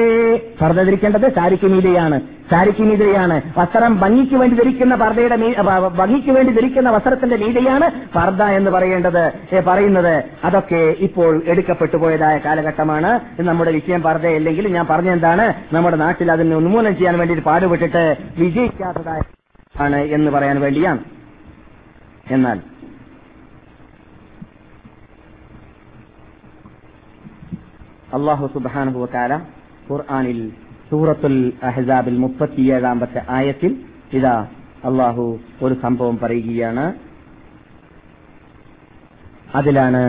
പറഞ്ഞു 0.62 0.82
ധരിക്കേണ്ടത് 0.82 1.28
സാരിക്ക് 1.34 1.66
സാരിക്ക് 2.50 2.82
മീതെയാണ് 2.82 3.42
വസ്ത്രം 3.58 4.00
ഭംഗിക്ക് 4.00 4.34
വേണ്ടി 4.34 4.56
ധരിക്കുന്ന 4.56 4.94
പർദ്ദയുടെ 4.94 5.36
ഭംഗിക്ക് 5.88 6.30
വേണ്ടി 6.30 6.52
ധരിക്കുന്ന 6.52 6.90
വസ്ത്രത്തിന്റെ 6.90 7.36
നീതയാണ് 7.36 7.86
പർദ്ദ 8.14 8.42
എന്ന് 8.42 8.70
പറയേണ്ടത്. 8.70 9.32
പറയുന്നത് 9.66 10.24
അതൊക്കെ 10.44 10.82
ഇപ്പോൾ 11.06 11.42
എടുക്കപ്പെട്ടു 11.46 11.96
പോയതായ 11.96 12.38
കാലഘട്ടമാണ്. 12.38 13.42
നമ്മുടെ 13.42 13.72
വിഷയം 13.72 14.02
പർദ്ദയല്ലെങ്കിൽ 14.02 14.68
ഞാൻ 14.74 14.86
പറഞ്ഞെന്താണ് 14.90 15.54
നമ്മുടെ 15.74 15.96
നാട്ടിൽ 15.96 16.32
അതിന് 16.32 16.54
ഉന്മൂലനം 16.54 16.96
ചെയ്യാൻ 16.96 17.18
വേണ്ടി 17.18 17.40
പാടുപെട്ടിട്ട് 17.40 18.16
വിജയിക്കാത്തതായ 18.38 19.20
ആണ് 19.80 19.96
എന്ന് 19.96 20.30
പറയാൻ 20.30 20.60
വേണ്ടിയാണ്. 20.60 21.00
എന്നാൽ 22.30 22.60
അള്ളാഹു 28.14 28.46
സുബാനുഭവ 28.46 29.06
കാല 29.14 29.34
ഖുർആാനിൽ 29.90 30.52
സൂറത്തുൽ 30.90 31.36
അഹ്സാബിൽ 31.68 32.18
മുപ്പത്തിയേഴാമത്തെ 32.24 33.20
ആയത്തിൽ 33.38 33.72
ഇതാ 34.18 34.36
അള്ളാഹു 34.88 35.24
ഒരു 35.64 35.74
സംഭവം 35.84 36.16
പറയുകയാണ്. 36.22 36.84
അതിലാണ് 39.58 40.02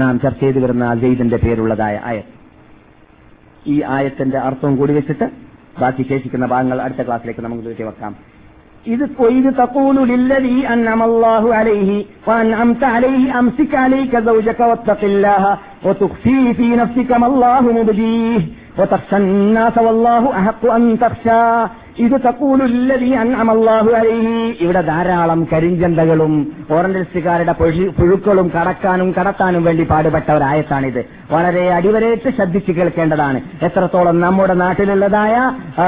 നാം 0.00 0.14
ചർച്ച 0.22 0.40
ചെയ്തു 0.44 0.60
വരുന്ന 0.64 0.86
ജെയ്ദിന്റെ 1.02 1.38
പേരുള്ളതായ 1.44 1.94
ആയത്ത്. 2.10 2.32
ഈ 3.72 3.76
ആയത്തിന്റെ 3.96 4.38
അർത്ഥവും 4.48 4.74
കൂടി 4.80 4.92
വെച്ചിട്ട് 4.98 5.26
ബാക്കി 5.80 6.02
ശേഷിക്കുന്ന 6.10 6.46
ഭാഗങ്ങൾ 6.52 6.78
അടുത്ത 6.84 7.00
ക്ലാസ്സിലേക്ക് 7.06 7.42
നമുക്ക് 7.46 7.64
തീർച്ച 7.66 7.82
വെക്കാം. 7.88 8.12
ഇത് 8.94 9.04
ഇത് 9.38 9.50
തഖൂലു 9.60 10.02
ലില്ലദീ 10.10 10.54
അൻഅമ 10.74 11.02
അല്ലാഹു 11.10 11.48
അലൈഹി 11.60 11.96
വഅൻഅംത 12.28 12.84
അലൈഹി 12.98 13.26
അംസിക 13.40 13.74
അലൈക 13.86 14.20
സൗജക 14.28 14.60
വത്തഖില്ലാഹ 14.70 15.44
വതുഖ്ഫീ 15.86 16.36
ഫീ 16.58 16.68
നഫ്സിക 16.80 17.12
മല്ലാഹു 17.24 17.68
മുബ്ദീഹ്. 17.78 18.44
وتخشى 18.77 19.17
الناس 19.17 19.75
والله 19.77 20.23
أحق 20.35 20.63
أن 20.71 20.83
تخشى 20.99 21.43
ഇത് 21.99 22.15
തക്കൂലുല്ലതി 22.23 23.09
അൻഅമല്ലാഹു 23.21 23.89
അലൈഹി 23.97 24.31
ഇവിടെ 24.63 24.81
ധാരാളം 24.83 25.39
കരിഞ്ചന്തകളും 25.51 26.31
ഓറഞ്ചിസ്റ്റുകാരുടെ 26.73 27.53
പുഴുക്കളും 27.97 28.47
കടക്കാനും 28.55 29.09
കടത്താനും 29.17 29.63
വേണ്ടി 29.63 29.83
പാടുപെട്ട 29.83 30.29
ഒരായത്താണിത് 30.37 30.99
വളരെ 31.33 31.63
അടിവരയിട്ട് 31.75 32.29
ശ്രദ്ധിച്ചു 32.37 32.71
കേൾക്കേണ്ടതാണ് 32.73 33.37
എത്രത്തോളം 33.67 34.15
നമ്മുടെ 34.23 34.55
നാട്ടിലുള്ളതായ 34.61 35.35
ആ, 35.77 35.85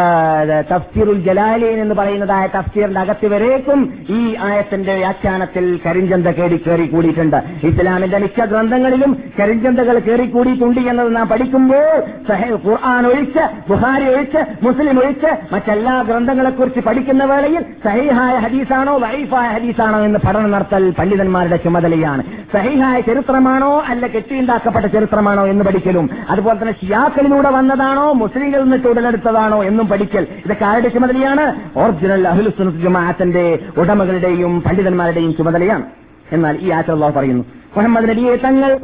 തഫ്സീറുൽ 0.69 1.19
ജലാലീൻ 1.25 1.79
എന്ന് 1.81 1.95
പറയുന്നതായ 1.95 2.45
തഫ്സീറിന്റെ 2.55 3.01
അകത്ത് 3.01 3.27
വരേക്കും 3.33 3.81
ഈ 4.11 4.21
ആയത്തിന്റെ 4.47 4.95
വ്യാഖ്യാനത്തിൽ 4.99 5.65
കരിഞ്ചന്ത 5.85 6.29
കേടി 6.37 6.59
കയറി 6.61 6.87
കൂടിയിട്ടുണ്ട് 6.87 7.39
ഇസ്ലാമിന്റെ 7.69 8.19
മിക്ക 8.25 8.39
ഗ്രന്ഥങ്ങളിലും 8.51 9.11
കരിഞ്ചന്ത 9.33 9.43
കരിഞ്ചന്തകൾ 9.55 9.97
കയറിക്കൂടിയിട്ടുണ്ട് 10.05 10.79
എന്നത് 10.89 11.11
നാം 11.15 11.27
പഠിക്കുമ്പോൾ 11.29 11.85
സഹേ- 12.29 12.55
ഖുർആൻ 12.80 13.06
ഒഴിച്ച് 13.06 13.70
ബുഹാരി 13.70 14.06
ഒഴിച്ച് 14.14 14.40
മുസ്ലിം 14.62 14.98
ഒഴിച്ച് 14.98 15.54
മറ്റെല്ലാ 15.54 16.02
ഗ്രന്ഥങ്ങളെക്കുറിച്ച് 16.02 16.80
പഠിക്കുന്ന 16.80 17.24
വേളയിൽ 17.24 17.62
സഹിഹായ 17.84 18.36
ഹദീസാണോ 18.36 18.98
വൈഫായ 18.98 19.48
ഹദീസാണോ 19.48 19.98
എന്ന് 20.04 20.18
പഠനം 20.26 20.50
നടത്തൽ 20.50 20.90
പണ്ഡിതന്മാരുടെ 20.98 21.56
ചുമതലയാണ്. 21.56 22.22
സഹിഹായ 22.52 23.00
ചരിത്രമാണോ 23.00 23.82
അല്ല 23.88 24.06
കെട്ടിയുണ്ടാക്കപ്പെട്ട 24.06 24.86
ചരിത്രമാണോ 24.86 25.46
എന്ന് 25.46 25.64
പഠിക്കലും. 25.64 26.08
അതുപോലെ 26.30 26.58
തന്നെ 26.58 26.74
ഷിയാക്കളിലൂടെ 26.80 27.50
വന്നതാണോ 27.50 28.12
മുസ്ലിങ്ങളിൽ 28.12 28.64
നിന്ന് 28.64 28.88
ഉടലെടുത്തതാണോ 28.88 29.64
എന്നും 29.64 29.88
പഠിക്കൽ. 29.88 30.26
ഇതൊക്കെ 30.46 30.64
ആരുടെ 30.64 30.88
ചുമതലയാണ്? 30.88 31.46
ഒറിജിനൽ 31.78 32.28
അഹ്ലുസുന്നത്ത് 32.28 32.78
ജമാഅത്തിന്റെ 32.78 33.58
ഉടമകളുടെയും 33.78 34.60
പണ്ഡിതന്മാരുടെയും 34.60 35.36
ചുമതലയാണ്. 35.36 35.86
എന്നാൽ 36.32 36.58
ഈ 36.60 36.70
ആറ്റ 36.70 36.90
പറയുന്നു 36.90 37.44
മുഹമ്മദ് 37.76 38.08
നബിയെ 38.08 38.36
തങ്ങൾ 38.36 38.78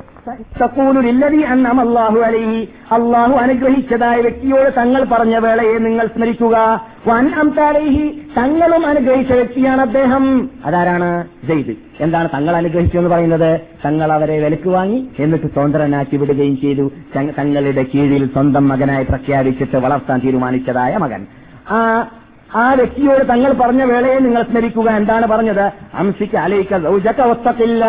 തക്കൂലുലില്ലതി 0.63 1.37
അന്നം 1.37 1.81
അള്ളാഹു 1.81 2.19
അലൈഹി. 2.19 2.69
അള്ളാഹു 2.93 3.33
അനുഗ്രഹിച്ചതായ 3.33 4.21
വ്യക്തിയോട് 4.21 4.71
തങ്ങൾ 4.77 5.05
പറഞ്ഞ 5.05 5.39
വേളയെ 5.39 5.79
നിങ്ങൾ 5.79 6.07
സ്മരിക്കുക. 6.07 6.87
വൻ 7.07 7.35
അംതാലൈഹി 7.35 8.23
തങ്ങളും 8.39 8.87
അനുഗ്രഹിച്ച 8.87 9.33
വ്യക്തിയാണ് 9.33 9.81
അദ്ദേഹം. 9.81 10.51
അതാരാണ്? 10.65 11.25
ജയ്ദ്. 11.45 11.77
എന്താണ് 12.01 12.29
തങ്ങൾ 12.35 12.57
അനുഗ്രഹിച്ചു 12.57 12.99
എന്ന് 12.99 13.11
പറയുന്നത്? 13.11 13.61
തങ്ങൾ 13.85 14.13
അവരെ 14.13 14.45
വിലക്ക് 14.45 14.69
വാങ്ങി 14.69 15.09
എന്നിട്ട് 15.19 15.47
സ്വതന്ത്രനാക്കി 15.47 16.17
വിടുകയും 16.17 16.61
ചെയ്തു. 16.61 16.93
തങ്ങളുടെ 17.39 17.87
കീഴിൽ 17.95 18.27
സ്വന്തം 18.27 18.69
മകനായി 18.69 19.05
പ്രഖ്യാപിച്ചിട്ട് 19.05 19.77
വളർത്താൻ 19.77 20.21
തീരുമാനിച്ചതായ 20.25 20.97
മകൻ. 20.97 21.27
ആ 21.71 22.09
ആ 22.55 22.73
വ്യക്തിയോട് 22.73 23.29
തങ്ങൾ 23.29 23.53
പറഞ്ഞ 23.53 23.83
വേളയെ 23.85 24.19
നിങ്ങൾ 24.19 24.43
സ്മരിക്കുക. 24.43 24.91
എന്താണ് 24.91 25.27
പറഞ്ഞത്? 25.27 25.73
അംസിക്ക് 25.95 26.37
അലയിക്ക 26.37 26.79
സൗജക 26.79 27.21
ഒത്തത്തില്ല 27.21 27.85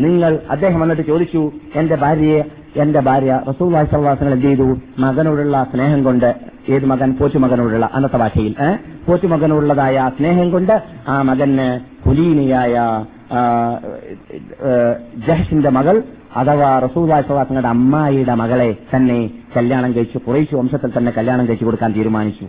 നിങ്ങൾ 0.00 0.38
അദ്ദേഹം 0.50 0.80
വന്നിട്ട് 0.80 1.02
ചോദിച്ചു 1.02 1.52
എന്റെ 1.74 1.96
ഭാര്യയെ 1.96 2.42
എന്റെ 2.76 3.00
ഭാര്യ 3.00 3.40
റസൂൽ 3.48 3.84
സല്ലാസങ്ങൾ 3.84 4.32
എന്ത് 4.32 4.46
ചെയ്തു? 4.46 4.76
മകനോടുള്ള 4.98 5.66
സ്നേഹം 5.72 6.04
കൊണ്ട് 6.04 6.34
ഏത് 6.68 6.84
മകൻ? 6.84 7.16
പോറ്റുമകനോടുള്ള 7.20 7.90
അന്നത്തെ 7.94 8.16
ഭാഷയിൽ? 8.16 8.54
പോറ്റുമകനോടുള്ളതായ 9.06 10.10
സ്നേഹം 10.18 10.50
കൊണ്ട് 10.50 10.82
ആ 11.08 11.22
മകന് 11.22 11.80
കുലീനിയായ 12.06 13.04
ജഹഷിന്റെ 15.26 15.70
മകൾ 15.70 16.02
അഥവാ 16.36 16.78
റസൂൽ 16.78 17.06
സല്ലാസങ്ങളുടെ 17.08 17.68
അമ്മായിയുടെ 17.68 18.34
മകളെ 18.34 18.76
തന്നെ 18.96 19.30
കല്യാണം 19.56 19.94
കഴിച്ചു 19.94 20.18
കുറേശ്ശു 20.18 20.56
വംശത്തിൽ 20.56 20.92
തന്നെ 20.98 21.12
കല്യാണം 21.12 21.46
കഴിച്ചു 21.48 21.64
കൊടുക്കാൻ 21.64 21.92
തീരുമാനിച്ചു. 21.92 22.46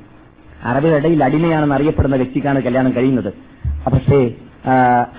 അറബിയുടെ 0.63 0.97
ഇടയിൽ 0.97 1.23
അടിമയാണെന്ന് 1.23 1.76
അറിയപ്പെടുന്ന 1.76 2.15
വ്യക്തിക്കാണ് 2.15 2.61
കല്യാണം 2.61 2.91
കഴിയുന്നത്. 2.95 3.34
പക്ഷേ 3.85 4.34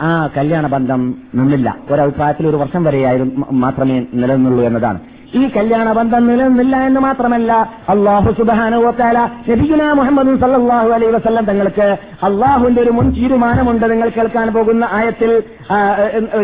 ആ, 0.02 0.30
കല്യാണ 0.36 0.66
ബന്ധം 0.66 1.18
നിന്നില്ല. 1.34 1.76
ഒരഭിപ്രായത്തിൽ 1.90 2.46
ഒരു 2.46 2.56
വർഷം 2.56 2.84
വരെയായിരുന്നു 2.84 3.46
മാത്രമേ 3.50 4.06
നിലനിന്നുള്ളൂ 4.14 4.64
എന്നതാണ്. 4.64 5.00
ഈ 5.34 5.48
കല്യാണ 5.48 5.92
ബന്ധം 5.92 6.26
നിലനിന്നില്ല 6.26 6.76
എന്ന് 6.76 7.00
മാത്രമല്ല 7.00 7.52
അള്ളാഹു 7.88 8.30
സുബാനുവത്താല 8.30 9.18
നബിഗുന 9.48 9.92
മുഹമ്മദ് 9.92 10.40
സല്ലാഹു 10.40 10.88
അലൈ 10.88 11.06
വസ്ലം 11.06 11.44
തങ്ങൾക്ക് 11.44 11.96
അള്ളാഹുവിന്റെ 12.22 12.82
ഒരു 12.82 12.90
മുൻ 12.90 13.10
തീരുമാനമുണ്ട് 13.10 13.90
നിങ്ങൾ 13.90 14.08
കേൾക്കാൻ 14.08 14.48
പോകുന്ന 14.48 14.88
ആയത്തിൽ 14.92 15.42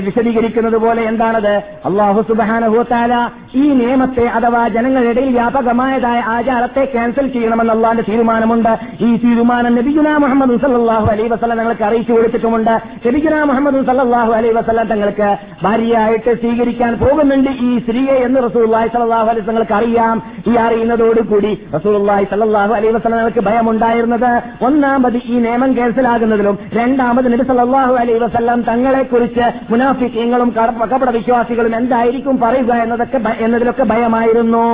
വിശദീകരിക്കുന്നത് 0.06 0.76
പോലെ 0.76 1.02
എന്താണത്? 1.02 1.62
അള്ളാഹു 1.84 2.20
സുബാനുവത്താല 2.28 3.30
ഈ 3.54 3.68
നിയമത്തെ 3.68 4.26
അഥവാ 4.26 4.68
ജനങ്ങളുടെ 4.68 5.10
ഇടയിൽ 5.10 5.30
വ്യാപകമായതായ 5.30 6.20
ആചാരത്തെ 6.20 6.84
ക്യാൻസൽ 6.84 7.28
ചെയ്യണമെന്ന് 7.28 7.72
അള്ളാന്റെ 7.72 8.02
തീരുമാനമുണ്ട്. 8.09 8.72
ഈ 9.00 9.16
തീരുമാനം 9.16 9.74
നബിഗുന 9.74 10.16
മുഹമ്മദ് 10.16 10.56
സല്ലാഹു 10.64 11.06
അലൈ 11.12 11.28
വസ്ലം 11.28 11.56
തങ്ങൾക്ക് 11.59 11.82
അറിയിച്ചു 11.82 12.12
കൊടുത്തിട്ടുമുണ്ട്. 12.12 12.74
നബിഗുന 13.06 13.42
മുഹമ്മദ് 13.42 13.86
സല്ലാഹു 13.86 14.32
അലൈ 14.32 14.50
വസ്ലം 14.50 14.86
തങ്ങൾക്ക് 14.86 15.36
ഭാര്യയായിട്ട് 15.64 16.34
സ്വീകരിക്കാൻ 16.42 16.94
പോകുന്നുണ്ട് 16.94 17.50
ഈ 17.50 17.78
സ്ത്രീയെ 17.78 18.14
എന്ന് 18.26 18.40
റസൂല്ലായി 18.82 18.90
സല്ലാഹു 18.94 19.28
അലൈഹി 19.32 19.46
തങ്ങൾക്ക് 19.48 19.74
അറിയാം 19.80 20.16
ഈ 20.50 20.54
അറിയുന്നതോടുകൂടി 20.66 21.52
റസൂലുള്ളാഹി 21.74 22.24
സല്ലല്ലാഹു 22.32 22.72
അലൈഹി 22.78 22.94
വസല്ലമക്ക് 22.96 23.42
ഭയമുണ്ടായിരുന്നത് 23.48 24.30
ഒന്നാമത് 24.66 25.18
ഈ 25.32 25.36
നിയമം 25.44 25.70
ക്യാൻസലാകുന്നതിലും 25.78 26.59
രണ്ടാമത് 26.78 27.28
നബി 27.32 27.44
സല്ലല്ലാഹു 27.50 27.94
അലൈഹി 28.02 28.20
വസല്ലം 28.24 28.62
തങ്ങളെക്കുറിച്ച് 28.70 29.46
മുനാഫിക്കങ്ങളും 29.72 30.50
കപട 30.92 31.09
വിശ്വാസികളും 31.18 31.76
എന്തായിരിക്കും 31.80 32.36
പറയുക 32.44 32.72
എന്നതൊക്കെ 32.84 33.18
എന്നതിലൊക്കെ 33.44 33.84
ഭയമായിരുന്നു. 33.92 34.64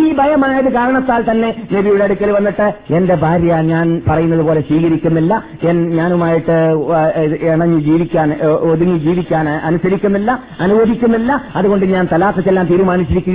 ഈ 0.00 0.02
ഭയമായത് 0.20 0.68
കാരണത്താൽ 0.76 1.20
തന്നെ 1.30 1.50
നബിയുടെ 1.74 2.04
അടുക്കൽ 2.06 2.30
വന്നിട്ട് 2.36 2.66
എന്റെ 2.98 3.14
ഭാര്യ 3.24 3.54
ഞാൻ 3.72 3.86
പറയുന്നത് 4.08 4.42
പോലെ 4.48 4.60
സ്വീകരിക്കുന്നില്ല. 4.68 5.32
ഞാനുമായിട്ട് 5.98 6.56
ഇണഞ്ഞു 7.52 7.78
ജീവിക്കാൻ 7.88 8.28
ഒതുങ്ങി 8.72 8.98
ജീവിക്കാൻ 9.06 9.48
അനുസരിക്കുന്നില്ല 9.68 10.30
അനുവദിക്കുന്നില്ല. 10.64 11.32
അതുകൊണ്ട് 11.58 11.86
ഞാൻ 11.94 12.04
തലാഖ് 12.12 12.40
ചെല്ലാൻ 12.46 12.66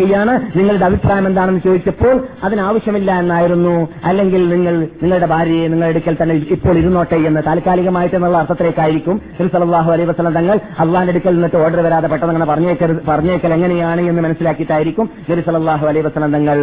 തീരുമാനിച്ചിരിക്കുകയാണ് 0.01 0.59
നിങ്ങളുടെ 0.59 0.85
അഭിപ്രായം 0.85 1.25
എന്താണെന്ന് 1.27 1.61
ചോദിച്ചപ്പോൾ 1.65 2.15
അതിനാവശ്യമില്ല 2.43 3.11
എന്നായിരുന്നു. 3.19 3.75
അല്ലെങ്കിൽ 4.05 4.41
നിങ്ങൾ 4.53 4.75
നിങ്ങളുടെ 5.03 5.25
ഭാര്യയെ 5.25 5.67
നിങ്ങളുടെ 5.67 5.93
അടുക്കൽ 5.95 6.15
തന്നെ 6.21 6.35
ഇപ്പോൾ 6.55 6.75
ഇരുന്നോട്ടെ 6.77 7.17
എന്ന് 7.29 7.41
താൽക്കാലികമായിട്ട് 7.47 8.15
എന്നുള്ള 8.15 8.37
അർത്ഥത്തിലേക്കായിരിക്കും. 8.37 9.21
സലാഹു 9.53 9.89
അലൈഹി 9.91 10.09
വസ്ലം 10.09 10.33
തങ്ങൾ 10.33 10.59
അള്ളാന്റെ 10.79 11.13
അടുക്കൽ 11.13 11.33
നിന്നിട്ട് 11.33 11.57
ഓർഡർ 11.63 11.79
വരാതെ 11.85 12.07
പെട്ടെന്ന് 12.07 12.33
അങ്ങനെ 12.33 12.47
പറഞ്ഞേക്കരുത് 12.51 13.01
പറഞ്ഞേക്കൽ 13.07 13.53
എങ്ങനെയാണ് 13.53 14.01
എന്ന് 14.01 14.21
മനസ്സിലാക്കിയിട്ടായിരിക്കും 14.21 15.09
നബി 15.29 15.41
സലാഹു 15.47 15.85
അലൈഹി 15.91 16.05
വസ്ലം 16.05 16.33
തങ്ങൾ 16.37 16.57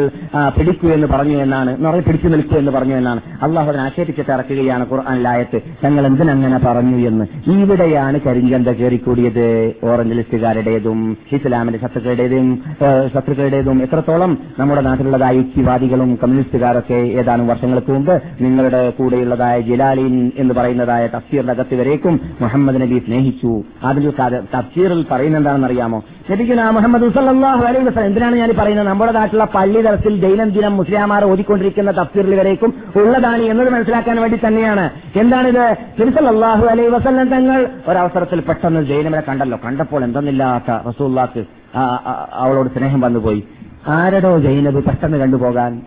പിടിക്കൂ 0.59 0.89
എന്ന് 0.97 1.07
പറഞ്ഞു 1.07 1.37
എന്നാണ്. 1.43 1.71
എന്ന് 1.77 1.89
പറഞ്ഞ് 1.89 2.05
പിടിച്ചു 2.09 2.29
നിൽക്കൂ 2.35 2.57
എന്ന് 2.59 2.73
പറഞ്ഞു 2.73 2.97
എന്നാണ്. 3.01 3.21
അള്ളാഹു 3.43 3.69
അതിനെ 3.71 3.83
ആക്ഷേപിച്ചിട്ട് 3.83 4.33
ഇറക്കുകയാണ് 4.37 4.87
ഖുർആാനിലായത്ത് 4.93 5.61
ഞങ്ങൾ 5.85 6.07
എന്തിനങ്ങനെ 6.07 6.59
പറഞ്ഞു 6.67 6.99
എന്ന്. 7.11 7.27
ഇവിടെയാണ് 7.57 8.21
കരിഞ്ചന്ത 8.27 8.69
കയറിക്കൂടിയത് 8.81 9.45
ഓറഞ്ച് 9.91 10.15
ലിസ്റ്റുകാരുടേതും 10.19 10.99
ഇസ്ലാമിന്റെ 11.33 11.79
ശത്രുക്കളുടേതും 11.85 12.47
ശത്രുക്കളുടേതും 13.29 13.83
എത്രത്തോളം 13.83 14.39
നമ്മുടെ 14.59 14.81
നാട്ടിലുള്ളതായ 14.81 15.35
യുക്തിവാദികളും 15.37 16.11
കമ്മ്യൂണിസ്റ്റുകാരൊക്കെ 16.23 16.99
ഏതാനും 17.21 17.47
വർഷങ്ങൾക്ക് 17.47 17.91
മുമ്പ് 17.93 18.23
നിങ്ങളുടെ 18.41 18.91
കൂടെയുള്ളതായ 18.91 19.61
ജലാലിൻ 19.61 20.33
എന്ന് 20.37 20.55
പറയുന്നതായ 20.55 21.07
തഫ്സീറിന്റെ 21.07 21.53
അകത്ത് 21.53 21.75
വരേക്കും 21.81 22.21
മുഹമ്മദ് 22.41 22.81
നബി 22.83 22.99
സ്നേഹിച്ചു. 23.07 23.53
അതിന്റെ 23.85 24.13
തഫ്സീറിൽ 24.55 25.05
പറയുന്ന 25.11 25.37
എന്താണെന്ന് 25.37 25.67
അറിയാമോ 25.67 25.99
നബിക്കുന്ന 26.31 26.71
മുഹമ്മദ് 26.71 27.05
എന്തിനാണ് 28.01 28.37
ഞാൻ 28.37 28.51
പറയുന്നത്? 28.59 28.89
നമ്മുടെ 28.89 29.13
നാട്ടിലുള്ള 29.13 29.49
പള്ളി 29.55 29.83
തലത്തിൽ 29.83 30.17
ദൈനംദിനം 30.27 30.77
മുസ്ലിമാർ 30.77 31.25
ഓതിക്കൊണ്ടിരിക്കുന്ന 31.25 31.91
തഫ്സീറിൽ 31.91 32.35
വരേക്കും 32.41 32.75
ഉള്ളതാണ് 32.97 33.45
എന്നത് 33.53 33.71
മനസ്സിലാക്കാൻ 33.73 34.17
വേണ്ടി 34.21 34.41
തന്നെയാണ്. 34.47 34.87
എന്താണിത്? 35.21 35.65
അള്ളാഹു 36.33 36.67
അലൈ 36.67 36.89
വസല്ലം 36.97 37.29
തങ്ങൾ 37.29 37.61
ഒരവസരത്തിൽ 37.89 38.41
പെട്ടെന്ന് 38.41 38.83
ജൈനമനെ 38.93 39.23
കണ്ടല്ലോ. 39.29 39.61
കണ്ടപ്പോൾ 39.67 40.05
എന്തെന്നില്ലാത്ത 40.05 40.71
റസൂല്ലാക്ക് 40.89 41.58
അവളോട് 42.33 42.69
സ്നേഹം 42.69 43.01
വന്നുപോയി 43.01 43.45
ആരടോ 43.89 44.39
ജൈനബ് 44.39 44.85
പെട്ടെന്ന് 44.85 45.19
കണ്ടുപോകാൻ? 45.19 45.83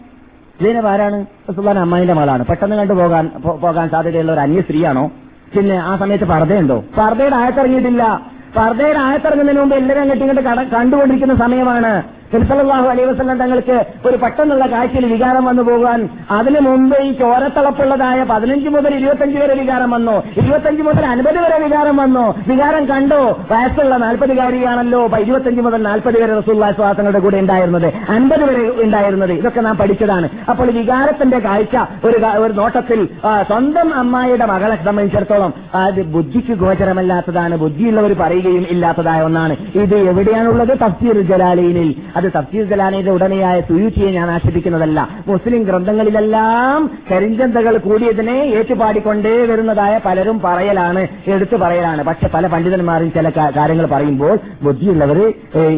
ജൈനബ് 0.62 0.88
ആരാണ്? 0.88 1.26
സുബാൻ 1.56 1.80
അമ്മായിന്റെ 1.80 2.14
മകളാണ്. 2.14 2.46
പെട്ടെന്ന് 2.46 2.76
കണ്ടുപോകാൻ 2.76 3.32
പോകാൻ 3.46 3.90
സാധ്യതയുള്ള 3.90 4.32
ഒരു 4.32 4.40
അന്യ 4.40 4.62
സ്ത്രീയാണോ? 4.62 5.12
പിന്നെ 5.58 5.76
ആ 5.76 5.98
സമയത്ത് 5.98 6.26
പർദ്ദയുണ്ടോ? 6.26 6.84
പർദ്ദയുടെ 6.98 7.36
ആയത്തിറങ്ങിയിട്ടില്ല. 7.36 8.22
പർദ്ദയുടെ 8.58 9.00
ആയത്തിറങ്ങുന്നതിന് 9.00 9.62
മുമ്പ് 9.62 9.76
എല്ലാവരും 9.76 10.02
അങ്ങോട്ട് 10.02 10.26
ഇങ്ങോട്ട് 10.26 10.76
കണ്ടുകൊണ്ടിരിക്കുന്ന 10.76 11.36
സമയമാണ്. 11.36 12.04
സല്ലല്ലാഹു 12.32 12.88
അലൈ 12.88 13.04
വസ്ലം 13.04 13.38
തങ്ങൾക്ക് 13.38 13.86
ഒരു 14.06 14.18
പെട്ടെന്നുള്ള 14.18 14.66
കാഴ്ചയിൽ 14.66 15.06
വികാരം 15.14 15.46
വന്നു 15.46 15.64
പോകാൻ 15.64 16.10
അതിനു 16.32 16.60
മുമ്പ് 16.60 17.02
ഈ 17.02 17.12
ചോരത്തളപ്പുള്ളതായ 17.12 18.24
പതിനഞ്ച് 18.24 18.70
മുതൽ 18.70 18.96
ഇരുപത്തഞ്ച് 18.96 19.38
വരെ 19.38 19.54
വികാരം 19.54 19.90
വന്നു. 19.90 20.12
ഇരുപത്തഞ്ച് 20.12 20.84
മുതൽ 20.84 21.06
അൻപത് 21.06 21.40
വരെ 21.40 21.58
വികാരം 21.64 21.98
വന്നു. 21.98 22.26
വികാരം 22.48 22.86
കണ്ടോ? 22.86 23.40
വയസ്സുള്ള 23.52 23.98
നാൽപ്പതുകാരിയാണല്ലോ 23.98 25.10
ഇരുപത്തഞ്ച് 25.20 25.62
മുതൽ 25.62 25.82
നാൽപ്പത് 25.84 26.18
വരെ 26.24 26.38
റസൂള്ള 26.40 26.72
ശ്വാസങ്ങളുടെ 26.72 27.20
കൂടെ 27.20 27.38
ഉണ്ടായിരുന്നത്. 27.38 27.94
അൻപത് 28.10 28.44
വരെ 28.50 28.84
ഉണ്ടായിരുന്നത്. 28.84 29.34
ഇതൊക്കെ 29.34 29.62
നാം 29.62 29.78
പഠിച്ചതാണ്. 29.78 30.30
അപ്പോൾ 30.50 30.72
വികാരത്തിന്റെ 30.72 31.40
കാഴ്ച 31.40 31.76
ഒരു 32.06 32.18
ഒരു 32.46 32.54
നോട്ടത്തിൽ 32.54 33.06
സ്വന്തം 33.48 33.96
അമ്മായിയുടെ 33.96 34.46
മകളെ 34.46 34.76
സംബന്ധിച്ചിടത്തോളം 34.86 35.54
അത് 35.76 36.04
ബുദ്ധിക്ക് 36.16 36.54
ഗോചരമല്ലാത്തതാണ്. 36.64 37.58
ബുദ്ധിയുള്ളവർ 37.58 38.14
പറയുകയും 38.14 38.66
ഇല്ലാത്തതായ 38.70 39.22
ഒന്നാണ്. 39.22 39.56
ഇത് 39.76 39.96
എവിടെയാണുള്ളത്? 39.96 40.74
തഫ്സീർ 40.86 41.22
ജലാലീനിൽ. 41.22 41.92
അത് 42.22 42.28
തഫ്സീർ 42.36 42.64
ജലാനയുടെ 42.72 43.12
ഉടനെയായ 43.18 43.58
സുയൂച്ചിയെ 43.68 44.10
ഞാൻ 44.18 44.28
ആക്ഷേപിക്കുന്നതല്ല. 44.32 45.00
മുസ്ലിം 45.28 45.62
ഗ്രന്ഥങ്ങളിലെല്ലാം 45.70 46.82
കരിഞ്ചന്തകൾ 47.12 47.76
കൂടിയതിനെ 47.86 48.36
ഏറ്റുപാടിക്കൊണ്ടേ 48.58 49.34
വരുന്നതായ 49.52 49.94
പലരും 50.06 50.38
പറയലാണ് 50.46 51.02
എടുത്തു 51.36 51.58
പറയലാണ്. 51.64 52.02
പക്ഷെ 52.10 52.28
പല 52.36 52.48
പണ്ഡിതന്മാരും 52.54 53.10
ചില 53.18 53.30
കാര്യങ്ങൾ 53.58 53.86
പറയുമ്പോൾ 53.94 54.34
ബുദ്ധിയുള്ളവർ 54.66 55.20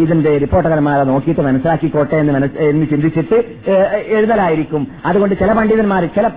ഇതിന്റെ 0.03 0.31
റിപ്പോർട്ടർമാരെ 0.43 1.03
നോക്കിയിട്ട് 1.11 1.43
മനസ്സിലാക്കിക്കോട്ടെ 1.47 2.17
എന്ന് 2.23 2.49
എന്ന് 2.69 2.85
ചിന്തിച്ചിട്ട് 2.91 3.37
എഴുതലായിരിക്കും. 4.17 4.81
അതുകൊണ്ട് 5.05 5.35
ചില 5.41 5.51
പണ്ഡിതന്മാർ 5.59 6.03
ചില 6.17 6.27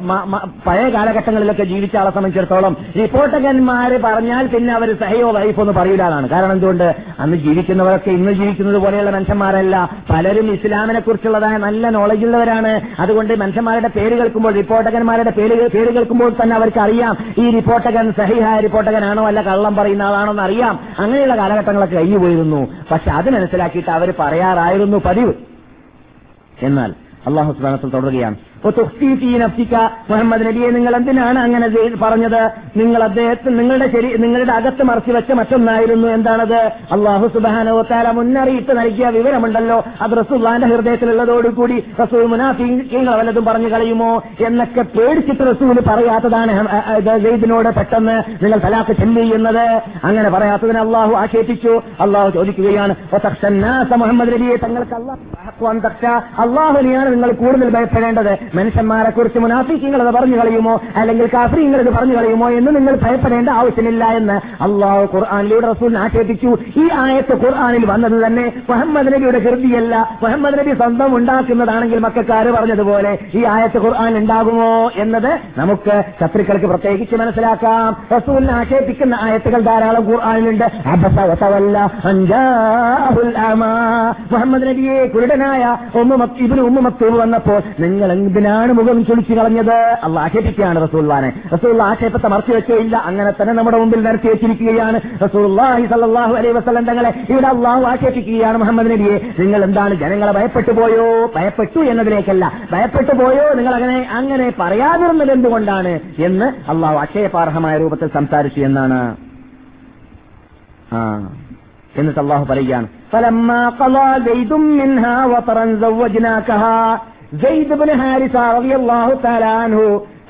പഴയ 0.66 0.86
കാലഘട്ടങ്ങളിലൊക്കെ 0.96 1.64
ജീവിച്ച 1.72 1.96
ആളെ 2.02 2.10
സംബന്ധിച്ചിടത്തോളം 2.16 2.76
റിപ്പോർട്ടകന്മാര് 3.00 3.98
പറഞ്ഞാൽ 4.06 4.46
പിന്നെ 4.54 4.72
അവർ 4.78 4.88
സഹയോ 5.02 5.28
വൈഫ് 5.38 5.60
എന്ന് 5.64 5.74
പറയൂലാണ് 5.80 6.28
കാരണം 6.34 6.52
എന്തുകൊണ്ട്? 6.56 6.88
അന്ന് 7.20 7.36
ജീവിക്കുന്നവരൊക്കെ 7.44 8.10
ഇന്ന് 8.18 8.32
ജീവിക്കുന്നത് 8.40 8.78
പോലെയുള്ള 8.84 9.10
മനുഷ്യന്മാരല്ല. 9.16 9.76
പലരും 10.10 10.52
ഇസ്ലാമിനെ 10.52 11.00
കുറിച്ചുള്ളതായ 11.00 11.56
നല്ല 11.56 11.88
നോളജ് 11.88 12.24
ഉള്ളവരാണ്. 12.24 12.80
അതുകൊണ്ട് 12.98 13.40
മനുഷ്യന്മാരുടെ 13.40 13.88
പേര് 13.88 14.18
കേൾക്കുമ്പോൾ 14.18 14.52
റിപ്പോർട്ടകന്മാരുടെ 14.52 15.30
പേര് 15.30 15.94
കേൾക്കുമ്പോൾ 15.94 16.32
തന്നെ 16.42 16.56
അവർക്ക് 16.56 16.80
അറിയാം 16.80 17.16
ഈ 17.38 17.50
റിപ്പോർട്ടകൻ 17.50 18.12
സഹിഹായ 18.12 18.60
റിപ്പോർട്ടകനാണോ 18.60 19.26
അല്ല 19.26 19.42
കള്ളം 19.42 19.76
പറയുന്ന 19.76 20.02
ആളാണോ 20.02 20.30
എന്ന് 20.30 20.42
അറിയാം. 20.42 20.78
അങ്ങനെയുള്ള 20.98 21.36
കാലഘട്ടങ്ങളൊക്കെ 21.36 21.96
കഴിഞ്ഞു 21.96 22.18
പോയിരുന്നു. 22.18 22.68
പക്ഷെ 22.90 23.10
അത് 23.10 23.30
മനസ്സിലാക്കിയിട്ട് 23.30 23.90
അവർ 23.90 24.14
പറയാറായിരുന്നു 24.18 25.02
പതിവ്. 25.04 25.34
എന്നാൽ 26.62 26.94
അള്ളാഹു 27.26 27.52
സുബാനത്തിൽ 27.52 27.90
തുടരുകയാണ്. 27.90 28.36
മുഹമ്മദ് 30.10 30.46
നബിയെ 30.46 30.70
നിങ്ങൾ 30.70 30.96
എന്തിനാണ് 30.96 31.38
അങ്ങനെ 31.38 31.66
പറഞ്ഞത്? 32.02 32.42
നിങ്ങൾ 32.76 33.04
അദ്ദേഹത്തിന് 33.04 33.58
നിങ്ങളുടെ 33.58 33.86
ശരി 33.92 34.08
നിങ്ങളുടെ 34.16 34.52
അകത്ത് 34.52 34.82
മറച്ചു 34.82 35.12
വെച്ച 35.12 35.32
മറ്റൊന്നായിരുന്നു 35.32 36.08
എന്താണത്? 36.08 36.60
അള്ളാഹു 36.96 37.26
സുബാനോ 37.34 37.82
താല 37.90 38.10
മുന്നറിയിപ്പ് 38.10 38.78
നൽകിയ 38.78 39.06
വിവരമുണ്ടല്ലോ. 39.16 39.84
അത് 40.00 40.10
റസൂള്ളാന്റെ 40.18 40.66
ഹൃദയത്തിലുള്ളതോടുകൂടി 40.66 41.78
റസൂൽ 42.00 42.24
മുനാഫിങ്ങൾ 42.32 43.14
വല്ലതും 43.20 43.44
പറഞ്ഞു 43.44 43.68
കളയുമോ 43.68 44.22
എന്നൊക്കെ 44.46 44.82
പേടിച്ചിട്ട് 44.96 45.42
റസൂൽ 45.50 45.80
പറയാത്തതാണ് 45.90 46.52
ജയ്ദിനോട് 47.24 47.70
പെട്ടെന്ന് 47.78 48.16
നിങ്ങൾ 48.42 48.58
തലാഖ് 48.58 48.92
ചെല്ലി 49.02 49.26
എന്നത് 49.34 49.64
അങ്ങനെ 50.04 50.28
പറയാത്തതിന് 50.30 50.78
അള്ളാഹു 50.78 51.12
ആക്ഷേപിച്ചു. 51.22 51.74
അള്ളാഹു 52.00 52.30
ചോദിക്കുകയാണ് 52.30 52.94
മുഹമ്മദ് 54.02 54.32
നബിയെ 54.32 54.56
തങ്ങൾക്ക് 54.56 54.94
അള്ളാഹു 54.94 55.24
അള്ളാഹുവിനെയാണ് 56.42 57.12
നിങ്ങൾ 57.12 57.30
കൂടുതൽ 57.32 57.68
ഭയപ്പെടേണ്ടത്. 57.76 58.32
മനുഷ്യന്മാരെ 58.54 59.10
കുറിച്ച് 59.10 59.38
മുനാഫിക്കങ്ങൾ 59.38 60.02
അത് 60.02 60.14
പറഞ്ഞു 60.14 60.36
കളയുമോ? 60.36 60.80
അല്ലെങ്കിൽ 60.96 61.26
കാഫ്രീങ്ങൾ 61.34 61.80
ഇത് 61.80 61.90
പറഞ്ഞു 61.90 62.16
കളയുമോ 62.16 62.50
എന്ന് 62.50 62.76
നിങ്ങൾ 62.76 62.98
ഭയപ്പെടേണ്ട 63.02 63.48
ആവശ്യമില്ല 63.48 64.04
എന്ന് 64.04 64.62
അള്ളാഹു 64.62 65.16
ഖുർആാനിലൂടെ 65.16 65.66
റസൂൽ 65.66 65.98
ആക്ഷേപിച്ചു. 65.98 66.56
ഈ 66.76 66.88
ആയത്ത് 66.94 67.34
ഖുർആാനിൽ 67.44 67.86
വന്നത് 67.86 68.26
തന്നെ 68.26 68.52
മുഹമ്മദ് 68.70 69.14
നബിയുടെ 69.14 69.38
കൃതിയല്ല 69.38 70.18
മുഹമ്മദ് 70.22 70.58
നബി 70.58 70.74
സ്വന്തം 70.74 71.16
ഉണ്ടാക്കുന്നതാണെങ്കിൽ 71.16 71.98
മക്കാര് 71.98 72.52
പറഞ്ഞതുപോലെ 72.52 73.18
ഈ 73.34 73.44
ആയത്ത് 73.44 73.78
ഖുർആൻ 73.82 74.16
ഉണ്ടാകുമോ 74.16 74.90
എന്നത് 74.96 75.38
നമുക്ക് 75.58 76.02
ശത്രുക്കൾക്ക് 76.20 76.66
പ്രത്യേകിച്ച് 76.66 77.16
മനസ്സിലാക്കാം. 77.16 78.16
റസൂലിനെ 78.16 78.52
ആക്ഷേപിക്കുന്ന 78.52 79.18
ആയത്തുകൾ 79.22 79.60
ധാരാളം 79.60 80.04
ഖുർആാനിലുണ്ട്. 80.06 80.64
മുഹമ്മദ് 84.32 84.62
നബിയെ 84.62 85.06
കുരുടനായ 85.06 85.76
ഉമ്മ 85.98 86.28
ഇബ്നു 86.40 86.62
ഉമ്മ 86.62 86.80
മക്തൂബ് 86.80 87.18
വന്നപ്പോൾ 87.18 87.62
നിങ്ങൾ 87.80 88.12
എന്തിനാണ് 88.35 88.71
മുഖം 88.73 88.97
ചുളിച്ചു 89.07 89.33
കളഞ്ഞത് 89.35 89.75
അള്ള 90.03 90.17
ആക്ഷേപിക്കുകയാണ് 90.19 90.79
റസൂൽവാനെ 90.83 91.29
റസൂൽ 91.53 91.81
ആക്ഷേപത്തെ 91.87 92.29
മറച്ചു 92.33 92.53
വെച്ചേയില്ല 92.55 92.95
അങ്ങനെ 93.09 93.31
തന്നെ 93.31 93.53
നമ്മുടെ 93.53 93.77
മുമ്പിൽ 93.77 94.01
നിരത്തി 94.07 94.27
വെച്ചിരിക്കുകയാണ് 94.27 94.99
റസൂൽഹി 95.23 95.85
സല്ലാഹു 95.93 96.33
അലൈഹി 96.39 96.55
വസ്ലം 96.59 96.85
തങ്ങളെ 96.89 97.11
ഇവിടെ 97.29 97.49
അള്ളാഹു 97.53 97.83
ആക്ഷേപിക്കുകയാണ് 97.91 98.57
മുഹമ്മദ് 98.57 98.91
നബിയെ 98.93 99.17
നിങ്ങൾ 99.41 99.63
എന്താണ് 99.67 99.95
ജനങ്ങളെ 99.95 100.33
ഭയപ്പെട്ടു 100.39 100.73
പോയോ 100.79 101.07
ഭയപ്പെട്ടു 101.35 101.79
എന്നതിലേക്കല്ല 101.91 102.45
ഭയപ്പെട്ടു 102.73 103.15
പോയോ 103.21 103.45
നിങ്ങൾ 103.59 103.75
അങ്ങനെ 103.75 103.99
അങ്ങനെ 104.19 104.47
പറയാതിരുന്നത് 104.61 105.31
എന്തുകൊണ്ടാണ് 105.31 105.93
എന്ന് 106.25 106.49
അള്ളാഹു 106.73 106.97
അക്ഷയപാർഹമായ 106.97 107.75
രൂപത്തിൽ 107.77 108.09
സംസാരിച്ചു 108.13 108.61
എന്നാണ് 108.61 108.99
ആ 110.93 110.99
എന്നിട്ട് 111.95 112.21
അള്ളാഹു 112.23 112.45
പറയുകയാണ് 112.51 112.87
فلما 113.11 113.61
قضى 113.71 114.07
زيد 114.27 114.51
منها 114.79 115.15
وطرا 115.25 115.65
زوجناكها 115.85 116.77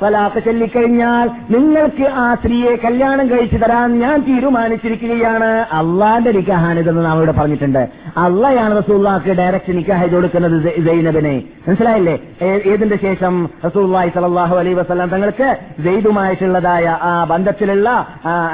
സലാത്ത് 0.00 0.44
ചൊല്ലിക്കഴിഞ്ഞാൽ 0.44 1.30
നിങ്ങൾക്ക് 1.50 2.08
ആ 2.08 2.34
സ്ത്രീയെ 2.34 2.76
കല്യാണം 2.76 3.30
കഴിച്ചു 3.30 3.56
തരാൻ 3.56 3.98
ഞാൻ 3.98 4.20
തീരുമാനിച്ചിരിക്കുകയാണ്. 4.20 5.66
അള്ളാന്റെ 5.72 6.32
നിക്കാഹാനിതെന്ന് 6.32 7.04
നാം 7.04 7.16
ഇവിടെ 7.16 7.32
പറഞ്ഞിട്ടുണ്ട്. 7.32 7.88
അള്ളയാണ് 8.16 8.78
റസൂള്ളാക്ക് 8.78 9.30
ഡയറക്റ്റ് 9.30 9.76
നിക്കാഹ് 9.76 10.02
ചെയ്ത് 10.02 10.14
കൊടുക്കുന്നത് 10.14 10.80
ജൈനബിനെ. 10.80 11.42
മനസ്സിലായില്ലേ? 11.68 12.18
ഏതിന്റെ 12.42 12.98
ശേഷം? 13.02 13.50
റസൂള്ളി 13.66 14.08
സലാഹു 14.08 14.56
അലൈ 14.56 14.72
വസ്ലാം 14.72 15.08
തങ്ങൾക്ക് 15.08 15.56
ജെയ്ദുമായിട്ടുള്ളതായ 15.78 16.98
ആ 17.02 17.24
ബന്ധത്തിലുള്ള 17.24 18.06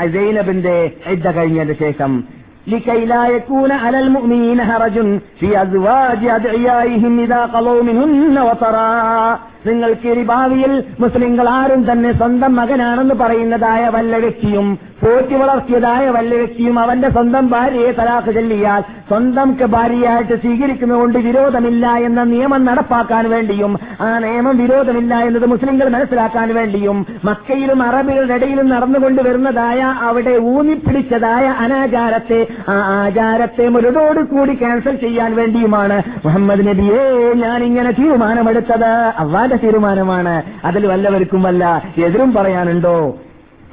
ജൈനബിന്റെ 0.06 0.90
ഇദ്ദ 1.06 1.31
കഴിഞ്ഞതിന്റെ 1.31 1.74
ശേഷം. 1.78 2.24
لكي 2.66 3.05
لا 3.05 3.26
يكون 3.26 3.72
على 3.72 3.98
المؤمنين 4.01 4.60
هرج 4.60 5.20
في 5.40 5.62
أزواج 5.62 6.26
أدعيائهم 6.26 7.20
إذا 7.20 7.43
قضوا 7.43 7.82
منهن 7.82 8.39
وطرا. 8.39 9.39
നിങ്ങൾക്ക് 9.66 10.09
ഇനി 10.12 10.24
ഭാവിയിൽ 10.30 10.72
മുസ്ലിങ്ങൾ 11.02 11.48
ആരും 11.59 11.82
തന്നെ 11.90 12.12
സ്വന്തം 12.12 12.55
മകനാണെന്ന് 12.56 13.16
പറയുന്നതായ 13.22 13.82
വല്ല 13.97 14.16
വ്യക്തിയും 14.16 14.66
പോറ്റി 15.02 15.36
വളർത്തിയതായ 15.43 16.05
വല്ല 16.16 16.32
വ്യക്തിയും 16.40 16.76
അവന്റെ 16.78 17.09
സ്വന്തം 17.10 17.44
ഭാര്യയെ 17.52 17.93
തലാഖ് 17.93 18.32
ചൊല്ലിയാൽ 18.34 18.82
സ്വന്തം 19.09 19.48
ഭാര്യയായിട്ട് 19.72 20.34
സ്വീകരിക്കുന്നതുകൊണ്ട് 20.43 21.18
വിരോധമില്ല 21.18 21.86
എന്ന 22.09 22.20
നിയമം 22.24 22.62
നടപ്പാക്കാൻ 22.64 23.24
വേണ്ടിയും 23.30 23.72
ആ 24.01 24.10
നിയമം 24.18 24.55
വിരോധമില്ല 24.56 25.14
എന്നത് 25.28 25.47
മുസ്ലിങ്ങൾ 25.47 25.89
മനസ്സിലാക്കാൻ 25.89 26.48
വേണ്ടിയും 26.55 26.98
മക്കയിലും 27.24 27.82
അറബികളുടെ 27.82 28.36
ഇടയിലും 28.39 28.68
നടന്നുകൊണ്ട് 28.68 29.20
വരുന്നതായ 29.28 29.80
അവിടെ 30.09 30.34
ഊന്നിപ്പിടിച്ചതായ 30.52 31.47
അനാചാരത്തെ 31.64 32.40
ആ 32.74 32.76
ആചാരത്തെ 32.98 33.66
മുരടോടുകൂടി 33.68 34.55
ക്യാൻസൽ 34.55 34.97
ചെയ്യാൻ 34.97 35.32
വേണ്ടിയുമാണ് 35.40 35.98
മുഹമ്മദ് 36.26 36.66
നബിയെ 36.68 37.02
ഞാൻ 37.43 37.60
ഇങ്ങനെ 37.64 37.90
തീരുമാനമെടുത്തത്. 38.01 38.90
അള്ളാന്റെ 39.22 39.51
തീരുമാനമാണ്. 39.56 40.42
അതിൽ 40.64 40.86
വല്ലവർക്കും 40.86 41.42
വല്ല 41.42 41.82
എതിരും 42.04 42.32
പറയാനുണ്ടോ? 42.34 43.18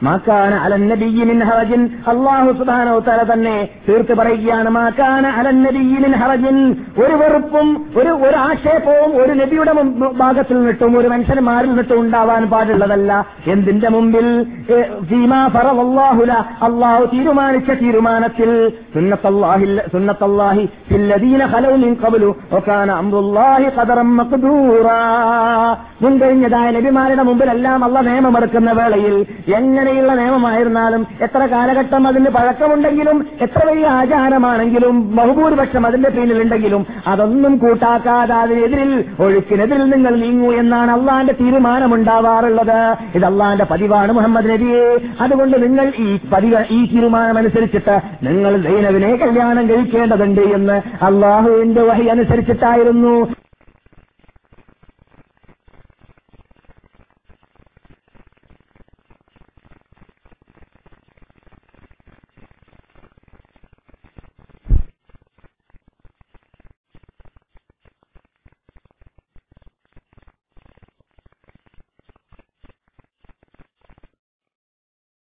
മാക്കാന 0.04 0.54
അലന്നബിയിൻ 0.54 1.44
ഹറജിൻ. 1.44 1.90
അള്ളാഹു 2.08 2.52
സുബാനോ 2.52 3.00
തല 3.00 3.34
തന്നെ 3.34 3.70
തീർത്ത് 3.90 4.18
പറയുകയാണ് 4.18 4.70
മാക്കാന 4.70 5.28
അലന്നബിയിൻ 5.28 6.12
ഹറജിൻ. 6.12 6.76
ഒരു 7.06 7.14
വെറുപ്പും 7.14 7.86
ഒരു 7.98 8.10
ഒരു 8.10 8.38
ആക്ഷേപവും 8.38 9.24
ഒരു 9.24 9.34
നബിയുടെ 9.34 9.74
ഭാഗത്തിൽ 10.18 10.58
നിന്നിട്ടും 10.58 10.98
ഒരു 10.98 11.08
മനുഷ്യന്മാരിൽ 11.08 11.68
നിന്നിട്ടും 11.68 12.00
ഉണ്ടാവാൻ 12.00 12.50
പാടുള്ളതല്ല. 12.50 13.26
എന്തിന്റെ 13.48 13.90
മുമ്പിൽ? 13.90 14.46
അള്ളാഹു 16.64 17.06
തീരുമാനിച്ച 17.06 17.70
തീരുമാനത്തിൽ 17.72 18.72
മുൻകഴിഞ്ഞതായ 26.02 26.72
നബിമാരുടെ 26.72 27.24
മുമ്പിലെല്ലാം 27.24 27.84
അള്ള 27.84 28.00
നിയമമെടുക്കുന്ന 28.02 28.72
വേളയിൽ 28.72 29.26
എങ്ങനെയുള്ള 29.90 30.14
നിയമമായിരുന്നാലും 30.14 31.08
എത്ര 31.22 31.46
കാലഘട്ടം 31.46 32.08
അതിന് 32.08 32.30
പഴക്കമുണ്ടെങ്കിലും 32.30 33.18
എത്ര 33.42 33.62
വലിയ 33.68 33.88
ആചാരമാണെങ്കിലും 33.88 35.16
ബഹുഭൂരിപക്ഷം 35.16 35.86
അതിന്റെ 35.86 36.10
പിന്നിലുണ്ടെങ്കിലും 36.10 36.86
അതൊന്നും 37.08 37.58
കൂട്ടാക്കാതെ 37.58 38.36
അതിനെതിരിൽ 38.36 38.92
ഒഴുക്കിനെതിരിൽ 39.20 39.90
നിങ്ങൾ 39.90 40.16
നീങ്ങൂ 40.16 40.52
എന്നാണ് 40.54 40.92
അള്ളാന്റെ 40.92 41.34
തീരുമാനമുണ്ടാവാറുള്ളത്. 41.42 42.80
ഇത് 43.16 43.26
അള്ളാന്റെ 43.26 43.66
പതിവാണ് 43.72 44.12
മുഹമ്മദ് 44.12 44.50
നബിയെ. 44.50 44.86
അതുകൊണ്ട് 45.22 45.64
നിങ്ങൾ 45.64 45.92
ഈ 46.00 46.20
പതിവ് 46.34 46.64
ഈ 46.72 46.80
തീരുമാനമനുസരിച്ചിട്ട് 46.94 48.00
നിങ്ങൾ 48.24 48.62
ദൈനവിനെ 48.62 49.16
കല്യാണം 49.16 49.70
കഴിക്കേണ്ടതുണ്ട് 49.70 50.42
എന്ന് 50.42 51.06
അള്ളാഹുവിന്റെ 51.06 51.82
വഹി 51.82 52.08
അനുസരിച്ചിട്ടായിരുന്നു. 52.08 53.16